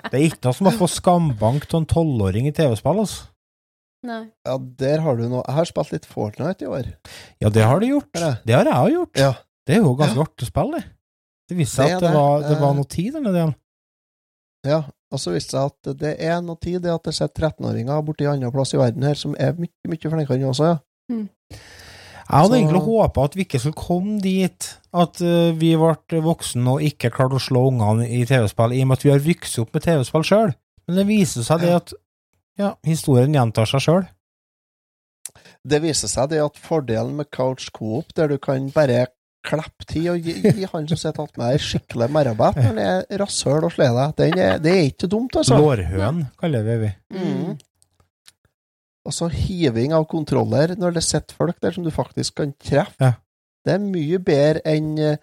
det 0.07 0.15
er 0.19 0.25
ikke 0.29 0.45
noe 0.47 0.55
som 0.57 0.69
å 0.71 0.75
få 0.79 0.89
skambank 0.91 1.67
av 1.71 1.81
en 1.83 1.89
tolvåring 1.91 2.47
i 2.49 2.55
TV-spill, 2.55 3.03
altså. 3.03 3.29
Nei. 4.07 4.25
Ja, 4.47 4.57
der 4.59 5.03
har 5.05 5.19
du 5.19 5.29
noe. 5.31 5.43
Jeg 5.47 5.55
har 5.61 5.69
spilt 5.69 5.93
litt 5.95 6.07
Fortnite 6.11 6.65
i 6.67 6.71
år. 6.71 6.89
Ja, 7.43 7.51
det 7.55 7.63
har 7.67 7.79
du 7.83 7.87
gjort. 7.87 8.09
Det 8.15 8.55
har 8.57 8.67
jeg 8.67 8.75
òg 8.75 8.91
gjort. 8.97 9.21
Ja. 9.21 9.33
Det 9.67 9.77
er 9.77 9.85
jo 9.85 9.93
ganske 9.99 10.19
Ja. 10.19 10.25
artig 10.27 10.49
spill, 10.49 10.73
det. 10.75 10.83
Det 11.49 11.59
viste 11.59 11.77
seg 11.83 11.93
at 11.97 12.01
det 12.03 12.09
det. 12.11 12.17
var, 12.17 12.41
det 12.43 12.57
var 12.59 12.71
Eh. 12.73 12.77
noe 12.81 12.89
tid 12.91 13.13
der 13.15 13.21
nede. 13.23 13.45
Ja, 14.67 14.81
og 15.13 15.19
så 15.23 15.31
viste 15.35 15.55
det 15.55 15.61
seg 15.61 15.71
at 15.71 15.99
det 16.01 16.13
er 16.23 16.41
noe 16.43 16.59
tid 16.63 16.83
det 16.83 16.91
at 16.95 17.03
det 17.07 17.15
sitter 17.15 17.49
13-åringer 17.51 18.03
borti 18.07 18.27
andre 18.31 18.51
plass 18.55 18.75
i 18.75 18.79
verden 18.79 19.03
her 19.07 19.15
som 19.19 19.35
er 19.39 19.53
mye, 19.59 19.71
mye 19.87 19.99
flinkere 20.11 20.39
enn 20.39 20.49
oss 20.51 20.61
også, 20.63 20.81
Mm. 21.11 21.29
Jeg 21.51 22.39
hadde 22.39 22.49
Så- 22.49 22.57
egentlig 22.57 22.83
håpa 22.87 23.25
at 23.25 23.35
vi 23.37 23.45
ikke 23.45 23.59
skulle 23.61 23.75
komme 23.75 24.21
dit 24.23 24.79
at 24.93 25.21
eh, 25.25 25.53
vi 25.57 25.73
ble 25.81 26.21
voksne 26.25 26.75
og 26.77 26.85
ikke 26.85 27.11
klarte 27.15 27.39
å 27.39 27.43
slå 27.43 27.65
ungene 27.71 28.09
i 28.09 28.25
TV-spill, 28.29 28.75
i 28.77 28.83
og 28.85 28.91
med 28.91 28.99
at 29.01 29.07
vi 29.07 29.13
har 29.15 29.25
vokst 29.25 29.61
opp 29.63 29.73
med 29.77 29.87
TV-spill 29.87 30.27
sjøl. 30.29 30.53
Men 30.87 30.99
det 31.01 31.07
viser 31.09 31.47
seg 31.47 31.65
det 31.65 31.73
at 31.79 31.95
ja, 32.61 32.75
historien 32.85 33.33
gjentar 33.33 33.69
seg 33.71 33.85
sjøl. 33.87 34.05
Det 35.63 35.79
viser 35.81 36.11
seg 36.11 36.33
det 36.33 36.43
at 36.43 36.59
fordelen 36.61 37.17
med 37.17 37.31
couch 37.33 37.71
coop, 37.73 38.13
der 38.19 38.33
du 38.35 38.37
kan 38.43 38.69
bare 38.75 39.07
klappe 39.43 39.87
til 39.91 40.13
og 40.13 40.23
gi, 40.23 40.37
gi 40.45 40.69
han 40.71 40.87
som 40.91 40.99
sitter 40.99 41.25
attmed 41.25 41.49
deg, 41.49 41.65
skikkelig 41.65 42.09
merabett 42.15 42.59
når 42.59 42.69
han 42.69 42.81
er 42.83 43.19
rasshøl 43.23 43.67
og 43.67 43.73
slår 43.75 43.97
deg, 43.97 44.15
den 44.21 44.39
er, 44.39 44.61
det 44.63 44.75
er 44.77 44.89
ikke 44.93 45.11
dumt, 45.11 45.35
altså. 45.41 45.59
Lårhøn, 45.59 46.27
kaller 46.41 46.67
vi 46.69 46.79
Altså, 49.03 49.27
Mm. 49.27 49.29
Og 49.29 49.33
hiving 49.35 49.93
av 49.97 50.05
kontroller 50.07 50.77
når 50.79 50.95
det 50.95 51.03
sitter 51.03 51.35
folk 51.35 51.57
der 51.61 51.75
som 51.75 51.83
du 51.83 51.91
faktisk 51.91 52.37
kan 52.39 52.53
treffe. 52.55 53.03
Ja. 53.03 53.17
Det 53.65 53.77
er 53.77 53.85
mye 53.85 54.19
bedre 54.19 54.63
enn 54.67 54.91
eh, 54.99 55.21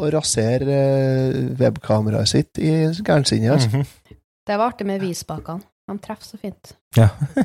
å 0.00 0.08
rasere 0.10 0.78
eh, 0.78 1.36
webkameraet 1.60 2.30
sitt 2.30 2.58
i 2.58 2.72
gærnsinnet. 3.04 3.52
Altså. 3.52 3.70
Mhm. 3.70 4.18
Det 4.44 4.58
var 4.60 4.72
artig 4.72 4.86
med 4.86 5.00
visbakene. 5.00 5.64
De 5.88 5.98
treffer 6.04 6.34
så 6.34 6.40
fint. 6.40 6.74
Ja. 6.96 7.08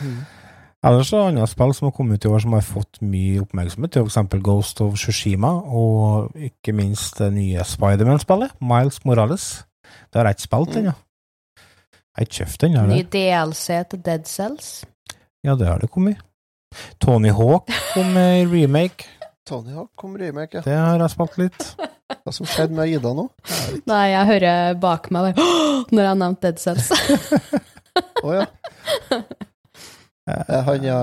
Mm. 0.00 0.18
Ellers 0.84 1.08
er 1.12 1.18
det 1.22 1.28
andre 1.30 1.46
spill 1.48 1.70
som 1.76 1.86
har 1.86 1.92
kommet 1.96 2.20
ut 2.20 2.24
i 2.24 2.28
år 2.28 2.42
som 2.44 2.52
har 2.52 2.64
fått 2.64 2.98
mye 3.00 3.40
oppmerksomhet, 3.40 3.96
eksempel 4.00 4.40
Ghost 4.44 4.80
of 4.84 4.98
Tsushima, 5.00 5.50
og 5.64 6.36
ikke 6.36 6.72
minst 6.76 7.16
det 7.20 7.30
nye 7.32 7.64
Spiderman-spillet, 7.64 8.54
Miles 8.60 9.02
Morales. 9.08 9.46
Det 10.08 10.20
har 10.20 10.28
jeg 10.28 10.38
ikke 10.38 10.46
spilt 10.48 10.78
ennå. 10.80 10.94
Jeg 11.60 12.16
har 12.16 12.26
ikke 12.28 12.38
kjøpt 12.38 12.64
den. 12.64 12.78
Ny? 12.90 13.00
DLC 13.12 13.66
til 13.90 14.02
Dead 14.04 14.28
Cells. 14.28 14.70
Ja, 15.44 15.56
det 15.56 15.68
har 15.68 15.80
det 15.80 15.90
kommet. 15.92 16.20
Tony 17.00 17.32
Hawk 17.32 17.68
kom 17.94 18.12
med 18.16 18.52
remake. 18.52 19.08
Tony 19.50 19.74
Hawk 19.74 19.90
kom 19.98 20.14
remake, 20.20 20.60
ja. 20.60 20.62
Det 20.66 20.76
har 20.78 21.02
jeg 21.02 21.12
spilt 21.16 21.38
litt. 21.40 21.64
Hva 22.20 22.32
som 22.34 22.46
skjedde 22.48 22.74
med 22.76 22.90
Ida 22.92 23.10
nå? 23.16 23.24
Nei, 23.90 24.04
jeg 24.12 24.26
hører 24.30 24.74
bak 24.82 25.08
meg 25.14 25.30
bare, 25.30 25.48
når 25.90 26.02
jeg 26.04 26.10
har 26.12 26.18
nevnt 26.20 26.40
Dead 26.44 26.60
Cells. 26.62 26.90
Å 28.26 28.34
ja. 28.36 28.46
Eh, 30.30 30.60
Han, 30.66 30.84
ja, 30.86 30.98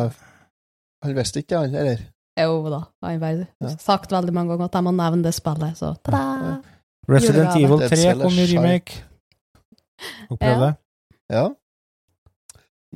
han 1.03 1.15
visste 1.18 1.41
ikke, 1.44 1.60
han, 1.65 1.76
eller? 1.76 2.03
Jo 2.38 2.60
da, 2.69 2.84
han 3.03 3.24
har 3.24 3.78
sagt 3.82 4.11
veldig 4.14 4.34
mange 4.36 4.53
ganger 4.53 4.69
at 4.69 4.76
jeg 4.78 4.86
må 4.86 4.94
nevne 4.95 5.26
det 5.26 5.34
spillet, 5.36 5.78
så 5.80 5.95
ta-da! 6.06 6.57
Resident. 7.10 7.56
Evil 7.56 7.80
3 7.88 7.98
Cellar 7.98 8.28
kom 8.28 8.38
i 8.38 8.45
remake. 8.52 8.98
Opplevde 10.30 10.52
Ja. 10.52 10.60
det. 10.68 10.74
Ja. 11.34 11.45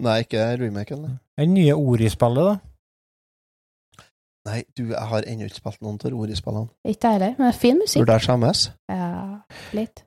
Nei, 0.01 0.17
ikke 0.23 0.43
remaken. 0.61 1.01
Det 1.07 1.41
Den 1.41 1.53
nye 1.55 1.73
Ori-spillet, 1.75 2.51
da. 2.51 2.70
Nei, 4.49 4.63
du, 4.73 4.87
jeg 4.89 5.07
har 5.11 5.27
ennå 5.29 5.45
ikke 5.45 5.59
spilt 5.59 5.83
noen 5.85 5.99
av 6.01 6.15
Ori-spillene. 6.17 6.71
Ikke 6.89 7.11
jeg 7.11 7.19
heller, 7.19 7.35
men 7.37 7.51
fin 7.53 7.77
musikk. 7.77 8.01
Burde 8.01 8.15
jeg 8.17 8.25
skjemmes? 8.25 8.63
Ja, 8.89 9.11
litt. 9.77 10.01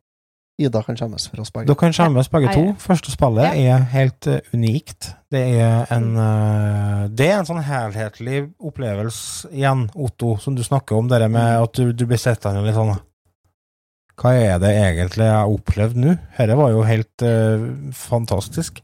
Ida 0.59 0.85
kan 0.87 0.95
skjemmes 0.95 1.25
for 1.27 1.43
oss 1.43 1.51
begge. 1.51 1.67
Dere 1.67 1.79
kan 1.79 1.95
skjemmes 1.95 2.29
begge 2.31 2.47
Ja, 2.47 2.55
to. 2.55 2.75
Første 2.79 3.11
spillet 3.11 3.57
er 3.59 3.87
helt 3.91 4.29
eh, 4.31 4.53
unikt. 4.55 5.09
Det 5.35 5.41
er 5.59 5.91
en 5.95 6.13
eh, 6.15 7.01
Det 7.11 7.27
er 7.27 7.41
en 7.41 7.49
sånn 7.49 7.65
helhetlig 7.67 8.45
opplevelse 8.63 9.51
igjen, 9.51 9.89
Otto, 9.95 10.37
som 10.43 10.55
du 10.55 10.63
snakker 10.63 10.99
om, 10.99 11.11
det 11.11 11.27
med 11.27 11.59
at 11.59 11.75
du, 11.75 11.91
du 11.91 12.07
blir 12.07 12.23
sittende 12.23 12.63
litt 12.63 12.79
sånn 12.79 12.95
Hva 14.15 14.37
er 14.39 14.63
det 14.63 14.71
egentlig 14.79 15.27
jeg 15.27 15.41
har 15.41 15.51
opplevd 15.51 15.99
nå? 15.99 16.15
Dette 16.39 16.59
var 16.61 16.71
jo 16.71 16.87
helt 16.87 17.27
uh, 17.27 17.67
fantastisk. 17.99 18.79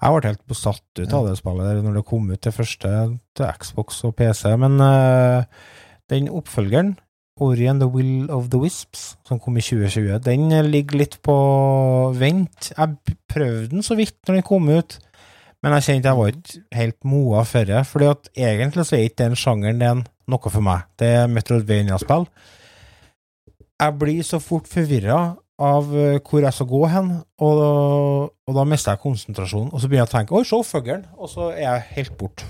Jeg 0.00 0.16
ble 0.16 0.30
helt 0.30 0.46
besatt 0.48 1.00
ut 1.02 1.12
av 1.12 1.28
det 1.28 1.36
spillet 1.36 1.66
der 1.68 1.84
når 1.84 1.98
det 1.98 2.08
kom 2.08 2.30
ut 2.30 2.40
det 2.40 2.54
første 2.56 2.90
til 3.36 3.60
Xbox 3.60 4.00
og 4.08 4.14
PC, 4.16 4.46
men 4.60 4.80
uh, 4.80 5.44
den 6.08 6.30
oppfølgeren 6.32 6.94
Ori 7.40 7.66
and 7.68 7.80
the 7.80 7.88
Will 7.88 8.30
of 8.32 8.50
the 8.52 8.58
Wisps, 8.60 9.14
som 9.24 9.40
kom 9.40 9.56
i 9.56 9.64
2020, 9.64 10.18
den 10.26 10.50
ligger 10.68 11.00
litt 11.00 11.16
på 11.24 11.36
vent. 12.20 12.72
Jeg 12.74 13.16
prøvde 13.32 13.70
den 13.72 13.84
så 13.86 13.96
vidt 13.96 14.18
når 14.28 14.40
den 14.40 14.46
kom 14.46 14.68
ut, 14.68 14.98
men 15.64 15.76
jeg 15.76 15.86
kjente 15.86 16.10
jeg 16.10 16.18
var 16.18 16.34
ikke 16.34 16.80
helt 16.80 16.98
moa 17.08 17.44
for 17.48 17.68
det, 17.68 17.80
fordi 17.88 18.10
at 18.10 18.30
egentlig 18.36 18.86
så 18.88 18.96
er 18.98 19.06
ikke 19.08 19.22
den 19.22 19.38
sjangeren 19.40 19.80
den 19.80 20.02
noe 20.30 20.52
for 20.52 20.64
meg. 20.64 20.84
Det 21.00 21.08
er 21.22 21.32
Metroidvania-spill. 21.32 22.28
Jeg 23.80 23.96
blir 24.00 24.20
så 24.26 24.40
fort 24.44 24.68
forvirra 24.68 25.20
av 25.60 25.90
eh, 25.96 26.18
hvor 26.24 26.40
jeg 26.44 26.56
skal 26.56 26.68
gå 26.70 26.80
hen, 26.88 27.10
og, 27.44 27.60
og 28.48 28.56
da 28.56 28.64
mister 28.68 28.94
jeg 28.94 29.02
konsentrasjonen, 29.04 29.70
og 29.72 29.80
så 29.82 29.90
begynner 29.90 30.06
jeg 30.06 30.10
å 30.10 30.14
tenke 30.16 30.36
'oi, 30.36 30.44
se 30.48 30.60
fuglen', 30.64 31.06
og 31.18 31.28
så 31.28 31.50
er 31.52 31.64
jeg 31.66 31.86
helt 31.98 32.16
borte. 32.20 32.48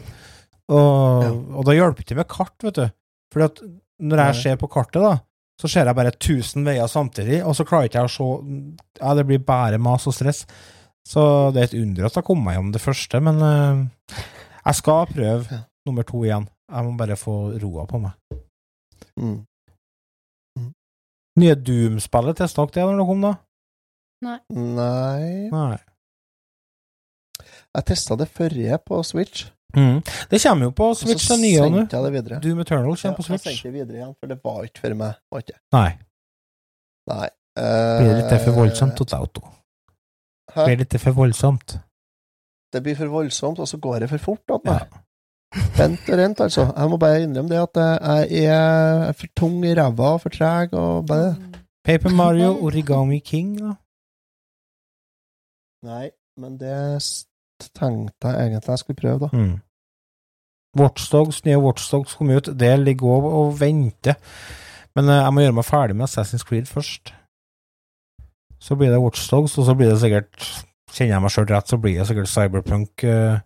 Og, 0.70 1.24
Ja. 1.24 1.30
og 1.58 1.64
da 1.66 1.74
hjelper 1.74 1.98
det 1.98 2.06
ikke 2.06 2.20
med 2.20 2.28
kart, 2.30 2.54
vet 2.62 2.78
du. 2.78 2.86
Fordi 3.32 3.44
at 3.48 3.62
når 4.00 4.22
jeg 4.26 4.42
ser 4.42 4.56
på 4.60 4.70
kartet, 4.70 5.02
da, 5.02 5.16
så 5.60 5.68
ser 5.68 5.84
jeg 5.90 5.96
bare 5.98 6.12
1000 6.14 6.64
veier 6.64 6.86
samtidig, 6.88 7.40
og 7.44 7.56
så 7.58 7.66
klarer 7.66 7.88
ikke 7.90 8.00
jeg 8.00 8.08
å 8.08 8.14
se 8.14 8.76
Ja, 9.00 9.14
det 9.14 9.26
blir 9.26 9.42
bare 9.44 9.78
mas 9.78 10.06
og 10.06 10.14
stress. 10.14 10.46
Så 11.06 11.52
det 11.52 11.60
er 11.60 11.68
et 11.70 11.82
under 11.82 12.06
at 12.06 12.14
jeg 12.14 12.24
kom 12.24 12.42
meg 12.44 12.54
gjennom 12.56 12.72
det 12.72 12.80
første, 12.80 13.20
men 13.20 13.42
uh, 13.42 13.86
jeg 14.66 14.74
skal 14.78 15.06
prøve 15.10 15.60
nummer 15.86 16.06
to 16.06 16.22
igjen. 16.24 16.46
Jeg 16.70 16.84
må 16.86 16.96
bare 16.96 17.16
få 17.18 17.58
roa 17.58 17.86
på 17.90 17.98
meg. 17.98 18.12
Mm. 19.18 19.40
Nye 21.40 21.54
Doom-spillet 21.56 22.36
testa 22.40 22.64
dere 22.66 22.74
det 22.74 22.90
når 22.90 23.00
det 23.00 23.06
kom, 23.10 23.24
da? 23.24 23.32
Nei 24.26 24.38
Nei. 24.52 25.48
Nei. 25.54 25.78
Jeg 27.76 27.86
testa 27.88 28.16
det 28.18 28.26
forrige 28.34 28.78
på 28.84 28.98
Switch. 29.06 29.46
Mm. 29.76 30.00
Det 30.30 30.40
kommer 30.42 30.66
jo 30.66 30.72
på 30.74 30.88
så 30.98 31.06
Switch, 31.06 31.28
det 31.30 31.36
nye 31.40 31.60
nå. 31.62 31.68
sendte 31.84 31.96
jeg 31.96 32.04
det 32.08 32.12
videre. 32.16 32.40
Doom 32.42 32.60
Eternal 32.64 32.96
kommer 32.98 33.12
Ja, 33.12 33.16
på 33.16 33.22
jeg 33.22 33.28
Switch. 33.30 33.44
sendte 33.46 33.68
det 33.70 33.74
videre 33.78 34.00
igjen, 34.00 34.14
for 34.18 34.32
det 34.32 34.38
var 34.44 34.64
ikke 34.66 34.82
for 34.84 34.96
meg. 34.98 35.20
Var 35.30 35.44
ikke. 35.44 35.58
Nei. 35.76 35.90
Nei. 37.10 37.28
Blir 37.60 38.10
det 38.10 38.16
litt 38.24 38.42
for 38.44 38.56
voldsomt, 38.58 38.98
hos 39.04 39.14
Auto? 39.16 39.42
hæ? 40.54 40.64
Blir 40.66 40.76
det 40.76 40.84
litt 40.84 41.00
for 41.02 41.14
voldsomt? 41.14 41.76
Det 42.74 42.82
blir 42.82 42.96
for 42.98 43.10
voldsomt, 43.10 43.58
og 43.62 43.66
så 43.70 43.78
går 43.82 44.00
det 44.04 44.08
for 44.10 44.18
fort. 44.18 44.42
Da, 44.50 44.58
Ja. 44.66 44.78
Vent 45.50 46.06
og 46.06 46.18
rent, 46.20 46.40
altså. 46.40 46.68
Jeg 46.76 46.90
må 46.90 46.96
bare 47.00 47.22
innrømme 47.24 47.50
det 47.50 47.58
at 47.58 47.80
jeg 48.30 48.50
er 48.54 49.12
for 49.18 49.32
tung 49.36 49.64
i 49.66 49.74
ræva 49.74 50.12
og 50.14 50.20
for 50.22 50.34
treg 50.34 50.74
og 50.78 51.06
bare 51.08 51.34
Paper 51.84 52.12
Mario, 52.14 52.52
Origami 52.62 53.18
King, 53.18 53.56
da? 53.58 53.74
Nei, 55.86 56.10
men 56.36 56.58
det 56.60 57.00
tenkte 57.74 58.28
jeg 58.28 58.46
egentlig 58.46 58.68
jeg 58.68 58.78
skulle 58.78 59.00
prøve, 59.00 59.18
da. 59.26 59.28
Mm. 59.32 59.58
Watchdogs, 60.78 61.44
nye 61.44 61.58
Watchdogs 61.58 62.14
kom 62.14 62.30
ut. 62.30 62.46
Det 62.60 62.78
ligger 62.78 63.16
òg 63.16 63.24
og 63.26 63.60
venter. 63.60 64.14
Men 64.94 65.08
eh, 65.08 65.22
jeg 65.24 65.34
må 65.34 65.44
gjøre 65.44 65.56
meg 65.56 65.66
ferdig 65.66 65.96
med 65.96 66.06
Assassin's 66.06 66.46
Creed 66.46 66.68
først. 66.70 67.14
Så 68.60 68.76
blir 68.76 68.92
det 68.92 69.00
Watchdogs, 69.00 69.58
og 69.58 69.66
så 69.66 69.74
blir 69.74 69.90
det 69.90 70.00
sikkert 70.00 70.50
Kjenner 70.90 71.14
jeg 71.14 71.22
meg 71.22 71.30
sjøl 71.30 71.44
rett, 71.46 71.68
så 71.70 71.76
blir 71.78 72.00
det 72.00 72.04
sikkert 72.08 72.28
Cyberpunk 72.28 73.04
eh, 73.06 73.36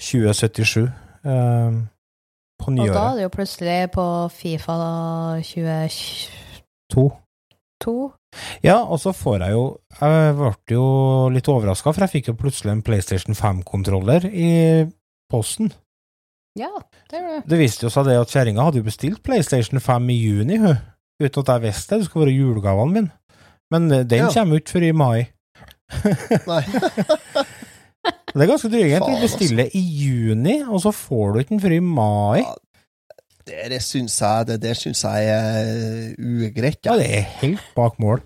2077 0.00 0.86
eh, 1.24 1.80
på 2.60 2.72
Og 2.76 2.88
da 2.92 3.04
er 3.10 3.16
det 3.16 3.22
jo 3.26 3.32
plutselig 3.34 3.76
på 3.94 4.04
Fifa 4.36 4.76
22 5.42 7.10
To. 7.80 7.94
Ja, 8.62 8.76
og 8.84 8.98
så 9.00 9.12
får 9.16 9.38
jeg 9.40 9.54
jo 9.56 9.62
Jeg 10.00 10.34
ble 10.36 10.50
jo 10.74 10.84
litt 11.32 11.48
overraska, 11.48 11.92
for 11.94 12.04
jeg 12.04 12.12
fikk 12.12 12.28
jo 12.28 12.34
plutselig 12.38 12.74
en 12.74 12.82
PlayStation 12.84 13.34
5-kontroller 13.34 14.26
i 14.28 14.50
posten. 15.32 15.70
Ja, 16.58 16.68
det 17.10 17.20
gjorde 17.22 17.40
du. 17.40 17.48
Det 17.54 17.58
viste 17.62 17.86
jo 17.86 17.92
seg 17.94 18.06
det 18.10 18.18
at 18.20 18.34
kjerringa 18.34 18.66
hadde 18.66 18.82
jo 18.82 18.86
bestilt 18.90 19.22
PlayStation 19.24 19.80
5 19.80 20.10
i 20.12 20.18
juni, 20.20 20.58
hun. 20.60 20.76
Uten 21.22 21.40
at 21.44 21.52
jeg 21.54 21.62
visste 21.68 21.94
det. 21.94 22.02
Det 22.02 22.10
skulle 22.10 22.26
være 22.26 22.36
julegavene 22.36 22.92
mine. 22.98 23.10
Men 23.70 23.90
eh, 23.92 24.04
den 24.04 24.26
Ja. 24.26 24.30
kommer 24.34 24.58
jo 24.58 24.60
ikke 24.60 24.76
før 24.76 24.86
i 24.88 24.92
mai. 24.92 25.20
Nei. 26.50 26.62
Det 28.30 28.44
er 28.44 28.50
ganske 28.50 28.70
drygt. 28.70 28.96
Faen, 28.98 29.14
Du 29.14 29.24
bestiller 29.26 29.70
i 29.74 29.80
juni, 29.80 30.60
og 30.62 30.80
så 30.84 30.92
får 30.94 31.32
du 31.32 31.38
ikke 31.42 31.54
den 31.54 31.62
før 31.62 31.76
i 31.76 31.80
mai. 31.84 32.40
Ja, 32.42 32.54
det, 33.50 33.70
det 33.72 33.82
syns 33.82 34.20
jeg 34.20 34.46
Det 34.46 34.58
det 34.62 34.76
synes 34.76 35.04
jeg 35.04 35.30
er 35.34 36.14
ugreit. 36.18 36.78
Ja, 36.84 36.92
ja, 36.92 36.98
det 36.98 37.08
er 37.18 37.30
helt 37.42 37.72
bak 37.76 37.98
mål. 37.98 38.22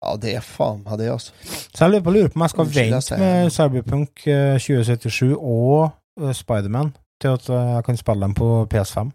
Ja, 0.00 0.16
det 0.16 0.34
er 0.36 0.44
faen 0.44 0.80
meg 0.84 0.98
det, 0.98 1.10
altså. 1.12 1.32
Så 1.44 1.84
jeg 1.84 1.90
lurer 1.92 2.04
på, 2.04 2.10
lurer 2.10 2.28
på 2.28 2.38
om 2.38 2.42
jeg 2.42 2.50
skal 2.50 2.64
Unnskyld, 2.64 2.84
jeg 2.84 2.92
vente 2.92 3.06
sier 3.06 3.18
med. 3.20 3.50
Cyberpunk 3.50 4.26
eh, 4.26 4.56
2077 4.56 5.34
og 5.36 5.90
uh, 6.20 6.32
Spiderman 6.32 6.94
til 7.20 7.28
at 7.36 7.48
eh, 7.48 7.72
jeg 7.74 7.84
kan 7.84 7.96
spille 8.00 8.22
dem 8.22 8.34
på 8.34 8.48
PS5. 8.74 9.10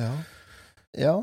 Ja. 0.00 0.12
ja. 0.98 1.16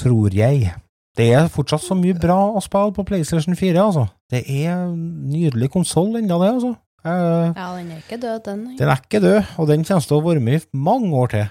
Tror 0.00 0.32
jeg. 0.34 0.72
Det 1.16 1.32
er 1.32 1.48
fortsatt 1.52 1.84
så 1.84 1.96
mye 1.98 2.16
bra 2.16 2.38
å 2.56 2.62
spille 2.64 2.96
på 2.96 3.04
PlayStation 3.04 3.56
4, 3.56 3.84
altså. 3.84 4.06
Det 4.30 4.44
er 4.46 4.74
en 4.84 5.00
nydelig 5.32 5.70
konsoll 5.74 6.14
ennå, 6.20 6.36
det, 6.42 6.50
altså. 6.54 6.74
Eh, 7.04 7.52
Ja, 7.56 7.66
den 7.78 7.90
er 7.90 7.96
ikke 8.02 8.18
død, 8.22 8.40
den. 8.44 8.64
Den 8.78 8.88
er 8.88 9.00
ikke 9.00 9.20
død, 9.24 9.42
og 9.58 9.66
den 9.68 9.84
kommer 9.84 10.00
til 10.06 10.16
å 10.16 10.24
være 10.28 10.40
med 10.40 10.60
i 10.60 10.66
mange 10.76 11.10
år 11.16 11.26
til. 11.32 11.46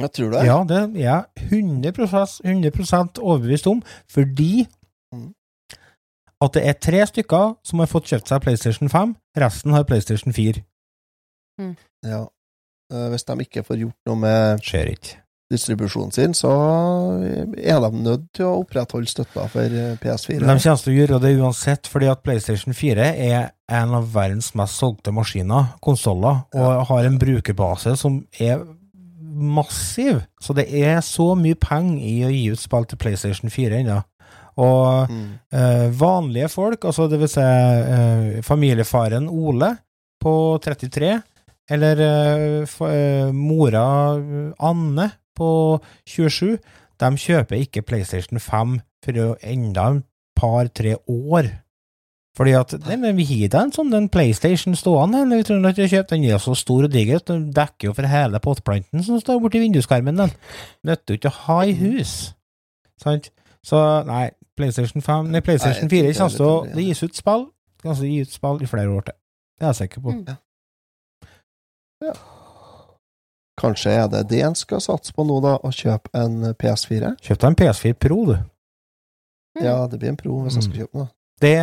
Jeg 0.00 0.12
tror 0.12 0.30
det. 0.32 0.44
Ja, 0.46 0.58
det 0.68 0.76
er 0.78 1.00
jeg 1.00 1.24
100%, 1.52 2.40
100 2.44 3.20
overbevist 3.20 3.66
om, 3.66 3.82
fordi 4.10 4.66
Mm. 5.12 5.34
at 6.40 6.52
det 6.54 6.62
er 6.66 6.72
tre 6.72 7.06
stykker 7.06 7.56
som 7.64 7.78
har 7.78 7.86
fått 7.86 8.04
kjøpt 8.08 8.28
seg 8.28 8.40
PlayStation 8.42 8.88
5, 8.88 9.16
resten 9.36 9.72
har 9.72 9.84
PlayStation 9.84 10.32
4. 10.32 10.62
Ja. 12.04 12.22
Eh, 12.92 13.08
Hvis 13.10 13.24
de 13.24 13.36
ikke 13.44 13.62
får 13.64 13.76
gjort 13.78 13.96
noe 14.06 14.16
med 14.16 14.60
Skjer 14.60 14.90
ikke. 14.94 15.18
Distribusjonen 15.52 16.12
sin, 16.16 16.32
så 16.34 16.50
er 17.60 17.80
de 17.84 17.90
nødt 18.02 18.24
til 18.36 18.48
å 18.48 18.58
opprettholde 18.64 19.10
støtta 19.12 19.46
for 19.52 19.62
eh, 19.68 19.94
PS4. 20.02 20.40
De 20.40 20.46
kommer 20.48 20.82
til 20.82 20.92
å 20.92 20.98
gjøre 20.98 21.20
det 21.22 21.32
uansett, 21.38 21.88
fordi 21.92 22.08
at 22.12 22.22
PlayStation 22.26 22.74
4 22.76 23.08
er 23.28 23.50
en 23.72 23.94
av 24.00 24.08
verdens 24.14 24.50
mest 24.58 24.80
solgte 24.80 25.12
maskiner, 25.14 25.74
konsoller, 25.84 26.42
og 26.54 26.68
Ja. 26.72 26.84
har 26.90 27.04
en 27.08 27.18
brukerbase 27.20 27.96
som 27.96 28.22
er 28.40 28.64
massiv. 29.32 30.22
Så 30.40 30.54
det 30.54 30.66
er 30.82 31.00
så 31.00 31.32
mye 31.38 31.56
penger 31.56 32.00
i 32.04 32.16
å 32.26 32.32
gi 32.32 32.50
ut 32.52 32.60
spill 32.60 32.84
til 32.90 32.98
PlayStation 33.00 33.50
4 33.50 33.78
ennå. 33.82 34.02
Og 34.60 35.08
Mm. 35.08 35.38
eh, 35.52 35.88
vanlige 35.96 36.50
folk, 36.50 36.84
altså 36.84 37.08
det 37.08 37.18
vil 37.20 37.28
si 37.28 37.40
eh, 37.40 38.42
familiefaren 38.42 39.28
Ole 39.30 39.78
på 40.22 40.58
33, 40.60 41.22
eller 41.70 41.96
eh, 42.04 42.66
eh, 42.90 43.32
mora 43.32 44.12
Anne 44.60 45.10
på 45.38 45.50
27, 46.08 46.56
de 47.02 47.10
kjøper 47.24 47.64
ikke 47.64 47.84
PlayStation 47.86 48.40
5 48.40 48.78
for 49.04 49.36
enda 49.42 49.88
et 49.96 50.04
par-tre 50.38 50.96
år. 51.08 51.50
Fordi 52.36 52.54
at 52.56 52.72
nei, 52.86 52.96
men 52.96 53.16
vi 53.18 53.26
gir 53.28 53.50
deg 53.52 53.58
en 53.60 53.72
sånn 53.74 53.90
den 53.92 54.06
PlayStation 54.12 54.76
stående, 54.78 55.20
eller 55.26 55.42
vi 55.42 55.46
tror 55.48 55.66
at 55.68 55.76
du 55.76 55.84
kjøpt, 55.84 56.14
den 56.14 56.24
er 56.24 56.40
så 56.40 56.54
stor 56.56 56.86
og 56.86 56.92
diger 56.94 57.20
at 57.20 57.28
den 57.28 57.50
dekker 57.52 57.90
jo 57.90 57.96
for 57.98 58.08
hele 58.08 58.40
potteplanten 58.40 59.04
som 59.04 59.20
står 59.20 59.42
borti 59.42 59.60
vinduskarmen 59.60 60.22
den. 60.22 60.32
Nytter 60.88 61.12
jo 61.12 61.20
ikke 61.20 61.32
å 61.32 61.40
ha 61.48 61.58
i 61.68 61.76
hus. 61.76 62.14
Sant? 63.02 63.28
Så 63.66 63.78
nei, 64.08 64.30
PlayStation 64.56 65.04
5 65.04 65.28
Nei, 65.30 65.42
PlayStation 65.44 65.90
4 65.92 66.14
kommer 66.16 66.38
til 66.38 66.48
å 66.48 66.54
det 66.72 66.86
gis 66.88 67.04
ut 67.04 67.20
spill. 67.20 67.50
Det 67.76 67.84
kan 67.84 67.92
altså 67.94 68.08
gi 68.08 68.22
ut 68.24 68.32
spill 68.32 68.64
i 68.64 68.70
flere 68.70 68.96
år 68.96 69.10
til. 69.10 69.18
Det 69.58 69.66
er 69.66 69.74
jeg 69.74 69.80
sikker 69.84 70.06
på. 70.06 70.16
Mm. 70.16 70.38
Kanskje 73.62 73.92
er 73.94 74.08
det 74.10 74.24
det 74.32 74.40
en 74.42 74.56
skal 74.58 74.80
satse 74.82 75.14
på 75.14 75.24
nå, 75.28 75.38
da, 75.44 75.54
å 75.62 75.70
kjøpe 75.70 76.10
en 76.18 76.52
PS4? 76.58 77.12
Kjøp 77.22 77.38
deg 77.44 77.48
en 77.52 77.58
PS4 77.60 77.98
Pro, 78.02 78.18
du. 78.32 78.36
Mm. 79.56 79.64
Ja, 79.66 79.76
det 79.86 80.00
blir 80.00 80.10
en 80.12 80.18
Pro 80.18 80.40
hvis 80.42 80.56
jeg 80.58 80.66
skal 80.66 80.74
Mm. 80.74 80.80
kjøpe 80.82 80.98
noe. 81.02 81.10
Det, 81.42 81.54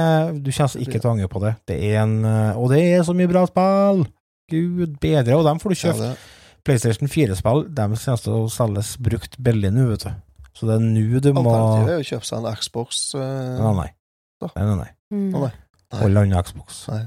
du 0.43 0.49
kommer 0.51 0.81
ikke 0.84 0.99
til 0.99 1.07
å 1.07 1.13
angre 1.13 1.30
på 1.31 1.39
det. 1.43 1.53
Det 1.67 1.77
er 1.89 2.01
en 2.03 2.26
eh, 2.27 2.57
Og 2.59 2.69
det 2.71 2.80
er 2.84 3.03
så 3.07 3.13
mye 3.15 3.30
bra 3.31 3.45
spill! 3.47 4.05
Gud 4.49 4.97
bedre. 4.99 5.38
Og 5.38 5.45
dem 5.45 5.59
får 5.61 5.69
du 5.69 5.76
kjøpt. 5.80 6.01
Ja, 6.03 6.13
PlayStation 6.65 7.07
4-spill 7.07 7.61
dem 7.76 7.93
kommer 7.95 8.23
til 8.23 8.34
å 8.35 8.49
selges 8.51 8.95
brukt 8.99 9.38
billig 9.39 9.71
nå, 9.71 9.85
vet 9.93 10.03
du. 10.07 10.11
Så 10.57 10.67
det 10.67 10.76
er 10.76 10.84
nå 10.84 11.21
du 11.23 11.30
må 11.34 11.43
alternativet 11.45 11.93
er 11.93 12.01
å 12.01 12.07
kjøpe 12.09 12.27
seg 12.27 12.41
en 12.41 12.57
Xbox. 12.59 13.03
Uh... 13.15 13.21
Nei, 13.61 13.73
nei. 13.77 13.89
Nei, 14.43 14.65
nei, 14.65 14.76
nei. 14.81 14.89
Mm. 15.13 15.30
Nei. 15.35 15.41
Nei. 15.49 16.01
Hold 16.01 16.21
an 16.21 16.35
Xbox. 16.43 16.81
Nei. 16.91 17.03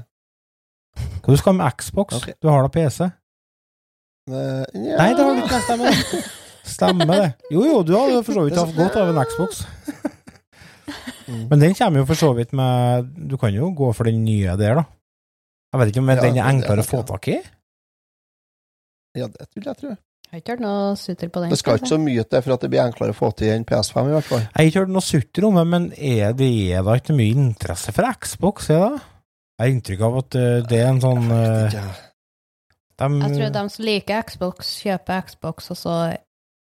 Hva 1.23 1.33
du 1.35 1.39
skal 1.39 1.55
med 1.57 1.77
Xbox? 1.79 2.17
Okay. 2.17 2.33
Du 2.41 2.49
har 2.49 2.65
da 2.65 2.71
PC? 2.73 3.09
Eh, 4.31 4.63
ja. 4.79 4.97
Nei, 5.01 5.09
det 5.17 5.25
har 5.25 5.35
du 5.35 5.41
ikke. 5.43 5.61
Stemmer 5.65 5.89
det. 5.91 6.23
Stemmer 6.63 7.09
det. 7.11 7.29
Jo, 7.51 7.63
jo, 7.67 7.79
du 7.83 7.93
hadde 7.97 8.21
for 8.23 8.37
så 8.37 8.45
vidt 8.47 8.59
hatt 8.59 8.75
godt 8.77 8.99
av 9.01 9.11
en 9.11 9.23
Xbox. 9.27 9.63
Mm. 11.27 11.43
Men 11.49 11.59
den 11.59 11.75
kommer 11.75 12.01
jo 12.01 12.07
for 12.09 12.19
så 12.19 12.29
vidt 12.35 12.51
med 12.51 13.05
Du 13.15 13.37
kan 13.39 13.53
jo 13.55 13.69
gå 13.71 13.87
for 13.95 14.09
den 14.09 14.25
nye 14.25 14.55
der, 14.59 14.81
da. 14.81 14.83
Jeg 15.73 15.79
vet 15.79 15.91
ikke 15.93 16.01
om 16.03 16.09
Ja, 16.11 16.15
den 16.19 16.37
er 16.37 16.43
er 16.43 16.49
enklere 16.51 16.83
å 16.83 16.87
få 16.87 16.99
tak 17.07 17.29
i? 17.31 17.37
Ja, 19.17 19.29
det 19.31 19.47
vil 19.55 19.69
jeg 19.69 19.79
tro. 19.79 19.93
Jeg 19.93 20.31
har 20.31 20.41
ikke 20.41 20.53
hørt 20.55 20.63
noe 20.65 20.93
sutter 20.97 21.29
på 21.29 21.41
den. 21.43 21.51
Det 21.53 21.59
skal 21.61 21.79
ikke 21.79 21.91
så 21.91 21.99
mye 22.01 22.23
til 22.25 22.41
for 22.41 22.55
at 22.55 22.63
det 22.65 22.69
blir 22.73 22.81
enklere 22.83 23.13
å 23.13 23.17
få 23.17 23.29
til 23.37 23.51
enn 23.53 23.65
PS5, 23.69 24.07
i 24.09 24.15
hvert 24.15 24.27
fall. 24.29 24.39
Jeg 24.43 24.55
har 24.55 24.69
ikke 24.69 24.83
hørt 24.83 24.93
noe 24.95 25.05
sutter 25.05 25.45
om 25.49 25.59
det, 25.59 25.65
men 25.69 25.83
er 25.93 26.37
det 26.37 26.49
er 26.73 26.85
da 26.87 26.95
ikke 26.97 27.15
mye 27.17 27.35
interesse 27.43 27.93
for 27.93 28.09
Xbox? 28.23 28.71
Er 28.73 28.81
det? 28.81 29.03
Jeg 29.53 29.63
har 29.63 29.73
inntrykk 29.75 30.07
av 30.07 30.17
at 30.23 30.39
eh, 30.39 30.55
det 30.69 30.79
er 30.79 30.89
en 30.89 31.03
sånn 31.03 31.29
Jeg 31.29 31.37
eh, 31.37 31.59
vet 31.59 31.77
ikke. 31.77 32.09
De, 32.99 33.07
Jeg 33.21 33.37
tror 33.37 33.53
de 33.55 33.63
som 33.69 33.85
liker 33.85 34.21
Xbox, 34.29 34.75
kjøper 34.83 35.21
Xbox, 35.29 35.71
og 35.73 35.77
så 35.77 35.95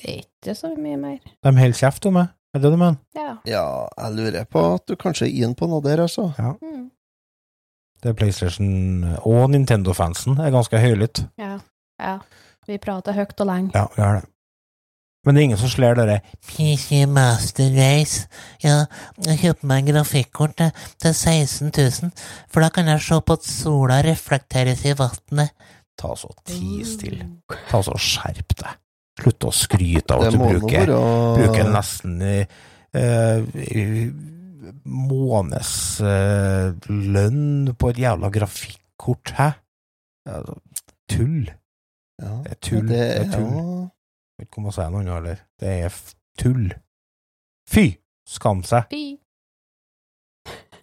ikke 0.02 0.54
så 0.54 0.72
mye 0.76 0.96
mer. 1.00 1.18
de 1.42 1.52
holder 1.58 1.78
kjeft 1.78 2.06
om 2.06 2.14
det. 2.20 2.26
Er 2.54 2.58
det 2.60 2.62
det 2.62 2.72
du 2.72 2.76
mener? 2.80 2.96
Ja. 3.16 3.32
Ja, 3.48 3.64
jeg 4.00 4.14
lurer 4.16 4.44
på 4.48 4.62
at 4.74 4.86
du 4.88 4.96
kanskje 4.96 5.26
er 5.28 5.44
inn 5.44 5.54
på 5.58 5.68
noe 5.68 5.82
der, 5.84 6.00
altså. 6.06 6.30
Mm. 6.62 6.90
Det 8.02 8.10
er 8.12 8.16
PlayStation 8.16 9.04
og 9.24 9.50
Nintendo-fansen 9.50 10.38
er 10.40 10.50
ganske 10.54 10.78
høylytt. 10.80 11.26
ja. 11.40 11.58
Ja. 12.00 12.18
Vi 12.66 12.76
prater 12.82 13.14
høyt 13.14 13.38
og 13.40 13.46
lenge. 13.46 13.70
Ja, 13.74 13.86
vi 13.94 14.02
har 14.02 14.16
det. 14.18 14.24
Men 15.24 15.34
det 15.34 15.40
er 15.40 15.44
ingen 15.44 15.58
som 15.58 15.70
slår 15.70 15.94
dere 15.98 16.16
PC 16.46 17.06
Master 17.10 17.70
Race. 17.74 18.26
Ja, 18.62 18.84
jeg 19.24 19.38
kjøper 19.40 19.66
meg 19.70 19.82
en 19.84 19.94
grafikkort 19.94 20.56
til, 20.58 20.70
til 21.02 21.14
16 21.14 21.70
000, 21.72 22.10
for 22.50 22.62
da 22.62 22.68
kan 22.74 22.86
jeg 22.90 23.00
se 23.06 23.18
på 23.26 23.36
at 23.38 23.46
sola 23.48 24.00
reflekteres 24.06 24.84
i 24.86 24.92
vannet. 24.98 25.54
Ta 25.96 26.10
så 26.18 26.28
tis 26.44 26.96
til. 27.00 27.22
Ta 27.70 27.80
så 27.84 27.94
skjerp 28.00 28.52
deg. 28.60 28.72
Slutt 29.22 29.46
å 29.48 29.52
skryte 29.56 30.12
av 30.12 30.26
at 30.26 30.34
du 30.34 30.38
bruker, 30.42 30.90
være 30.92 31.36
bruker 31.38 31.70
nesten 31.72 32.18
uh, 32.20 33.40
månedslønn 36.46 37.72
på 37.78 37.90
et 37.92 37.98
jævla 38.02 38.28
grafikkort, 38.34 39.32
hæ? 39.38 39.48
Tull. 41.08 41.46
ja, 42.20 42.32
Det 42.44 42.50
er 42.50 42.58
tull. 42.60 42.86
Det 42.88 42.98
Det 42.98 43.20
er 43.20 43.30
tull. 43.32 43.54
Jeg 44.36 44.42
vet 44.44 44.48
ikke 44.50 44.58
om 44.60 44.66
jeg 44.68 44.74
sier 44.76 44.90
noe 44.92 45.00
annet, 45.00 45.16
eller. 45.16 45.38
Det 45.60 45.68
er 45.68 45.86
f- 45.88 46.14
tull. 46.38 46.66
Fy! 47.70 47.86
Skam 48.28 48.62
seg. 48.66 48.82
Fy. 48.90 49.16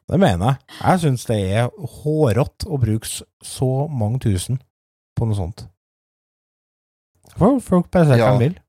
Det 0.10 0.19
mener 0.19 0.45
jeg. 0.45 0.56
Jeg 0.81 0.99
syns 1.03 1.26
det 1.30 1.38
er 1.53 1.69
hårete 2.02 2.68
å 2.72 2.77
bruke 2.81 3.07
så 3.44 3.69
mange 3.91 4.19
tusen 4.23 4.57
på 5.15 5.27
noe 5.30 5.38
sånt. 5.38 5.65
For 7.38 7.60
folk 7.64 7.90
bare 7.91 8.06
sier 8.10 8.22
hva 8.22 8.27
Ja. 8.27 8.34
de 8.38 8.45
vil. 8.45 8.60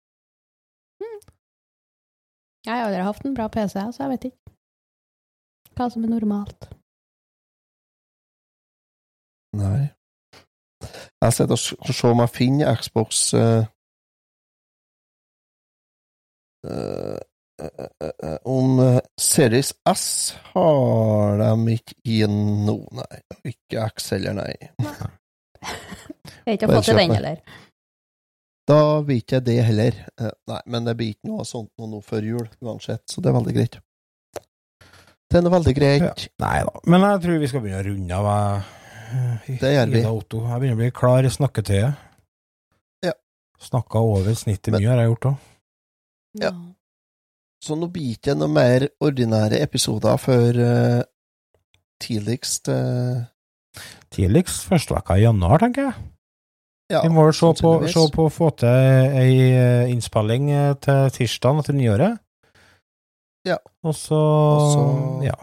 Jeg 2.64 2.72
har 2.72 2.86
aldri 2.86 3.02
hatt 3.04 3.24
en 3.24 3.34
bra 3.36 3.48
PC, 3.48 3.76
så 3.92 4.02
jeg 4.02 4.10
vet 4.10 4.24
ikke 4.24 4.54
hva 5.76 5.90
som 5.90 6.04
er 6.04 6.08
normalt. 6.14 6.68
Nei. 9.52 9.90
Jeg 11.22 11.32
sitter 11.32 11.52
og 11.52 11.94
ser 11.94 12.10
om 12.10 12.22
jeg 12.24 12.32
finner 12.34 12.76
Xbox 12.80 13.20
uh, 13.34 13.64
uh, 16.66 17.20
uh, 17.60 17.68
eh, 18.00 18.12
eh, 18.22 18.38
Om 18.44 18.80
eh, 18.80 18.98
Series 19.20 19.72
S 19.94 20.34
har 20.52 21.38
de 21.40 21.76
ikke 21.76 21.94
i 22.04 22.18
nå, 22.28 22.78
nei. 22.92 23.22
Ikke 23.44 23.86
X 23.94 24.10
heller, 24.16 24.32
nei. 24.40 24.54
Jeg 26.24 26.44
har 26.46 26.56
ikke 26.58 26.68
fått 26.72 26.88
til 26.88 26.98
den 27.00 27.14
heller. 27.14 27.40
Da 28.64 28.78
blir 29.04 29.20
jeg 29.28 29.44
det 29.44 29.58
heller. 29.66 29.96
Eh, 30.20 30.30
Nei, 30.48 30.60
men 30.72 30.86
det 30.88 30.94
blir 30.96 31.10
ikke 31.12 31.28
noe 31.28 31.44
sånt 31.44 31.68
noe 31.78 31.90
nå 31.92 31.98
før 32.04 32.24
jul, 32.24 32.46
uansett, 32.64 33.02
så 33.12 33.20
det 33.20 33.28
er 33.28 33.36
veldig 33.36 33.54
greit. 33.58 33.76
Det 35.28 35.40
er 35.40 35.44
noe 35.44 35.52
veldig 35.56 35.74
greit. 35.76 36.24
Nei 36.40 36.58
da. 36.64 36.80
Men 36.88 37.04
jeg 37.08 37.20
tror 37.26 37.40
vi 37.42 37.50
skal 37.50 37.64
begynne 37.64 37.82
å 37.82 37.86
runde 37.90 38.20
av. 38.20 38.30
eh, 39.12 39.50
Det 39.60 39.72
gjør 39.74 39.92
vi. 39.92 40.04
Otto. 40.08 40.40
Jeg 40.48 40.60
begynner 40.62 40.78
å 40.78 40.82
bli 40.84 40.90
klar 40.96 41.26
i 41.28 41.32
snakketøyet. 41.34 42.04
Ja. 43.04 43.12
Snakka 43.60 44.00
over 44.00 44.32
snittet 44.38 44.72
mye, 44.76 44.88
har 44.88 45.02
jeg 45.02 45.10
gjort 45.12 45.28
òg. 45.32 45.50
Ja. 46.40 46.52
Så 47.64 47.76
nå 47.80 47.88
blir 47.92 48.08
det 48.14 48.18
ikke 48.18 48.34
noe 48.38 48.48
mer 48.52 48.88
ordinære 49.00 49.60
episoder 49.64 50.16
før 50.20 50.58
uh, 50.60 51.02
tidligst 52.00 52.68
uh... 52.72 53.22
Tidligst 54.14 54.66
første 54.68 54.94
uka 54.94 55.16
i 55.18 55.24
januar, 55.24 55.58
tenker 55.62 55.88
jeg. 55.88 55.94
Ja, 56.92 57.00
Vi 57.02 57.08
må 57.08 57.24
jo 57.30 57.32
se 57.32 57.48
på, 57.62 57.70
se 57.88 58.02
på 58.12 58.26
å 58.28 58.32
få 58.32 58.50
til 58.60 58.68
ei 58.68 59.38
eh, 59.56 59.92
innspilling 59.92 60.50
eh, 60.52 60.74
til 60.84 61.08
tirsdag 61.16 61.62
etter 61.62 61.76
nyåret. 61.78 62.20
Ja. 63.48 63.56
Og 63.84 63.96
så, 63.96 64.20
Ja, 65.24 65.36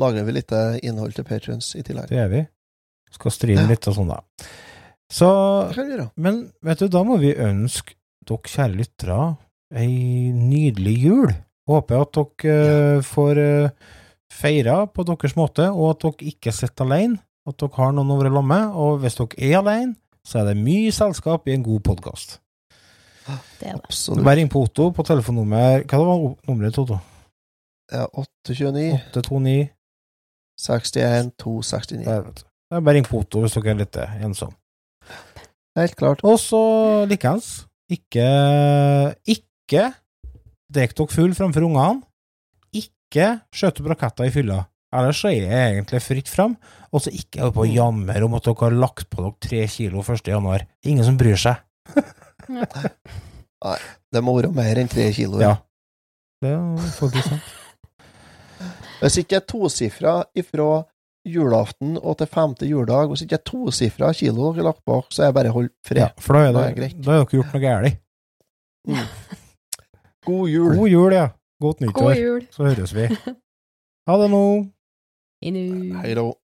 Lagrer 0.00 0.24
vi 0.24 0.36
litt 0.36 0.52
eh, 0.54 0.78
innhold 0.86 1.16
til 1.16 1.26
patrions 1.26 1.74
i 1.76 1.82
tillegg. 1.84 2.08
det 2.08 2.16
gjør 2.16 2.32
vi. 2.32 2.42
Skal 3.10 3.34
streame 3.34 3.64
Ja. 3.66 3.68
litt 3.72 3.88
og 3.90 3.96
sånn, 3.96 4.12
da. 4.12 4.20
Så. 5.10 5.28
Men 6.16 6.52
vet 6.62 6.78
du, 6.78 6.88
da 6.88 7.02
må 7.04 7.18
vi 7.18 7.34
ønske 7.34 7.96
dere 8.24 8.46
kjære 8.46 8.76
lyttere 8.78 9.36
ei 9.74 10.30
nydelig 10.32 10.94
jul. 11.02 11.32
Håper 11.68 12.04
at 12.04 12.12
dere 12.14 12.54
ja. 12.54 13.00
får 13.02 13.40
feira 14.30 14.86
på 14.86 15.04
deres 15.04 15.34
måte, 15.36 15.66
og 15.74 15.90
at 15.96 16.06
dere 16.06 16.30
ikke 16.30 16.54
sitter 16.54 16.86
alene. 16.86 17.18
At 17.50 17.58
dere 17.60 17.76
har 17.76 17.96
noen 17.96 18.12
å 18.14 18.20
være 18.20 18.30
sammen 18.32 18.52
med. 18.52 18.78
Og 18.78 19.00
hvis 19.02 19.18
dere 19.18 19.50
er 19.50 19.58
alene, 19.60 19.96
så 20.26 20.40
er 20.40 20.50
det 20.50 20.60
mye 20.60 20.92
selskap 20.94 21.48
i 21.48 21.56
en 21.56 21.66
god 21.66 21.82
podkast. 21.88 22.38
Det 23.60 23.68
er 23.68 23.76
det. 23.76 23.84
Absolutt. 23.84 24.24
Bare 24.26 24.40
ring 24.40 24.50
på 24.50 24.62
Otto 24.64 24.88
på 24.96 25.04
telefonnummer 25.06 25.84
Hva 25.86 25.98
var 26.00 26.22
nummeret 26.48 26.74
til 26.74 26.86
Otto? 26.86 26.96
Ja, 27.92 28.06
829 28.08 28.96
829 29.12 29.68
61 30.60 31.30
269. 31.38 32.04
Der, 32.06 32.24
vet 32.26 32.40
du. 32.40 32.46
Det 32.70 32.78
er 32.78 32.84
Bare 32.86 32.96
ring 32.98 33.06
på 33.06 33.20
Otto 33.20 33.44
hvis 33.44 33.56
dere 33.56 33.74
er 33.74 33.80
litt 33.82 34.00
ensom. 34.00 34.24
ensomme. 34.30 34.56
Helt 35.78 35.96
klart. 35.96 36.24
Og 36.26 36.38
så 36.42 36.60
likeens, 37.10 37.66
ikke 37.90 38.26
Ikke 39.26 39.84
drikk 40.70 40.96
dere 40.98 41.14
full 41.14 41.34
framfor 41.34 41.66
ungene. 41.66 42.02
Ikke 42.74 43.40
skjøt 43.54 43.80
opp 43.82 43.90
raketter 43.94 44.28
i 44.28 44.34
fylla. 44.34 44.64
Ellers 44.90 45.20
så 45.22 45.30
er 45.30 45.44
det 45.44 45.54
egentlig 45.54 46.00
fritt 46.02 46.30
fram. 46.30 46.56
Og 46.90 47.04
så 47.04 47.12
ikke 47.14 47.44
holde 47.44 47.54
på 47.54 47.64
å 47.64 47.70
jamre 47.70 48.22
om 48.26 48.34
at 48.34 48.46
dere 48.48 48.64
har 48.64 48.74
lagt 48.74 49.06
på 49.12 49.22
dere 49.22 49.36
tre 49.46 49.62
kilo 49.70 50.02
1. 50.02 50.26
januar. 50.32 50.64
Ingen 50.82 51.06
som 51.06 51.18
bryr 51.20 51.38
seg. 51.38 51.60
Nei, 52.50 53.76
Det 54.10 54.22
må 54.24 54.34
være 54.40 54.50
mer 54.54 54.80
enn 54.82 54.90
tre 54.90 55.06
kilo. 55.14 55.38
Ja. 55.42 55.56
Det 56.42 56.54
er 56.56 56.88
faktisk 56.96 57.28
sant. 57.28 57.50
Hvis 59.00 59.20
ikke 59.22 59.38
er 59.38 59.46
tosifra 59.48 60.14
ifra 60.36 60.82
julaften 61.28 61.94
og 62.00 62.16
til 62.20 62.28
femte 62.32 62.66
juledag, 62.68 63.08
hvis 63.12 63.22
ikke 63.24 63.36
er 63.38 63.44
tosifra 63.48 64.10
kilo 64.16 64.50
dere 64.50 64.60
har 64.62 64.66
lagt 64.70 64.82
bak, 64.88 65.08
så 65.12 65.22
er 65.24 65.30
det 65.30 65.36
bare 65.38 65.52
holdt 65.54 65.72
fred. 65.88 66.02
Ja, 66.02 66.08
for 66.20 66.36
da 66.36 66.42
er, 66.48 66.74
det, 66.76 66.90
da 67.00 67.14
har 67.14 67.22
dere 67.24 67.38
gjort 67.38 67.54
noe 67.54 67.62
galt. 67.64 67.96
God 70.28 70.52
jul! 70.52 70.74
God 70.76 70.92
jul, 70.92 71.16
ja. 71.16 71.26
Godt 71.60 71.80
nyttår. 71.84 72.10
God 72.10 72.20
jul. 72.20 72.44
Så 72.52 72.66
høres 72.68 72.92
vi. 72.96 73.06
Ha 74.08 74.16
det 74.20 74.28
nå. 74.32 74.42
Inu. 75.40 76.00
Hei 76.02 76.14
da. 76.14 76.39